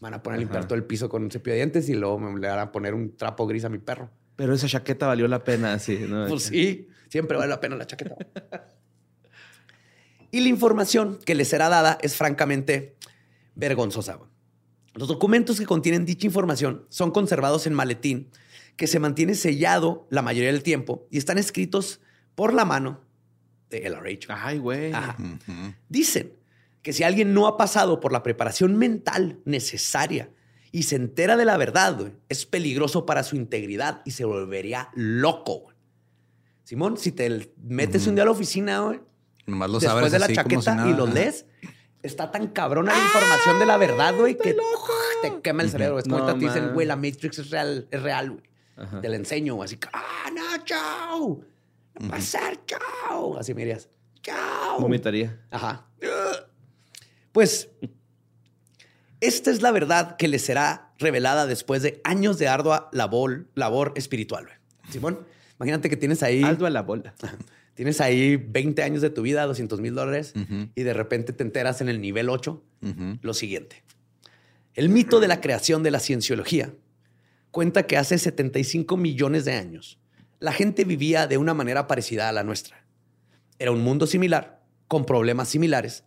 Me 0.00 0.06
van 0.06 0.14
a 0.14 0.22
poner 0.22 0.36
a 0.36 0.40
limpiar 0.40 0.64
todo 0.66 0.74
el 0.74 0.84
piso 0.84 1.08
con 1.08 1.22
un 1.22 1.30
cepillo 1.30 1.52
de 1.52 1.58
dientes 1.58 1.88
y 1.88 1.94
luego 1.94 2.18
me 2.18 2.38
le 2.40 2.48
van 2.48 2.58
a 2.58 2.72
poner 2.72 2.92
un 2.94 3.16
trapo 3.16 3.46
gris 3.46 3.64
a 3.64 3.68
mi 3.68 3.78
perro. 3.78 4.10
Pero 4.36 4.54
esa 4.54 4.66
chaqueta 4.66 5.06
valió 5.06 5.28
la 5.28 5.44
pena, 5.44 5.78
sí. 5.78 6.06
¿no? 6.08 6.26
Pues 6.26 6.44
sí, 6.44 6.88
siempre 7.08 7.36
vale 7.36 7.50
la 7.50 7.60
pena 7.60 7.76
la 7.76 7.86
chaqueta. 7.86 8.16
y 10.30 10.40
la 10.40 10.48
información 10.48 11.18
que 11.24 11.34
les 11.34 11.48
será 11.48 11.68
dada 11.68 11.98
es 12.00 12.16
francamente 12.16 12.96
vergonzosa. 13.54 14.18
Los 14.94 15.08
documentos 15.08 15.58
que 15.58 15.66
contienen 15.66 16.04
dicha 16.04 16.26
información 16.26 16.86
son 16.88 17.10
conservados 17.10 17.66
en 17.66 17.74
maletín 17.74 18.30
que 18.76 18.86
se 18.86 18.98
mantiene 18.98 19.34
sellado 19.34 20.06
la 20.10 20.22
mayoría 20.22 20.52
del 20.52 20.62
tiempo 20.62 21.06
y 21.10 21.18
están 21.18 21.38
escritos 21.38 22.00
por 22.34 22.54
la 22.54 22.64
mano 22.64 23.00
de 23.70 23.88
LRH. 23.88 24.26
Ay, 24.28 24.58
güey. 24.58 24.92
Dicen 25.88 26.32
que 26.82 26.92
si 26.92 27.04
alguien 27.04 27.32
no 27.32 27.46
ha 27.46 27.56
pasado 27.56 28.00
por 28.00 28.12
la 28.12 28.22
preparación 28.22 28.76
mental 28.76 29.38
necesaria 29.44 30.30
y 30.72 30.84
se 30.84 30.96
entera 30.96 31.36
de 31.36 31.44
la 31.44 31.56
verdad, 31.58 31.96
güey, 31.98 32.12
es 32.28 32.46
peligroso 32.46 33.04
para 33.06 33.22
su 33.22 33.36
integridad 33.36 34.00
y 34.04 34.12
se 34.12 34.24
volvería 34.24 34.88
loco. 34.94 35.60
güey. 35.60 35.76
Simón, 36.64 36.96
si 36.96 37.12
te 37.12 37.52
metes 37.62 38.06
un 38.06 38.14
día 38.14 38.22
a 38.22 38.26
la 38.26 38.32
oficina, 38.32 38.80
güey, 38.80 39.00
Nomás 39.46 39.68
lo 39.70 39.78
después 39.78 39.92
sabes 39.92 40.12
de 40.12 40.18
la 40.18 40.26
así 40.26 40.34
como 40.34 40.60
si 40.60 40.64
chaqueta 40.66 40.88
y 40.88 40.94
los 40.94 41.08
Ajá. 41.08 41.14
lees, 41.14 41.46
está 42.02 42.30
tan 42.30 42.46
cabrona 42.48 42.92
la 42.96 43.04
información 43.04 43.58
de 43.58 43.66
la 43.66 43.76
verdad, 43.76 44.14
güey, 44.16 44.36
que 44.38 44.56
te 45.22 45.40
quema 45.42 45.62
el 45.62 45.70
cerebro. 45.70 45.98
Es 45.98 46.04
como 46.04 46.18
No, 46.18 46.24
ahorita 46.24 46.38
te 46.38 46.46
dicen, 46.46 46.72
güey, 46.74 46.86
la 46.86 46.96
Matrix 46.96 47.38
es 47.40 47.50
real, 47.50 47.86
es 47.90 48.02
real, 48.02 48.30
güey. 48.30 48.42
Ajá. 48.76 49.00
Te 49.00 49.08
la 49.08 49.16
enseño, 49.16 49.56
güey, 49.56 49.66
así, 49.66 49.78
ah, 49.92 50.30
no, 50.34 50.64
chao. 50.64 51.40
No 52.00 52.08
va 52.08 52.16
a 52.16 52.20
ser, 52.20 52.64
chao. 52.64 53.36
Así 53.38 53.52
me 53.52 53.60
dirías, 53.62 53.88
chao. 54.22 54.80
Vomitaría. 54.80 55.38
Ajá. 55.50 55.86
Pues 57.32 57.68
esta 59.22 59.50
es 59.50 59.62
la 59.62 59.70
verdad 59.70 60.16
que 60.16 60.28
les 60.28 60.42
será 60.42 60.92
revelada 60.98 61.46
después 61.46 61.82
de 61.82 62.00
años 62.04 62.38
de 62.38 62.48
ardua 62.48 62.90
labor, 62.92 63.46
labor 63.54 63.92
espiritual. 63.96 64.46
Simón, 64.90 65.20
imagínate 65.58 65.88
que 65.88 65.96
tienes 65.96 66.22
ahí, 66.22 66.42
Aldo 66.42 66.66
a 66.66 66.70
la 66.70 66.82
bola. 66.82 67.14
tienes 67.74 68.00
ahí 68.00 68.36
20 68.36 68.82
años 68.82 69.00
de 69.00 69.10
tu 69.10 69.22
vida, 69.22 69.46
200 69.46 69.80
mil 69.80 69.94
dólares, 69.94 70.34
y 70.74 70.82
de 70.82 70.92
repente 70.92 71.32
te 71.32 71.42
enteras 71.42 71.80
en 71.80 71.88
el 71.88 72.00
nivel 72.00 72.28
8 72.28 72.62
Ujú. 72.82 73.18
lo 73.22 73.32
siguiente. 73.32 73.82
El 74.74 74.88
mito 74.88 75.20
de 75.20 75.28
la 75.28 75.40
creación 75.40 75.82
de 75.82 75.90
la 75.90 76.00
cienciología 76.00 76.74
cuenta 77.50 77.86
que 77.86 77.96
hace 77.96 78.18
75 78.18 78.96
millones 78.96 79.44
de 79.44 79.52
años 79.52 79.98
la 80.40 80.52
gente 80.52 80.84
vivía 80.84 81.26
de 81.26 81.38
una 81.38 81.54
manera 81.54 81.86
parecida 81.86 82.28
a 82.28 82.32
la 82.32 82.42
nuestra. 82.42 82.84
Era 83.58 83.70
un 83.70 83.82
mundo 83.82 84.06
similar, 84.06 84.60
con 84.88 85.04
problemas 85.04 85.48
similares. 85.48 86.04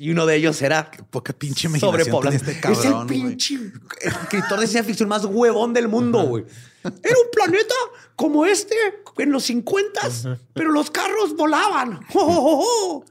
Y 0.00 0.10
uno 0.12 0.26
de 0.26 0.36
ellos 0.36 0.62
era 0.62 0.90
Poca 1.10 1.32
pinche 1.32 1.68
sobrepoblación. 1.68 2.40
este 2.48 2.60
cabrón, 2.60 2.80
es 2.80 2.92
el 2.92 3.06
pinche 3.06 3.58
escritor 4.00 4.60
de 4.60 4.66
ciencia 4.68 4.84
ficción 4.84 5.08
más 5.08 5.24
huevón 5.24 5.74
del 5.74 5.88
mundo, 5.88 6.22
güey. 6.22 6.44
Era 6.84 7.16
un 7.16 7.30
planeta 7.32 7.74
como 8.14 8.46
este 8.46 8.76
en 9.18 9.32
los 9.32 9.44
50, 9.44 10.00
pero 10.54 10.70
los 10.70 10.90
carros 10.92 11.34
volaban. 11.36 11.98
¡Oh, 12.14 12.20
oh, 12.20 12.64
oh! 12.64 13.04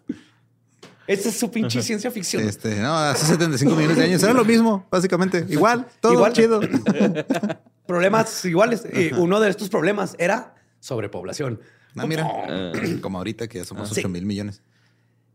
Esa 1.05 1.29
es 1.29 1.37
su 1.37 1.51
pinche 1.51 1.81
ciencia 1.81 2.09
ficción. 2.11 2.43
Este, 2.47 2.75
no, 2.75 2.97
hace 2.97 3.25
75 3.25 3.75
millones 3.75 3.97
de 3.97 4.03
años 4.05 4.23
era 4.23 4.33
lo 4.33 4.43
mismo, 4.45 4.85
básicamente. 4.89 5.45
Igual, 5.49 5.85
todo 6.01 6.13
Igual. 6.13 6.33
chido. 6.33 6.59
Problemas 7.85 8.43
iguales. 8.45 8.83
Y 8.93 9.13
uno 9.13 9.39
de 9.39 9.49
estos 9.49 9.69
problemas 9.69 10.15
era 10.19 10.55
sobrepoblación. 10.79 11.61
No, 11.95 12.03
Ah, 12.03 12.05
mira, 12.07 12.27
como 13.01 13.17
ahorita 13.17 13.47
que 13.47 13.59
ya 13.59 13.65
somos 13.65 13.89
Sí. 13.89 13.99
8 14.01 14.09
mil 14.09 14.25
millones. 14.25 14.61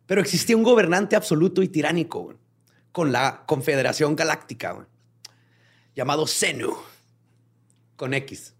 Pero 0.06 0.20
existía 0.20 0.56
un 0.56 0.62
gobernante 0.62 1.16
absoluto 1.16 1.62
y 1.62 1.68
tiránico 1.68 2.20
güey, 2.22 2.36
con 2.92 3.12
la 3.12 3.44
Confederación 3.46 4.16
Galáctica 4.16 4.72
güey, 4.72 4.86
llamado 5.94 6.26
Zenu 6.26 6.74
con 7.96 8.14
X. 8.14 8.54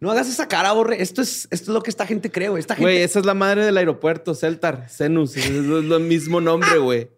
No 0.00 0.10
hagas 0.10 0.28
esa 0.28 0.46
cara, 0.48 0.72
Borre. 0.72 1.02
Esto 1.02 1.20
es, 1.20 1.48
esto 1.50 1.70
es 1.72 1.74
lo 1.74 1.82
que 1.82 1.90
esta 1.90 2.06
gente 2.06 2.30
cree, 2.30 2.48
güey. 2.48 2.60
Esta 2.60 2.74
gente. 2.74 2.84
Güey, 2.84 3.02
esa 3.02 3.18
es 3.18 3.26
la 3.26 3.34
madre 3.34 3.64
del 3.66 3.76
aeropuerto, 3.76 4.34
Celtar, 4.34 4.86
Zenus. 4.88 5.36
Es 5.36 5.50
lo 5.50 5.98
mismo 6.00 6.40
nombre, 6.40 6.78
güey. 6.78 7.10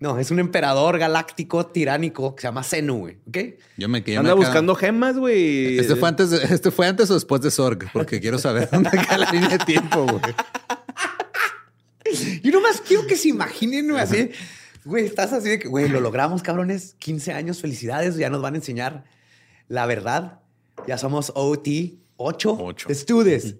No, 0.00 0.18
es 0.18 0.30
un 0.30 0.38
emperador 0.38 0.98
galáctico 0.98 1.66
tiránico 1.66 2.34
que 2.34 2.42
se 2.42 2.48
llama 2.48 2.62
Zenu, 2.62 2.98
güey. 2.98 3.18
¿Ok? 3.26 3.38
Yo 3.78 3.88
me 3.88 4.04
quedé 4.04 4.18
Anda 4.18 4.34
buscando 4.34 4.74
gemas, 4.74 5.16
güey. 5.16 5.78
Este 5.78 5.96
fue, 5.96 6.08
antes 6.08 6.30
de- 6.30 6.42
este 6.44 6.70
fue 6.70 6.86
antes 6.86 7.10
o 7.10 7.14
después 7.14 7.40
de 7.40 7.50
Sorg, 7.50 7.90
porque 7.92 8.20
quiero 8.20 8.38
saber 8.38 8.68
dónde 8.70 8.90
queda 8.90 9.16
la 9.18 9.30
línea 9.32 9.48
de 9.48 9.58
tiempo, 9.58 10.04
güey. 10.04 10.34
Yo 12.44 12.52
nomás 12.52 12.82
quiero 12.82 13.06
que 13.06 13.16
se 13.16 13.28
imaginen, 13.28 13.90
así. 13.96 14.30
Güey, 14.84 15.06
estás 15.06 15.32
así 15.32 15.48
de 15.48 15.58
que, 15.58 15.66
güey, 15.66 15.88
lo 15.88 15.98
logramos, 16.00 16.42
cabrones. 16.42 16.94
15 16.98 17.32
años, 17.32 17.62
felicidades. 17.62 18.16
Ya 18.16 18.28
nos 18.28 18.42
van 18.42 18.52
a 18.52 18.58
enseñar 18.58 19.04
la 19.66 19.86
verdad. 19.86 20.40
Ya 20.86 20.98
somos 20.98 21.32
OT 21.34 21.68
8. 22.16 22.58
Ocho. 22.60 22.88
Estudes. 22.90 23.56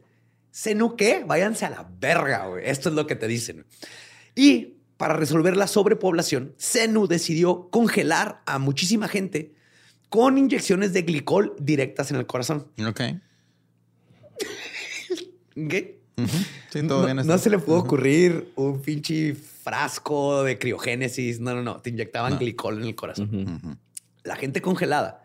¿Senu 0.50 0.96
qué? 0.96 1.24
Váyanse 1.26 1.64
a 1.64 1.70
la 1.70 1.88
verga, 1.98 2.46
güey. 2.48 2.68
Esto 2.68 2.90
es 2.90 2.94
lo 2.94 3.06
que 3.06 3.16
te 3.16 3.26
dicen. 3.26 3.64
Y 4.34 4.74
para 4.98 5.14
resolver 5.14 5.56
la 5.56 5.66
sobrepoblación, 5.66 6.54
Senu 6.58 7.06
decidió 7.06 7.70
congelar 7.70 8.42
a 8.44 8.58
muchísima 8.58 9.08
gente 9.08 9.54
con 10.10 10.36
inyecciones 10.36 10.92
de 10.92 11.02
glicol 11.02 11.56
directas 11.58 12.10
en 12.10 12.18
el 12.18 12.26
corazón. 12.26 12.68
Ok. 12.86 13.00
¿Qué? 15.70 16.03
Sí, 16.16 16.82
todo 16.86 17.00
no, 17.00 17.04
bien. 17.04 17.16
no 17.16 17.22
está. 17.22 17.38
se 17.38 17.50
le 17.50 17.58
pudo 17.58 17.78
ocurrir 17.78 18.52
un 18.56 18.80
pinche 18.80 19.34
frasco 19.34 20.42
de 20.44 20.58
criogénesis. 20.58 21.40
No, 21.40 21.54
no, 21.54 21.62
no. 21.62 21.80
Te 21.80 21.90
inyectaban 21.90 22.34
No. 22.34 22.38
glicol 22.38 22.78
en 22.78 22.84
el 22.84 22.94
corazón. 22.94 23.78
La 24.22 24.36
gente 24.36 24.62
congelada 24.62 25.24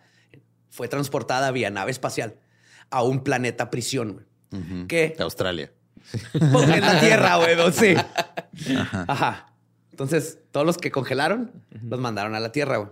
fue 0.69 0.87
transportada 0.87 1.51
vía 1.51 1.69
nave 1.69 1.91
espacial 1.91 2.35
a 2.89 3.03
un 3.03 3.23
planeta 3.23 3.69
prisión. 3.69 4.25
¿Qué? 4.87 5.13
De 5.17 5.23
Australia. 5.23 5.71
Pues 6.33 6.69
en 6.69 6.81
la 6.81 6.99
Tierra, 6.99 7.35
güey. 7.37 7.71
Sí. 7.71 7.95
Ajá. 9.07 9.53
Entonces, 9.91 10.39
todos 10.51 10.65
los 10.65 10.77
que 10.77 10.91
congelaron 10.91 11.51
los 11.83 11.99
mandaron 11.99 12.33
a 12.35 12.39
la 12.39 12.51
Tierra, 12.51 12.77
güey. 12.77 12.89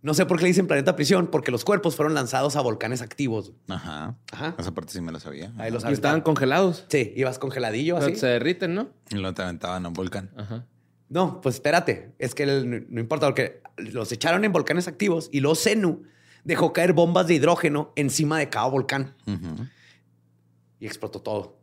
No 0.00 0.14
sé 0.14 0.26
por 0.26 0.36
qué 0.38 0.44
le 0.44 0.48
dicen 0.48 0.66
planeta 0.68 0.94
prisión, 0.94 1.26
porque 1.26 1.50
los 1.50 1.64
cuerpos 1.64 1.96
fueron 1.96 2.14
lanzados 2.14 2.54
a 2.54 2.60
volcanes 2.60 3.02
activos. 3.02 3.52
Ajá. 3.68 4.16
Ajá. 4.30 4.54
Esa 4.58 4.72
parte 4.72 4.92
sí 4.92 5.00
me 5.00 5.10
la 5.10 5.18
sabía. 5.18 5.52
Ahí 5.58 5.72
los 5.72 5.84
Y 5.84 5.88
estaban 5.92 6.20
congelados. 6.20 6.86
Sí, 6.88 7.12
ibas 7.16 7.38
congeladillo 7.40 7.96
Pero 7.96 8.06
así. 8.06 8.16
Se 8.16 8.26
derriten, 8.28 8.74
¿no? 8.74 8.90
Y 9.10 9.16
lo 9.16 9.34
te 9.34 9.42
aventaban 9.42 9.84
a 9.84 9.88
un 9.88 9.94
volcán. 9.94 10.30
Ajá. 10.36 10.64
No, 11.08 11.40
pues 11.40 11.56
espérate. 11.56 12.14
Es 12.18 12.34
que 12.34 12.44
el- 12.44 12.86
no 12.92 13.00
importa, 13.00 13.26
porque 13.26 13.60
los 13.76 14.12
echaron 14.12 14.44
en 14.44 14.52
volcanes 14.52 14.86
activos 14.86 15.30
y 15.32 15.40
luego 15.40 15.56
Zenu 15.56 16.02
dejó 16.44 16.72
caer 16.72 16.92
bombas 16.92 17.26
de 17.26 17.34
hidrógeno 17.34 17.92
encima 17.96 18.38
de 18.38 18.48
cada 18.48 18.66
volcán 18.68 19.16
Ujú. 19.26 19.66
y 20.80 20.86
explotó 20.86 21.20
todo. 21.22 21.57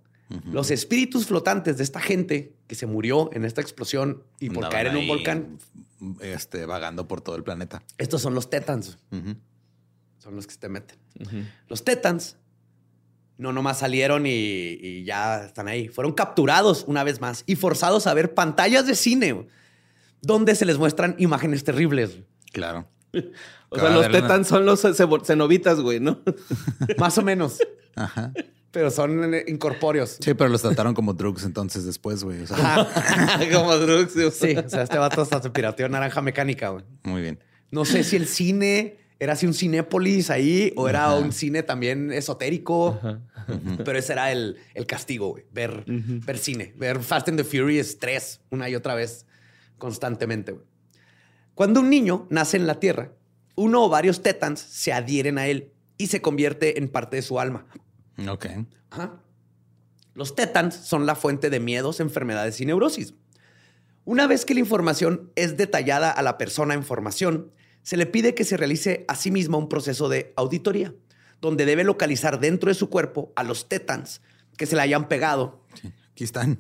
Los 0.52 0.72
espíritus 0.72 1.28
flotantes 1.28 1.78
de 1.78 1.84
esta 1.84 2.00
gente 2.00 2.54
que 2.68 2.76
se 2.76 2.88
murió 2.88 3.30
en 3.34 3.46
esta 3.46 3.62
explosión 3.62 4.24
y 4.40 4.48
por 4.50 4.66
Andaban 4.66 4.72
caer 4.72 4.88
en 4.88 4.94
un 4.96 5.02
ahí, 5.02 5.08
volcán, 5.08 5.60
Este, 6.20 6.66
vagando 6.66 7.08
por 7.08 7.22
todo 7.22 7.36
el 7.36 7.44
planeta. 7.44 7.84
estos 7.98 8.22
son 8.22 8.34
los 8.34 8.50
Tetans. 8.50 8.98
Son 10.18 10.36
los 10.36 10.48
que 10.48 10.54
se 10.54 10.60
te 10.60 10.70
meten. 10.70 10.98
Los 11.68 11.84
Tetans 11.84 12.38
no 13.38 13.54
nomás 13.54 13.80
salieron 13.80 14.26
y, 14.26 14.30
y 14.32 15.04
ya 15.04 15.46
están 15.46 15.68
ahí. 15.68 15.90
Fueron 15.90 16.14
capturados 16.14 16.86
una 16.88 17.04
vez 17.04 17.22
más 17.22 17.44
y 17.46 17.56
forzados 17.56 18.08
a 18.08 18.14
ver 18.14 18.34
pantallas 18.34 18.88
de 18.88 18.96
cine 18.96 19.48
donde 20.22 20.56
se 20.56 20.66
les 20.66 20.78
muestran 20.80 21.16
imágenes 21.20 21.64
terribles. 21.64 22.18
Claro. 22.52 22.88
O 23.70 23.80
sea, 23.80 23.90
los 23.90 24.10
tetans 24.10 24.48
son 24.48 24.66
los 24.66 24.82
cenobitas, 25.26 25.82
güey, 25.82 26.00
¿no? 26.00 26.22
Más 26.98 27.18
o 27.18 27.24
menos. 27.24 27.58
Ajá. 27.96 28.32
Pero 28.76 28.92
son 28.92 29.34
eh, 29.34 29.46
incorpóreos. 29.48 30.18
Sí, 30.20 30.34
pero 30.34 30.50
los 30.50 30.62
trataron 30.62 30.94
como 30.94 31.14
drugs 31.14 31.46
entonces 31.46 31.86
después, 31.86 32.26
güey. 32.26 32.42
O 32.42 32.48
sea, 32.48 32.58
Ajá. 32.58 33.40
Como 33.54 33.74
drugs. 33.78 34.12
Sí, 34.12 34.54
o 34.54 34.68
sea, 34.70 34.84
este 34.84 34.98
vato 34.98 35.22
hasta 35.22 35.42
se 35.42 35.50
pirateó 35.50 35.88
naranja 35.88 36.22
mecánica, 36.22 36.68
güey. 36.72 36.84
muy 37.04 37.22
bien. 37.22 37.40
No 37.72 37.86
sé 37.86 38.04
si 38.04 38.18
el 38.18 38.28
cine 38.28 38.98
era 39.18 39.32
así 39.32 39.48
un 39.48 39.54
cinépolis 39.54 40.30
ahí 40.30 40.74
o 40.76 40.90
era 40.90 41.06
Ajá. 41.06 41.16
un 41.16 41.32
cine 41.32 41.64
también 41.64 42.12
esotérico, 42.12 43.00
pero 43.86 43.98
ese 43.98 44.12
era 44.12 44.34
el, 44.34 44.58
el 44.74 44.86
castigo, 44.86 45.30
güey. 45.30 45.46
Ver, 45.54 45.86
ver 45.88 46.38
cine, 46.38 46.74
ver 46.76 47.00
Fast 47.02 47.30
and 47.30 47.38
the 47.38 47.46
Furious 47.46 47.98
3 47.98 48.42
una 48.50 48.68
y 48.70 48.76
otra 48.76 48.94
vez 48.94 49.26
constantemente, 49.78 50.52
güey. 50.52 50.66
Cuando 51.54 51.80
un 51.80 51.90
niño 51.90 52.28
nace 52.30 52.58
en 52.58 52.68
la 52.68 52.82
Tierra, 52.82 53.14
uno 53.56 53.86
o 53.86 53.88
varios 53.88 54.22
tetans 54.22 54.60
se 54.60 54.92
adhieren 54.92 55.38
a 55.38 55.48
él 55.48 55.72
y 55.98 56.08
se 56.08 56.22
convierte 56.22 56.78
en 56.78 56.90
parte 56.90 57.16
de 57.16 57.22
su 57.22 57.40
alma. 57.40 57.68
Ok. 58.28 58.46
Ajá. 58.90 59.22
Los 60.14 60.36
tetans 60.36 60.76
son 60.76 61.06
la 61.06 61.16
fuente 61.16 61.50
de 61.50 61.60
miedos, 61.60 62.00
enfermedades 62.00 62.62
y 62.62 62.66
neurosis. 62.66 63.14
Una 64.06 64.28
vez 64.28 64.46
que 64.46 64.54
la 64.54 64.62
información 64.62 65.32
es 65.36 65.58
detallada 65.58 66.12
a 66.12 66.22
la 66.22 66.38
persona 66.38 66.74
en 66.74 66.84
formación, 66.84 67.52
se 67.82 67.98
le 67.98 68.06
pide 68.06 68.34
que 68.34 68.46
se 68.46 68.56
realice 68.56 69.04
a 69.08 69.16
sí 69.16 69.30
misma 69.30 69.58
un 69.58 69.68
proceso 69.68 70.08
de 70.10 70.34
auditoría, 70.38 70.94
donde 71.42 71.66
debe 71.66 71.84
localizar 71.84 72.40
dentro 72.40 72.70
de 72.70 72.76
su 72.76 72.90
cuerpo 72.90 73.34
a 73.36 73.44
los 73.44 73.68
tetans 73.68 74.22
que 74.58 74.66
se 74.66 74.76
le 74.76 74.84
hayan 74.84 75.08
pegado. 75.08 75.64
Aquí 76.12 76.24
están. 76.24 76.60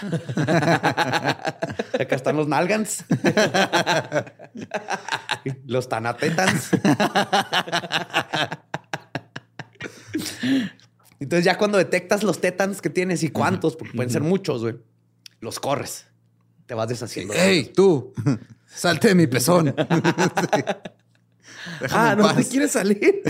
Acá 0.36 2.16
están 2.16 2.36
los 2.36 2.46
nalgans. 2.46 3.04
los 5.66 5.88
tanatetans. 5.88 6.70
Entonces 11.18 11.44
ya 11.44 11.58
cuando 11.58 11.78
detectas 11.78 12.22
los 12.22 12.40
tetans 12.40 12.80
que 12.80 12.90
tienes 12.90 13.22
y 13.22 13.30
cuántos, 13.30 13.76
porque 13.76 13.94
pueden 13.94 14.10
ser 14.10 14.22
muchos, 14.22 14.62
güey, 14.62 14.76
los 15.40 15.60
corres. 15.60 16.06
Te 16.66 16.74
vas 16.74 16.88
deshaciendo. 16.88 17.34
de 17.34 17.50
¡Ey, 17.50 17.64
tú! 17.64 18.12
¡Salte 18.66 19.08
de 19.08 19.14
mi 19.14 19.26
pezón! 19.26 19.74
Sí. 21.80 21.86
Ah, 21.90 22.14
no 22.16 22.22
paz. 22.24 22.36
te 22.36 22.44
quieres 22.46 22.70
salir. 22.72 23.22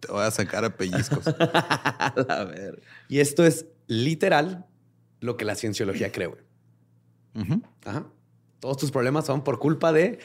Te 0.00 0.08
voy 0.08 0.22
a 0.24 0.30
sacar 0.30 0.64
a 0.64 0.76
pellizcos. 0.76 1.26
A 1.26 2.44
ver. 2.44 2.80
y 3.08 3.18
esto 3.18 3.44
es 3.44 3.66
literal 3.88 4.66
lo 5.20 5.36
que 5.36 5.44
la 5.44 5.56
cienciología 5.56 6.12
cree, 6.12 6.28
güey. 6.28 6.42
Ajá. 7.84 8.06
Todos 8.60 8.76
tus 8.76 8.90
problemas 8.92 9.26
son 9.26 9.42
por 9.42 9.58
culpa 9.58 9.92
de 9.92 10.20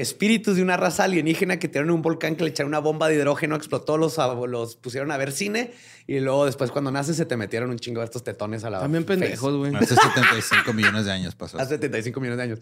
espíritus 0.00 0.56
de 0.56 0.62
una 0.62 0.76
raza 0.76 1.04
alienígena 1.04 1.58
que 1.58 1.68
tiraron 1.68 1.90
un 1.90 2.02
volcán 2.02 2.36
que 2.36 2.44
le 2.44 2.50
echaron 2.50 2.68
una 2.70 2.78
bomba 2.78 3.08
de 3.08 3.14
hidrógeno, 3.16 3.54
explotó, 3.56 3.96
los, 3.98 4.16
los 4.48 4.76
pusieron 4.76 5.10
a 5.12 5.16
ver 5.16 5.32
cine 5.32 5.72
y 6.06 6.20
luego 6.20 6.46
después 6.46 6.70
cuando 6.70 6.90
naces 6.90 7.16
se 7.16 7.26
te 7.26 7.36
metieron 7.36 7.70
un 7.70 7.78
chingo 7.78 8.00
de 8.00 8.06
estos 8.06 8.24
tetones 8.24 8.64
a 8.64 8.70
la 8.70 8.80
También 8.80 9.04
pendejos, 9.04 9.56
güey. 9.56 9.74
Hace 9.74 9.94
75 9.96 10.72
millones 10.72 11.04
de 11.04 11.12
años 11.12 11.34
pasó. 11.34 11.58
Hace 11.58 11.70
75 11.76 12.20
millones 12.20 12.38
de 12.38 12.42
años. 12.44 12.60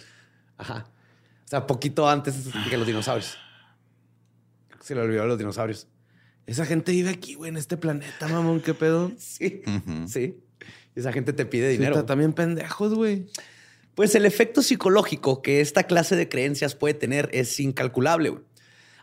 Ajá. 0.57 0.87
O 1.45 1.49
sea, 1.49 1.67
poquito 1.67 2.09
antes 2.09 2.35
que 2.69 2.77
los 2.77 2.87
dinosaurios. 2.87 3.39
Se 4.81 4.95
le 4.95 5.01
olvidó 5.01 5.23
a 5.23 5.27
los 5.27 5.39
dinosaurios. 5.39 5.87
Esa 6.47 6.65
gente 6.65 6.93
vive 6.93 7.11
aquí, 7.11 7.35
güey, 7.35 7.51
en 7.51 7.57
este 7.57 7.77
planeta, 7.77 8.27
mamón. 8.29 8.61
¿Qué 8.61 8.75
pedo? 8.75 9.13
Sí. 9.19 9.63
Ujú. 9.67 10.09
Sí. 10.09 10.41
Y 10.97 11.01
esa 11.01 11.13
gente 11.13 11.33
te 11.33 11.47
pide 11.47 11.71
Sí, 11.71 11.77
dinero. 11.77 11.95
está 11.95 12.07
también 12.07 12.33
pendejos, 12.33 12.95
güey. 12.95 13.27
Pues 13.99 14.15
el 14.15 14.27
efecto 14.27 14.63
psicológico 14.63 15.43
que 15.43 15.61
esta 15.61 15.83
clase 15.83 16.15
de 16.15 16.29
creencias 16.29 16.77
puede 16.77 16.95
tener 16.95 17.29
es 17.33 17.59
incalculable. 17.59 18.33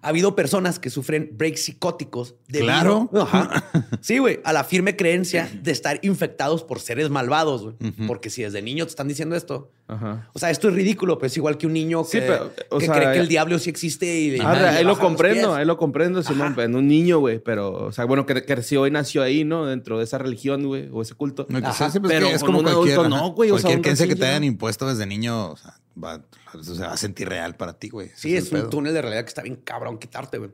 Ha 0.05 0.09
habido 0.09 0.35
personas 0.35 0.77
que 0.79 0.89
sufren 0.89 1.31
breaks 1.33 1.63
psicóticos 1.65 2.35
debido 2.47 2.65
Claro. 2.67 3.09
Ajá. 3.13 3.63
Sí, 4.01 4.19
güey, 4.19 4.39
a 4.43 4.53
la 4.53 4.63
firme 4.63 4.95
creencia 4.95 5.49
de 5.63 5.71
estar 5.71 5.99
infectados 6.03 6.63
por 6.63 6.79
seres 6.79 7.09
malvados, 7.09 7.63
güey. 7.63 7.75
Porque 8.07 8.29
si 8.29 8.43
desde 8.43 8.61
niño 8.61 8.85
te 8.85 8.89
están 8.91 9.07
diciendo 9.07 9.35
esto, 9.35 9.71
Ajá. 9.87 10.29
o 10.33 10.39
sea, 10.39 10.51
esto 10.51 10.67
es 10.69 10.75
ridículo, 10.75 11.17
pero 11.17 11.27
es 11.27 11.37
igual 11.37 11.57
que 11.57 11.65
un 11.67 11.73
niño 11.73 12.03
que, 12.03 12.09
Sí, 12.09 12.17
pero, 12.19 12.51
o 12.69 12.77
que 12.77 12.85
sea, 12.85 12.95
cree 12.95 13.11
que 13.13 13.19
el 13.19 13.25
eh, 13.25 13.29
diablo 13.29 13.57
sí 13.59 13.69
existe 13.71 14.05
y, 14.05 14.39
Ah, 14.41 14.57
y 14.73 14.77
ahí 14.77 14.83
lo 14.83 14.97
comprendo, 14.97 15.55
ahí 15.55 15.65
lo 15.65 15.77
comprendo, 15.77 16.21
Simón, 16.23 16.55
en 16.59 16.75
un 16.75 16.87
niño, 16.87 17.19
güey, 17.19 17.39
pero, 17.39 17.71
o 17.73 17.91
sea, 17.91 18.05
bueno, 18.05 18.25
que 18.27 18.45
creció 18.45 18.85
y 18.87 18.91
nació 18.91 19.23
ahí, 19.23 19.43
¿no? 19.43 19.65
Dentro 19.65 19.97
de 19.97 20.03
esa 20.03 20.17
religión, 20.19 20.65
güey, 20.67 20.87
o 20.91 21.01
ese 21.01 21.15
culto. 21.15 21.47
No, 21.49 21.59
que 21.59 21.65
Ajá, 21.67 21.89
pues, 21.89 22.01
pero 22.07 22.27
que 22.27 22.33
es 22.35 22.41
con 22.41 22.47
como 22.53 22.59
un 22.59 22.65
cualquier, 22.65 22.99
adulto 22.99 23.15
ajá, 23.15 23.23
no, 23.23 23.31
güey, 23.33 23.49
o 23.51 23.55
sea, 23.57 23.63
Cualquier 23.63 23.81
creencia 23.81 24.07
que 24.07 24.15
te 24.15 24.25
hayan 24.27 24.41
ya- 24.43 24.47
impuesto 24.47 24.87
desde 24.87 25.05
niño, 25.07 25.51
o 25.51 25.57
sea, 25.57 25.75
va, 26.01 26.25
o 26.53 26.61
sea, 26.63 26.87
va 26.87 26.93
a 26.93 26.97
sentir 26.97 27.29
real 27.29 27.55
para 27.55 27.73
ti, 27.79 27.89
güey. 27.89 28.11
Sí, 28.15 28.35
es 28.35 28.45
un 28.51 28.59
pedo. 28.59 28.69
túnel 28.69 28.93
de 28.93 29.01
realidad 29.01 29.23
que 29.23 29.29
está 29.29 29.41
bien 29.43 29.55
cabrón 29.55 29.97
quitarte, 29.97 30.37
güey. 30.37 30.51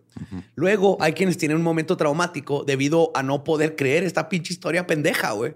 Luego 0.55 0.97
hay 1.01 1.13
quienes 1.13 1.37
tienen 1.37 1.57
un 1.57 1.63
momento 1.63 1.97
traumático 1.97 2.63
debido 2.63 3.11
a 3.15 3.23
no 3.23 3.43
poder 3.43 3.75
creer 3.75 4.03
esta 4.03 4.29
pinche 4.29 4.53
historia 4.53 4.85
pendeja, 4.87 5.31
güey. 5.31 5.55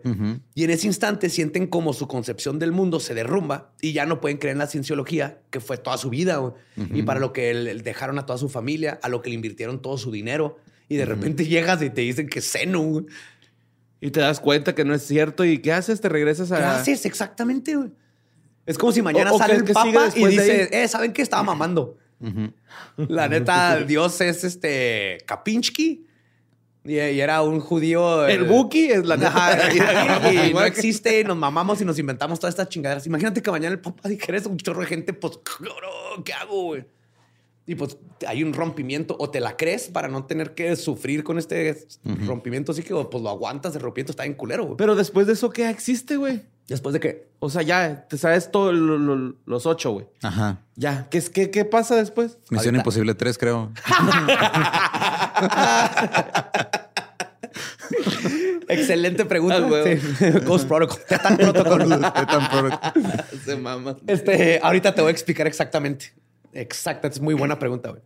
Y 0.56 0.64
en 0.64 0.70
ese 0.72 0.88
instante 0.88 1.30
sienten 1.30 1.68
como 1.68 1.94
su 1.94 2.08
concepción 2.08 2.58
del 2.60 2.72
mundo 2.72 3.00
se 3.00 3.14
derrumba 3.14 3.72
y 3.82 3.94
ya 3.94 4.06
no 4.06 4.20
pueden 4.22 4.38
creer 4.38 4.54
en 4.54 4.60
la 4.60 4.68
cienciología, 4.68 5.40
que 5.52 5.60
fue 5.60 5.78
toda 5.78 5.98
su 5.98 6.10
vida, 6.10 6.38
güey. 6.38 6.54
Y 6.94 7.04
para 7.04 7.20
lo 7.20 7.32
que 7.34 7.54
le- 7.54 7.76
dejaron 7.76 8.18
a 8.20 8.26
toda 8.26 8.38
su 8.40 8.50
familia, 8.50 9.00
a 9.04 9.10
lo 9.10 9.22
que 9.22 9.30
le 9.30 9.36
invirtieron 9.36 9.82
todo 9.82 9.98
su 9.98 10.12
dinero. 10.12 10.58
Y 10.90 10.98
de 10.98 11.06
repente 11.06 11.46
llegas 11.48 11.82
y 11.82 11.90
te 11.90 12.02
dicen 12.02 12.28
que 12.28 12.40
es 12.40 12.46
seno, 12.46 12.82
güey. 12.82 13.06
Y 14.02 14.12
te 14.12 14.20
das 14.20 14.40
cuenta 14.40 14.76
que 14.76 14.84
no 14.86 14.94
es 14.94 15.04
cierto. 15.04 15.46
¿Y 15.46 15.60
qué 15.60 15.72
haces? 15.74 16.02
Te 16.02 16.10
regresas 16.10 16.52
a. 16.52 16.58
¿Qué 16.58 16.64
haces 16.64 17.06
exactamente, 17.06 17.76
güey? 17.76 17.92
Es 18.66 18.78
como 18.78 18.92
si 18.92 19.02
mañana 19.02 19.32
O- 19.32 19.36
o 19.36 19.38
sale 19.38 19.54
que- 19.54 19.60
el 19.68 19.74
papa 19.74 20.10
y 20.16 20.26
dice, 20.28 20.70
eh, 20.72 20.88
¿saben 20.88 21.14
qué? 21.14 21.22
Estaba 21.22 21.44
mamando. 21.44 21.98
La 22.98 23.28
neta, 23.28 23.78
Dios 23.88 24.20
es 24.22 24.44
este 24.44 25.18
Kapinski 25.26 26.06
y, 26.84 26.94
y 26.94 27.20
era 27.20 27.42
un 27.42 27.60
judío. 27.60 28.26
El 28.28 28.46
eh, 28.46 28.48
Buki 28.48 28.86
es 28.92 29.06
la 29.06 29.16
Ajá, 29.16 29.58
y, 30.32 30.50
y 30.50 30.54
no 30.54 30.64
existe, 30.64 31.24
nos 31.24 31.38
mamamos 31.38 31.82
y 31.82 31.86
nos 31.86 32.00
inventamos 32.00 32.40
todas 32.40 32.54
estas 32.54 32.70
chingaderas. 32.70 33.06
Imagínate 33.06 33.42
que 33.42 33.52
mañana 33.52 33.74
el 33.74 33.82
papá 33.82 34.08
dijera 34.10 34.38
eso, 34.38 34.50
un 34.50 34.58
chorro 34.58 34.82
de 34.82 34.88
gente, 34.88 35.14
pues, 35.14 35.40
¿qué 36.24 36.34
hago, 36.34 36.64
güey? 36.64 36.86
Y 37.68 37.74
pues 37.74 37.98
hay 38.28 38.44
un 38.44 38.54
rompimiento, 38.54 39.16
o 39.20 39.32
te 39.32 39.40
la 39.40 39.58
crees 39.58 39.88
para 39.90 40.08
no 40.08 40.26
tener 40.26 40.54
que 40.54 40.76
sufrir 40.76 41.24
con 41.24 41.40
este 41.40 41.88
rompimiento, 42.28 42.72
así 42.72 42.84
que 42.84 42.94
pues 42.94 43.24
lo 43.24 43.30
aguantas, 43.30 43.76
el 43.76 43.82
rompimiento 43.82 44.12
está 44.12 44.24
en 44.26 44.36
culero, 44.36 44.66
güey. 44.66 44.78
Pero 44.78 44.96
después 44.96 45.26
de 45.26 45.34
eso, 45.34 45.50
¿qué 45.50 45.68
existe, 45.70 46.16
güey? 46.18 46.44
Después 46.68 46.94
de 46.94 47.00
que 47.00 47.28
O 47.40 47.50
sea, 47.50 47.62
ya, 47.62 48.08
te 48.08 48.18
sabes 48.18 48.50
todos 48.52 48.74
los 48.74 49.66
ocho, 49.68 49.92
güey. 49.92 50.08
Ajá. 50.24 50.62
Ya, 50.76 51.08
¿qué, 51.12 51.20
es- 51.20 51.30
qué, 51.30 51.52
¿qué 51.52 51.64
pasa 51.66 51.96
después? 51.96 52.38
Misión 52.50 52.76
Ahorita. 52.76 52.78
Imposible 52.78 53.14
3, 53.14 53.38
creo. 53.38 53.72
Excelente 58.68 59.26
pregunta. 59.26 59.58
Ah, 59.58 59.66
huevo. 59.66 60.02
Sí. 60.18 60.26
Ghost 60.46 60.68
Protocol. 60.68 61.00
Tetan 61.08 61.38
Protocol. 61.38 61.90
Tetan 61.90 62.50
Protocol. 62.50 62.80
Se 63.44 63.56
mama. 63.56 63.96
Este, 64.08 64.60
ahorita 64.62 64.94
te 64.96 65.02
voy 65.02 65.10
a 65.10 65.12
explicar 65.12 65.48
exactamente. 65.48 66.14
Exacta, 66.54 67.08
es 67.08 67.20
muy 67.20 67.34
buena 67.34 67.60
pregunta, 67.60 67.90
güey. 67.90 68.02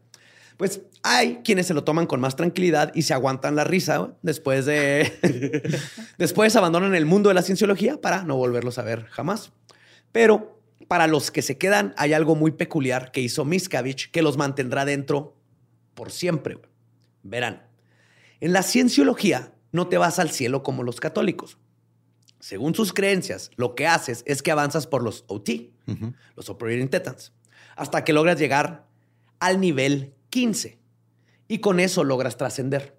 Pues 0.60 0.82
hay 1.04 1.38
quienes 1.46 1.68
se 1.68 1.74
lo 1.74 1.86
toman 1.86 2.06
con 2.06 2.20
más 2.20 2.36
tranquilidad 2.36 2.92
y 2.94 3.04
se 3.04 3.14
aguantan 3.14 3.56
la 3.56 3.64
risa 3.64 4.14
después 4.24 4.66
de. 4.66 5.10
después 6.18 6.54
abandonan 6.58 6.96
el 6.96 7.06
mundo 7.06 7.30
de 7.30 7.36
la 7.36 7.44
cienciología 7.44 8.02
para 8.02 8.24
no 8.24 8.36
volverlos 8.36 8.78
a 8.78 8.82
ver 8.82 9.06
jamás. 9.06 9.54
Pero 10.12 10.60
para 10.90 11.08
los 11.08 11.32
que 11.32 11.44
se 11.44 11.58
quedan, 11.58 11.94
hay 11.96 12.12
algo 12.12 12.36
muy 12.36 12.52
peculiar 12.52 13.14
que 13.14 13.22
hizo 13.22 13.46
Miscavige 13.46 14.12
que 14.12 14.22
los 14.22 14.36
mantendrá 14.36 14.84
dentro 14.84 15.38
por 15.94 16.12
siempre. 16.12 16.60
Verán, 17.24 17.66
en 18.42 18.52
la 18.52 18.62
cienciología 18.62 19.54
no 19.72 19.88
te 19.88 19.98
vas 19.98 20.20
al 20.20 20.30
cielo 20.30 20.62
como 20.62 20.84
los 20.84 21.00
católicos. 21.00 21.58
Según 22.42 22.76
sus 22.76 22.92
creencias, 22.92 23.50
lo 23.56 23.76
que 23.76 23.88
haces 23.88 24.24
es 24.26 24.44
que 24.44 24.52
avanzas 24.52 24.88
por 24.88 25.04
los 25.04 25.24
OT, 25.28 25.72
los 26.36 26.50
Operating 26.50 26.90
Tetans, 26.90 27.32
hasta 27.78 28.04
que 28.04 28.12
logras 28.12 28.38
llegar 28.38 28.90
al 29.40 29.62
nivel 29.62 30.16
15. 30.30 30.80
Y 31.48 31.60
con 31.60 31.80
eso 31.80 32.04
logras 32.04 32.38
trascender. 32.38 32.98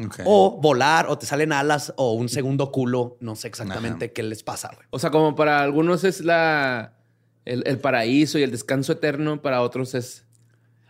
Ok. 0.00 0.20
O 0.24 0.60
volar, 0.60 1.06
o 1.08 1.18
te 1.18 1.26
salen 1.26 1.52
alas, 1.52 1.92
o 1.96 2.12
un 2.12 2.28
segundo 2.28 2.70
culo. 2.70 3.16
No 3.20 3.34
sé 3.36 3.48
exactamente 3.48 4.06
Ajá. 4.06 4.14
qué 4.14 4.22
les 4.22 4.42
pasa, 4.42 4.70
güey. 4.74 4.86
O 4.90 4.98
sea, 4.98 5.10
como 5.10 5.34
para 5.34 5.60
algunos 5.62 6.04
es 6.04 6.20
la 6.20 6.94
el, 7.44 7.62
el 7.66 7.78
paraíso 7.80 8.38
y 8.38 8.42
el 8.42 8.50
descanso 8.50 8.92
eterno, 8.92 9.42
para 9.42 9.62
otros 9.62 9.94
es. 9.94 10.24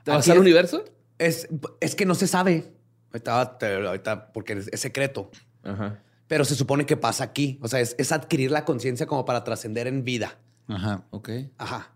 ¿Te 0.04 0.10
vas 0.10 0.20
Aquí 0.24 0.30
al 0.32 0.36
es- 0.38 0.40
universo? 0.42 0.84
Es, 1.18 1.48
es 1.80 1.94
que 1.94 2.04
no 2.06 2.14
se 2.14 2.26
sabe. 2.26 2.72
Ahorita, 3.12 3.56
ahorita, 3.86 4.32
porque 4.32 4.52
es, 4.54 4.68
es 4.72 4.80
secreto. 4.80 5.30
Ajá. 5.64 6.02
Pero 6.26 6.44
se 6.44 6.54
supone 6.54 6.84
que 6.84 6.96
pasa 6.96 7.24
aquí. 7.24 7.58
O 7.62 7.68
sea, 7.68 7.80
es, 7.80 7.94
es 7.98 8.12
adquirir 8.12 8.50
la 8.50 8.64
conciencia 8.66 9.06
como 9.06 9.24
para 9.24 9.42
trascender 9.44 9.86
en 9.86 10.04
vida. 10.04 10.36
Ajá. 10.68 11.04
Ok. 11.10 11.30
Ajá. 11.56 11.92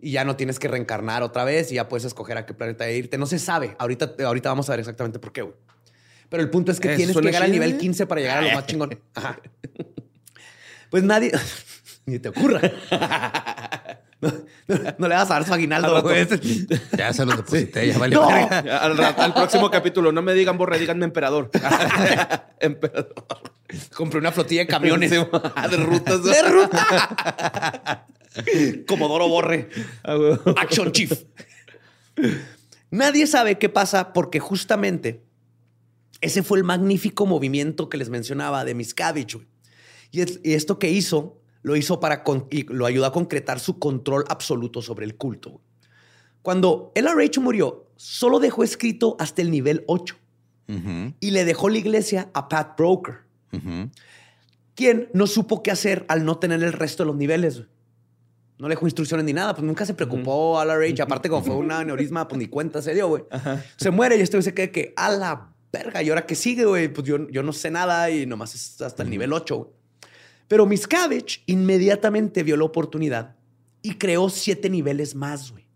Y 0.00 0.12
ya 0.12 0.24
no 0.24 0.36
tienes 0.36 0.58
que 0.58 0.68
reencarnar 0.68 1.22
otra 1.22 1.44
vez 1.44 1.72
y 1.72 1.74
ya 1.76 1.88
puedes 1.88 2.04
escoger 2.04 2.38
a 2.38 2.46
qué 2.46 2.54
planeta 2.54 2.88
irte. 2.90 3.18
No 3.18 3.26
se 3.26 3.38
sabe. 3.38 3.74
Ahorita, 3.78 4.14
ahorita 4.24 4.48
vamos 4.48 4.68
a 4.68 4.72
ver 4.72 4.80
exactamente 4.80 5.18
por 5.18 5.32
qué, 5.32 5.42
güey. 5.42 5.54
Pero 6.28 6.42
el 6.42 6.50
punto 6.50 6.70
es 6.70 6.78
que 6.78 6.88
Eso 6.88 6.96
tienes 6.96 7.16
que 7.16 7.22
llegar 7.22 7.42
al 7.42 7.50
nivel 7.50 7.72
¿eh? 7.72 7.78
15 7.78 8.06
para 8.06 8.20
llegar 8.20 8.38
a 8.38 8.42
lo 8.42 8.52
más 8.54 8.66
chingón. 8.66 8.98
Ajá. 9.14 9.40
Pues 10.90 11.02
nadie... 11.02 11.32
Ni 12.06 12.18
te 12.18 12.28
ocurra. 12.30 12.60
No, 14.20 14.32
no- 14.66 14.94
no 14.98 15.06
le 15.08 15.14
vas 15.14 15.30
a 15.30 15.34
dar 15.34 15.44
su 15.46 15.54
aguinaldo, 15.54 15.94
Al 15.94 16.02
güey. 16.02 16.26
Ya 16.96 17.12
se 17.12 17.24
los 17.24 17.36
deposité, 17.36 17.86
ya 17.86 17.98
valió. 17.98 18.20
No. 18.22 18.26
verga. 18.28 18.78
Al, 18.78 18.96
rato- 18.98 19.22
al 19.22 19.32
próximo 19.32 19.70
capítulo, 19.70 20.10
no 20.10 20.22
me 20.22 20.34
digan 20.34 20.58
borre, 20.58 20.76
díganme 20.76 21.04
emperador. 21.04 21.52
emperador. 22.58 23.14
Compré 23.94 24.18
una 24.18 24.32
flotilla 24.32 24.62
de 24.62 24.66
camiones. 24.66 25.08
de 25.12 25.18
rutas. 25.76 26.24
¡De 26.24 26.42
ruta! 26.42 28.06
Comodoro 28.86 29.28
Borre. 29.28 29.68
Ah. 30.04 30.38
Action 30.56 30.92
Chief. 30.92 31.12
Nadie 32.90 33.26
sabe 33.26 33.58
qué 33.58 33.68
pasa 33.68 34.12
porque 34.12 34.40
justamente 34.40 35.22
ese 36.20 36.42
fue 36.42 36.58
el 36.58 36.64
magnífico 36.64 37.26
movimiento 37.26 37.88
que 37.88 37.96
les 37.98 38.08
mencionaba 38.08 38.64
de 38.64 38.74
Miscavige. 38.74 39.46
Y, 40.10 40.22
es- 40.22 40.40
y 40.42 40.54
esto 40.54 40.78
que 40.78 40.90
hizo, 40.90 41.40
lo 41.62 41.76
hizo 41.76 42.00
para 42.00 42.24
con- 42.24 42.46
y 42.50 42.64
lo 42.72 42.86
ayudó 42.86 43.06
a 43.06 43.12
concretar 43.12 43.60
su 43.60 43.78
control 43.78 44.24
absoluto 44.28 44.80
sobre 44.82 45.04
el 45.04 45.16
culto. 45.16 45.60
Cuando 46.42 46.92
LRH 46.94 47.40
murió, 47.40 47.90
solo 47.96 48.38
dejó 48.40 48.64
escrito 48.64 49.16
hasta 49.18 49.42
el 49.42 49.50
nivel 49.50 49.84
8 49.86 50.16
Ujú, 50.68 51.14
y 51.20 51.30
le 51.30 51.44
dejó 51.44 51.68
la 51.68 51.78
iglesia 51.78 52.30
a 52.32 52.48
Pat 52.48 52.76
Broker, 52.78 53.18
quien 54.74 55.08
no 55.12 55.26
supo 55.26 55.62
qué 55.62 55.70
hacer 55.70 56.04
al 56.08 56.24
no 56.24 56.38
tener 56.38 56.62
el 56.62 56.72
resto 56.72 57.02
de 57.02 57.08
los 57.08 57.16
niveles. 57.16 57.62
No 58.58 58.68
le 58.68 58.74
dejó 58.74 58.86
instrucciones 58.86 59.24
ni 59.24 59.32
nada, 59.32 59.54
pues 59.54 59.64
nunca 59.64 59.86
se 59.86 59.94
preocupó 59.94 60.58
a 60.58 60.64
la 60.64 60.76
Rage. 60.76 61.00
Aparte, 61.00 61.28
como 61.28 61.44
fue 61.44 61.54
un 61.54 61.70
aneurisma, 61.70 62.26
pues 62.26 62.38
ni 62.40 62.48
cuenta 62.48 62.82
se 62.82 62.92
dio, 62.92 63.08
güey. 63.08 63.24
Se 63.76 63.90
muere 63.90 64.16
y 64.16 64.20
este 64.20 64.36
güey 64.36 64.42
se 64.42 64.52
queda 64.54 64.68
que 64.68 64.92
a 64.96 65.10
la 65.10 65.52
verga. 65.72 66.02
¿Y 66.02 66.08
ahora 66.08 66.26
qué 66.26 66.34
sigue, 66.34 66.64
güey? 66.64 66.88
Pues 66.88 67.06
yo, 67.06 67.28
yo 67.28 67.42
no 67.42 67.52
sé 67.52 67.70
nada 67.70 68.10
y 68.10 68.26
nomás 68.26 68.54
es 68.54 68.80
hasta 68.80 69.04
el 69.04 69.10
nivel 69.10 69.32
8, 69.32 69.56
güey. 69.56 69.70
Pero 70.48 70.66
Miscavige 70.66 71.42
inmediatamente 71.46 72.42
vio 72.42 72.56
la 72.56 72.64
oportunidad 72.64 73.36
y 73.82 73.94
creó 73.94 74.28
siete 74.30 74.70
niveles 74.70 75.14
más, 75.14 75.52
güey. 75.52 75.68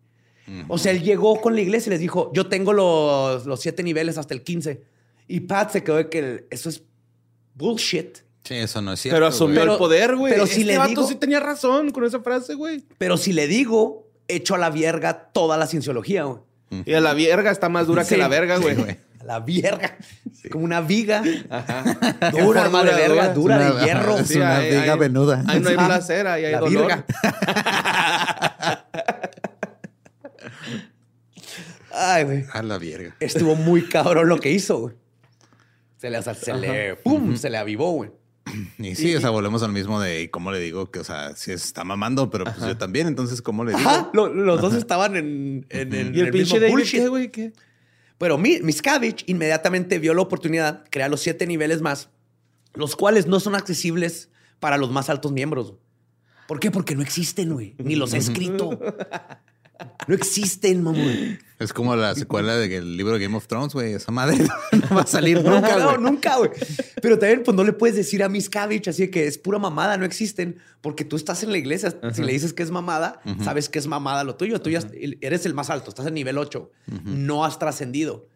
O 0.68 0.76
sea, 0.76 0.92
él 0.92 1.02
llegó 1.02 1.40
con 1.40 1.54
la 1.54 1.60
iglesia 1.60 1.88
y 1.88 1.92
les 1.92 2.00
dijo, 2.00 2.30
yo 2.34 2.48
tengo 2.48 2.72
los, 2.72 3.46
los 3.46 3.60
siete 3.60 3.82
niveles 3.82 4.18
hasta 4.18 4.34
el 4.34 4.42
15. 4.42 4.82
Y 5.28 5.40
Pat 5.40 5.70
se 5.70 5.82
quedó 5.82 5.96
de 5.96 6.08
que 6.10 6.46
eso 6.50 6.68
es 6.68 6.82
bullshit. 7.54 8.18
Sí, 8.44 8.54
eso 8.54 8.82
no 8.82 8.92
es 8.92 9.00
cierto. 9.00 9.16
Pero 9.16 9.26
asumió 9.28 9.60
güey. 9.60 9.72
El 9.72 9.78
poder, 9.78 10.16
güey. 10.16 10.32
pero 10.32 10.44
Este 10.44 10.56
si 10.56 10.64
le 10.64 10.76
vato 10.78 10.90
digo- 10.90 11.08
sí 11.08 11.14
tenía 11.14 11.40
razón 11.40 11.90
con 11.92 12.04
esa 12.04 12.20
frase, 12.20 12.54
güey. 12.54 12.84
Pero 12.98 13.16
si 13.16 13.32
le 13.32 13.46
digo, 13.46 14.08
echo 14.28 14.54
a 14.54 14.58
la 14.58 14.70
vierga 14.70 15.30
toda 15.32 15.56
la 15.56 15.66
cienciología, 15.66 16.24
güey. 16.24 16.40
Y 16.86 16.94
a 16.94 17.00
la 17.00 17.12
verga 17.14 17.50
está 17.50 17.68
más 17.68 17.86
dura 17.86 18.02
Sí. 18.02 18.14
que 18.14 18.16
la 18.16 18.28
verga, 18.28 18.56
güey. 18.56 18.74
Sí. 18.76 18.82
A 19.20 19.24
la 19.24 19.40
vierga. 19.40 19.96
Como 20.50 20.64
una 20.64 20.80
viga. 20.80 21.22
Ajá. 21.50 21.84
En 22.20 22.44
forma 22.44 22.82
de 22.82 22.90
dura, 22.90 22.96
verga, 22.96 23.28
dura. 23.34 23.58
dura, 23.58 23.72
de 23.80 23.84
hierro. 23.84 24.18
es 24.18 24.30
una 24.34 24.58
viga 24.60 24.96
venuda. 24.96 25.44
Ahí 25.46 25.60
no 25.60 25.68
hay 25.68 25.76
placer, 25.76 26.26
ahí 26.26 26.44
hay 26.46 26.52
La 26.52 26.60
dolor. 26.60 26.86
virga. 26.86 27.04
Ay, 31.94 32.24
güey. 32.24 32.44
A 32.52 32.62
la 32.62 32.78
verga. 32.78 33.14
Estuvo 33.20 33.54
muy 33.54 33.86
cabrón 33.88 34.28
lo 34.28 34.38
que 34.38 34.50
hizo, 34.50 34.78
güey. 34.80 34.94
Se 35.98 36.10
le, 36.10 36.18
o 36.18 36.22
sea, 36.22 36.34
se 36.34 36.54
le, 36.54 36.96
pum, 36.96 37.36
se 37.36 37.48
le 37.50 37.58
avivó, 37.58 37.92
güey. 37.92 38.10
Y 38.78 38.94
sí, 38.94 39.14
o 39.16 39.20
sea, 39.20 39.30
volvemos 39.30 39.62
al 39.62 39.72
mismo 39.72 40.00
de, 40.00 40.22
¿y 40.22 40.28
cómo 40.28 40.50
le 40.52 40.58
digo? 40.60 40.90
Que, 40.90 40.98
o 41.00 41.04
sea, 41.04 41.34
si 41.36 41.52
está 41.52 41.84
mamando, 41.84 42.30
pero 42.30 42.44
pues 42.44 42.58
yo 42.58 42.76
también, 42.76 43.06
entonces, 43.06 43.42
¿cómo 43.42 43.64
le 43.64 43.74
digo? 43.74 43.88
Ajá, 43.88 44.10
lo- 44.12 44.32
los 44.32 44.60
dos 44.60 44.74
estaban 44.74 45.16
en, 45.16 45.66
en- 45.70 45.94
en 45.94 46.14
Y 46.14 46.20
el, 46.20 46.26
el 46.26 46.32
pinche 46.32 46.58
mismo 46.60 46.76
bullshit. 46.76 47.00
¿qué, 47.00 47.08
güey? 47.08 47.30
¿Qué? 47.30 47.52
Pero 48.18 48.38
Mi- 48.38 48.60
Miscavige 48.60 49.24
inmediatamente 49.26 49.98
vio 49.98 50.14
la 50.14 50.22
oportunidad, 50.22 50.84
crea 50.90 51.08
los 51.08 51.20
siete 51.20 51.46
niveles 51.46 51.80
más, 51.82 52.08
los 52.74 52.94
cuales 52.96 53.26
no 53.26 53.40
son 53.40 53.54
accesibles 53.54 54.30
para 54.60 54.76
los 54.78 54.90
más 54.92 55.08
altos 55.10 55.32
miembros. 55.32 55.74
¿Por 56.46 56.60
qué? 56.60 56.70
Porque 56.70 56.94
no 56.94 57.02
existen, 57.02 57.52
güey. 57.52 57.74
Ni 57.78 57.94
los 57.96 58.12
he 58.14 58.18
escrito. 58.18 58.78
No 60.06 60.14
existen, 60.14 60.82
mamón. 60.82 61.38
Es 61.58 61.72
como 61.72 61.94
la 61.94 62.14
secuela 62.14 62.56
del 62.56 62.96
libro 62.96 63.14
de 63.14 63.20
Game 63.20 63.36
of 63.36 63.46
Thrones, 63.46 63.72
güey. 63.72 63.92
Esa 63.92 64.10
madre 64.10 64.38
no 64.90 64.96
va 64.96 65.02
a 65.02 65.06
salir 65.06 65.42
nunca, 65.42 65.76
No, 65.78 65.96
nunca, 65.96 66.36
güey. 66.36 66.50
Pero 67.00 67.18
también, 67.18 67.42
pues 67.44 67.56
no 67.56 67.62
le 67.62 67.72
puedes 67.72 67.94
decir 67.94 68.22
a 68.22 68.28
Miss 68.28 68.48
Cabbage 68.48 68.90
así 68.90 69.02
de 69.02 69.10
que 69.10 69.26
es 69.26 69.38
pura 69.38 69.58
mamada, 69.58 69.96
no 69.96 70.04
existen, 70.04 70.58
porque 70.80 71.04
tú 71.04 71.16
estás 71.16 71.42
en 71.44 71.52
la 71.52 71.58
iglesia. 71.58 71.94
Si 72.12 72.22
le 72.22 72.32
dices 72.32 72.52
que 72.52 72.62
es 72.62 72.70
mamada, 72.70 73.20
sabes 73.42 73.68
que 73.68 73.78
es 73.78 73.86
mamada 73.86 74.24
lo 74.24 74.34
tuyo. 74.34 74.60
Tú 74.60 74.70
ya 74.70 74.80
eres 75.20 75.46
el 75.46 75.54
más 75.54 75.70
alto, 75.70 75.90
estás 75.90 76.06
en 76.06 76.14
nivel 76.14 76.38
8. 76.38 76.70
No 77.04 77.44
has 77.44 77.58
trascendido. 77.58 78.28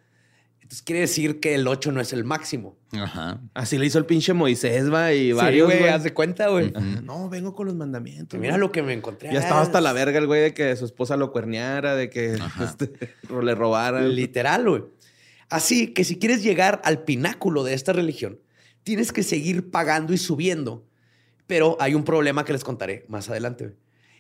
Entonces 0.66 0.82
quiere 0.82 1.02
decir 1.02 1.38
que 1.38 1.54
el 1.54 1.68
8 1.68 1.92
no 1.92 2.00
es 2.00 2.12
el 2.12 2.24
máximo. 2.24 2.76
Ajá. 2.90 3.40
Así 3.54 3.78
le 3.78 3.86
hizo 3.86 4.00
el 4.00 4.04
pinche 4.04 4.32
Moisés, 4.32 4.92
va, 4.92 5.12
y 5.12 5.30
varios, 5.30 5.68
güey, 5.68 5.78
güey. 5.78 5.90
haz 5.92 6.02
de 6.02 6.12
cuenta, 6.12 6.48
güey. 6.48 6.72
No, 7.04 7.28
vengo 7.28 7.54
con 7.54 7.66
los 7.66 7.76
mandamientos. 7.76 8.40
Mira 8.40 8.54
güey. 8.54 8.60
lo 8.62 8.72
que 8.72 8.82
me 8.82 8.92
encontré. 8.92 9.32
Ya 9.32 9.38
estaba 9.38 9.60
hasta 9.60 9.80
la 9.80 9.92
verga 9.92 10.18
el 10.18 10.26
güey 10.26 10.40
de 10.40 10.54
que 10.54 10.74
su 10.74 10.84
esposa 10.84 11.16
lo 11.16 11.30
cuerneara, 11.30 11.94
de 11.94 12.10
que 12.10 12.36
este, 12.64 12.90
le 13.40 13.54
robara. 13.54 14.00
Literal, 14.00 14.68
güey. 14.68 14.82
Así 15.50 15.94
que 15.94 16.02
si 16.02 16.18
quieres 16.18 16.42
llegar 16.42 16.82
al 16.82 17.04
pináculo 17.04 17.62
de 17.62 17.72
esta 17.72 17.92
religión, 17.92 18.40
tienes 18.82 19.12
que 19.12 19.22
seguir 19.22 19.70
pagando 19.70 20.14
y 20.14 20.18
subiendo. 20.18 20.84
Pero 21.46 21.76
hay 21.78 21.94
un 21.94 22.02
problema 22.02 22.44
que 22.44 22.52
les 22.52 22.64
contaré 22.64 23.04
más 23.06 23.30
adelante. 23.30 23.66
güey. 23.66 23.76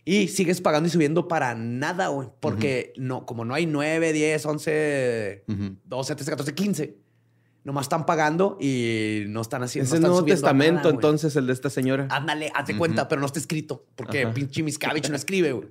Y 0.08 0.28
sigues 0.28 0.60
pagando 0.60 0.86
y 0.86 0.90
subiendo 0.92 1.26
para 1.26 1.56
nada, 1.56 2.06
güey. 2.08 2.28
Porque 2.38 2.92
no, 2.96 3.26
como 3.26 3.44
no 3.44 3.54
hay 3.54 3.66
9, 3.66 4.12
10, 4.12 4.46
11, 4.46 5.44
Ujú. 5.48 5.76
12, 5.84 6.14
13, 6.14 6.30
14, 6.30 6.54
15, 6.54 6.96
nomás 7.64 7.86
están 7.86 8.06
pagando 8.06 8.56
y 8.60 9.24
no 9.26 9.40
están 9.40 9.64
haciendo. 9.64 9.88
Es 9.88 9.92
el 9.94 10.02
no 10.02 10.06
están 10.06 10.12
Nuevo 10.12 10.26
Testamento, 10.26 10.74
nada, 10.76 10.90
entonces, 10.90 11.34
el 11.34 11.48
de 11.48 11.52
esta 11.52 11.70
señora. 11.70 12.06
Ándale, 12.08 12.52
haz 12.54 12.68
de 12.68 12.76
cuenta, 12.78 13.08
pero 13.08 13.20
no 13.20 13.26
está 13.26 13.40
escrito. 13.40 13.84
Porque 13.96 14.22
Ajá. 14.22 14.32
pinche 14.32 14.62
Miscavige 14.62 15.08
no 15.08 15.16
escribe, 15.16 15.50
güey. 15.50 15.68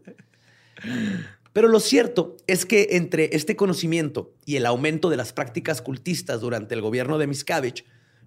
Pero 1.54 1.70
lo 1.70 1.80
cierto 1.80 2.36
es 2.46 2.66
que 2.66 2.90
entre 2.92 3.34
este 3.38 3.56
conocimiento 3.56 4.34
y 4.46 4.58
el 4.58 4.66
aumento 4.66 5.10
de 5.10 5.16
las 5.16 5.32
prácticas 5.32 5.82
cultistas 5.82 6.42
durante 6.42 6.76
el 6.76 6.82
gobierno 6.82 7.18
de 7.18 7.28
Miscavige, 7.28 7.86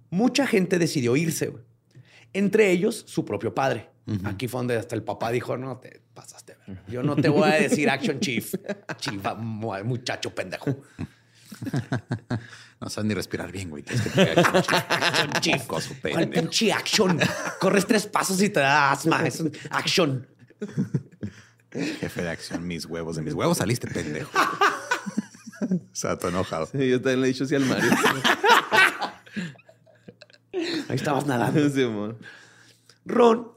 mucha 0.08 0.46
gente 0.46 0.78
decidió 0.78 1.14
irse, 1.16 1.48
güey. 1.48 1.64
Entre 2.32 2.70
ellos, 2.70 3.04
su 3.06 3.26
propio 3.26 3.54
padre. 3.54 3.90
Aquí 4.24 4.48
fue 4.48 4.60
donde 4.60 4.76
hasta 4.76 4.94
el 4.94 5.02
papá 5.02 5.30
dijo, 5.30 5.56
no, 5.56 5.76
te 5.78 6.00
pasaste. 6.14 6.56
ver. 6.66 6.78
Yo 6.88 7.02
no 7.02 7.14
te 7.16 7.28
voy 7.28 7.50
a 7.50 7.54
decir 7.56 7.90
Action 7.90 8.20
Chief. 8.20 8.54
Chifa, 8.98 9.34
mu- 9.34 9.84
muchacho 9.84 10.34
pendejo. 10.34 10.76
No 12.80 12.88
sabes 12.88 13.08
ni 13.08 13.14
respirar 13.14 13.50
bien, 13.50 13.70
güey. 13.70 13.82
Tienes 13.82 14.04
que 14.04 14.10
pegar 14.10 14.38
Action 14.38 15.30
Chief. 15.40 15.62
Coso 15.66 15.94
¿Cuál 16.00 16.12
pendejo. 16.14 16.42
pinche 16.42 16.72
action? 16.72 17.18
Corres 17.58 17.84
tres 17.86 18.06
pasos 18.06 18.40
y 18.40 18.50
te 18.50 18.60
da 18.60 18.92
asma. 18.92 19.26
Es 19.26 19.40
un 19.40 19.50
action. 19.70 20.24
Jefe 21.72 22.22
de 22.22 22.30
acción, 22.30 22.64
mis 22.64 22.84
huevos. 22.86 23.16
De 23.16 23.22
mis 23.22 23.34
huevos 23.34 23.58
saliste, 23.58 23.88
pendejo. 23.88 24.30
Sato 25.92 26.28
enojado. 26.28 26.66
Sí, 26.66 26.88
yo 26.88 27.00
también 27.00 27.22
le 27.22 27.26
he 27.26 27.32
dicho 27.32 27.42
así 27.44 27.56
al 27.56 27.64
Mario. 27.64 27.90
Ahí 30.88 30.94
estabas 30.96 31.26
nadando. 31.26 32.16
Ron 33.06 33.48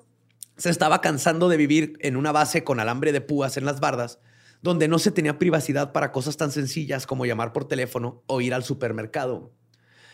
se 0.62 0.70
estaba 0.70 1.01
cansando 1.01 1.49
de 1.49 1.57
vivir 1.57 1.97
en 2.01 2.16
una 2.16 2.32
base 2.32 2.64
con 2.64 2.80
alambre 2.80 3.12
de 3.12 3.20
púas 3.20 3.57
en 3.57 3.66
las 3.66 3.80
bardas, 3.80 4.20
donde 4.62 4.88
no 4.88 4.99
se 4.99 5.09
tenía 5.09 5.39
privacidad 5.39 5.91
para 5.91 6.12
cosas 6.12 6.38
tan 6.38 6.51
sencillas 6.51 7.07
como 7.07 7.26
llamar 7.26 7.51
por 7.51 7.68
teléfono 7.68 8.22
o 8.28 8.41
ir 8.41 8.53
al 8.53 8.64
supermercado. 8.64 9.51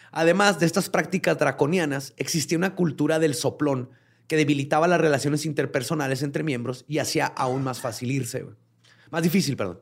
Además 0.10 0.58
de 0.58 0.66
estas 0.66 0.90
prácticas 0.90 1.38
draconianas, 1.38 2.14
existía 2.16 2.58
una 2.58 2.76
cultura 2.76 3.20
del 3.20 3.36
soplón 3.36 3.90
que 4.28 4.38
debilitaba 4.38 4.88
las 4.88 5.02
relaciones 5.02 5.46
interpersonales 5.46 6.24
entre 6.24 6.44
miembros 6.44 6.86
y 6.88 7.00
hacía 7.00 7.26
aún 7.26 7.62
más 7.62 7.82
fácil 7.82 8.10
irse. 8.10 8.46
Más 9.12 9.24
difícil, 9.24 9.58
perdón. 9.58 9.82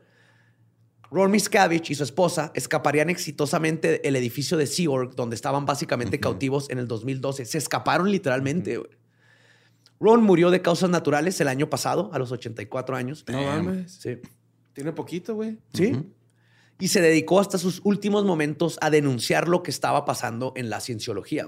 Ron 1.12 1.30
Miscavige 1.30 1.94
y 1.94 1.96
su 1.96 2.04
esposa 2.04 2.52
escaparían 2.56 3.12
exitosamente 3.12 4.00
del 4.04 4.16
edificio 4.16 4.58
de 4.58 4.66
Sea 4.66 4.90
Org, 4.90 5.16
donde 5.16 5.36
estaban 5.36 5.68
básicamente 5.68 6.20
cautivos 6.20 6.72
en 6.72 6.80
el 6.80 6.88
2012. 6.88 7.46
Se 7.46 7.60
escaparon 7.60 8.10
literalmente. 8.10 8.78
güey. 8.78 9.05
Ron 10.00 10.24
murió 10.24 10.52
de 10.52 10.62
causas 10.62 10.90
naturales 10.90 11.40
el 11.42 11.48
año 11.48 11.70
pasado, 11.70 12.10
a 12.14 12.20
los 12.20 12.32
84 12.32 12.96
años. 12.96 13.24
No 13.28 13.42
mames. 13.44 13.92
Sí. 13.94 14.18
Tiene 14.74 14.92
poquito, 14.92 15.36
güey. 15.36 15.58
Sí. 15.74 15.96
Y 16.80 16.90
se 16.90 17.00
dedicó 17.02 17.40
hasta 17.40 17.58
sus 17.58 17.80
últimos 17.86 18.26
momentos 18.26 18.78
a 18.82 18.90
denunciar 18.90 19.48
lo 19.48 19.64
que 19.64 19.72
estaba 19.72 20.04
pasando 20.04 20.52
en 20.58 20.70
la 20.70 20.82
cienciología. 20.82 21.48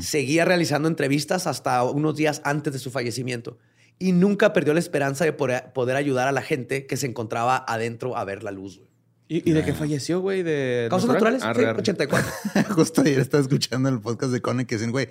Seguía 0.00 0.44
realizando 0.44 0.88
entrevistas 0.88 1.46
hasta 1.46 1.82
unos 1.84 2.16
días 2.16 2.42
antes 2.44 2.74
de 2.74 2.78
su 2.78 2.90
fallecimiento 2.90 3.56
y 3.98 4.12
nunca 4.12 4.52
perdió 4.52 4.74
la 4.74 4.80
esperanza 4.80 5.24
de 5.24 5.32
poder, 5.32 5.96
ayudar 5.96 6.28
a 6.28 6.32
la 6.32 6.42
gente 6.42 6.86
que 6.86 6.98
se 6.98 7.06
encontraba 7.06 7.64
adentro 7.66 8.14
a 8.16 8.24
ver 8.24 8.42
la 8.42 8.50
luz. 8.50 8.76
güey. 8.78 8.90
¿Y, 9.26 9.48
y 9.48 9.52
de 9.54 9.64
qué 9.64 9.72
falleció, 9.72 10.20
güey? 10.20 10.42
¿De 10.42 10.88
¿Causas 10.90 11.08
natural? 11.08 11.38
naturales? 11.38 11.42
Arre, 11.42 11.62
Sí, 11.62 11.68
arre. 11.70 11.78
84. 11.80 12.32
Justo 12.74 13.00
ayer 13.00 13.20
estaba 13.20 13.42
escuchando 13.42 13.88
el 13.88 14.00
podcast 14.00 14.32
de 14.32 14.42
Conan 14.42 14.66
que 14.66 14.74
dicen, 14.74 14.90
güey, 14.90 15.08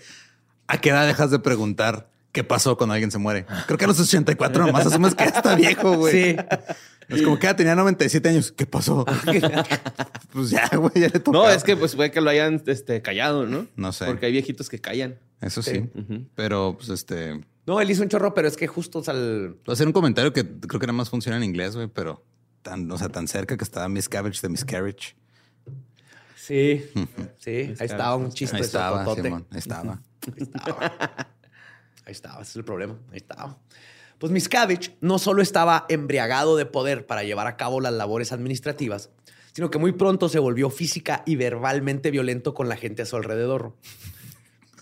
¿a 0.68 0.78
qué 0.80 0.90
edad 0.92 1.08
dejas 1.08 1.32
de 1.32 1.40
preguntar 1.40 2.12
qué 2.34 2.44
pasó 2.44 2.76
cuando 2.76 2.94
alguien 2.94 3.12
se 3.12 3.20
muere? 3.20 3.46
Creo 3.68 3.78
que 3.78 3.86
a 3.86 3.88
los 3.88 4.00
84 4.00 4.66
nomás 4.66 4.86
asumes 4.88 5.16
que 5.16 5.24
está 5.24 5.56
viejo, 5.56 5.96
güey. 5.96 6.34
Sí. 6.34 6.36
Es 7.08 7.22
como 7.22 7.38
que 7.38 7.48
ya 7.48 7.56
tenía 7.56 7.76
97 7.76 8.28
años. 8.28 8.52
¿Qué 8.52 8.66
pasó? 8.66 9.06
pues 10.34 10.50
ya, 10.50 10.68
güey, 10.76 10.92
ya 10.96 11.08
le 11.08 11.20
tocó. 11.20 11.32
No, 11.32 11.50
es 11.50 11.64
que 11.64 11.78
pues 11.78 11.96
fue 11.96 12.12
que 12.12 12.20
lo 12.22 12.30
hayan 12.30 12.62
este, 12.66 13.02
callado, 13.02 13.46
¿no? 13.46 13.68
No 13.76 13.92
sé. 13.92 14.06
Porque 14.06 14.26
hay 14.26 14.32
viejitos 14.32 14.68
que 14.68 14.80
callan. 14.80 15.20
Eso 15.42 15.62
sí. 15.62 15.90
Pero, 16.36 16.76
pues, 16.78 16.90
este... 16.90 17.42
No, 17.66 17.80
él 17.80 17.92
hizo 17.92 18.02
un 18.02 18.10
chorro, 18.10 18.34
pero 18.34 18.48
es 18.48 18.58
que 18.58 18.68
justo 18.68 19.00
o 19.00 19.04
sea, 19.04 19.14
el- 19.14 19.56
Voy 19.66 19.72
a 19.72 19.74
hacer 19.74 19.88
un 19.88 19.94
comentario 19.94 20.34
que 20.34 20.46
creo 20.46 20.80
que 20.80 20.88
nada 20.88 20.98
más 20.98 21.10
funciona 21.10 21.38
en 21.38 21.44
inglés, 21.44 21.76
güey, 21.76 21.88
pero 21.88 22.26
tan, 22.62 22.92
o 22.92 22.98
sea, 22.98 23.10
tan 23.10 23.28
cerca 23.28 23.56
que 23.58 23.64
estaba 23.64 23.88
Miscavige 23.88 24.42
de 24.42 24.50
Miscarriage. 24.50 25.16
Sí, 26.36 26.84
sí. 27.38 27.52
Ahí 27.80 27.86
estaba 27.86 28.16
un 28.16 28.32
chiste. 28.32 28.58
Ahí 28.58 28.64
estaba. 28.64 29.06
Simón, 29.16 29.46
ahí 29.52 29.60
estaba. 29.60 30.02
Ahí 30.26 30.44
estaba. 30.44 31.33
Ahí 32.06 32.12
estaba, 32.12 32.42
ese 32.42 32.52
es 32.52 32.56
el 32.58 32.66
problema. 32.66 32.98
Ahí 33.12 33.18
estaba. 33.18 33.58
Pues 34.20 34.32
Miscavige 34.32 34.96
no 35.02 35.20
solo 35.20 35.42
estaba 35.42 35.86
embriagado 35.90 36.56
de 36.56 36.66
poder 36.66 37.06
para 37.06 37.24
llevar 37.24 37.48
a 37.48 37.58
cabo 37.58 37.82
las 37.82 37.94
labores 37.94 38.32
administrativas, 38.32 39.10
sino 39.54 39.70
que 39.70 39.80
muy 39.80 39.92
pronto 39.92 40.30
se 40.30 40.40
volvió 40.40 40.70
física 40.70 41.24
y 41.26 41.36
verbalmente 41.36 42.12
violento 42.12 42.54
con 42.54 42.70
la 42.70 42.76
gente 42.78 43.02
a 43.02 43.06
su 43.06 43.16
alrededor. 43.16 43.76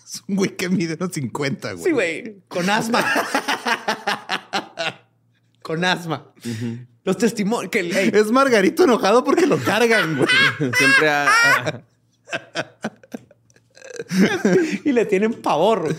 Es 0.05 0.22
un 0.28 0.36
güey 0.36 0.55
que 0.57 0.69
mide 0.69 0.95
unos 0.99 1.13
50, 1.13 1.74
güey. 1.74 1.84
Sí, 1.84 1.91
güey, 1.91 2.36
con 2.47 2.69
asma. 2.69 3.03
con 5.63 5.84
asma. 5.86 6.32
Los 7.03 7.17
testimonios 7.17 7.72
Es 7.74 8.32
Margarito 8.32 8.84
enojado 8.84 9.24
porque 9.24 9.47
lo 9.47 9.57
cargan, 9.57 10.17
güey. 10.17 10.28
Siempre 10.78 11.09
a- 11.09 11.84
y 14.84 14.91
le 14.91 15.05
tienen 15.05 15.34
pavor. 15.41 15.95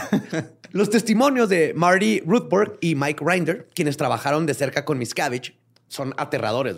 Los 0.72 0.90
testimonios 0.90 1.48
de 1.48 1.74
Marty 1.74 2.20
Ruthberg 2.20 2.78
y 2.80 2.94
Mike 2.94 3.22
Rinder, 3.26 3.68
quienes 3.74 3.96
trabajaron 3.96 4.46
de 4.46 4.54
cerca 4.54 4.84
con 4.84 4.98
Miscavige, 4.98 5.54
son 5.88 6.14
aterradores. 6.16 6.76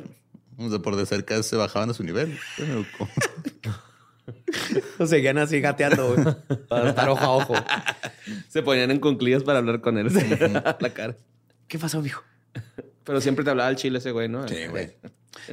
O 0.57 0.69
sea, 0.69 0.79
por 0.81 0.97
de 0.97 1.07
cerca 1.07 1.43
se 1.43 1.57
bajaban 1.57 1.91
a 1.91 1.95
su 1.95 2.03
nivel. 2.03 2.39
Lo 4.99 5.07
seguían 5.07 5.39
así 5.39 5.61
gateando, 5.61 6.15
güey, 6.15 6.37
para 6.69 6.91
estar 6.91 7.09
ojo 7.09 7.25
a 7.25 7.31
ojo. 7.37 7.55
se 8.49 8.62
ponían 8.62 8.91
en 8.91 9.01
conclillas 9.01 9.43
para 9.43 9.59
hablar 9.59 9.81
con 9.81 9.99
él. 9.99 10.09
la 10.81 10.91
cara. 10.91 11.17
¿Qué 11.69 11.79
pasó, 11.79 12.01
mijo? 12.01 12.23
Pero 13.05 13.21
siempre 13.21 13.45
te 13.45 13.51
hablaba 13.51 13.69
el 13.71 13.77
chile 13.77 13.99
ese 13.99 14.12
güey, 14.12 14.29
¿no? 14.29 14.49
Sí, 14.49 14.67
güey. 14.69 14.97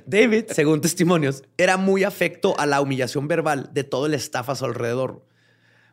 David, 0.05 0.45
según 0.49 0.81
testimonios, 0.81 1.43
era 1.57 1.77
muy 1.77 2.03
afecto 2.03 2.57
a 2.59 2.65
la 2.65 2.81
humillación 2.81 3.27
verbal 3.27 3.69
de 3.73 3.83
todo 3.83 4.05
el 4.05 4.13
staff 4.13 4.49
a 4.49 4.55
su 4.55 4.65
alrededor. 4.65 5.25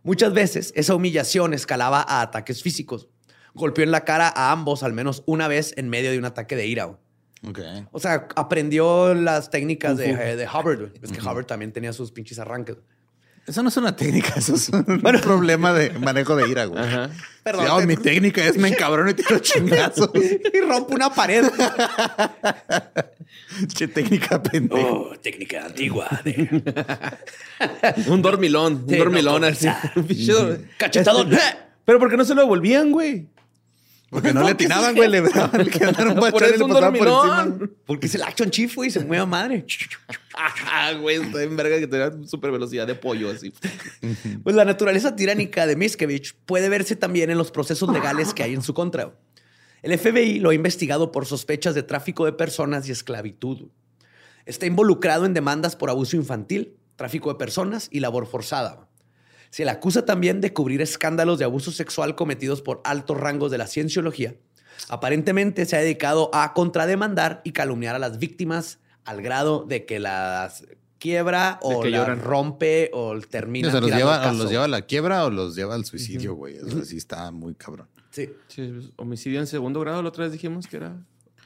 Muchas 0.02 0.32
veces 0.32 0.72
esa 0.76 0.94
humillación 0.94 1.54
escalaba 1.54 2.04
a 2.06 2.22
ataques 2.22 2.62
físicos. 2.62 3.08
Golpeó 3.54 3.84
en 3.84 3.90
la 3.90 4.04
cara 4.04 4.28
a 4.28 4.52
ambos 4.52 4.82
al 4.82 4.92
menos 4.92 5.22
una 5.26 5.48
vez 5.48 5.74
en 5.76 5.88
medio 5.88 6.10
de 6.10 6.18
un 6.18 6.24
ataque 6.24 6.56
de 6.56 6.66
ira. 6.66 6.84
güey. 6.84 6.98
Ok. 7.48 7.58
O 7.92 8.00
sea, 8.00 8.28
aprendió 8.36 9.14
las 9.14 9.50
técnicas 9.50 9.96
de, 9.96 10.10
eh, 10.10 10.36
de 10.36 10.46
Hubbard. 10.46 10.92
Es 11.02 11.12
que 11.12 11.20
Hubbard 11.20 11.46
también 11.46 11.72
tenía 11.72 11.92
sus 11.92 12.10
pinches 12.12 12.38
arranques. 12.38 12.76
Eso 13.48 13.62
no 13.62 13.70
es 13.70 13.76
una 13.78 13.96
técnica, 13.96 14.34
eso 14.36 14.54
es 14.56 14.68
un 14.68 14.84
problema 15.22 15.72
de 15.72 15.90
manejo 15.98 16.36
de 16.36 16.48
ira, 16.48 16.66
güey. 16.66 16.82
Ajá. 16.84 17.08
Perdón. 17.42 17.64
Sí, 17.64 17.70
oh, 17.72 17.80
mi 17.86 17.96
técnica 17.96 18.44
es 18.44 18.58
me 18.58 18.68
encabrono 18.68 19.08
y 19.10 19.14
tiro 19.14 19.38
chingazos. 19.48 20.10
y 20.14 20.60
rompe 20.60 20.94
una 20.94 21.08
pared. 21.14 21.46
che, 23.74 23.88
técnica 23.88 24.42
pendeja. 24.42 24.86
Oh, 24.86 25.12
técnica 25.22 25.66
antigua. 25.66 26.08
de- 26.24 26.62
Un 28.08 28.22
dormilón. 28.22 28.82
Un 28.84 28.88
Sí, 28.88 28.96
dormilón 28.96 29.40
no, 29.42 29.46
así. 29.48 29.68
pinche 30.06 30.32
dor- 30.32 30.60
Cachetadón. 30.76 31.30
Pero 31.84 31.98
¿por 31.98 32.10
qué 32.10 32.16
no 32.16 32.24
se 32.24 32.34
lo 32.34 32.42
devolvían, 32.42 32.92
güey? 32.92 33.26
Porque 34.10 34.32
no 34.32 34.42
le 34.42 34.52
atinaban, 34.52 34.94
güey. 34.94 35.08
Le 35.08 35.20
daban 35.20 35.64
le 35.64 35.70
quedaron 35.70 36.08
un 36.08 36.14
Por 36.30 36.32
bachón 36.32 36.48
y 36.48 36.54
eso 36.54 36.58
le 36.58 36.64
un 36.64 36.70
pasaban 36.70 36.98
por 36.98 37.08
encima. 37.08 37.70
Porque 37.84 38.06
es 38.06 38.14
el 38.14 38.22
action 38.22 38.50
chief, 38.50 38.74
güey. 38.74 38.90
Se 38.90 39.00
mueve 39.00 39.22
a 39.22 39.26
madre. 39.26 39.64
Güey, 41.00 41.16
está 41.16 41.42
en 41.42 41.56
verga 41.56 41.80
que 41.80 41.88
tenía 41.88 42.12
super 42.24 42.52
velocidad 42.52 42.86
de 42.86 42.94
pollo 42.94 43.28
así. 43.28 43.52
Pues 44.44 44.54
la 44.54 44.64
naturaleza 44.64 45.16
tiránica 45.16 45.66
de 45.66 45.74
Miskevich 45.74 46.36
puede 46.46 46.68
verse 46.68 46.94
también 46.94 47.28
en 47.30 47.38
los 47.38 47.50
procesos 47.50 47.92
legales 47.92 48.32
que 48.34 48.44
hay 48.44 48.54
en 48.54 48.62
su 48.62 48.72
contra. 48.72 49.12
El 49.82 49.98
FBI 49.98 50.38
lo 50.38 50.50
ha 50.50 50.54
investigado 50.54 51.10
por 51.10 51.26
sospechas 51.26 51.74
de 51.74 51.82
tráfico 51.82 52.24
de 52.24 52.32
personas 52.32 52.88
y 52.88 52.92
esclavitud. 52.92 53.68
Está 54.46 54.66
involucrado 54.66 55.26
en 55.26 55.34
demandas 55.34 55.74
por 55.74 55.90
abuso 55.90 56.16
infantil, 56.16 56.76
tráfico 56.96 57.30
de 57.30 57.38
personas 57.38 57.88
y 57.90 58.00
labor 58.00 58.26
forzada. 58.26 58.87
Se 59.50 59.64
le 59.64 59.70
acusa 59.70 60.04
también 60.04 60.40
de 60.40 60.52
cubrir 60.52 60.82
escándalos 60.82 61.38
de 61.38 61.44
abuso 61.44 61.70
sexual 61.72 62.14
cometidos 62.14 62.62
por 62.62 62.80
altos 62.84 63.16
rangos 63.16 63.50
de 63.50 63.58
la 63.58 63.66
cienciología. 63.66 64.34
Aparentemente 64.88 65.66
se 65.66 65.76
ha 65.76 65.80
dedicado 65.80 66.30
a 66.32 66.52
contrademandar 66.54 67.40
y 67.44 67.52
calumniar 67.52 67.94
a 67.94 67.98
las 67.98 68.18
víctimas 68.18 68.78
al 69.04 69.22
grado 69.22 69.64
de 69.64 69.86
que 69.86 69.98
las 69.98 70.64
quiebra 70.98 71.58
o 71.62 71.84
lloran. 71.84 72.20
rompe 72.20 72.90
o 72.92 73.18
termina. 73.20 73.68
O 73.68 73.70
sea, 73.70 73.80
los 73.80 73.90
lleva, 73.90 74.28
o 74.28 74.32
los 74.32 74.50
lleva 74.50 74.64
a 74.64 74.68
la 74.68 74.82
quiebra 74.82 75.24
o 75.24 75.30
los 75.30 75.54
lleva 75.56 75.74
al 75.74 75.84
suicidio, 75.84 76.34
güey. 76.34 76.58
Sea, 76.60 76.84
sí 76.84 76.96
está 76.96 77.30
muy 77.30 77.54
cabrón. 77.54 77.88
Sí. 78.10 78.30
Sí, 78.48 78.92
homicidio 78.96 79.40
en 79.40 79.46
segundo 79.46 79.80
grado, 79.80 80.02
la 80.02 80.08
otra 80.08 80.24
vez 80.24 80.32
dijimos 80.32 80.66
que 80.66 80.76
era. 80.76 80.96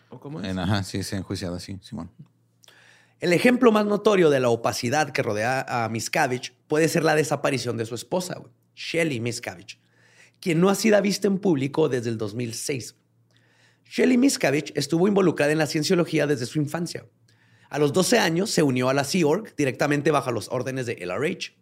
¿O 0.08 0.20
cómo 0.20 0.40
es? 0.40 0.46
En, 0.46 0.58
ajá, 0.58 0.82
sí, 0.82 1.02
se 1.02 1.16
ha 1.16 1.18
enjuiciado 1.18 1.54
así, 1.56 1.78
Simón. 1.82 2.10
El 3.22 3.32
ejemplo 3.32 3.70
más 3.70 3.86
notorio 3.86 4.30
de 4.30 4.40
la 4.40 4.48
opacidad 4.48 5.10
que 5.10 5.22
rodea 5.22 5.64
a 5.68 5.88
Miscavige 5.88 6.54
puede 6.66 6.88
ser 6.88 7.04
la 7.04 7.14
desaparición 7.14 7.76
de 7.76 7.86
su 7.86 7.94
esposa, 7.94 8.42
Shelly 8.74 9.20
Miscavige, 9.20 9.78
quien 10.40 10.60
no 10.60 10.68
ha 10.68 10.74
sido 10.74 11.00
vista 11.00 11.28
en 11.28 11.38
público 11.38 11.88
desde 11.88 12.10
el 12.10 12.18
2006. 12.18 12.96
Shelly 13.88 14.18
Miscavige 14.18 14.72
estuvo 14.74 15.06
involucrada 15.06 15.52
en 15.52 15.58
la 15.58 15.68
cienciología 15.68 16.26
desde 16.26 16.46
su 16.46 16.58
infancia. 16.58 17.06
A 17.70 17.78
los 17.78 17.92
12 17.92 18.18
años 18.18 18.50
se 18.50 18.64
unió 18.64 18.88
a 18.88 18.94
la 18.94 19.04
Sea 19.04 19.24
Org 19.24 19.54
directamente 19.54 20.10
bajo 20.10 20.32
los 20.32 20.48
órdenes 20.48 20.86
de 20.86 20.96
LRH. 20.96 21.54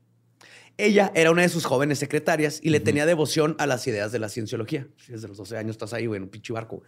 Ella 0.79 1.13
era 1.15 1.31
una 1.31 1.43
de 1.43 1.51
sus 1.51 1.67
jóvenes 1.67 1.99
secretarias 1.99 2.61
y 2.63 2.71
le 2.71 2.81
tenía 2.81 3.05
devoción 3.05 3.55
a 3.59 3.67
las 3.67 3.87
ideas 3.87 4.13
de 4.13 4.19
la 4.19 4.31
cienciología. 4.31 4.89
Desde 5.09 5.29
los 5.29 5.37
12 5.37 5.59
años 5.59 5.73
estás 5.73 5.93
ahí, 5.93 6.07
güey, 6.07 6.17
en 6.17 6.23
un 6.23 6.31
pinche 6.31 6.55
barco. 6.55 6.83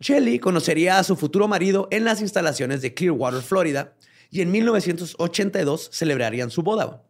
Shelley 0.00 0.38
conocería 0.38 0.98
a 0.98 1.04
su 1.04 1.16
futuro 1.16 1.48
marido 1.48 1.88
en 1.90 2.04
las 2.04 2.20
instalaciones 2.20 2.82
de 2.82 2.94
Clearwater, 2.94 3.42
Florida, 3.42 3.94
y 4.30 4.40
en 4.42 4.50
1982 4.50 5.90
celebrarían 5.92 6.50
su 6.50 6.62
boda. 6.62 7.02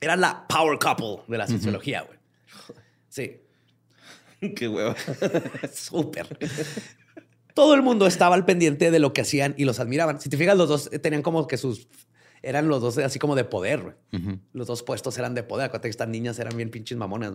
Era 0.00 0.16
la 0.16 0.46
power 0.48 0.78
couple 0.78 1.24
de 1.28 1.38
la 1.38 1.46
cienciología, 1.46 2.02
güey. 2.02 2.18
Sí, 3.08 3.40
Qué 4.56 4.68
hueva. 4.68 4.94
súper. 5.74 6.38
Todo 7.54 7.74
el 7.74 7.82
mundo 7.82 8.06
estaba 8.06 8.34
al 8.36 8.44
pendiente 8.44 8.90
de 8.90 8.98
lo 9.00 9.12
que 9.12 9.22
hacían 9.22 9.54
y 9.58 9.64
los 9.64 9.80
admiraban. 9.80 10.20
Si 10.20 10.28
te 10.28 10.36
fijas, 10.36 10.56
los 10.56 10.68
dos 10.68 10.90
tenían 11.02 11.22
como 11.22 11.46
que 11.46 11.56
sus... 11.56 11.88
Eran 12.40 12.68
los 12.68 12.80
dos 12.80 12.98
así 12.98 13.18
como 13.18 13.34
de 13.34 13.44
poder. 13.44 13.80
güey. 13.80 13.94
Los 14.52 14.68
dos 14.68 14.84
puestos 14.84 15.18
eran 15.18 15.34
de 15.34 15.42
poder. 15.42 15.66
Acuérdate 15.66 15.88
que 15.88 15.90
estas 15.90 16.08
niñas 16.08 16.38
eran 16.38 16.56
bien 16.56 16.70
pinches 16.70 16.96
mamonas. 16.96 17.32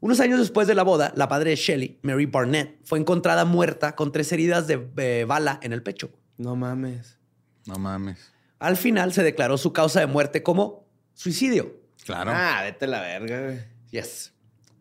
Unos 0.00 0.20
años 0.20 0.38
después 0.38 0.68
de 0.68 0.74
la 0.74 0.84
boda, 0.84 1.12
la 1.16 1.28
padre 1.28 1.50
de 1.50 1.56
Shelley, 1.56 1.98
Mary 2.02 2.26
Barnett, 2.26 2.78
fue 2.84 2.98
encontrada 2.98 3.44
muerta 3.44 3.96
con 3.96 4.12
tres 4.12 4.30
heridas 4.32 4.66
de 4.66 4.88
eh, 4.96 5.24
bala 5.26 5.58
en 5.62 5.72
el 5.72 5.82
pecho. 5.82 6.10
No 6.36 6.54
mames. 6.54 7.18
No 7.66 7.76
mames. 7.76 8.32
Al 8.60 8.76
final 8.76 9.12
se 9.12 9.22
declaró 9.22 9.58
su 9.58 9.72
causa 9.72 10.00
de 10.00 10.06
muerte 10.06 10.42
como 10.42 10.86
suicidio. 11.14 11.80
Claro. 12.04 12.30
Ah, 12.32 12.60
vete 12.62 12.84
a 12.84 12.88
la 12.88 13.00
verga, 13.00 13.42
güey. 13.42 13.60
Yes. 13.90 14.32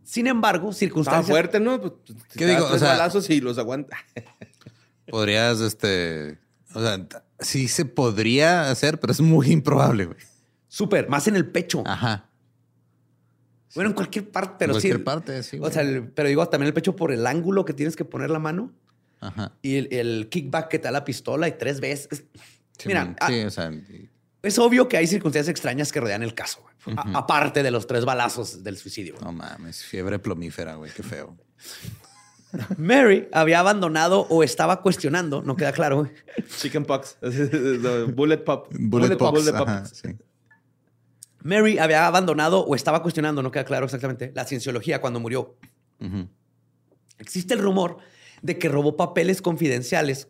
Sin 0.04 0.28
embargo, 0.28 0.72
circunstancias... 0.72 1.28
fuerte, 1.28 1.60
¿no? 1.60 1.82
Pues, 1.82 1.94
¿Qué 2.34 2.40
te 2.40 2.46
das 2.46 2.56
digo? 2.56 2.68
O 2.74 2.78
sea- 2.80 2.90
balazos 2.90 3.30
y 3.30 3.42
los 3.42 3.58
aguanta. 3.58 3.98
Podrías, 5.10 5.60
este. 5.62 6.40
O 6.74 6.82
sea, 6.82 7.08
sí 7.40 7.68
se 7.68 7.86
podría 7.86 8.70
hacer, 8.70 9.00
pero 9.00 9.12
es 9.12 9.22
muy 9.22 9.52
improbable, 9.52 10.06
güey. 10.06 10.20
Súper, 10.68 11.10
más 11.10 11.28
en 11.28 11.36
el 11.36 11.48
pecho. 11.50 11.84
Ajá. 11.86 12.27
Bueno, 13.78 13.92
en 13.92 13.96
cualquier 13.96 14.30
parte, 14.30 14.56
pero 14.60 14.74
En 14.76 14.82
sí. 14.82 14.90
cualquier 14.90 15.04
parte, 15.06 15.44
sí, 15.44 15.58
O 15.58 15.60
güey. 15.62 15.72
sea, 15.72 15.82
el- 15.84 16.10
pero 16.10 16.28
digo 16.28 16.46
también 16.50 16.68
el 16.68 16.74
pecho 16.74 16.96
por 16.96 17.12
el 17.12 17.26
ángulo 17.26 17.64
que 17.64 17.74
tienes 17.74 17.96
que 17.96 18.04
poner 18.06 18.30
la 18.30 18.40
mano 18.40 18.74
Ajá. 19.22 19.54
y 19.62 19.76
el, 19.78 19.88
el 19.94 20.28
kickback 20.30 20.68
que 20.68 20.80
te 20.80 20.86
da 20.86 20.92
la 20.92 21.06
pistola 21.06 21.48
y 21.48 21.54
tres 21.54 21.80
veces. 21.80 22.26
Mira, 22.86 23.16
ah, 23.20 23.28
Sí, 23.30 23.40
o 23.44 23.50
sea. 23.50 23.72
es 24.44 24.60
obvio 24.60 24.88
que 24.88 24.98
hay 24.98 25.08
circunstancias 25.08 25.50
extrañas 25.50 25.92
que 25.92 26.00
rodean 26.00 26.24
el 26.24 26.34
caso, 26.34 26.62
güey. 26.62 26.96
Aparte 27.14 27.64
de 27.64 27.72
los 27.72 27.86
tres 27.88 28.06
balazos 28.06 28.64
del 28.64 28.78
suicidio. 28.78 29.14
güey. 29.16 29.26
No 29.26 29.32
mames, 29.32 29.84
fiebre 29.84 30.20
plomífera, 30.20 30.76
güey, 30.76 30.92
qué 30.92 31.04
feo. 31.04 31.36
Mary 32.78 33.28
había 33.34 33.60
abandonado 33.60 34.22
o 34.30 34.42
estaba 34.42 34.82
cuestionando, 34.82 35.42
no 35.42 35.56
queda 35.58 35.74
claro, 35.74 36.10
Chicken 36.60 36.86
pox. 36.86 37.18
Bullet 38.16 38.38
pop. 38.38 38.68
Bullet. 38.80 39.16
Bullet 39.18 39.54
ajá, 39.54 39.86
sí. 39.86 40.10
Mary 41.44 41.78
había 41.80 42.08
abandonado 42.08 42.62
o 42.66 42.76
estaba 42.76 43.02
cuestionando, 43.02 43.42
no 43.44 43.52
queda 43.52 43.64
claro 43.64 43.86
exactamente, 43.86 44.32
la 44.36 44.46
cienciología 44.46 45.02
cuando 45.02 45.20
murió. 45.20 45.56
Existe 47.20 47.54
el 47.54 47.60
rumor 47.62 47.98
de 48.42 48.58
que 48.60 48.70
robó 48.70 48.98
papeles 48.98 49.42
confidenciales 49.42 50.28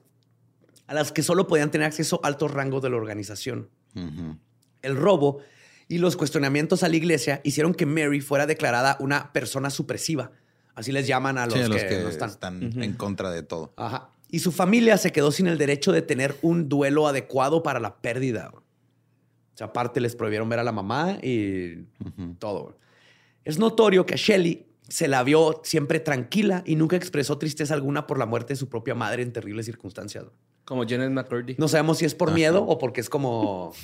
a 0.88 0.94
las 0.94 1.12
que 1.12 1.24
solo 1.24 1.48
podían 1.48 1.72
tener 1.72 1.88
acceso 1.88 2.20
altos 2.24 2.52
rangos 2.52 2.82
de 2.82 2.90
la 2.90 2.96
organización. 2.98 3.70
El 4.82 4.96
robo 4.96 5.40
y 5.90 5.98
los 5.98 6.16
cuestionamientos 6.16 6.84
a 6.84 6.90
la 6.90 6.96
iglesia 6.96 7.42
hicieron 7.44 7.74
que 7.74 7.86
Mary 7.86 8.22
fuera 8.22 8.46
declarada 8.46 8.98
una 9.00 9.34
persona 9.34 9.70
supresiva. 9.70 10.32
Así 10.76 10.92
les 10.92 11.08
llaman 11.08 11.38
a 11.38 11.46
los, 11.46 11.56
Sí, 11.56 11.62
a 11.62 11.68
los 11.68 11.82
que, 11.82 11.88
que 11.90 12.00
no 12.04 12.10
están. 12.10 12.30
están 12.30 12.84
en 12.84 12.94
contra 12.94 13.32
de 13.32 13.42
todo. 13.42 13.74
Ajá. 13.78 14.12
Y 14.30 14.40
su 14.40 14.52
familia 14.52 14.98
se 14.98 15.12
quedó 15.12 15.32
sin 15.32 15.48
el 15.48 15.58
derecho 15.58 15.92
de 15.92 16.02
tener 16.02 16.36
un 16.42 16.70
duelo 16.70 17.08
adecuado 17.08 17.64
para 17.64 17.80
la 17.80 17.96
pérdida. 17.98 18.52
O 19.58 19.60
sea, 19.60 19.68
aparte 19.68 20.00
les 20.00 20.16
prohibieron 20.16 20.48
ver 20.50 20.60
a 20.60 20.64
la 20.64 20.72
mamá 20.72 21.18
y 21.24 21.78
todo. 22.38 22.78
Es 23.44 23.58
notorio 23.58 24.06
que 24.06 24.14
a 24.14 24.18
Shelley 24.18 24.68
se 24.88 25.08
la 25.08 25.24
vio 25.24 25.62
siempre 25.64 26.00
tranquila 26.00 26.62
y 26.64 26.76
nunca 26.76 26.96
expresó 26.96 27.40
tristeza 27.40 27.74
alguna 27.74 28.06
por 28.06 28.20
la 28.20 28.28
muerte 28.28 28.54
de 28.54 28.58
su 28.58 28.70
propia 28.70 28.94
madre 28.94 29.24
en 29.24 29.34
terribles 29.34 29.66
circunstancias. 29.66 30.26
Como 30.64 30.88
Janet 30.88 31.10
McCurdy. 31.10 31.56
No 31.58 31.68
sabemos 31.68 31.98
si 31.98 32.06
es 32.06 32.14
por 32.14 32.34
miedo 32.34 32.64
o 32.64 32.78
porque 32.78 33.02
es 33.02 33.10
como... 33.10 33.74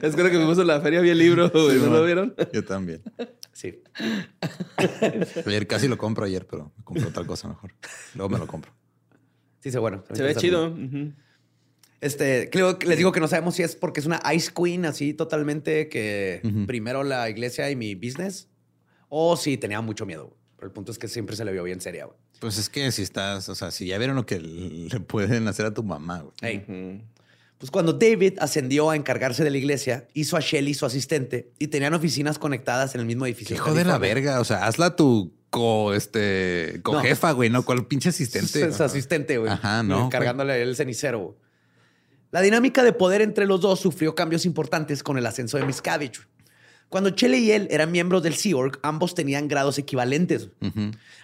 Es 0.00 0.14
que 0.14 0.22
lo 0.22 0.30
que 0.30 0.38
vimos 0.38 0.58
en 0.58 0.66
la 0.68 0.80
feria 0.80 1.00
vi 1.00 1.10
el 1.10 1.18
libro, 1.18 1.50
güey. 1.50 1.78
¿No 1.78 1.86
lo 1.86 2.04
vieron? 2.04 2.36
Yo 2.52 2.64
también. 2.64 3.02
Sí. 3.52 3.82
Ayer 5.44 5.66
casi 5.66 5.88
lo 5.88 5.98
compro 5.98 6.24
ayer, 6.24 6.46
pero 6.46 6.70
me 6.76 6.84
compré 6.84 7.06
otra 7.06 7.24
cosa 7.24 7.48
mejor. 7.48 7.72
Luego 8.14 8.28
me 8.28 8.38
lo 8.38 8.46
compro. 8.46 8.70
Sí, 9.62 9.70
sí, 9.70 9.78
bueno. 9.78 10.04
Se 10.12 10.22
ve 10.22 10.34
chido. 10.34 10.76
Este, 12.00 12.50
creo 12.50 12.80
que 12.80 12.88
les 12.88 12.98
digo 12.98 13.12
que 13.12 13.20
no 13.20 13.28
sabemos 13.28 13.54
si 13.54 13.62
es 13.62 13.76
porque 13.76 14.00
es 14.00 14.06
una 14.06 14.20
Ice 14.34 14.50
Queen 14.52 14.84
así 14.86 15.14
totalmente 15.14 15.88
que 15.88 16.40
primero 16.66 17.04
la 17.04 17.30
iglesia 17.30 17.70
y 17.70 17.76
mi 17.76 17.94
business 17.94 18.48
o 19.08 19.36
si 19.36 19.56
tenía 19.56 19.80
mucho 19.80 20.04
miedo. 20.04 20.36
Pero 20.56 20.66
el 20.66 20.72
punto 20.72 20.90
es 20.90 20.98
que 20.98 21.06
siempre 21.06 21.36
se 21.36 21.44
le 21.44 21.52
vio 21.52 21.62
bien 21.62 21.80
seria. 21.80 22.06
güey. 22.06 22.18
Pues 22.40 22.58
es 22.58 22.68
que 22.68 22.90
si 22.90 23.02
estás, 23.02 23.48
o 23.48 23.54
sea, 23.54 23.70
si 23.70 23.86
ya 23.86 23.98
vieron 23.98 24.16
lo 24.16 24.26
que 24.26 24.40
le 24.40 24.98
pueden 25.00 25.46
hacer 25.46 25.64
a 25.66 25.72
tu 25.72 25.84
mamá, 25.84 26.24
güey. 26.40 26.64
Pues 27.58 27.70
cuando 27.70 27.92
David 27.92 28.38
ascendió 28.40 28.90
a 28.90 28.96
encargarse 28.96 29.44
de 29.44 29.50
la 29.50 29.58
iglesia, 29.58 30.08
hizo 30.14 30.36
a 30.36 30.40
Shelly 30.40 30.74
su 30.74 30.84
asistente 30.84 31.52
y 31.60 31.68
tenían 31.68 31.94
oficinas 31.94 32.40
conectadas 32.40 32.96
en 32.96 33.02
el 33.02 33.06
mismo 33.06 33.24
edificio. 33.26 33.54
hijo 33.54 33.72
de 33.74 33.84
la 33.84 33.98
verga. 33.98 34.40
O 34.40 34.44
sea, 34.44 34.66
hazla 34.66 34.96
tu 34.96 35.32
co, 35.52 35.92
este, 35.92 36.80
co 36.82 36.94
No. 36.94 37.00
jefa, 37.00 37.30
güey, 37.32 37.50
no 37.50 37.62
cual 37.62 37.86
pinche 37.86 38.08
asistente. 38.08 38.66
Es 38.66 38.80
asistente, 38.80 39.36
güey. 39.36 39.52
Ajá, 39.52 39.82
no, 39.82 40.06
Encargándole 40.06 40.62
el 40.62 40.74
cenicero. 40.74 41.36
La 42.30 42.40
dinámica 42.40 42.82
de 42.82 42.94
poder 42.94 43.20
entre 43.20 43.44
los 43.44 43.60
dos 43.60 43.78
sufrió 43.78 44.14
cambios 44.14 44.46
importantes 44.46 45.02
con 45.02 45.18
el 45.18 45.26
ascenso 45.26 45.58
de 45.58 45.66
Miscavige. 45.66 46.22
Cuando 46.88 47.10
Shelley 47.10 47.44
y 47.44 47.52
él 47.52 47.68
eran 47.70 47.92
miembros 47.92 48.22
del 48.22 48.34
Sea 48.34 48.56
Org, 48.56 48.78
ambos 48.82 49.14
tenían 49.14 49.46
grados 49.46 49.76
equivalentes. 49.76 50.48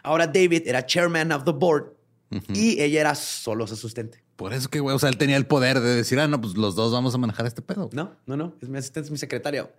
Ahora 0.03 0.27
David 0.27 0.65
era 0.67 0.85
chairman 0.85 1.33
of 1.33 1.45
the 1.45 1.53
board 1.53 1.95
y 2.53 2.81
ella 2.83 3.01
era 3.01 3.15
solo 3.15 3.67
su 3.67 3.75
asistente. 3.75 4.23
Por 4.37 4.53
eso 4.53 4.69
que, 4.69 4.81
güey, 4.81 4.95
o 4.95 4.99
sea, 4.99 5.09
él 5.09 5.17
tenía 5.17 5.39
el 5.39 5.47
poder 5.47 5.81
de 5.81 5.97
decir, 5.97 6.21
ah, 6.21 6.29
no, 6.29 6.39
pues 6.39 6.55
los 6.55 6.77
dos 6.77 6.93
vamos 6.93 7.15
a 7.15 7.19
manejar 7.19 7.47
este 7.47 7.63
pedo. 7.63 7.89
No, 7.93 8.15
no, 8.27 8.37
no. 8.37 8.55
Es 8.61 8.69
mi 8.69 8.77
asistente, 8.77 9.07
es 9.07 9.11
mi 9.11 9.17
secretaria. 9.17 9.71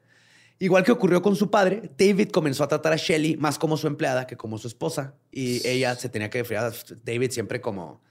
Igual 0.62 0.84
que 0.84 0.91
ocurrió 0.91 1.22
con 1.22 1.38
su 1.38 1.49
padre, 1.49 1.89
David 1.97 2.30
comenzó 2.32 2.66
a 2.66 2.68
tratar 2.68 2.91
a 2.91 2.97
Shelly 2.97 3.38
más 3.38 3.57
como 3.57 3.78
su 3.78 3.88
empleada 3.88 4.28
que 4.28 4.36
como 4.36 4.57
su 4.57 4.68
esposa. 4.68 5.14
Y 5.32 5.66
ella 5.66 5.95
se 5.95 6.10
tenía 6.10 6.30
que 6.30 6.39
referir 6.39 6.60
a 6.60 6.74
David 7.05 7.32
siempre 7.32 7.62
como 7.62 8.01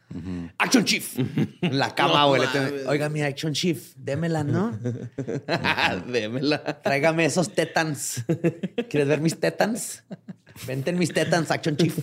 Action 0.57 0.84
Chief. 0.84 1.18
En 1.18 1.78
la 1.78 1.94
cama, 1.94 2.22
No 2.26 2.30
mames. 2.38 2.86
Oiga, 2.86 3.11
mi 3.11 3.20
Action 3.20 3.53
Chief, 3.53 3.92
démela, 3.96 4.44
¿no? 4.44 4.78
Démela. 6.07 6.80
Tráigame 6.80 7.26
esos 7.26 7.53
tetans. 7.55 8.24
¿Quieres 8.88 9.09
ver 9.09 9.20
mis 9.20 9.38
tetans? 9.38 10.05
Vente 10.66 10.90
en 10.90 10.99
mis 10.99 11.12
tetans, 11.12 11.51
Action 11.51 11.76
Chief. 11.76 11.99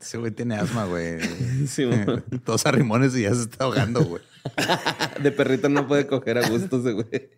Ese 0.00 0.18
güey 0.18 0.30
tiene 0.32 0.56
asma, 0.56 0.86
güey. 0.86 1.18
Sí. 1.66 1.84
Dos 2.46 2.66
arrimones 2.66 3.14
y 3.16 3.22
ya 3.22 3.34
se 3.34 3.42
está 3.42 3.64
ahogando, 3.64 4.04
güey. 4.04 4.22
De 5.22 5.32
perrito 5.32 5.68
no 5.68 5.86
puede 5.86 6.06
coger 6.06 6.38
a 6.38 6.48
gusto 6.48 6.78
ese 6.78 6.92
güey. 6.92 7.30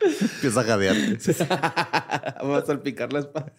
Empieza 0.00 0.60
a 0.60 0.64
jadear. 0.64 0.96
Va 2.44 2.58
a 2.58 2.66
salpicar 2.66 3.12
la 3.12 3.20
espalda. 3.20 3.52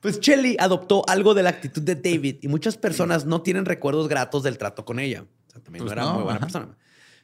Pues 0.00 0.20
Shelly 0.20 0.56
adoptó 0.60 1.02
algo 1.08 1.34
de 1.34 1.42
la 1.42 1.50
actitud 1.50 1.82
de 1.82 1.96
David 1.96 2.36
y 2.42 2.48
muchas 2.48 2.76
personas 2.76 3.26
no 3.26 3.42
tienen 3.42 3.64
recuerdos 3.64 4.08
gratos 4.08 4.42
del 4.42 4.56
trato 4.56 4.84
con 4.84 5.00
ella. 5.00 5.22
O 5.22 5.50
sea, 5.50 5.60
también 5.60 5.84
Pues 5.84 5.94
no 5.96 6.00
era 6.00 6.10
no, 6.10 6.14
muy 6.14 6.22
buena 6.22 6.36
ajá. 6.38 6.46
persona. 6.46 6.76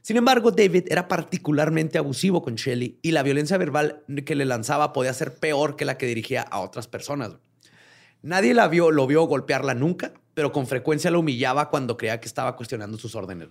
Sin 0.03 0.17
embargo, 0.17 0.51
David 0.51 0.85
era 0.91 1.09
particularmente 1.09 1.97
abusivo 1.99 2.43
con 2.43 2.57
Shelley 2.57 2.99
y 3.01 3.13
la 3.13 3.23
violencia 3.23 3.57
verbal 3.57 4.03
que 4.27 4.35
le 4.35 4.45
lanzaba 4.45 4.93
podía 4.93 5.15
ser 5.15 5.35
peor 5.37 5.77
que 5.77 5.85
la 5.87 5.97
que 5.97 6.07
dirigía 6.07 6.43
a 6.43 6.59
otras 6.61 6.89
personas. 6.89 7.39
Nadie 8.21 8.53
la 8.55 8.69
vio, 8.69 8.91
lo 8.91 9.07
vio 9.07 9.23
golpearla 9.25 9.75
nunca, 9.75 10.13
pero 10.35 10.53
con 10.53 10.67
frecuencia 10.67 11.11
la 11.11 11.19
humillaba 11.19 11.71
cuando 11.71 11.97
creía 11.97 12.21
que 12.21 12.29
estaba 12.29 12.57
cuestionando 12.57 12.99
sus 12.99 13.15
órdenes. 13.15 13.49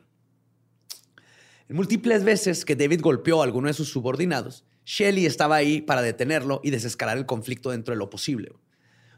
En 1.69 1.75
múltiples 1.75 2.23
veces 2.23 2.65
que 2.65 2.75
David 2.75 3.01
golpeó 3.01 3.41
a 3.41 3.45
alguno 3.45 3.67
de 3.67 3.73
sus 3.73 3.89
subordinados, 3.89 4.65
Shelley 4.85 5.25
estaba 5.25 5.55
ahí 5.55 5.81
para 5.81 6.01
detenerlo 6.01 6.59
y 6.63 6.71
desescalar 6.71 7.17
el 7.17 7.25
conflicto 7.25 7.71
dentro 7.71 7.93
de 7.93 7.97
lo 7.97 8.09
posible. 8.09 8.51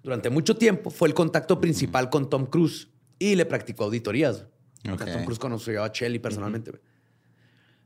Durante 0.03 0.30
mucho 0.30 0.55
tiempo 0.55 0.91
fue 0.91 1.07
el 1.07 1.16
contacto 1.16 1.59
principal 1.59 2.09
con 2.11 2.30
Tom 2.30 2.45
Cruise 2.45 2.89
y 3.18 3.36
le 3.36 3.45
practicó 3.45 3.86
auditorías. 3.86 4.45
Tom 4.84 5.24
Cruise 5.24 5.39
conoció 5.39 5.84
a 5.84 5.89
Shelley 5.91 6.20
personalmente. 6.20 6.80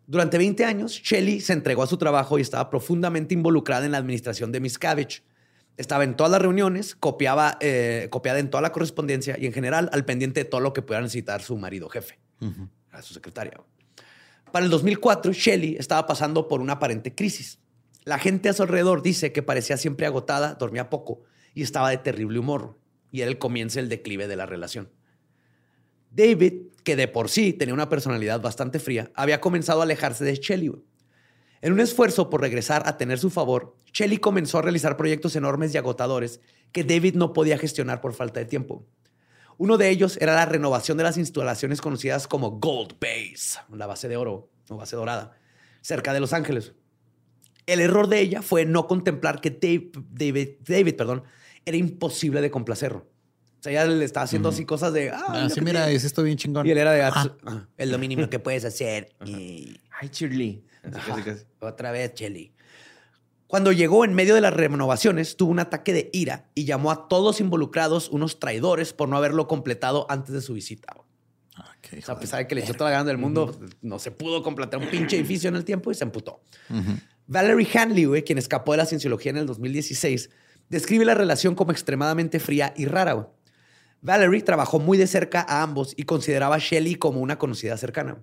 Durante 0.06 0.38
20 0.38 0.66
años, 0.66 1.02
Shelley 1.04 1.40
se 1.40 1.54
entregó 1.54 1.84
a 1.84 1.88
su 1.88 1.98
trabajo 1.98 2.38
y 2.38 2.42
estaba 2.42 2.70
profundamente 2.70 3.34
involucrada 3.34 3.86
en 3.86 3.94
la 3.94 4.00
administración 4.00 4.52
de 4.52 4.60
Miscavige. 4.60 5.22
Estaba 5.80 6.04
en 6.04 6.18
todas 6.18 6.30
las 6.30 6.42
reuniones, 6.42 6.94
copiaba, 6.94 7.58
eh, 7.62 8.10
copiada 8.12 8.40
en 8.40 8.50
toda 8.50 8.62
la 8.62 8.74
correspondencia 8.74 9.38
y 9.40 9.46
en 9.46 9.54
general 9.54 9.90
al 9.94 10.04
pendiente 10.04 10.42
de 10.42 10.46
todo 10.46 10.60
lo 10.60 10.74
que 10.74 10.82
pudiera 10.82 11.02
necesitar 11.02 11.42
su 11.42 11.56
marido 11.58 11.88
jefe, 11.88 12.20
a 12.92 13.02
su 13.02 13.14
secretaria. 13.14 13.54
Para 14.52 14.66
el 14.66 14.72
2004, 14.72 15.32
Shelley 15.32 15.78
estaba 15.80 16.06
pasando 16.06 16.50
por 16.50 16.60
una 16.60 16.74
aparente 16.74 17.16
crisis. 17.16 17.60
La 18.04 18.20
gente 18.20 18.50
a 18.50 18.54
su 18.54 18.64
alrededor 18.64 19.02
dice 19.02 19.32
que 19.32 19.42
parecía 19.42 19.78
siempre 19.78 20.06
agotada, 20.06 20.56
dormía 20.56 20.90
poco 20.90 21.22
y 21.54 21.62
estaba 21.62 21.92
de 21.92 21.98
terrible 21.98 22.40
humor. 22.40 22.78
Y 23.10 23.22
era 23.22 23.32
el 23.32 23.38
comienzo 23.38 23.80
del 23.80 23.88
declive 23.88 24.28
de 24.28 24.36
la 24.36 24.46
relación. 24.46 24.90
David, 26.12 26.74
que 26.84 26.98
de 26.98 27.08
por 27.08 27.30
sí 27.30 27.54
tenía 27.54 27.74
una 27.74 27.88
personalidad 27.88 28.42
bastante 28.42 28.80
fría, 28.80 29.12
había 29.16 29.40
comenzado 29.40 29.80
a 29.80 29.84
alejarse 29.84 30.26
de 30.26 30.36
Shelley. 30.36 30.74
En 31.62 31.74
un 31.74 31.80
esfuerzo 31.80 32.30
por 32.30 32.42
regresar 32.42 32.84
a 32.86 32.98
tener 32.98 33.20
su 33.20 33.30
favor, 33.30 33.76
Shelley 33.94 34.18
comenzó 34.18 34.60
a 34.60 34.62
realizar 34.62 34.96
proyectos 34.98 35.36
enormes 35.36 35.74
y 35.74 35.78
agotadores 35.78 36.40
que 36.72 36.84
David 36.84 37.16
no 37.16 37.34
podía 37.34 37.58
gestionar 37.58 38.00
por 38.02 38.14
falta 38.14 38.40
de 38.40 38.46
tiempo. 38.46 38.86
Uno 39.58 39.78
de 39.78 39.90
ellos 39.90 40.18
era 40.22 40.36
la 40.36 40.46
renovación 40.46 40.98
de 40.98 41.04
las 41.04 41.18
instalaciones 41.18 41.82
conocidas 41.82 42.28
como 42.28 42.52
Gold 42.52 42.94
Base, 43.02 43.60
la 43.74 43.88
base 43.88 44.08
de 44.08 44.16
oro 44.16 44.50
o 44.70 44.78
base 44.78 44.96
dorada, 44.96 45.38
cerca 45.82 46.14
de 46.14 46.22
Los 46.22 46.32
Ángeles. 46.32 46.74
El 47.66 47.82
error 47.82 48.08
de 48.08 48.22
ella 48.22 48.42
fue 48.42 48.66
no 48.66 48.88
contemplar 48.88 49.42
que 49.42 49.50
Dave- 49.52 49.92
David, 50.12 50.50
David 50.66 50.96
perdón, 50.96 51.24
era 51.66 51.76
imposible 51.76 52.40
de 52.42 52.50
complacerlo. 52.50 53.06
O 53.60 53.62
sea, 53.64 53.74
ella 53.74 53.86
le 53.88 54.06
estaba 54.06 54.24
haciendo 54.24 54.48
así 54.50 54.64
cosas 54.66 54.94
de... 54.94 55.12
"Ah, 55.14 55.50
sí, 55.54 55.60
mira, 55.60 55.82
tiene". 55.84 55.96
es 55.98 56.06
esto 56.06 56.24
bien 56.24 56.38
chingón. 56.38 56.66
Y 56.66 56.72
él 56.72 56.78
era 56.78 56.94
de... 56.94 57.02
"Ah, 57.04 57.68
es 57.76 57.90
lo 57.90 57.98
mínimo 57.98 58.30
que 58.30 58.40
puedes 58.40 58.64
hacer. 58.64 59.10
Y 59.26 59.76
Ay, 60.00 60.08
Shirley. 60.10 60.64
Así 60.84 60.98
Ajá. 60.98 61.16
casi, 61.16 61.24
casi. 61.24 61.46
otra 61.60 61.92
vez, 61.92 62.14
Chelly. 62.14 62.54
Cuando 63.48 63.72
llegó 63.72 64.06
en 64.06 64.14
medio 64.14 64.36
de 64.36 64.42
las 64.42 64.54
renovaciones, 64.54 65.36
tuvo 65.36 65.50
un 65.50 65.58
ataque 65.60 65.92
de 65.92 66.10
ira 66.14 66.52
y 66.54 66.66
llamó 66.66 66.92
a 66.92 67.08
todos 67.08 67.42
involucrados 67.42 68.10
unos 68.10 68.40
traidores 68.40 68.94
por 68.94 69.10
no 69.10 69.18
haberlo 69.18 69.48
completado 69.48 70.06
antes 70.10 70.34
de 70.34 70.42
su 70.42 70.54
visita. 70.54 70.96
Ah, 71.56 71.76
qué 71.82 71.96
O 71.96 72.00
hijo 72.00 72.06
sea, 72.06 72.16
a 72.16 72.20
pesar 72.20 72.40
de 72.40 72.48
que 72.48 72.54
le 72.54 72.62
echó 72.62 72.76
toda 72.76 72.92
la 72.92 72.98
gana 72.98 73.08
del 73.08 73.18
mundo, 73.18 73.60
no 73.82 73.98
se 73.98 74.12
pudo 74.12 74.44
completar 74.44 74.80
un 74.80 74.88
pinche 74.88 75.18
edificio 75.18 75.50
en 75.50 75.56
el 75.56 75.66
tiempo 75.66 75.90
y 75.90 75.96
se 75.96 76.04
emputó. 76.04 76.44
Valerie 77.26 77.68
Hanley, 77.74 78.22
quien 78.22 78.38
escapó 78.38 78.74
de 78.74 78.78
la 78.78 78.86
cienciología 78.86 79.32
en 79.32 79.38
el 79.38 79.48
2016, 79.48 80.30
describe 80.70 81.04
la 81.04 81.16
relación 81.16 81.56
como 81.56 81.72
extremadamente 81.72 82.40
fría 82.40 82.72
y 82.78 82.86
rara. 82.86 83.30
Valerie 84.02 84.44
trabajó 84.44 84.80
muy 84.80 84.98
de 84.98 85.08
cerca 85.08 85.42
a 85.42 85.64
ambos 85.64 85.96
y 85.98 86.04
consideraba 86.04 86.56
a 86.56 86.60
Shelley 86.60 86.96
como 86.96 87.20
una 87.20 87.40
conocida 87.40 87.78
cercana. 87.78 88.20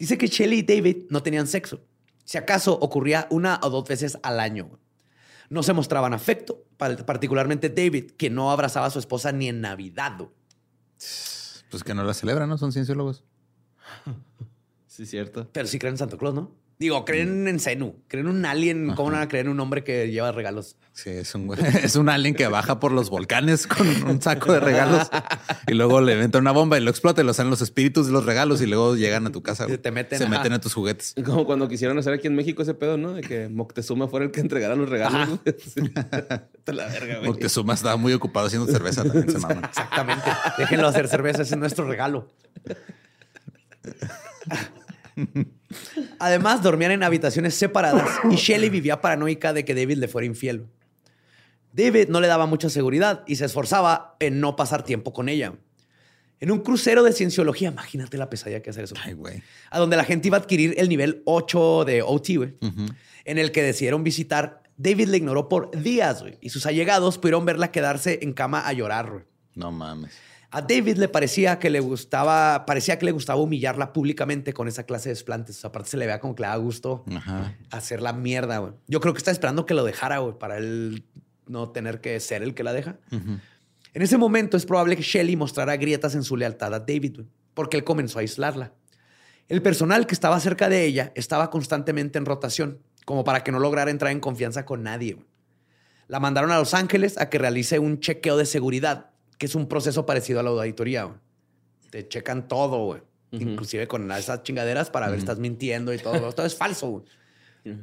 Dice 0.00 0.18
que 0.18 0.26
Shelley 0.26 0.58
y 0.58 0.62
David 0.62 1.04
no 1.10 1.22
tenían 1.22 1.46
sexo. 1.46 1.80
Si 2.24 2.38
acaso 2.38 2.72
ocurría 2.72 3.28
una 3.30 3.60
o 3.62 3.70
dos 3.70 3.84
veces 3.88 4.18
al 4.22 4.40
año. 4.40 4.80
No 5.50 5.62
se 5.62 5.72
mostraban 5.72 6.14
afecto, 6.14 6.64
pa- 6.76 6.96
particularmente 6.96 7.68
David, 7.68 8.12
que 8.12 8.30
no 8.30 8.50
abrazaba 8.50 8.86
a 8.86 8.90
su 8.90 8.98
esposa 8.98 9.30
ni 9.30 9.48
en 9.48 9.60
Navidad. 9.60 10.16
Pues 11.70 11.84
que 11.84 11.94
no 11.94 12.02
la 12.02 12.14
celebran, 12.14 12.48
¿no? 12.48 12.58
Son 12.58 12.72
cienciólogos. 12.72 13.22
Sí, 14.86 15.06
cierto. 15.06 15.48
Pero 15.52 15.66
sí 15.68 15.78
creen 15.78 15.94
en 15.94 15.98
Santa 15.98 16.18
Claus, 16.18 16.34
¿no? 16.34 16.50
Digo, 16.80 17.04
creen 17.04 17.46
en 17.46 17.60
Zenu, 17.60 17.94
creen 18.08 18.26
en 18.26 18.36
un 18.36 18.46
alien. 18.46 18.94
¿Cómo 18.94 19.10
no 19.10 19.16
van 19.16 19.24
a 19.24 19.28
creer 19.28 19.44
en 19.44 19.52
un 19.52 19.60
hombre 19.60 19.84
que 19.84 20.10
lleva 20.10 20.32
regalos? 20.32 20.78
Sí, 20.94 21.10
es 21.10 21.34
un, 21.34 21.52
es 21.82 21.94
un 21.94 22.08
alien 22.08 22.34
que 22.34 22.46
baja 22.48 22.80
por 22.80 22.90
los 22.92 23.10
volcanes 23.10 23.66
con 23.66 23.86
un 24.08 24.22
saco 24.22 24.50
de 24.50 24.60
regalos 24.60 25.10
y 25.66 25.74
luego 25.74 26.00
le 26.00 26.14
inventa 26.14 26.38
una 26.38 26.52
bomba 26.52 26.78
y 26.78 26.80
lo 26.80 26.90
explota 26.90 27.20
y 27.20 27.24
lo 27.26 27.34
salen 27.34 27.50
los 27.50 27.60
espíritus 27.60 28.06
de 28.06 28.12
los 28.14 28.24
regalos 28.24 28.62
y 28.62 28.66
luego 28.66 28.96
llegan 28.96 29.26
a 29.26 29.30
tu 29.30 29.42
casa. 29.42 29.66
te 29.66 29.90
meten, 29.90 30.16
Se 30.16 30.24
ajá. 30.24 30.38
meten 30.38 30.54
a 30.54 30.60
tus 30.62 30.72
juguetes. 30.72 31.14
Como 31.22 31.44
cuando 31.44 31.68
quisieron 31.68 31.98
hacer 31.98 32.14
aquí 32.14 32.28
en 32.28 32.34
México 32.34 32.62
ese 32.62 32.72
pedo, 32.72 32.96
¿no? 32.96 33.12
De 33.12 33.20
que 33.20 33.50
Moctezuma 33.50 34.08
fuera 34.08 34.24
el 34.24 34.32
que 34.32 34.40
entregara 34.40 34.74
los 34.74 34.88
regalos. 34.88 35.38
la 36.64 36.86
verga, 36.86 37.18
güey. 37.18 37.28
Moctezuma 37.28 37.74
estaba 37.74 37.98
muy 37.98 38.14
ocupado 38.14 38.46
haciendo 38.46 38.72
cerveza 38.72 39.04
también, 39.04 39.30
se 39.30 39.38
maman. 39.38 39.64
Exactamente. 39.64 40.30
Déjenlo 40.56 40.88
hacer 40.88 41.08
cerveza, 41.08 41.42
ese 41.42 41.56
es 41.56 41.60
nuestro 41.60 41.86
regalo. 41.86 42.32
Además, 46.18 46.62
dormían 46.62 46.92
en 46.92 47.02
habitaciones 47.02 47.54
separadas 47.54 48.08
y 48.30 48.36
Shelley 48.36 48.70
vivía 48.70 49.00
paranoica 49.00 49.52
de 49.52 49.64
que 49.64 49.74
David 49.74 49.98
le 49.98 50.08
fuera 50.08 50.26
infiel. 50.26 50.66
David 51.72 52.08
no 52.08 52.20
le 52.20 52.26
daba 52.26 52.46
mucha 52.46 52.68
seguridad 52.68 53.22
y 53.26 53.36
se 53.36 53.44
esforzaba 53.44 54.16
en 54.18 54.40
no 54.40 54.56
pasar 54.56 54.82
tiempo 54.82 55.12
con 55.12 55.28
ella. 55.28 55.54
En 56.40 56.50
un 56.50 56.60
crucero 56.60 57.02
de 57.02 57.12
cienciología, 57.12 57.68
imagínate 57.68 58.16
la 58.16 58.30
pesadilla 58.30 58.62
que 58.62 58.70
hacer 58.70 58.84
eso. 58.84 58.94
Ay, 59.04 59.12
güey. 59.12 59.42
a 59.70 59.78
donde 59.78 59.96
la 59.96 60.04
gente 60.04 60.28
iba 60.28 60.38
a 60.38 60.40
adquirir 60.40 60.74
el 60.78 60.88
nivel 60.88 61.22
8 61.26 61.84
de 61.84 62.02
OT, 62.02 62.28
güey, 62.36 62.54
en 63.24 63.38
el 63.38 63.52
que 63.52 63.62
decidieron 63.62 64.02
visitar. 64.02 64.62
David 64.78 65.08
le 65.08 65.18
ignoró 65.18 65.50
por 65.50 65.70
días, 65.82 66.22
güey, 66.22 66.38
y 66.40 66.48
sus 66.48 66.64
allegados 66.64 67.18
pudieron 67.18 67.44
verla 67.44 67.70
quedarse 67.70 68.20
en 68.22 68.32
cama 68.32 68.66
a 68.66 68.72
llorar, 68.72 69.10
güey. 69.10 69.24
No 69.54 69.70
mames. 69.70 70.12
A 70.52 70.62
David 70.62 70.96
le 70.96 71.08
parecía 71.08 71.58
que 71.60 71.70
le 71.70 71.78
gustaba, 71.78 72.66
parecía 72.66 72.98
que 72.98 73.04
le 73.04 73.12
gustaba 73.12 73.40
humillarla 73.40 73.92
públicamente 73.92 74.52
con 74.52 74.66
esa 74.66 74.82
clase 74.82 75.08
de 75.08 75.14
desplantes. 75.14 75.56
O 75.58 75.60
sea, 75.60 75.68
aparte 75.68 75.90
se 75.90 75.96
le 75.96 76.06
veía 76.06 76.18
como 76.18 76.34
que 76.34 76.42
le 76.42 76.48
daba 76.48 76.60
gusto 76.60 77.04
Ajá. 77.14 77.54
hacer 77.70 78.02
la 78.02 78.12
mierda, 78.12 78.58
güey. 78.58 78.72
Yo 78.88 79.00
creo 79.00 79.14
que 79.14 79.18
está 79.18 79.30
esperando 79.30 79.64
que 79.64 79.74
lo 79.74 79.84
dejara, 79.84 80.18
güey, 80.18 80.36
para 80.38 80.56
él 80.58 81.04
no 81.46 81.70
tener 81.70 82.00
que 82.00 82.18
ser 82.18 82.42
el 82.42 82.54
que 82.54 82.64
la 82.64 82.72
deja. 82.72 82.98
En 83.12 84.02
ese 84.02 84.18
momento 84.18 84.56
es 84.56 84.66
probable 84.66 84.96
que 84.96 85.02
Shelley 85.02 85.36
mostrara 85.36 85.76
grietas 85.76 86.14
en 86.16 86.24
su 86.24 86.36
lealtad 86.36 86.74
a 86.74 86.80
David, 86.80 87.16
güey, 87.16 87.28
porque 87.54 87.76
él 87.76 87.84
comenzó 87.84 88.18
a 88.18 88.22
aislarla. 88.22 88.72
El 89.48 89.62
personal 89.62 90.06
que 90.06 90.14
estaba 90.14 90.38
cerca 90.40 90.68
de 90.68 90.84
ella 90.84 91.12
estaba 91.14 91.50
constantemente 91.50 92.18
en 92.18 92.24
rotación, 92.24 92.78
como 93.04 93.24
para 93.24 93.42
que 93.44 93.50
no 93.52 93.58
lograra 93.58 93.90
entrar 93.90 94.12
en 94.12 94.20
confianza 94.20 94.64
con 94.64 94.82
nadie. 94.82 95.14
güey. 95.14 95.26
La 96.06 96.18
mandaron 96.20 96.50
a 96.50 96.58
Los 96.58 96.74
Ángeles 96.74 97.18
a 97.18 97.28
que 97.30 97.38
realice 97.38 97.78
un 97.78 98.00
chequeo 98.00 98.36
de 98.36 98.46
seguridad, 98.46 99.10
que 99.40 99.46
es 99.46 99.54
un 99.54 99.66
proceso 99.66 100.04
parecido 100.04 100.38
a 100.38 100.42
la 100.42 100.50
auditoría. 100.50 101.04
güey. 101.04 101.16
Te 101.88 102.06
checan 102.06 102.46
todo, 102.46 102.84
güey. 102.84 103.00
Inclusive 103.32 103.88
con 103.88 104.12
esas 104.12 104.42
chingaderas 104.42 104.90
para 104.90 105.06
ver 105.06 105.16
si 105.16 105.20
estás 105.20 105.38
mintiendo 105.38 105.94
y 105.94 105.98
todo. 105.98 106.30
Todo 106.34 106.44
es 106.44 106.54
falso, 106.54 106.88
güey. 106.90 107.04
El 107.64 107.74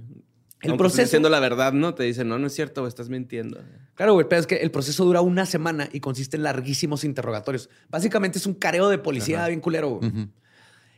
Aunque 0.66 0.78
proceso... 0.78 1.02
diciendo 1.02 1.30
la 1.30 1.40
verdad, 1.40 1.74
¿no? 1.74 1.96
Te 1.96 2.04
dicen, 2.04 2.30
no, 2.30 2.38
no 2.38 2.46
es 2.46 2.54
cierto, 2.54 2.82
güey, 2.82 2.90
estás 2.90 3.10
mintiendo. 3.10 3.60
Claro, 3.96 4.14
güey, 4.14 4.30
pero 4.30 4.40
es 4.40 4.46
que 4.46 4.58
el 4.58 4.70
proceso 4.70 5.04
dura 5.04 5.22
una 5.22 5.48
semana 5.48 5.90
y 5.92 6.00
consiste 6.00 6.38
en 6.38 6.44
larguísimos 6.44 7.04
interrogatorios. 7.04 7.72
Básicamente 7.90 8.38
es 8.38 8.46
un 8.46 8.54
careo 8.54 8.88
de 8.90 9.00
policía 9.00 9.48
bien 9.48 9.60
culero. 9.60 9.90
güey. 9.90 10.12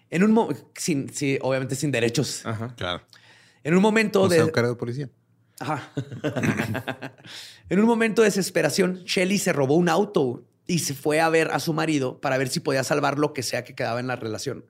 En 0.10 0.24
un 0.26 0.58
sin, 0.76 1.08
sí, 1.08 1.40
obviamente 1.42 1.76
sin 1.76 1.90
derechos. 1.92 2.46
Ajá. 2.46 2.76
Claro. 2.76 3.04
En 3.64 3.76
un 3.76 3.82
momento 3.82 4.24
O 4.24 4.30
sea, 4.30 4.40
de 4.40 4.44
un 4.44 4.52
cara 4.52 4.68
de 4.68 4.76
policía. 4.76 5.10
Ajá. 5.62 5.90
en 7.70 7.80
un 7.80 7.86
momento 7.86 8.24
de 8.24 8.28
desesperación, 8.28 9.04
Shelly 9.06 9.38
se 9.38 9.54
robó 9.54 9.76
un 9.76 9.88
auto 9.88 10.24
güey, 10.26 10.44
y 10.70 10.80
se 10.80 10.94
fue 10.94 11.20
a 11.20 11.30
ver 11.30 11.50
a 11.50 11.60
su 11.60 11.74
marido 11.74 12.22
para 12.22 12.38
ver 12.38 12.48
si 12.48 12.60
podía 12.60 12.84
salvar 12.84 13.18
lo 13.18 13.34
que 13.34 13.42
sea 13.42 13.64
que 13.64 13.74
quedaba 13.74 14.00
en 14.00 14.06
la 14.06 14.16
relación. 14.16 14.66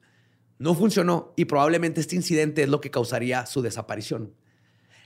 No 0.57 0.73
funcionó 0.73 1.33
y 1.35 1.43
probablemente 1.43 1.99
este 1.99 2.15
incidente 2.15 2.63
es 2.63 2.69
lo 2.69 2.79
que 2.79 2.89
causaría 2.89 3.45
su 3.45 3.61
desaparición. 3.61 4.33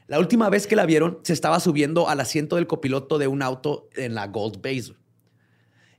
La 0.05 0.19
última 0.19 0.49
vez 0.51 0.67
que 0.67 0.75
la 0.75 0.85
vieron, 0.85 1.19
se 1.23 1.33
estaba 1.33 1.59
subiendo 1.59 2.09
al 2.09 2.19
asiento 2.19 2.57
del 2.57 2.67
copiloto 2.67 3.17
de 3.17 3.27
un 3.27 3.41
auto 3.41 3.89
en 3.95 4.13
la 4.13 4.27
Gold 4.27 4.61
Base. 4.61 4.93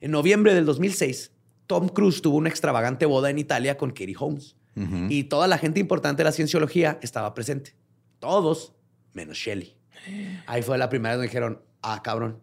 En 0.01 0.12
noviembre 0.12 0.55
del 0.55 0.64
2006, 0.64 1.32
Tom 1.66 1.88
Cruise 1.88 2.22
tuvo 2.22 2.36
una 2.36 2.49
extravagante 2.49 3.05
boda 3.05 3.30
en 3.30 3.38
Italia 3.38 3.76
con 3.76 3.90
Katie 3.90 4.14
Holmes. 4.16 4.55
Y 5.09 5.24
toda 5.24 5.49
la 5.49 5.59
gente 5.59 5.80
importante 5.80 6.18
de 6.18 6.24
la 6.24 6.32
cienciología 6.32 7.01
estaba 7.03 7.34
presente. 7.34 7.74
Todos, 8.20 8.74
menos 9.12 9.38
Shelley. 9.38 9.76
Ahí 10.47 10.62
fue 10.62 10.78
la 10.78 10.88
primera 10.88 11.14
vez 11.14 11.18
donde 11.18 11.28
dijeron, 11.28 11.62
ah, 11.82 12.01
cabrón, 12.03 12.40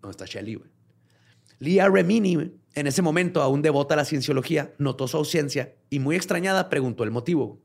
¿dónde 0.00 0.12
está 0.12 0.26
Shelley, 0.26 0.54
güey? 0.54 0.77
Leah 1.58 1.88
Remini, 1.88 2.52
en 2.74 2.86
ese 2.86 3.02
momento 3.02 3.42
aún 3.42 3.62
devota 3.62 3.94
a 3.94 3.96
la 3.96 4.04
cienciología, 4.04 4.72
notó 4.78 5.08
su 5.08 5.16
ausencia 5.16 5.74
y 5.90 5.98
muy 5.98 6.16
extrañada 6.16 6.68
preguntó 6.68 7.04
el 7.04 7.10
motivo. 7.10 7.60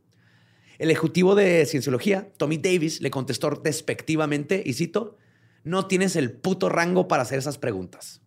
El 0.80 0.90
ejecutivo 0.90 1.36
de 1.36 1.66
cienciología, 1.66 2.32
Tommy 2.38 2.58
Davis, 2.58 3.00
le 3.02 3.12
contestó 3.12 3.50
despectivamente, 3.64 4.64
y 4.66 4.74
cito, 4.74 5.18
no 5.64 5.88
tienes 5.88 6.16
el 6.16 6.32
puto 6.32 6.68
rango 6.70 7.08
para 7.08 7.24
hacer 7.24 7.40
esas 7.40 7.58
preguntas. 7.58 8.22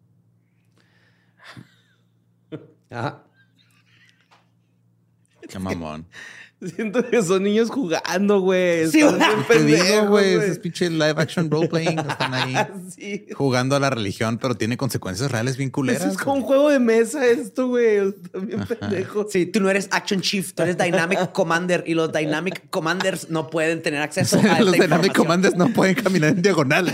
Ajá. 2.91 3.25
Qué 5.49 5.59
mamón. 5.59 6.07
Siento 6.75 7.09
que 7.09 7.23
son 7.23 7.43
niños 7.45 7.71
jugando, 7.71 8.41
güey. 8.41 8.89
Sí, 8.89 9.01
Te 9.49 9.63
digo, 9.65 10.07
güey, 10.09 10.35
esos 10.35 10.59
pinches 10.59 10.91
live 10.91 11.15
action 11.17 11.51
role 11.51 11.69
playing 11.69 11.99
están 11.99 12.35
ahí 12.35 12.55
Sí. 12.97 13.27
jugando 13.35 13.77
a 13.77 13.81
la 13.81 13.91
religión, 13.91 14.39
pero 14.39 14.55
tiene 14.57 14.77
consecuencias 14.77 15.31
reales 15.31 15.57
bien 15.57 15.71
culeras. 15.71 16.03
Eso 16.03 16.11
es 16.13 16.19
como 16.19 16.37
un 16.37 16.43
juego 16.43 16.69
de 16.71 16.79
mesa 16.79 17.27
esto, 17.27 17.69
güey. 17.69 17.97
Están 18.09 18.47
bien 18.47 18.65
pendejos. 18.67 19.27
Sí, 19.31 19.47
tú 19.47 19.61
no 19.61 19.71
eres 19.71 19.89
Action 19.91 20.21
Chief, 20.21 20.53
tú 20.53 20.63
eres 20.63 20.77
Dynamic 20.79 21.33
Commander 21.33 21.85
y 21.87 21.95
los 21.95 22.13
Dynamic 22.13 22.71
Commanders 22.71 23.31
no 23.31 23.49
pueden 23.49 23.83
tener 23.83 24.01
acceso 24.03 24.37
a 24.39 24.41
esta 24.41 24.61
Los 24.63 24.73
Dynamic. 24.73 25.15
Commanders 25.17 25.57
no 25.57 25.69
pueden 25.69 25.95
caminar 25.95 26.31
en 26.31 26.43
diagonal. 26.43 26.93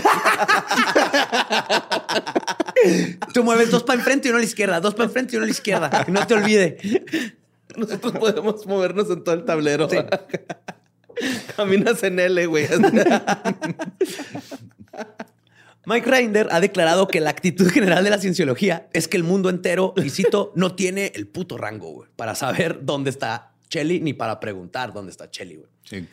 Tú 3.33 3.43
mueves 3.43 3.71
dos 3.71 3.83
para 3.83 3.99
enfrente 3.99 4.27
y 4.27 4.31
uno 4.31 4.37
a 4.37 4.41
la 4.41 4.45
izquierda, 4.45 4.79
dos 4.81 4.93
para 4.93 5.05
enfrente 5.05 5.33
y 5.33 5.37
uno 5.37 5.43
a 5.43 5.47
la 5.47 5.51
izquierda. 5.51 6.03
Que 6.05 6.11
no 6.11 6.25
te 6.27 6.33
olvide. 6.33 6.77
Nosotros 7.77 8.13
podemos 8.13 8.65
movernos 8.65 9.09
en 9.09 9.23
todo 9.23 9.35
el 9.35 9.45
tablero. 9.45 9.87
Caminas 11.55 12.03
en 12.03 12.19
L, 12.19 12.45
güey. 12.47 12.67
Mike 15.85 16.09
Reinder 16.09 16.47
ha 16.51 16.59
declarado 16.61 17.07
que 17.07 17.19
la 17.19 17.29
actitud 17.29 17.69
general 17.69 18.03
de 18.03 18.09
la 18.09 18.17
cienciología 18.17 18.87
es 18.93 19.07
que 19.07 19.17
el 19.17 19.23
mundo 19.23 19.49
entero, 19.49 19.93
y 19.97 20.09
cito, 20.09 20.53
no 20.55 20.75
tiene 20.75 21.11
el 21.13 21.27
puto 21.27 21.57
rango 21.57 21.91
güey, 21.91 22.09
para 22.15 22.35
saber 22.35 22.79
dónde 22.83 23.09
está 23.09 23.51
Chelly 23.69 23.99
ni 23.99 24.13
para 24.13 24.39
preguntar 24.39 24.93
dónde 24.93 25.11
está 25.11 25.29
Chelly. 25.29 25.55
güey. 25.57 25.67
Sí. 25.83 26.07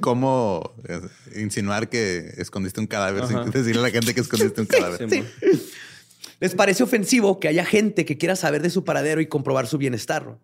¿Cómo 0.00 0.74
eh, 0.86 1.00
insinuar 1.40 1.88
que 1.88 2.34
escondiste 2.36 2.78
un 2.78 2.86
cadáver 2.86 3.26
sin 3.26 3.50
decirle 3.50 3.80
a 3.80 3.84
la 3.84 3.90
gente 3.90 4.14
que 4.14 4.20
escondiste 4.20 4.60
un 4.60 4.66
cadáver? 4.66 5.08
Sí, 5.08 5.24
Les 6.40 6.54
parece 6.54 6.82
ofensivo 6.82 7.40
que 7.40 7.48
haya 7.48 7.64
gente 7.64 8.04
que 8.04 8.18
quiera 8.18 8.36
saber 8.36 8.60
de 8.60 8.68
su 8.68 8.84
paradero 8.84 9.22
y 9.22 9.26
comprobar 9.26 9.66
su 9.66 9.78
bienestar. 9.78 10.26
¿no? 10.26 10.38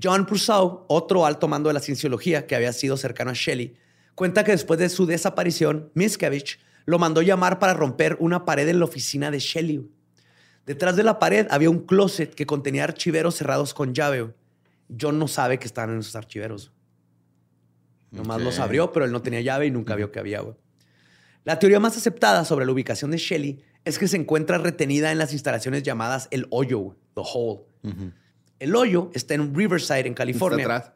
John 0.00 0.26
Purcell, 0.26 0.80
otro 0.88 1.24
alto 1.24 1.48
mando 1.48 1.68
de 1.68 1.74
la 1.74 1.80
cienciología 1.80 2.46
que 2.46 2.54
había 2.54 2.72
sido 2.72 2.96
cercano 2.96 3.30
a 3.30 3.34
Shelley, 3.34 3.76
cuenta 4.14 4.44
que 4.44 4.52
después 4.52 4.78
de 4.78 4.88
su 4.88 5.06
desaparición, 5.06 5.90
Miscavige 5.94 6.58
lo 6.84 6.98
mandó 6.98 7.22
llamar 7.22 7.58
para 7.58 7.74
romper 7.74 8.16
una 8.20 8.44
pared 8.44 8.68
en 8.68 8.78
la 8.78 8.84
oficina 8.84 9.30
de 9.30 9.38
Shelley. 9.38 9.90
Detrás 10.66 10.96
de 10.96 11.02
la 11.02 11.18
pared 11.18 11.46
había 11.50 11.70
un 11.70 11.80
closet 11.86 12.34
que 12.34 12.46
contenía 12.46 12.84
archiveros 12.84 13.36
cerrados 13.36 13.72
con 13.74 13.94
llave. 13.94 14.34
John 15.00 15.18
no 15.18 15.28
sabe 15.28 15.58
que 15.58 15.66
estaban 15.66 15.90
en 15.94 16.00
esos 16.00 16.14
archiveros. 16.16 16.72
Nomás 18.10 18.38
Ok. 18.38 18.42
los 18.44 18.58
abrió, 18.58 18.92
pero 18.92 19.04
él 19.04 19.12
no 19.12 19.22
tenía 19.22 19.40
llave 19.40 19.66
y 19.66 19.70
nunca 19.70 19.94
vio 19.96 20.12
que 20.12 20.18
había. 20.18 20.40
güey. 20.40 20.54
La 21.44 21.58
teoría 21.58 21.80
más 21.80 21.96
aceptada 21.96 22.44
sobre 22.44 22.66
la 22.66 22.72
ubicación 22.72 23.10
de 23.10 23.18
Shelley 23.18 23.62
es 23.84 23.98
que 23.98 24.08
se 24.08 24.16
encuentra 24.16 24.58
retenida 24.58 25.12
en 25.12 25.18
las 25.18 25.32
instalaciones 25.32 25.82
llamadas 25.82 26.28
el 26.30 26.46
hoyo, 26.50 26.96
the 27.14 27.22
hole. 27.24 27.62
El 28.58 28.74
hoyo 28.74 29.10
está 29.14 29.34
en 29.34 29.54
Riverside, 29.54 30.06
en 30.06 30.14
California. 30.14 30.62
Está 30.64 30.76
atrás. 30.76 30.92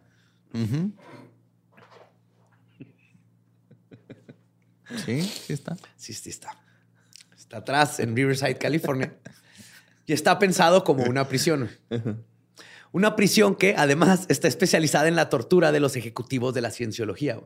Sí, 5.04 5.22
sí 5.22 5.52
está. 5.52 5.76
Sí, 5.96 6.12
sí 6.12 6.30
está. 6.30 6.50
Está 7.36 7.58
atrás, 7.58 8.00
en 8.00 8.14
Riverside, 8.16 8.56
California. 8.58 9.14
y 10.06 10.12
está 10.12 10.38
pensado 10.38 10.82
como 10.84 11.04
una 11.04 11.28
prisión. 11.28 11.70
Una 12.92 13.14
prisión 13.14 13.54
que 13.54 13.74
además 13.76 14.26
está 14.28 14.48
especializada 14.48 15.06
en 15.08 15.14
la 15.16 15.28
tortura 15.28 15.70
de 15.70 15.80
los 15.80 15.94
ejecutivos 15.96 16.54
de 16.54 16.60
la 16.60 16.70
cienciología. 16.70 17.40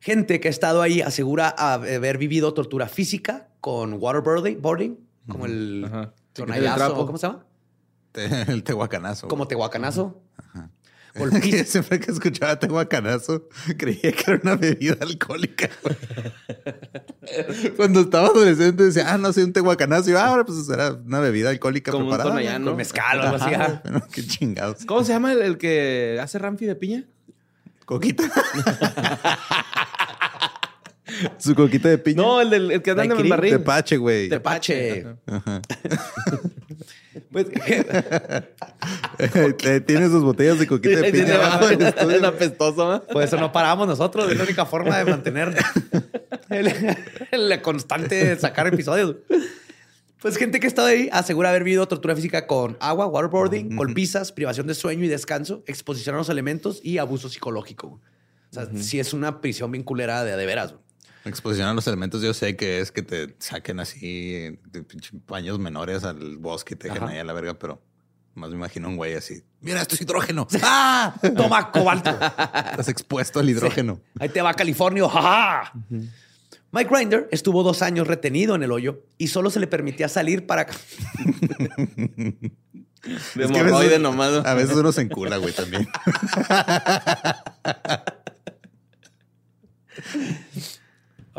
Gente 0.00 0.40
que 0.40 0.48
ha 0.48 0.50
estado 0.50 0.82
ahí 0.82 1.00
asegura 1.00 1.48
haber 1.48 2.18
vivido 2.18 2.52
tortura 2.54 2.88
física 2.88 3.48
con 3.60 3.94
waterboarding, 3.94 4.60
boarding, 4.60 4.98
como 5.28 5.46
el 5.46 5.84
Ajá. 5.86 6.14
trapo. 6.34 7.06
¿cómo 7.06 7.18
se 7.18 7.26
llama? 7.26 7.46
Te- 8.12 8.42
el 8.52 8.62
tehuacanazo. 8.62 9.28
Como 9.28 9.46
tehuacanazo. 9.48 10.20
Golpiza. 11.14 11.64
Siempre 11.66 11.98
que 11.98 12.12
escuchaba 12.12 12.58
tehuacanazo, 12.58 13.48
creía 13.76 14.12
que 14.12 14.24
era 14.26 14.40
una 14.42 14.54
bebida 14.56 14.96
alcohólica. 15.00 15.68
Cuando 17.76 18.00
estaba 18.00 18.28
adolescente 18.28 18.84
decía, 18.84 19.12
ah, 19.12 19.18
no 19.18 19.32
sé, 19.32 19.44
un 19.44 19.52
tehuacanazo. 19.52 20.10
Y 20.10 20.12
yo, 20.12 20.20
ah, 20.20 20.26
ahora 20.26 20.44
pues 20.44 20.64
será 20.66 20.92
una 20.92 21.20
bebida 21.20 21.50
alcohólica 21.50 21.90
Como 21.90 22.04
un 22.04 22.10
preparada. 22.10 22.52
Con 22.54 22.64
¿no? 22.64 22.76
mezcal 22.76 23.18
o 23.18 23.22
algo 23.22 23.36
así. 23.36 23.54
Ajá, 23.54 23.64
ajá. 23.64 23.80
bueno, 23.84 24.02
qué 24.12 24.24
chingados. 24.26 24.84
¿Cómo 24.86 25.02
se 25.04 25.12
llama 25.12 25.32
el, 25.32 25.42
el 25.42 25.58
que 25.58 26.18
hace 26.22 26.38
Ramfi 26.38 26.66
de 26.66 26.76
piña? 26.76 27.04
Coquita. 27.84 28.22
Su 31.38 31.54
coquita 31.54 31.88
de 31.88 31.98
piña. 31.98 32.22
No, 32.22 32.40
el, 32.40 32.50
del, 32.50 32.70
el 32.70 32.82
que 32.82 32.90
anda 32.90 33.04
en 33.04 33.12
el 33.12 33.28
barril. 33.28 33.52
Tepache, 33.52 33.96
güey. 33.96 34.28
Tepache. 34.28 35.06
Ajá. 35.26 35.62
Pues, 37.32 37.46
Eh, 39.18 39.80
Tiene 39.80 40.06
sus 40.06 40.22
botellas 40.22 40.58
de 40.58 40.66
coquita 40.66 41.00
de 41.00 41.12
piña 41.12 41.34
abajo 41.34 41.68
del 41.68 41.82
estudio. 41.82 42.16
Es 42.16 42.22
apestoso, 42.22 42.96
¿eh? 42.96 43.00
Por 43.12 43.22
eso 43.22 43.36
no 43.36 43.52
paramos 43.52 43.86
nosotros. 43.86 44.30
Es 44.30 44.38
la 44.38 44.44
única 44.44 44.64
forma 44.64 44.96
de 44.96 45.04
mantener 45.04 45.54
el 46.50 47.62
constante 47.62 48.36
sacar 48.38 48.66
episodios. 48.68 49.16
Pues 50.20 50.36
gente 50.36 50.60
que 50.60 50.66
ha 50.66 50.68
estado 50.68 50.88
ahí 50.88 51.08
asegura 51.12 51.48
haber 51.50 51.64
vivido 51.64 51.86
tortura 51.88 52.14
física 52.14 52.46
con 52.46 52.76
agua, 52.80 53.06
waterboarding, 53.06 53.74
golpizas, 53.76 54.32
privación 54.32 54.66
de 54.66 54.74
sueño 54.74 55.04
y 55.04 55.08
descanso, 55.08 55.62
exposición 55.66 56.14
a 56.14 56.18
los 56.18 56.28
elementos 56.28 56.80
y 56.82 56.98
abuso 56.98 57.28
psicológico. 57.28 58.00
O 58.50 58.54
sea, 58.54 58.68
sí 58.76 59.00
es 59.00 59.12
una 59.12 59.40
prisión 59.40 59.70
bien 59.72 59.84
culera 59.84 60.24
de, 60.24 60.36
de 60.36 60.46
veras. 60.46 60.74
Exposición 61.24 61.68
a 61.68 61.74
los 61.74 61.86
elementos, 61.86 62.22
yo 62.22 62.32
sé 62.34 62.56
que 62.56 62.80
es 62.80 62.90
que 62.92 63.02
te 63.02 63.34
saquen 63.38 63.78
así 63.80 64.58
de 64.70 64.84
paños 65.26 65.58
menores 65.58 66.04
al 66.04 66.38
bosque 66.38 66.74
y 66.74 66.76
te 66.78 66.88
dejen 66.88 67.02
Ajá. 67.04 67.12
ahí 67.12 67.18
a 67.18 67.24
la 67.24 67.32
verga, 67.34 67.58
pero 67.58 67.82
más 68.34 68.48
me 68.50 68.56
imagino 68.56 68.88
un 68.88 68.96
güey 68.96 69.14
así. 69.14 69.42
Mira, 69.60 69.82
esto 69.82 69.94
es 69.96 70.00
hidrógeno. 70.00 70.46
¡Ah! 70.62 71.14
Toma 71.36 71.70
cobalto. 71.72 72.10
Estás 72.10 72.88
expuesto 72.88 73.38
al 73.40 73.50
hidrógeno. 73.50 74.00
Ahí 74.18 74.28
te 74.30 74.40
va 74.40 74.54
California. 74.54 75.08
¡Ja, 75.08 75.20
ja! 75.22 75.72
Mike 76.72 76.88
Grinder 76.94 77.28
estuvo 77.32 77.62
dos 77.64 77.82
años 77.82 78.06
retenido 78.06 78.54
en 78.54 78.62
el 78.62 78.70
hoyo 78.72 79.02
y 79.18 79.26
solo 79.28 79.50
se 79.50 79.58
le 79.60 79.66
permitía 79.66 80.08
salir 80.08 80.46
para... 80.46 80.66
De 83.34 83.44
Es 83.44 83.50
que 83.50 83.58
a 83.58 83.62
veces- 83.62 83.98
nomás. 84.00 84.44
A 84.46 84.54
veces 84.54 84.76
uno 84.76 84.92
se 84.92 85.00
encula, 85.00 85.38
güey, 85.38 85.54
también. 85.54 85.88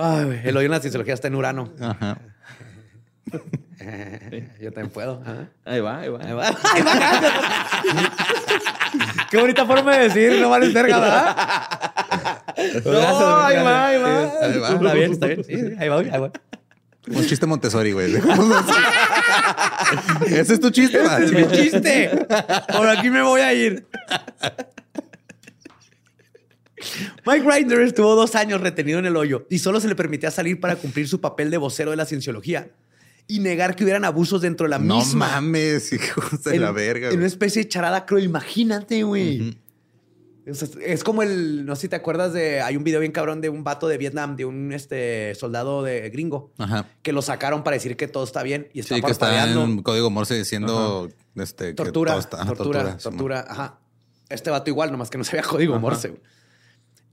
Ay, 0.04 0.26
güey, 0.26 0.40
el 0.44 0.58
hoyo 0.58 0.66
en 0.66 0.72
la 0.72 0.80
cienciología 0.80 1.14
está 1.14 1.28
en 1.28 1.36
Urano. 1.36 1.72
Ajá. 1.80 2.18
Yo 4.60 4.72
también 4.72 4.90
puedo. 4.90 5.22
Ajá. 5.22 5.50
Ahí 5.66 5.80
va, 5.80 6.00
ahí 6.00 6.10
va. 6.10 6.20
Ahí 6.24 6.34
va. 6.34 6.48
Ahí 6.74 6.82
va. 6.82 8.12
Qué 9.30 9.38
bonita 9.38 9.66
forma 9.66 9.96
de 9.96 10.10
decir, 10.10 10.40
no 10.42 10.50
vales 10.50 10.74
verga, 10.74 11.00
¿verdad? 11.00 11.36
No, 12.86 13.38
ahí 13.40 13.56
va, 13.64 13.88
ahí 13.88 13.98
va. 13.98 14.32
Ahí 14.42 14.60
va. 14.60 14.70
Está 14.70 14.94
bien, 14.94 15.12
está 15.14 15.26
bien. 15.28 15.44
Sí, 15.44 15.56
ahí 15.80 15.90
va, 15.90 15.98
ahí 16.00 16.20
va. 16.20 16.32
Un 17.08 17.26
chiste 17.26 17.48
Montessori, 17.48 17.92
güey. 17.94 18.14
Ese 20.28 20.54
es 20.54 20.60
tu 20.60 20.70
chiste, 20.70 21.00
va. 21.02 21.18
Es 21.18 21.32
mi 21.32 21.48
chiste. 21.48 22.28
Por 22.76 22.88
aquí 22.90 23.10
me 23.10 23.24
voy 23.24 23.42
a 23.42 23.54
ir. 23.54 23.88
Mike 27.26 27.46
Grinder 27.46 27.82
estuvo 27.82 28.16
dos 28.16 28.36
años 28.36 28.62
retenido 28.62 29.00
en 29.00 29.06
el 29.06 29.16
hoyo 29.18 29.46
y 29.50 29.60
solo 29.60 29.80
se 29.80 29.88
le 29.88 29.96
permitía 29.96 30.32
salir 30.32 30.60
para 30.60 30.76
cumplir 30.76 31.08
su 31.08 31.20
papel 31.22 31.50
de 31.52 31.58
vocero 31.58 31.92
de 31.92 31.98
la 31.98 32.06
cienciología 32.06 32.70
y 33.28 33.40
negar 33.40 33.76
que 33.76 33.84
hubieran 33.84 34.04
abusos 34.06 34.42
dentro 34.42 34.66
de 34.66 34.72
la 34.72 34.80
No 34.80 34.98
misma. 34.98 35.28
mames, 35.30 35.94
hijos 35.94 36.44
de 36.44 36.56
en, 36.56 36.62
la 36.62 36.72
verga. 36.72 37.10
En 37.10 37.18
una 37.20 37.28
especie 37.28 37.64
de 37.64 37.70
charada 37.70 38.06
cruel. 38.06 38.26
Imagínate, 38.26 39.04
güey. 39.04 39.58
Es 40.84 41.04
como 41.04 41.22
el, 41.22 41.66
no 41.68 41.76
sé 41.76 41.84
si 41.84 41.88
te 41.90 41.96
acuerdas 41.96 42.34
de, 42.34 42.62
hay 42.62 42.76
un 42.76 42.84
video 42.84 43.00
bien 43.00 43.12
cabrón 43.12 43.42
de 43.42 43.50
un 43.50 43.64
vato 43.64 43.88
de 43.88 44.00
Vietnam, 44.00 44.36
de 44.36 44.44
un 44.46 44.74
este, 44.74 45.36
soldado 45.36 45.84
de 45.84 46.10
gringo, 46.10 46.52
Ajá. 46.58 46.88
que 47.04 47.14
lo 47.14 47.22
sacaron 47.22 47.64
para 47.64 47.76
decir 47.76 47.96
que 47.96 48.08
todo 48.08 48.24
está 48.24 48.42
bien 48.42 48.68
y 48.74 48.80
está 48.80 48.96
Sí, 48.96 49.02
que 49.04 49.12
está 49.12 49.50
en 49.50 49.84
código 49.84 50.10
Morse 50.10 50.34
diciendo 50.34 51.10
este, 51.36 51.68
que 51.68 51.74
Tortura, 51.76 52.14
todo 52.14 52.20
está- 52.20 52.38
ajá, 52.42 52.54
tortura, 52.54 52.98
tortura, 52.98 53.46
ajá. 53.48 53.80
Este 54.30 54.50
vato 54.50 54.72
igual, 54.72 54.92
nomás 54.92 55.12
que 55.12 55.20
no 55.20 55.24
sabía 55.24 55.44
código 55.44 55.80
Morse. 55.80 56.10
güey. 56.10 56.22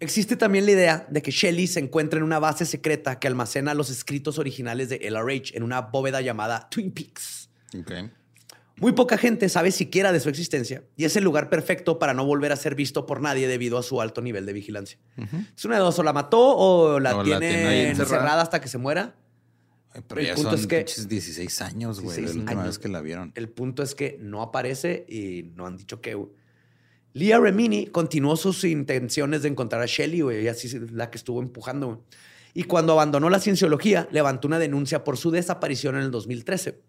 Existe 0.01 0.37
también 0.37 0.65
la 0.67 0.73
idea 0.73 1.07
de 1.11 1.23
que 1.23 1.31
Shelley 1.33 1.67
se 1.67 1.81
encuentra 1.81 2.19
en 2.19 2.25
una 2.25 2.39
base 2.39 2.65
secreta 2.67 3.19
que 3.19 3.27
almacena 3.27 3.75
los 3.75 3.91
escritos 3.91 4.39
originales 4.39 4.89
de 4.89 4.99
LRH 5.11 5.57
en 5.57 5.63
una 5.65 5.81
bóveda 5.81 6.21
llamada 6.21 6.69
Twin 6.71 6.93
Peaks. 6.93 7.51
Ok. 7.79 7.93
Muy 8.77 8.93
poca 8.93 9.19
gente 9.19 9.49
sabe 9.49 9.73
siquiera 9.73 10.13
de 10.13 10.21
su 10.21 10.29
existencia 10.29 10.85
y 10.97 11.05
es 11.05 11.17
el 11.17 11.25
lugar 11.25 11.51
perfecto 11.51 11.99
para 11.99 12.15
no 12.15 12.25
volver 12.25 12.53
a 12.53 12.57
ser 12.57 12.77
visto 12.77 13.07
por 13.07 13.21
nadie 13.21 13.49
debido 13.49 13.77
a 13.77 13.83
su 13.83 14.01
alto 14.01 14.23
nivel 14.23 14.47
de 14.47 14.53
vigilancia. 14.53 14.99
Es 15.57 15.65
una 15.65 15.75
de 15.75 15.81
dos, 15.81 15.99
o 15.99 16.05
la 16.05 16.13
mató 16.13 16.39
o 16.57 17.01
la 17.01 17.13
la 17.15 17.25
tiene, 17.25 17.67
ahí 17.67 17.81
encerrada. 17.87 18.41
hasta 18.41 18.61
que 18.61 18.69
se 18.69 18.79
muera. 18.79 19.17
Ay, 19.95 20.03
Pero 20.07 20.21
El 20.21 20.27
ya 20.29 20.35
punto 20.37 20.51
son 20.51 20.61
es 20.61 20.67
que- 20.69 20.77
pinches 20.77 21.09
16 21.09 21.61
años, 21.63 22.01
güey, 22.01 22.15
de 22.15 22.23
16 22.23 22.37
la 22.37 22.43
última 22.53 22.65
vez 22.67 22.79
que 22.79 22.89
la 22.89 23.01
vieron. 23.01 23.33
El 23.35 23.49
punto 23.49 23.83
es 23.83 23.97
que 23.97 24.17
no 24.21 24.43
aparece 24.43 25.05
y 25.09 25.51
no 25.57 25.67
han 25.67 25.77
dicho 25.77 26.01
que. 26.01 26.17
Leah 27.15 27.39
Remini 27.41 27.87
continuó 27.87 28.37
sus 28.37 28.65
intenciones 28.65 29.43
de 29.43 29.49
encontrar 29.49 29.83
a 29.83 29.87
Shelley, 29.87 30.21
güey, 30.21 30.45
y 30.45 30.49
así 30.49 30.67
es 30.69 30.93
la 30.93 31.11
que 31.11 31.19
estuvo 31.19 31.41
empujando. 31.43 31.87
güey. 31.87 31.99
Y 32.55 32.65
cuando 32.65 32.93
abandonó 32.93 33.31
la 33.31 33.41
cienciología, 33.41 34.09
levantó 34.11 34.49
una 34.49 34.59
denuncia 34.59 35.05
por 35.05 35.17
su 35.17 35.31
desaparición 35.31 35.97
en 35.97 36.03
el 36.03 36.11
2013. 36.11 36.81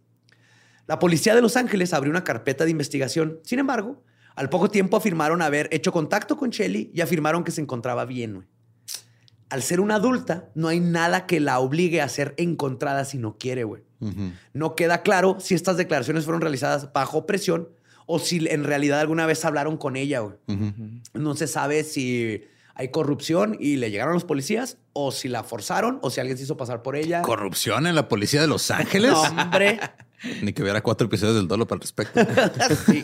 La 0.88 0.98
policía 1.00 1.36
de 1.36 1.42
Los 1.42 1.56
Ángeles 1.56 1.94
abrió 1.94 2.12
una 2.12 2.24
carpeta 2.24 2.66
de 2.66 2.72
investigación. 2.72 3.40
Sin 3.44 3.60
embargo, 3.60 4.04
Al 4.36 4.48
poco 4.50 4.70
tiempo 4.70 4.96
afirmaron 4.96 5.42
haber 5.42 5.68
hecho 5.72 5.92
contacto 5.92 6.38
con 6.38 6.50
Shelly 6.52 6.92
y 6.94 7.02
afirmaron 7.02 7.44
que 7.44 7.52
se 7.52 7.60
encontraba 7.60 8.06
bien. 8.06 8.36
güey. 8.36 8.48
Al 9.50 9.62
ser 9.64 9.82
una 9.82 9.96
adulta, 9.96 10.50
no 10.56 10.70
hay 10.70 10.80
nada 10.80 11.26
que 11.26 11.42
la 11.42 11.60
obligue 11.60 12.02
a 12.02 12.08
ser 12.08 12.36
encontrada 12.38 13.04
si 13.04 13.18
no 13.18 13.38
quiere, 13.38 13.66
güey. 13.66 13.84
No 14.54 14.76
queda 14.76 15.02
claro 15.02 15.38
si 15.42 15.56
estas 15.56 15.76
declaraciones 15.76 16.24
fueron 16.24 16.40
realizadas 16.42 16.94
bajo 16.94 17.26
presión 17.26 17.68
o 18.12 18.18
si 18.18 18.48
en 18.50 18.64
realidad 18.64 19.00
alguna 19.02 19.28
vez 19.28 19.46
hablaron 19.46 19.78
con 19.78 19.96
ella, 19.96 20.22
güey. 20.22 20.36
No 21.14 21.36
se 21.36 21.46
sabe 21.48 21.84
si 21.84 22.44
hay 22.74 22.90
corrupción 22.90 23.56
y 23.60 23.76
le 23.76 23.92
llegaron 23.92 24.14
los 24.16 24.24
policías 24.24 24.78
o 24.94 25.12
si 25.12 25.28
la 25.28 25.44
forzaron 25.44 26.00
o 26.02 26.10
si 26.10 26.20
alguien 26.20 26.36
se 26.38 26.46
hizo 26.46 26.58
pasar 26.58 26.82
por 26.82 26.96
ella. 26.96 27.22
Corrupción 27.22 27.86
en 27.86 27.94
la 27.94 28.08
policía 28.08 28.42
de 28.42 28.48
Los 28.48 28.72
Ángeles. 28.72 29.12
No, 29.12 29.22
hombre. 29.22 29.80
Ni 30.42 30.54
que 30.54 30.64
hubiera 30.64 30.82
cuatro 30.82 31.06
episodios 31.08 31.36
del 31.36 31.48
dolo 31.48 31.68
para 31.68 31.78
el 31.78 31.82
respecto. 31.82 32.20
Sí. 32.88 33.02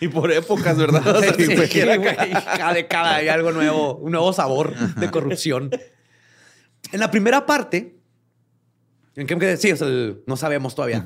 Y 0.00 0.08
por 0.08 0.30
épocas, 0.30 0.76
¿verdad? 0.78 1.06
O 1.16 1.20
sea, 1.20 1.34
Sí, 1.34 1.56
siquiera 1.56 1.96
güey. 1.96 2.14
Cada 2.14 2.72
década 2.72 3.16
hay 3.16 3.28
algo 3.28 3.50
nuevo, 3.50 3.96
un 3.96 4.12
nuevo 4.12 4.32
sabor 4.32 4.74
de 4.94 5.10
corrupción. 5.10 5.70
En 6.92 7.00
la 7.00 7.10
primera 7.10 7.44
parte, 7.46 7.96
¿en 9.16 9.26
qué 9.26 9.34
me 9.34 9.40
quedé? 9.40 9.56
Sí, 9.56 9.72
o 9.72 9.76
sea, 9.76 9.88
el- 9.88 10.22
no 10.26 10.36
sabemos 10.36 10.74
todavía. 10.76 11.04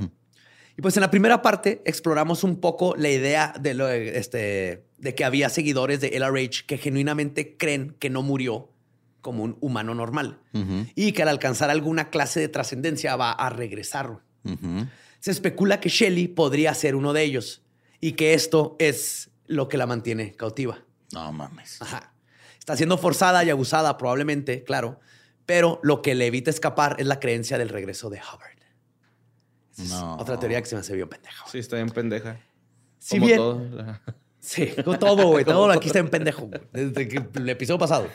Y 0.76 0.82
pues 0.82 0.96
en 0.96 1.02
la 1.02 1.10
primera 1.10 1.40
parte 1.40 1.82
exploramos 1.84 2.42
un 2.42 2.60
poco 2.60 2.96
la 2.96 3.08
idea 3.08 3.54
de, 3.60 3.74
lo, 3.74 3.88
este, 3.88 4.84
de 4.98 5.14
que 5.14 5.24
había 5.24 5.48
seguidores 5.48 6.00
de 6.00 6.18
LRH 6.18 6.66
que 6.66 6.78
genuinamente 6.78 7.56
creen 7.56 7.96
que 7.98 8.10
no 8.10 8.22
murió 8.22 8.70
como 9.20 9.42
un 9.44 9.56
humano 9.60 9.94
normal 9.94 10.40
y 10.94 11.12
que 11.12 11.22
al 11.22 11.28
alcanzar 11.28 11.70
alguna 11.70 12.10
clase 12.10 12.40
de 12.40 12.48
trascendencia 12.48 13.16
va 13.16 13.32
a 13.32 13.48
regresar. 13.50 14.18
Se 15.20 15.30
especula 15.30 15.80
que 15.80 15.88
Shelley 15.88 16.28
podría 16.28 16.74
ser 16.74 16.94
uno 16.94 17.12
de 17.12 17.22
ellos 17.22 17.62
y 18.00 18.12
que 18.12 18.34
esto 18.34 18.76
es 18.78 19.30
lo 19.46 19.68
que 19.68 19.78
la 19.78 19.86
mantiene 19.86 20.32
cautiva. 20.32 20.84
No 21.12 21.32
mames. 21.32 21.80
Ajá. 21.80 22.12
Está 22.58 22.76
siendo 22.76 22.98
forzada 22.98 23.44
y 23.44 23.50
abusada 23.50 23.96
probablemente, 23.96 24.64
claro, 24.64 25.00
pero 25.46 25.80
lo 25.82 26.02
que 26.02 26.14
le 26.14 26.26
evita 26.26 26.50
escapar 26.50 26.96
es 26.98 27.06
la 27.06 27.20
creencia 27.20 27.58
del 27.58 27.68
regreso 27.68 28.10
de 28.10 28.18
Hubbard. 28.18 28.53
Es 29.78 29.90
No. 29.90 30.16
Otra 30.16 30.38
teoría 30.38 30.60
que 30.60 30.66
se 30.68 30.74
me 30.74 30.80
hace 30.80 30.94
bien 30.94 31.08
pendeja. 31.08 31.36
güey. 31.42 31.52
Sí, 31.52 31.58
está 31.58 31.76
bien 31.76 31.90
pendeja. 31.90 32.40
Si 32.98 33.16
Como 33.16 33.26
bien, 33.26 33.38
todo. 33.38 33.62
sí, 34.40 34.70
con 34.84 34.98
todo, 34.98 35.26
güey, 35.28 35.44
todo 35.44 35.70
aquí 35.70 35.88
está 35.88 35.98
en 35.98 36.08
pendejo, 36.08 36.48
desde 36.72 37.06
que 37.08 37.22
el 37.34 37.48
episodio 37.48 37.78
pasado. 37.78 38.08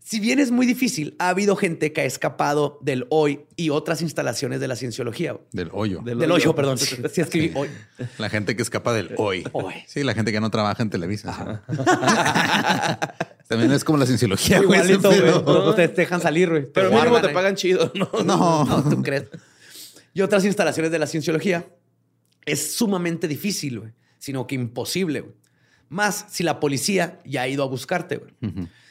Si 0.00 0.20
bien 0.20 0.38
es 0.38 0.50
muy 0.50 0.64
difícil, 0.64 1.14
ha 1.18 1.28
habido 1.28 1.54
gente 1.54 1.92
que 1.92 2.00
ha 2.00 2.04
escapado 2.04 2.78
del 2.80 3.06
hoy 3.10 3.40
y 3.56 3.68
otras 3.68 4.00
instalaciones 4.00 4.58
de 4.58 4.66
la 4.66 4.74
cienciología. 4.74 5.36
Del 5.52 5.68
hoyo. 5.74 6.00
Del 6.02 6.18
Del 6.18 6.30
hoyo. 6.30 6.44
hoyo, 6.50 6.54
perdón. 6.54 6.78
Sí, 6.78 7.20
escribí 7.20 7.52
hoy. 7.54 7.68
La 8.16 8.30
gente 8.30 8.56
que 8.56 8.62
escapa 8.62 8.94
del 8.94 9.10
hoy. 9.18 9.44
Hoy. 9.52 9.74
Sí, 9.86 10.02
la 10.04 10.14
gente 10.14 10.32
que 10.32 10.40
no 10.40 10.50
trabaja 10.50 10.82
en 10.82 10.88
Televisa. 10.88 11.62
sí. 11.68 11.76
También 13.48 13.72
es 13.72 13.84
como 13.84 13.98
la 13.98 14.06
cienciología, 14.06 14.60
güey. 14.62 14.80
ese 14.80 14.92
Igualito, 14.94 15.08
güey. 15.08 15.20
pedo. 15.44 15.64
No 15.66 15.74
te 15.74 15.88
dejan 15.88 16.20
salir, 16.22 16.48
güey. 16.50 16.66
Pero 16.72 16.88
Te 16.90 16.96
mínimo 16.96 17.20
te 17.20 17.28
pagan 17.30 17.54
chido, 17.56 17.92
¿no? 17.94 18.08
No. 18.24 18.64
No, 18.64 18.82
¿tú 18.88 19.02
crees? 19.02 19.24
Y 20.18 20.22
otras 20.22 20.44
instalaciones 20.44 20.90
de 20.90 20.98
la 20.98 21.06
cienciología 21.06 21.68
es 22.44 22.72
sumamente 22.74 23.28
difícil, 23.28 23.78
güey, 23.78 23.92
sino 24.18 24.48
que 24.48 24.56
imposible. 24.56 25.20
güey. 25.20 25.34
Más 25.90 26.26
si 26.28 26.42
la 26.42 26.58
policía 26.58 27.20
ya 27.24 27.42
ha 27.42 27.48
ido 27.48 27.62
a 27.62 27.66
buscarte. 27.68 28.16
güey. 28.16 28.34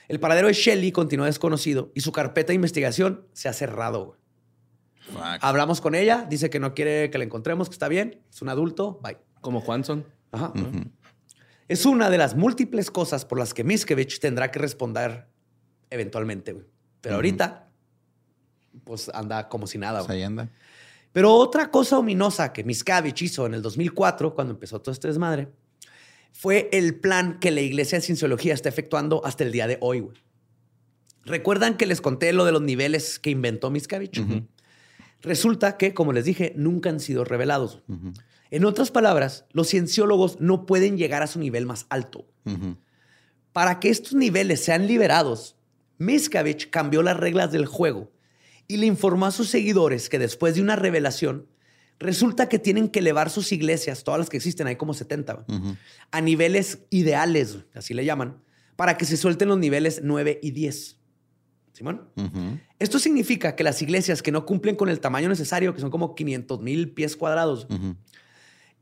El 0.08 0.22
paradero 0.22 0.48
de 0.48 0.54
Shelley 0.54 0.94
continúa 0.94 1.26
desconocido 1.26 1.92
y 1.94 2.00
su 2.00 2.14
carpeta 2.14 2.48
de 2.48 2.56
investigación 2.56 3.28
se 3.34 3.50
ha 3.50 3.54
cerrado. 3.54 4.06
güey. 4.06 4.20
Fuck. 5.12 5.40
Hablamos 5.44 5.82
con 5.82 5.96
ella, 5.96 6.26
dice 6.30 6.50
que 6.50 6.62
no 6.62 6.74
quiere 6.74 7.10
que 7.10 7.18
la 7.18 7.26
encontremos, 7.26 7.68
que 7.68 7.74
está 7.74 7.90
bien, 7.90 8.22
es 8.30 8.42
un 8.42 8.48
adulto, 8.48 9.02
bye. 9.04 9.18
Como 9.42 9.60
Juanson. 9.60 10.06
Ajá. 10.32 10.54
Es 11.68 11.86
una 11.86 12.10
de 12.10 12.18
las 12.18 12.36
múltiples 12.36 12.90
cosas 12.90 13.26
por 13.26 13.38
las 13.38 13.54
que 13.54 13.66
Miskevich 13.66 14.20
tendrá 14.22 14.50
que 14.50 14.60
responder 14.60 15.28
eventualmente. 15.90 16.54
güey. 16.54 16.66
Pero 17.02 17.16
ahorita, 17.16 17.68
pues 18.86 19.10
anda 19.14 19.50
como 19.50 19.68
si 19.68 19.78
nada. 19.78 20.00
Pues 20.00 20.10
ahí 20.12 20.24
anda. 20.24 20.48
Pero 21.12 21.34
otra 21.34 21.72
cosa 21.72 21.98
ominosa 21.98 22.54
que 22.54 22.64
Miscavige 22.64 23.26
hizo 23.26 23.46
en 23.46 23.54
el 23.54 23.62
2004, 23.62 24.36
cuando 24.36 24.54
empezó 24.54 24.82
todo 24.82 24.92
este 24.92 25.08
desmadre, 25.08 25.50
fue 26.32 26.70
el 26.72 27.00
plan 27.00 27.40
que 27.40 27.52
la 27.52 27.62
Iglesia 27.62 27.98
de 27.98 28.06
Cienciología 28.06 28.54
está 28.54 28.70
efectuando 28.70 29.26
hasta 29.26 29.44
el 29.44 29.52
día 29.52 29.68
de 29.68 29.78
hoy. 29.82 30.08
¿Recuerdan 31.26 31.76
que 31.78 31.88
les 31.88 32.02
conté 32.02 32.32
lo 32.34 32.46
de 32.46 32.52
los 32.52 32.62
niveles 32.62 33.20
que 33.20 33.32
inventó 33.32 33.72
Miscavige? 33.72 34.46
Resulta 35.22 35.78
que, 35.78 35.94
como 35.94 36.14
les 36.14 36.26
dije, 36.26 36.54
nunca 36.56 36.90
han 36.90 37.00
sido 37.00 37.24
revelados. 37.24 37.82
En 38.52 38.66
otras 38.66 38.92
palabras, 38.92 39.46
los 39.52 39.68
cienciólogos 39.68 40.40
no 40.40 40.66
pueden 40.66 40.98
llegar 40.98 41.24
a 41.24 41.28
su 41.28 41.40
nivel 41.40 41.66
más 41.66 41.86
alto. 41.90 42.28
Para 43.52 43.80
que 43.80 43.90
estos 43.90 44.14
niveles 44.14 44.64
sean 44.64 44.88
liberados, 44.88 45.56
Miscavige 45.98 46.70
cambió 46.70 47.02
las 47.02 47.18
reglas 47.18 47.52
del 47.52 47.66
juego 47.66 48.12
y 48.68 48.78
le 48.78 48.86
informó 48.86 49.26
a 49.26 49.32
sus 49.32 49.50
seguidores 49.50 50.10
que 50.10 50.20
después 50.20 50.56
de 50.56 50.62
una 50.62 50.76
revelación, 50.76 51.48
resulta 52.00 52.48
que 52.50 52.60
tienen 52.60 52.90
que 52.90 53.00
elevar 53.00 53.30
sus 53.30 53.52
iglesias, 53.52 54.04
todas 54.04 54.20
las 54.20 54.30
que 54.30 54.38
existen, 54.38 54.68
hay 54.68 54.76
como 54.76 54.94
70, 54.94 55.46
Ujú. 55.48 55.76
a 56.12 56.22
niveles 56.22 56.80
ideales, 56.90 57.58
así 57.74 57.94
le 57.94 58.06
llaman, 58.06 58.42
para 58.76 58.98
que 58.98 59.06
se 59.06 59.18
suelten 59.18 59.48
los 59.48 59.58
niveles 59.58 60.02
9 60.04 60.40
y 60.42 60.52
10. 60.52 60.98
¿Simón? 61.74 62.10
Esto 62.80 62.98
significa 63.00 63.56
que 63.56 63.64
las 63.64 63.82
iglesias 63.84 64.22
que 64.24 64.32
no 64.32 64.46
cumplen 64.48 64.76
con 64.76 64.90
el 64.90 65.00
tamaño 65.00 65.30
necesario, 65.30 65.74
que 65.76 65.82
son 65.82 65.92
como 65.92 66.16
500 66.16 66.60
mil 66.62 66.92
pies 66.92 67.16
cuadrados, 67.16 67.68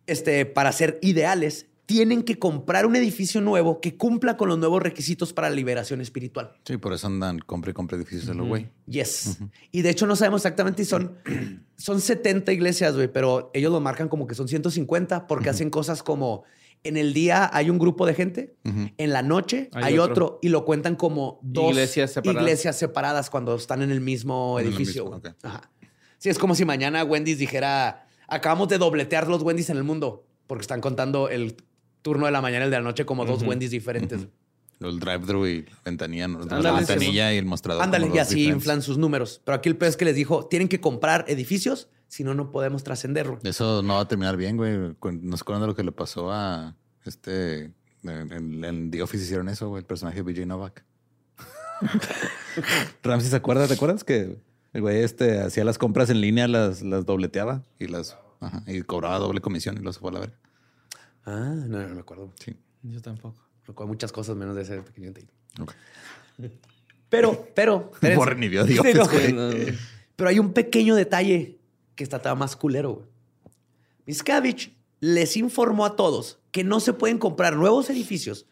este, 0.07 0.45
para 0.45 0.71
ser 0.71 0.99
ideales, 1.01 1.67
tienen 1.85 2.23
que 2.23 2.39
comprar 2.39 2.85
un 2.85 2.95
edificio 2.95 3.41
nuevo 3.41 3.79
que 3.79 3.95
cumpla 3.95 4.37
con 4.37 4.49
los 4.49 4.57
nuevos 4.57 4.81
requisitos 4.81 5.33
para 5.33 5.49
la 5.49 5.55
liberación 5.55 6.01
espiritual. 6.01 6.51
Sí, 6.65 6.77
por 6.77 6.93
eso 6.93 7.07
andan 7.07 7.39
compre 7.39 7.71
y 7.71 7.73
compre 7.73 7.97
edificios 7.97 8.25
de 8.25 8.33
los 8.33 8.47
güey. 8.47 8.69
Yes. 8.87 9.37
Y 9.71 9.81
de 9.83 9.89
hecho 9.91 10.07
no 10.07 10.15
sabemos 10.15 10.41
exactamente 10.41 10.83
si 10.83 10.89
son, 10.89 11.17
son 11.77 12.01
70 12.01 12.51
iglesias, 12.53 12.95
güey, 12.95 13.07
pero 13.11 13.51
ellos 13.53 13.71
lo 13.71 13.79
marcan 13.81 14.07
como 14.09 14.25
que 14.25 14.33
son 14.35 14.47
150 14.47 15.27
porque 15.27 15.49
hacen 15.49 15.69
cosas 15.69 16.01
como 16.01 16.43
en 16.83 16.97
el 16.97 17.13
día 17.13 17.49
hay 17.51 17.69
un 17.71 17.79
grupo 17.79 18.05
de 18.05 18.13
gente, 18.13 18.55
en 18.63 19.11
la 19.11 19.21
noche 19.23 19.69
hay, 19.73 19.83
Hay 19.85 19.97
otro. 19.99 20.25
otro. 20.25 20.39
y 20.43 20.49
lo 20.49 20.65
cuentan 20.65 20.95
como 20.95 21.39
dos 21.41 21.71
Iglesias 21.71 22.13
separadas. 22.13 22.43
iglesias 22.43 22.75
separadas 22.77 23.29
cuando 23.31 23.55
están 23.55 23.81
en 23.81 23.89
el 23.91 24.01
mismo 24.01 24.59
En 24.59 24.67
el 24.67 24.73
edificio. 24.73 25.05
mismo. 25.05 25.21
Ajá. 25.43 25.71
Sí, 26.19 26.29
es 26.29 26.37
como 26.37 26.53
si 26.55 26.63
mañana 26.63 27.03
Wendy's 27.03 27.37
dijera, 27.39 28.07
acabamos 28.27 28.67
de 28.69 28.77
dobletear 28.77 29.27
los 29.27 29.41
Wendy's 29.41 29.69
en 29.71 29.77
el 29.77 29.83
mundo 29.83 30.25
porque 30.47 30.61
están 30.61 30.79
contando 30.79 31.27
el 31.29 31.55
turno 32.05 32.27
de 32.27 32.31
la 32.31 32.39
mañana 32.39 32.65
y 32.65 32.67
el 32.67 32.71
de 32.71 32.77
la 32.77 32.83
noche 32.83 33.03
como 33.03 33.25
dos 33.25 33.41
Wendy's 33.41 33.71
diferentes. 33.71 34.27
El 34.79 34.99
drive-thru 34.99 35.47
y 35.47 35.63
la 35.63 35.71
ventanilla, 35.83 36.27
¿no? 36.27 36.45
la 36.45 36.71
ventanilla 36.73 37.33
y 37.33 37.37
el 37.39 37.45
mostrador. 37.45 37.81
Ándale, 37.81 38.11
y 38.13 38.19
así 38.19 38.35
diferentes. 38.35 38.55
inflan 38.63 38.81
sus 38.83 38.99
números. 38.99 39.41
Pero 39.43 39.55
aquí 39.55 39.69
el 39.69 39.75
pez 39.75 39.97
que 39.97 40.05
les 40.05 40.15
dijo, 40.15 40.45
tienen 40.45 40.67
que 40.67 40.79
comprar 40.79 41.25
edificios, 41.27 41.87
si 42.07 42.23
no, 42.23 42.35
no 42.35 42.51
podemos 42.51 42.83
trascender. 42.83 43.27
güey. 43.27 43.39
Eso 43.43 43.81
no 43.81 43.95
va 43.95 44.01
a 44.01 44.07
terminar 44.07 44.37
bien, 44.37 44.55
güey. 44.55 44.77
No 44.77 45.35
acuerdan 45.35 45.61
de 45.61 45.67
lo 45.67 45.75
que 45.75 45.83
le 45.83 45.91
pasó 45.91 46.31
a 46.31 46.75
este. 47.05 47.71
En, 48.03 48.31
en- 48.31 48.63
en 48.63 48.91
The 48.91 49.01
Office 49.01 49.23
hicieron 49.23 49.49
eso, 49.49 49.69
güey, 49.69 49.79
el 49.79 49.85
personaje 49.87 50.21
de 50.21 50.31
BJ 50.31 50.45
Novak. 50.45 50.83
Ramsey, 53.03 53.29
¿se 53.31 53.35
acuerda? 53.35 53.67
¿Te 53.67 53.73
acuerdas 53.73 54.03
que 54.03 54.37
el 54.73 54.81
güey 54.81 54.97
este 55.03 55.39
hacía 55.41 55.63
las 55.65 55.77
compras 55.79 56.09
en 56.11 56.21
línea, 56.21 56.47
las, 56.47 56.81
las 56.83 57.05
dobleteaba 57.05 57.63
y 57.79 57.87
las 57.87 58.15
ajá, 58.41 58.61
y 58.67 58.81
cobraba 58.83 59.17
doble 59.19 59.41
comisión 59.41 59.77
y 59.79 59.81
los 59.81 59.97
fue 59.99 60.11
a 60.11 60.13
la 60.13 60.19
verga? 60.19 60.37
Ah, 61.25 61.53
no, 61.55 61.87
no 61.87 61.95
me 61.95 61.99
acuerdo. 62.01 62.33
Sí. 62.39 62.55
Yo 62.83 63.01
tampoco. 63.01 63.41
Me 63.67 63.71
acuerdo 63.71 63.87
muchas 63.87 64.11
cosas 64.11 64.35
menos 64.35 64.55
de 64.55 64.61
ese 64.61 64.81
pequeño 64.81 65.07
detalle. 65.11 65.27
Ok. 65.59 65.73
Pero, 67.09 67.47
pero. 67.55 67.89
espérense. 67.93 68.17
Borre 68.17 68.35
ni 68.35 68.49
vio. 68.49 68.65
Pero 70.15 70.29
hay 70.29 70.39
un 70.39 70.53
pequeño 70.53 70.95
detalle 70.95 71.59
que 71.95 72.03
está 72.03 72.19
todavía 72.19 72.39
más 72.39 72.55
culero, 72.55 72.93
güey. 72.93 73.07
Miscavige 74.05 74.75
les 74.99 75.35
informó 75.37 75.85
a 75.85 75.95
todos 75.95 76.39
que 76.51 76.63
no 76.63 76.79
se 76.79 76.93
pueden 76.93 77.17
comprar 77.17 77.55
nuevos 77.55 77.89
edificios 77.89 78.45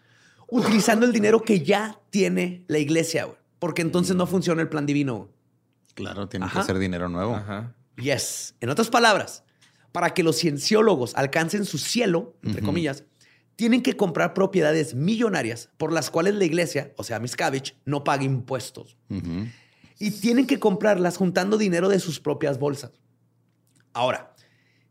utilizando 0.50 1.06
el 1.06 1.14
dinero 1.14 1.42
que 1.42 1.62
ya 1.62 2.00
tiene 2.10 2.66
la 2.68 2.80
iglesia, 2.80 3.26
güey. 3.26 3.38
Porque 3.60 3.82
entonces 3.82 4.16
no 4.16 4.28
funciona 4.28 4.62
el 4.62 4.70
plan 4.70 4.86
divino. 4.86 5.18
güey. 5.18 5.30
Claro, 5.96 6.28
tiene 6.28 6.46
Ajá. 6.48 6.54
que 6.56 6.60
hacer 6.60 6.80
dinero 6.80 7.08
nuevo. 7.08 7.36
Ajá. 7.36 7.76
Yes. 7.98 8.56
En 8.60 8.70
otras 8.70 8.90
palabras, 8.90 9.44
para 9.94 10.14
que 10.14 10.24
los 10.24 10.38
cienciólogos 10.38 11.16
alcancen 11.16 11.64
su 11.64 11.78
cielo, 11.78 12.36
entre 12.44 12.62
comillas, 12.62 13.06
tienen 13.56 13.84
que 13.84 13.96
comprar 13.96 14.34
propiedades 14.34 14.96
millonarias 14.96 15.70
por 15.78 15.94
las 15.94 16.10
cuales 16.10 16.34
la 16.34 16.44
iglesia, 16.44 16.92
o 16.98 17.04
sea, 17.04 17.20
Miscavige, 17.20 17.76
no 17.86 18.04
paga 18.04 18.24
impuestos. 18.24 18.98
Y 20.00 20.12
tienen 20.12 20.48
que 20.48 20.60
comprarlas 20.60 21.16
juntando 21.16 21.58
dinero 21.58 21.88
de 21.88 22.00
sus 22.00 22.20
propias 22.20 22.58
bolsas. 22.58 22.92
Ahora, 23.94 24.34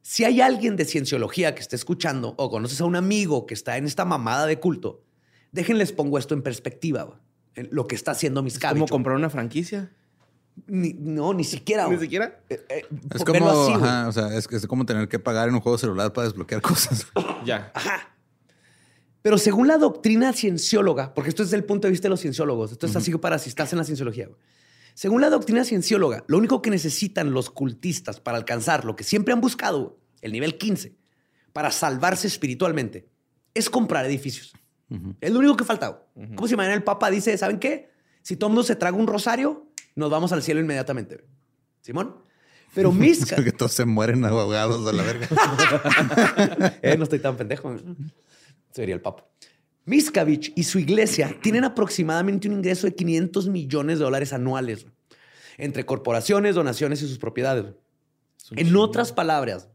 si 0.01 0.25
hay 0.25 0.41
alguien 0.41 0.77
de 0.77 0.85
cienciología 0.85 1.55
que 1.55 1.61
esté 1.61 1.75
escuchando 1.75 2.35
o 2.39 2.49
conoces 2.49 2.81
a 2.81 2.85
un 2.85 2.95
amigo 2.95 3.45
que 3.47 3.55
está 3.55 3.77
en 3.77 3.87
esta 3.87 4.05
mamada 4.05 4.47
de 4.47 4.61
culto, 4.61 5.03
déjenles 5.51 5.91
pongo 5.93 6.17
esto 6.17 6.35
en 6.35 6.43
perspectiva, 6.43 7.21
en 7.57 7.69
lo 7.73 7.89
que 7.89 7.97
está 7.97 8.13
haciendo 8.13 8.41
¿Es 8.41 8.45
Miscavige. 8.45 8.75
como 8.75 8.85
güey. 8.85 8.91
comprar 8.91 9.17
una 9.17 9.31
franquicia? 9.31 9.93
Ni- 10.67 10.93
no, 10.95 11.35
ni 11.35 11.45
siquiera. 11.45 11.89
Ni 11.89 11.99
siquiera. 11.99 12.41
Eh, 12.49 12.65
eh, 12.69 12.87
Es 13.15 13.25
como, 13.25 13.49
así, 13.49 13.73
güey. 13.73 13.85
ajá, 13.85 14.09
o 14.09 14.13
sea, 14.13 14.37
es, 14.37 14.47
es 14.51 14.67
como 14.67 14.85
tener 14.87 15.09
que 15.09 15.19
pagar 15.19 15.49
en 15.49 15.55
un 15.55 15.61
juego 15.61 15.77
celular 15.79 16.13
para 16.13 16.27
desbloquear 16.29 16.61
cosas. 16.63 17.07
Ya. 17.45 17.71
Ajá. 17.75 18.09
Pero 19.23 19.39
según 19.39 19.69
la 19.69 19.79
doctrina 19.79 20.33
ciencióloga, 20.33 21.15
porque 21.15 21.29
esto 21.31 21.43
es 21.45 21.53
el 21.53 21.65
punto 21.65 21.87
de 21.87 21.93
vista 21.93 22.07
de 22.07 22.11
los 22.11 22.21
cienciólogos, 22.21 22.73
esto 22.73 22.87
es 22.87 22.97
así 22.97 23.13
para 23.19 23.39
si 23.39 23.49
estás 23.51 23.73
en 23.73 23.79
la 23.79 23.85
cienciología. 23.85 24.27
güey. 24.27 24.39
Según 24.95 25.21
la 25.21 25.31
doctrina 25.31 25.65
ciencióloga, 25.65 26.25
lo 26.27 26.39
único 26.39 26.61
que 26.61 26.71
necesitan 26.71 27.33
los 27.33 27.49
cultistas 27.49 28.21
para 28.21 28.37
alcanzar 28.37 28.85
lo 28.85 28.97
que 28.97 29.05
siempre 29.05 29.33
han 29.33 29.41
buscado, 29.41 29.97
el 30.23 30.33
nivel 30.33 30.59
15, 30.59 30.97
para 31.53 31.71
salvarse 31.71 32.27
espiritualmente, 32.27 33.09
es 33.55 33.71
comprar 33.71 34.05
edificios. 34.07 34.53
Es 35.23 35.31
lo 35.33 35.39
único 35.39 35.57
que 35.57 35.65
falta. 35.65 35.89
güey. 36.17 36.35
Como 36.35 36.47
si 36.49 36.55
mañana 36.57 36.75
el 36.75 36.83
Papa 36.83 37.11
dice, 37.11 37.39
¿saben 37.39 37.59
qué? 37.59 37.91
Si 38.23 38.37
todo 38.37 38.49
el 38.49 38.55
mundo 38.55 38.63
se 38.65 38.77
traga 38.77 38.97
un 38.97 39.07
rosario, 39.07 39.67
nos 39.95 40.11
vamos 40.11 40.33
al 40.33 40.43
cielo 40.43 40.61
inmediatamente. 40.61 41.25
Simón. 41.81 42.17
Pero 42.75 42.93
mis... 42.93 43.33
Porque 43.33 43.53
todos 43.53 43.73
se 43.73 43.85
mueren 43.85 44.25
ahogados 44.25 44.87
a 44.87 44.93
la 44.93 45.03
verga. 45.03 45.29
Eh, 46.83 46.97
no 46.97 47.05
estoy 47.05 47.19
tan 47.19 47.37
pendejo. 47.37 47.77
Sería 48.73 48.95
el 48.95 49.01
Papa. 49.01 49.27
Miscavige 49.85 50.53
y 50.55 50.63
su 50.63 50.79
iglesia 50.79 51.37
tienen 51.43 51.65
aproximadamente 51.65 52.49
un 52.49 52.55
ingreso 52.55 52.87
de 52.87 52.95
500 52.95 53.49
millones 53.49 53.99
de 53.99 54.05
dólares 54.05 54.33
anuales 54.33 54.87
entre 55.59 55.85
corporaciones, 55.85 56.55
donaciones 56.55 57.03
y 57.03 57.09
sus 57.09 57.19
propiedades. 57.19 57.67
En 58.53 58.75
otras 58.77 59.13
palabras, 59.13 59.69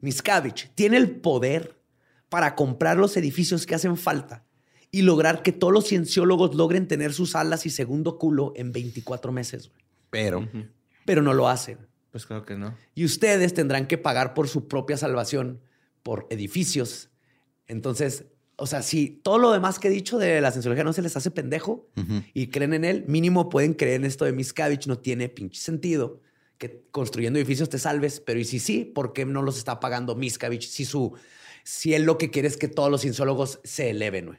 Miscavige 0.00 0.70
tiene 0.74 0.96
el 0.96 1.10
poder 1.20 1.80
para 2.28 2.54
comprar 2.54 2.96
los 2.96 3.16
edificios 3.16 3.66
que 3.66 3.74
hacen 3.74 3.96
falta 3.96 4.44
y 4.94 5.02
lograr 5.02 5.42
que 5.42 5.52
todos 5.52 5.72
los 5.72 5.88
cienciólogos 5.88 6.54
logren 6.54 6.86
tener 6.86 7.14
sus 7.14 7.34
alas 7.34 7.66
y 7.66 7.70
segundo 7.70 8.18
culo 8.18 8.52
en 8.54 8.70
24 8.72 9.32
meses. 9.32 9.70
güey. 9.70 9.82
Pero 10.10 10.46
Pero 11.06 11.22
no 11.22 11.32
lo 11.32 11.48
hacen. 11.48 11.78
Pues 12.10 12.26
claro 12.26 12.44
que 12.44 12.56
no. 12.56 12.76
Y 12.94 13.06
ustedes 13.06 13.54
tendrán 13.54 13.86
que 13.86 13.96
pagar 13.96 14.34
por 14.34 14.48
su 14.48 14.68
propia 14.68 14.98
salvación, 14.98 15.60
por 16.02 16.26
edificios. 16.28 17.08
Entonces, 17.66 18.26
o 18.56 18.66
sea, 18.66 18.82
si 18.82 19.08
todo 19.08 19.38
lo 19.38 19.50
demás 19.50 19.78
que 19.78 19.88
he 19.88 19.90
dicho 19.90 20.18
de 20.18 20.42
la 20.42 20.52
cienciología 20.52 20.84
no 20.84 20.92
se 20.92 21.00
les 21.00 21.16
hace 21.16 21.30
pendejo 21.30 21.88
y 22.34 22.48
creen 22.48 22.74
en 22.74 22.84
él, 22.84 23.04
mínimo 23.08 23.48
pueden 23.48 23.72
creer 23.72 23.96
en 23.96 24.04
esto 24.04 24.26
de 24.26 24.32
Miscavige, 24.32 24.88
no 24.88 24.98
tiene 24.98 25.30
pinche 25.30 25.60
sentido 25.60 26.20
que 26.58 26.84
construyendo 26.90 27.38
edificios 27.38 27.70
te 27.70 27.78
salves, 27.78 28.20
pero 28.20 28.38
y 28.38 28.44
si 28.44 28.60
sí, 28.60 28.84
¿por 28.84 29.14
qué 29.14 29.24
no 29.24 29.42
los 29.42 29.56
está 29.56 29.80
pagando 29.80 30.14
Miscavige 30.14 30.68
si 30.68 30.84
su 30.84 31.14
si 31.64 31.94
él 31.94 32.04
lo 32.04 32.18
que 32.18 32.30
quiere 32.30 32.46
es 32.46 32.56
que 32.56 32.68
todos 32.68 32.90
los 32.90 33.00
cienciólogos 33.00 33.58
se 33.64 33.90
eleven, 33.90 34.26
güey? 34.26 34.38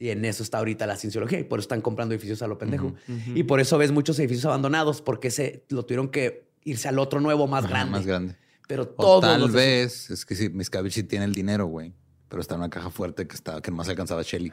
Y 0.00 0.08
en 0.08 0.24
eso 0.24 0.42
está 0.42 0.58
ahorita 0.58 0.86
la 0.86 0.96
cienciología 0.96 1.38
y 1.38 1.44
por 1.44 1.58
eso 1.60 1.64
están 1.66 1.82
comprando 1.82 2.14
edificios 2.14 2.40
a 2.42 2.46
lo 2.48 2.56
pendejo. 2.58 2.94
Y 3.34 3.42
por 3.44 3.60
eso 3.60 3.76
ves 3.78 3.92
muchos 3.92 4.18
edificios 4.18 4.46
abandonados 4.46 5.02
porque 5.02 5.30
se 5.30 5.64
lo 5.68 5.84
tuvieron 5.84 6.08
que 6.08 6.48
irse 6.64 6.88
al 6.88 6.98
otro 6.98 7.20
nuevo 7.20 7.46
más 7.46 7.64
Ajá, 7.64 7.74
grande. 7.74 7.90
más 7.92 8.06
grande. 8.06 8.36
Pero 8.66 8.82
O 8.84 8.86
todos 8.86 9.20
tal 9.20 9.40
los- 9.42 9.52
vez, 9.52 10.10
es 10.10 10.24
que 10.24 10.34
sí, 10.34 10.48
Miscavige 10.48 10.94
sí 10.94 11.02
tiene 11.04 11.26
el 11.26 11.34
dinero, 11.34 11.66
güey. 11.66 11.92
Pero 12.28 12.40
está 12.40 12.54
en 12.54 12.60
una 12.62 12.70
caja 12.70 12.88
fuerte 12.90 13.26
que, 13.28 13.34
está, 13.34 13.60
que 13.60 13.70
más 13.70 13.88
alcanzaba 13.90 14.22
a 14.22 14.24
Shelly. 14.24 14.52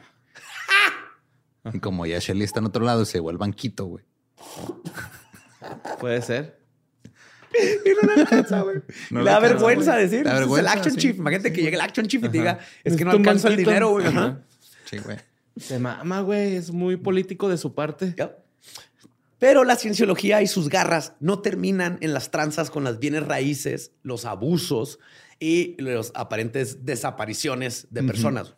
y 1.72 1.78
como 1.80 2.04
ya 2.04 2.18
Shelly 2.18 2.44
está 2.44 2.60
en 2.60 2.66
otro 2.66 2.84
lado, 2.84 3.04
se 3.06 3.14
llevó 3.18 3.30
al 3.30 3.38
banquito, 3.38 3.86
güey. 3.86 4.04
Puede 5.98 6.20
ser. 6.22 6.58
Y 7.54 7.88
no 8.06 8.14
le 8.14 8.20
alcanza, 8.22 8.60
güey. 8.62 8.76
No 9.10 9.20
le 9.20 9.24
le 9.24 9.30
da 9.30 9.36
alcanza, 9.38 9.54
vergüenza 9.54 9.92
güey. 9.92 10.04
decir. 10.08 10.24
Da 10.24 10.30
"Ese 10.32 10.34
es 10.34 10.40
vergüenza, 10.40 10.72
el 10.72 10.78
action 10.78 10.94
sí. 10.94 11.00
chief. 11.00 11.16
Imagínate 11.16 11.52
que 11.52 11.62
llegue 11.62 11.76
el 11.76 11.80
action 11.80 12.06
chief 12.06 12.22
y 12.24 12.28
te 12.28 12.38
diga, 12.38 12.58
es 12.84 12.96
que 12.96 13.04
no 13.04 13.12
alcanza 13.12 13.48
el 13.48 13.56
dinero, 13.56 13.90
güey. 13.90 14.06
Sí, 14.84 14.98
güey. 14.98 15.16
Se 15.58 15.78
mama, 15.78 16.20
güey. 16.20 16.56
Es 16.56 16.70
muy 16.70 16.96
político 16.96 17.48
de 17.48 17.58
su 17.58 17.74
parte. 17.74 18.14
Pero 19.38 19.64
la 19.64 19.76
cienciología 19.76 20.42
y 20.42 20.46
sus 20.46 20.68
garras 20.68 21.14
no 21.20 21.40
terminan 21.40 21.98
en 22.00 22.12
las 22.12 22.30
tranzas 22.30 22.70
con 22.70 22.82
las 22.84 22.98
bienes 22.98 23.24
raíces, 23.24 23.92
los 24.02 24.24
abusos 24.24 24.98
y 25.38 25.80
las 25.80 26.10
aparentes 26.14 26.84
desapariciones 26.84 27.86
de 27.90 28.02
personas. 28.02 28.56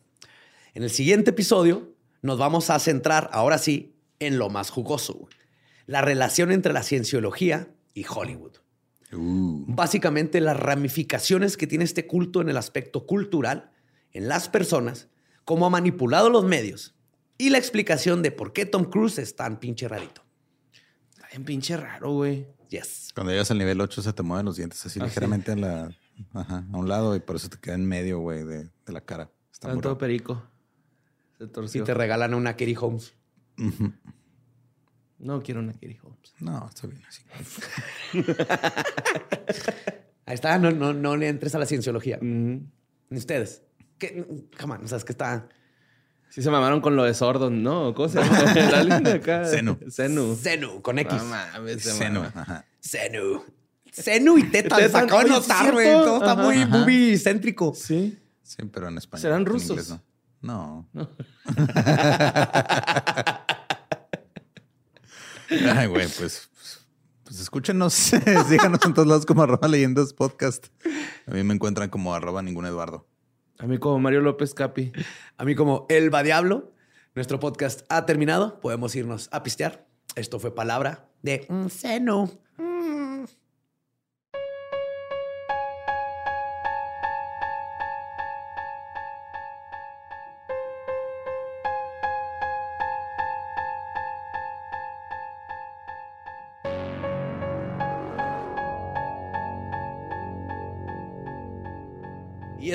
En 0.72 0.82
el 0.82 0.90
siguiente 0.90 1.30
episodio 1.30 1.94
nos 2.22 2.38
vamos 2.38 2.70
a 2.70 2.78
centrar, 2.78 3.28
ahora 3.32 3.58
sí, 3.58 3.94
en 4.20 4.38
lo 4.38 4.48
más 4.48 4.70
jugoso, 4.70 5.28
la 5.86 6.00
relación 6.00 6.52
entre 6.52 6.72
la 6.72 6.82
cienciología 6.82 7.68
y 7.92 8.04
Hollywood. 8.08 8.52
Uh, 9.12 9.64
Básicamente 9.66 10.40
las 10.40 10.58
ramificaciones 10.58 11.56
que 11.56 11.66
tiene 11.66 11.84
este 11.84 12.06
culto 12.06 12.40
en 12.40 12.48
el 12.48 12.56
aspecto 12.56 13.06
cultural, 13.06 13.72
en 14.12 14.28
las 14.28 14.48
personas, 14.48 15.08
cómo 15.50 15.66
ha 15.66 15.70
manipulado 15.70 16.30
los 16.30 16.44
medios 16.44 16.94
y 17.36 17.50
la 17.50 17.58
explicación 17.58 18.22
de 18.22 18.30
por 18.30 18.52
qué 18.52 18.66
Tom 18.66 18.84
Cruise 18.84 19.18
es 19.18 19.34
tan 19.34 19.58
pinche 19.58 19.88
rarito. 19.88 20.22
Está 21.12 21.26
bien 21.32 21.44
pinche 21.44 21.76
raro, 21.76 22.12
güey. 22.12 22.46
Yes. 22.68 23.08
cuando 23.16 23.32
llegas 23.32 23.50
al 23.50 23.58
nivel 23.58 23.80
8 23.80 24.00
se 24.00 24.12
te 24.12 24.22
mueven 24.22 24.46
los 24.46 24.54
dientes 24.54 24.86
así 24.86 25.00
Ah, 25.00 25.06
ligeramente 25.06 25.50
a, 25.50 25.56
la, 25.56 25.90
ajá, 26.34 26.64
a 26.72 26.76
un 26.76 26.88
lado 26.88 27.16
y 27.16 27.18
por 27.18 27.34
eso 27.34 27.48
te 27.48 27.58
queda 27.58 27.74
en 27.74 27.84
medio, 27.84 28.20
güey, 28.20 28.44
de, 28.44 28.58
de 28.86 28.92
la 28.92 29.00
cara. 29.00 29.28
Está 29.52 29.70
todo 29.72 29.80
raro. 29.80 29.98
perico. 29.98 30.40
Se 31.36 31.46
Si 31.46 31.50
torció. 31.50 31.82
te 31.82 31.94
regalan 31.94 32.32
una 32.32 32.54
Kerry 32.54 32.76
Holmes. 32.80 33.12
No 35.18 35.42
quiero 35.42 35.58
una 35.58 35.72
Kerry 35.72 35.98
Holmes. 36.00 36.32
No, 36.38 36.68
está 36.68 36.86
bien 36.86 37.02
así. 37.08 37.24
Ahí 40.26 40.34
está, 40.34 40.58
no, 40.60 40.70
no, 40.70 40.94
no 40.94 41.16
le 41.16 41.26
entres 41.28 41.56
a 41.56 41.58
la 41.58 41.66
cienciología. 41.66 42.20
Ni 42.22 42.62
ustedes. 43.10 43.64
¿Qué? 44.00 44.26
Come 44.60 44.74
on, 44.74 44.84
o 44.84 44.88
sea, 44.88 44.98
es 44.98 45.04
que 45.04 45.12
está... 45.12 45.48
Sí 46.30 46.42
se 46.42 46.50
mamaron 46.50 46.80
con 46.80 46.96
lo 46.96 47.04
de 47.04 47.14
Sordon, 47.14 47.62
¿no? 47.62 47.94
¿Cómo 47.94 48.08
se 48.08 48.20
llama? 48.20 48.54
La 48.54 48.82
linda 48.84 49.14
acá. 49.14 49.44
Zenu. 49.44 49.78
Zenu. 49.90 50.34
Zenu, 50.36 50.82
con 50.82 50.98
X. 50.98 51.12
Ajá. 51.12 52.64
Zenu. 52.80 53.44
Zenu 53.92 54.38
y 54.38 54.42
Se 54.50 54.58
acabo 54.60 55.22
de 55.22 55.28
notar, 55.28 55.66
¿es 55.66 55.72
güey. 55.72 55.88
Todo 55.90 56.16
está 56.18 56.32
Ajá. 56.32 56.42
muy 56.42 56.56
Ajá. 56.58 56.66
movie 56.78 57.18
céntrico. 57.18 57.74
Sí. 57.74 58.18
Sí, 58.42 58.56
pero 58.72 58.88
en 58.88 58.98
español. 58.98 59.22
¿Serán 59.22 59.46
rusos? 59.46 59.70
inglés 59.70 59.94
no. 60.42 60.88
No. 60.92 61.10
Ay, 65.50 65.86
güey, 65.88 66.06
pues, 66.06 66.16
pues, 66.18 66.48
pues 67.24 67.40
escúchenos. 67.40 67.92
Síganos 68.48 68.80
en 68.84 68.94
todos 68.94 69.08
lados 69.08 69.26
como 69.26 69.42
arroba 69.42 69.66
leyendas 69.68 70.12
podcast. 70.14 70.66
A 71.26 71.32
mí 71.32 71.42
me 71.42 71.54
encuentran 71.54 71.90
como 71.90 72.14
arroba 72.14 72.40
ningún 72.42 72.66
Eduardo. 72.66 73.06
A 73.60 73.66
mí 73.66 73.76
como 73.76 73.98
Mario 73.98 74.22
López 74.22 74.54
Capi. 74.54 74.90
A 75.36 75.44
mí 75.44 75.54
como 75.54 75.84
Elba 75.90 76.22
Diablo, 76.22 76.72
nuestro 77.14 77.38
podcast 77.38 77.82
ha 77.90 78.06
terminado. 78.06 78.58
Podemos 78.58 78.96
irnos 78.96 79.28
a 79.32 79.42
pistear. 79.42 79.86
Esto 80.16 80.40
fue 80.40 80.54
palabra 80.54 81.10
de 81.20 81.44
un 81.50 81.68
seno. 81.68 82.30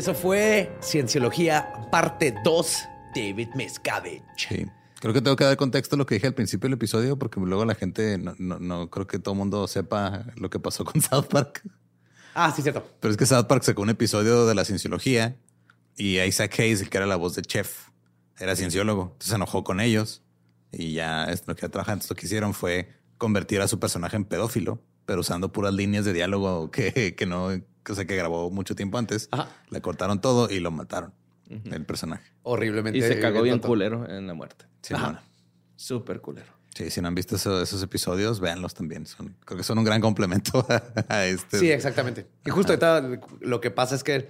Eso 0.06 0.14
fue 0.14 0.72
Cienciología, 0.84 1.90
parte 1.92 2.36
2, 2.44 2.78
David 3.16 3.50
Miscavige. 3.56 4.22
Sí. 4.38 4.68
Creo 5.00 5.16
que 5.16 5.22
tengo 5.24 5.36
que 5.36 5.46
dar 5.46 5.58
contexto 5.58 5.96
a 5.96 5.98
lo 5.98 6.06
que 6.06 6.14
dije 6.14 6.28
al 6.28 6.36
principio 6.36 6.68
del 6.70 6.76
episodio, 6.76 7.18
porque 7.18 7.40
luego 7.40 7.66
la 7.66 7.74
gente 7.74 8.20
no, 8.20 8.36
no, 8.38 8.60
no 8.60 8.92
creo 8.92 9.08
que 9.08 9.18
todo 9.18 9.34
el 9.34 9.40
mundo 9.40 9.68
sepa 9.68 10.28
lo 10.36 10.52
que 10.52 10.60
pasó 10.60 10.86
con 10.86 11.02
South 11.02 11.26
Park. 11.28 11.64
Ah, 12.36 12.54
sí, 12.56 12.62
cierto. 12.62 12.88
Pero 13.00 13.12
es 13.12 13.18
que 13.18 13.26
South 13.26 13.46
Park 13.46 13.64
sacó 13.64 13.82
un 13.82 13.90
episodio 13.90 14.46
de 14.46 14.54
la 14.54 14.64
cienciología 14.64 15.38
y 15.98 16.20
Isaac 16.20 16.54
Hayes, 16.60 16.82
el 16.82 16.92
que 16.92 16.98
era 16.98 17.08
la 17.08 17.16
voz 17.16 17.34
de 17.34 17.42
Chef, 17.42 17.90
era 18.38 18.56
cienciólogo. 18.56 19.06
Entonces 19.06 19.30
se 19.30 19.36
enojó 19.38 19.64
con 19.64 19.80
ellos 19.80 20.22
y 20.72 20.94
ya 20.94 21.24
es 21.24 21.48
lo 21.48 21.56
que 21.56 21.68
trabaja. 21.68 21.94
Entonces 21.94 22.12
lo 22.12 22.16
que 22.16 22.28
hicieron 22.28 22.54
fue 22.54 22.94
convertir 23.18 23.60
a 23.62 23.68
su 23.68 23.80
personaje 23.80 24.18
en 24.18 24.26
pedófilo, 24.26 24.84
pero 25.08 25.22
usando 25.22 25.52
puras 25.52 25.74
líneas 25.74 26.06
de 26.06 26.14
diálogo 26.14 26.70
que, 26.70 27.16
que 27.18 27.26
no, 27.26 27.50
que, 27.86 27.94
o 27.94 27.96
sea, 27.96 28.04
que 28.06 28.16
grabó 28.18 28.50
mucho 28.52 28.76
tiempo 28.76 28.98
antes. 28.98 29.30
Ajá. 29.32 29.48
Le 29.70 29.80
cortaron 29.82 30.20
todo 30.20 30.50
y 30.50 30.60
lo 30.60 30.72
mataron, 30.72 31.14
el 31.50 31.86
personaje. 31.86 32.30
Horriblemente. 32.44 33.00
Y 33.00 33.02
se 33.02 33.20
cagó 33.22 33.42
bien 33.44 33.56
tonto. 33.56 33.68
culero 33.70 34.10
en 34.10 34.28
la 34.28 34.34
muerte. 34.34 34.66
Sí, 34.82 34.94
Ajá. 34.94 35.24
Súper 35.78 36.20
culero. 36.20 36.54
Sí, 36.76 36.90
si 36.90 37.00
no 37.00 37.08
han 37.08 37.16
visto 37.16 37.38
eso- 37.38 37.62
esos 37.62 37.82
episodios, 37.84 38.42
véanlos 38.42 38.74
también. 38.74 39.06
Son, 39.06 39.34
creo 39.46 39.58
que 39.58 39.64
son 39.64 39.78
un 39.78 39.86
gran 39.86 40.02
complemento 40.02 40.66
a, 40.70 40.84
a 41.08 41.26
este. 41.26 41.58
Sí, 41.60 41.72
exactamente. 41.72 42.28
Y 42.46 42.50
justo 42.50 42.74
ahorita 42.74 43.22
lo 43.40 43.62
que 43.62 43.72
pasa 43.72 43.96
es 43.96 44.04
que 44.04 44.28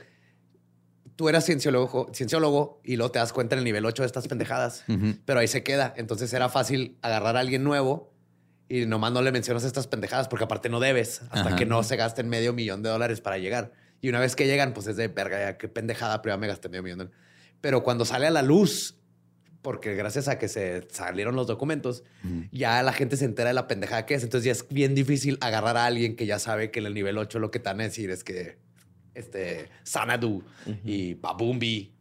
tú 1.15 1.29
eras 1.29 1.45
cienciólogo, 1.45 2.11
cienciólogo 2.13 2.81
y 2.83 2.97
luego 2.97 3.11
te 3.11 3.19
das 3.19 3.31
cuenta 3.33 3.55
en 3.55 3.59
el 3.59 3.65
nivel 3.65 3.85
8 3.85 4.03
de 4.03 4.07
estas 4.07 4.27
pendejadas, 4.27 4.83
pero 5.25 5.39
ahí 5.39 5.47
se 5.47 5.63
queda. 5.63 5.93
Entonces 5.97 6.31
era 6.33 6.49
fácil 6.49 6.97
agarrar 7.01 7.37
a 7.37 7.39
alguien 7.39 7.63
nuevo 7.63 8.13
y 8.69 8.85
nomás 8.85 9.11
no 9.11 9.21
le 9.21 9.31
mencionas 9.31 9.63
estas 9.63 9.87
pendejadas 9.87 10.27
porque 10.27 10.45
aparte 10.45 10.69
no 10.69 10.79
debes 10.79 11.21
hasta 11.23 11.39
Ajá. 11.49 11.55
que 11.55 11.65
no 11.65 11.83
se 11.83 11.95
gasten 11.95 12.29
medio 12.29 12.53
millón 12.53 12.81
de 12.83 12.89
dólares 12.89 13.21
para 13.21 13.37
llegar. 13.37 13.73
Y 14.01 14.09
una 14.09 14.19
vez 14.19 14.35
que 14.35 14.45
llegan, 14.47 14.73
pues 14.73 14.87
es 14.87 14.97
de 14.97 15.07
verga, 15.07 15.39
ya 15.39 15.57
qué 15.57 15.67
pendejada, 15.67 16.21
pero 16.21 16.35
ya 16.35 16.37
me 16.39 16.47
gasté 16.47 16.69
medio 16.69 16.83
millón. 16.83 16.99
de- 16.99 17.09
Pero 17.61 17.83
cuando 17.83 18.05
sale 18.05 18.27
a 18.27 18.31
la 18.31 18.41
luz, 18.41 18.97
porque 19.61 19.95
gracias 19.95 20.27
a 20.27 20.37
que 20.37 20.47
se 20.47 20.87
salieron 20.91 21.35
los 21.35 21.47
documentos, 21.47 22.03
ya 22.51 22.83
la 22.83 22.93
gente 22.93 23.17
se 23.17 23.25
entera 23.25 23.49
de 23.49 23.55
la 23.55 23.65
pendejada 23.67 24.05
que 24.05 24.13
es. 24.13 24.23
Entonces 24.23 24.45
ya 24.45 24.51
es 24.51 24.67
bien 24.69 24.93
difícil 24.93 25.37
agarrar 25.41 25.75
a 25.77 25.85
alguien 25.85 26.15
que 26.15 26.25
ya 26.27 26.37
sabe 26.37 26.69
que 26.69 26.79
en 26.79 26.85
el 26.87 26.93
nivel 26.93 27.17
8 27.17 27.39
lo 27.39 27.49
que 27.49 27.59
te 27.59 27.69
van 27.69 27.79
a 27.79 27.83
decir 27.83 28.09
es 28.11 28.23
que 28.23 28.57
este 29.15 29.69
Sanadu 29.83 30.43
y 30.83 31.15
Babumbi 31.15 31.95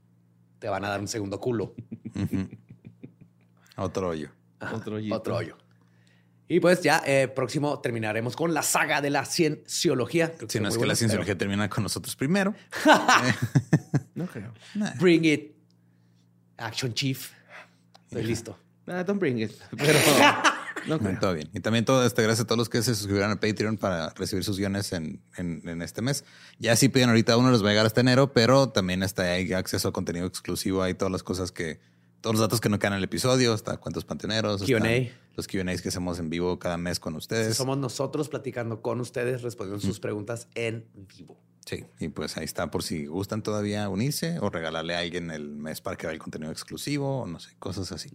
te 0.58 0.68
van 0.68 0.84
a 0.84 0.88
dar 0.90 1.00
un 1.00 1.08
segundo 1.08 1.40
culo. 1.40 1.74
Otro 3.76 4.08
hoyo. 4.08 4.28
Ajá, 4.60 4.76
Otro. 4.76 4.98
Otro 5.10 5.36
hoyo. 5.36 5.56
Y 6.46 6.60
pues 6.60 6.82
ya 6.82 7.02
eh, 7.06 7.26
próximo 7.28 7.78
terminaremos 7.80 8.36
con 8.36 8.52
la 8.52 8.62
saga 8.62 9.00
de 9.00 9.08
la 9.10 9.24
cienciología. 9.24 10.32
Creo 10.34 10.48
Si 10.50 10.60
no 10.60 10.68
es 10.68 10.76
que 10.76 10.84
la 10.86 10.94
cienciología 10.94 11.38
termina 11.38 11.68
con 11.70 11.82
nosotros 11.82 12.14
primero. 12.16 12.54
No 14.14 14.26
creo. 14.26 14.52
pero 14.74 14.90
Bring 15.00 15.24
it. 15.24 15.52
Action 16.56 16.94
Chief. 16.94 17.30
Estoy 18.06 18.22
listo. 18.24 18.56
Nah, 18.86 19.02
don't 19.02 19.18
bring 19.18 19.40
it. 19.40 19.50
Pero 19.76 19.98
no 20.86 20.98
creo. 20.98 21.18
Todo 21.18 21.34
bien. 21.34 21.48
Y 21.54 21.60
también 21.60 21.84
todo 21.84 22.04
este, 22.06 22.22
gracias 22.22 22.44
a 22.44 22.46
todos 22.46 22.58
los 22.58 22.68
que 22.68 22.82
se 22.82 22.94
suscribieron 22.94 23.32
a 23.32 23.40
Patreon 23.40 23.76
para 23.78 24.10
recibir 24.10 24.44
sus 24.44 24.58
guiones 24.58 24.92
en, 24.92 25.20
en- 25.36 25.66
en 25.66 25.82
este 25.82 26.00
mes. 26.02 26.24
Ya 26.60 26.76
si 26.76 26.88
piden 26.90 27.08
ahorita 27.08 27.36
uno 27.38 27.50
les 27.50 27.62
va 27.64 27.68
a 27.68 27.70
llegar 27.70 27.86
hasta 27.86 28.02
enero, 28.02 28.32
pero 28.32 28.68
también 28.68 29.02
está 29.02 29.22
ahí 29.22 29.52
acceso 29.54 29.88
a 29.88 29.92
contenido 29.92 30.26
exclusivo. 30.26 30.82
Hay 30.82 30.94
todas 30.94 31.10
las 31.10 31.22
cosas 31.22 31.50
que, 31.50 31.80
todos 32.24 32.36
los 32.36 32.40
datos 32.40 32.58
que 32.62 32.70
no 32.70 32.78
quedan 32.78 32.94
en 32.94 32.98
el 33.00 33.04
episodio, 33.04 33.52
hasta 33.52 33.76
cuentos 33.76 34.06
panteoneros. 34.06 34.62
Q&A. 34.62 35.10
Los 35.36 35.46
Q&A 35.46 35.76
que 35.76 35.88
hacemos 35.90 36.18
en 36.18 36.30
vivo 36.30 36.58
cada 36.58 36.78
mes 36.78 36.98
con 36.98 37.14
ustedes. 37.16 37.54
Somos 37.54 37.76
nosotros 37.76 38.30
platicando 38.30 38.80
con 38.80 38.98
ustedes, 39.00 39.42
respondiendo 39.42 39.84
sus 39.84 40.00
preguntas 40.00 40.48
en 40.54 40.86
vivo. 41.18 41.38
Sí, 41.66 41.84
y 42.00 42.08
pues 42.08 42.38
ahí 42.38 42.44
está 42.46 42.70
por 42.70 42.82
si 42.82 43.04
gustan 43.04 43.42
todavía 43.42 43.90
unirse 43.90 44.38
o 44.40 44.48
regalarle 44.48 44.94
a 44.96 45.00
alguien 45.00 45.30
el 45.30 45.50
mes 45.50 45.82
para 45.82 45.96
que 45.96 46.06
vea 46.06 46.14
el 46.14 46.18
contenido 46.18 46.50
exclusivo 46.50 47.20
o 47.20 47.26
no 47.26 47.40
sé, 47.40 47.54
cosas 47.58 47.92
así. 47.92 48.08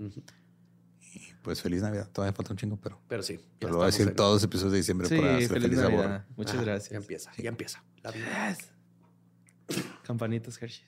Y 1.13 1.33
pues 1.43 1.61
feliz 1.61 1.83
Navidad. 1.83 2.09
Todavía 2.11 2.33
falta 2.33 2.51
un 2.53 2.57
chingo, 2.57 2.77
pero, 2.81 2.99
Pero 3.07 3.21
sí. 3.21 3.39
pero 3.59 3.73
lo 3.73 3.77
voy 3.77 3.83
a 3.83 3.91
decir 3.91 4.07
en- 4.07 4.15
todos 4.15 4.33
los 4.37 4.43
episodios 4.43 4.71
de 4.71 4.77
diciembre 4.79 5.07
Sí, 5.07 5.17
para 5.17 5.35
hacer 5.37 5.49
feliz, 5.49 5.63
feliz, 5.65 5.79
Navidad. 5.79 6.03
sabor. 6.03 6.21
Muchas 6.35 6.55
Ajá, 6.55 6.63
gracias. 6.63 6.89
Ya 6.91 6.97
empieza, 6.97 7.31
ya 7.37 7.49
empieza. 7.49 7.83
La 8.01 8.09
vida. 8.11 8.57
Campanitas 10.03 10.59
Hershey's. 10.59 10.87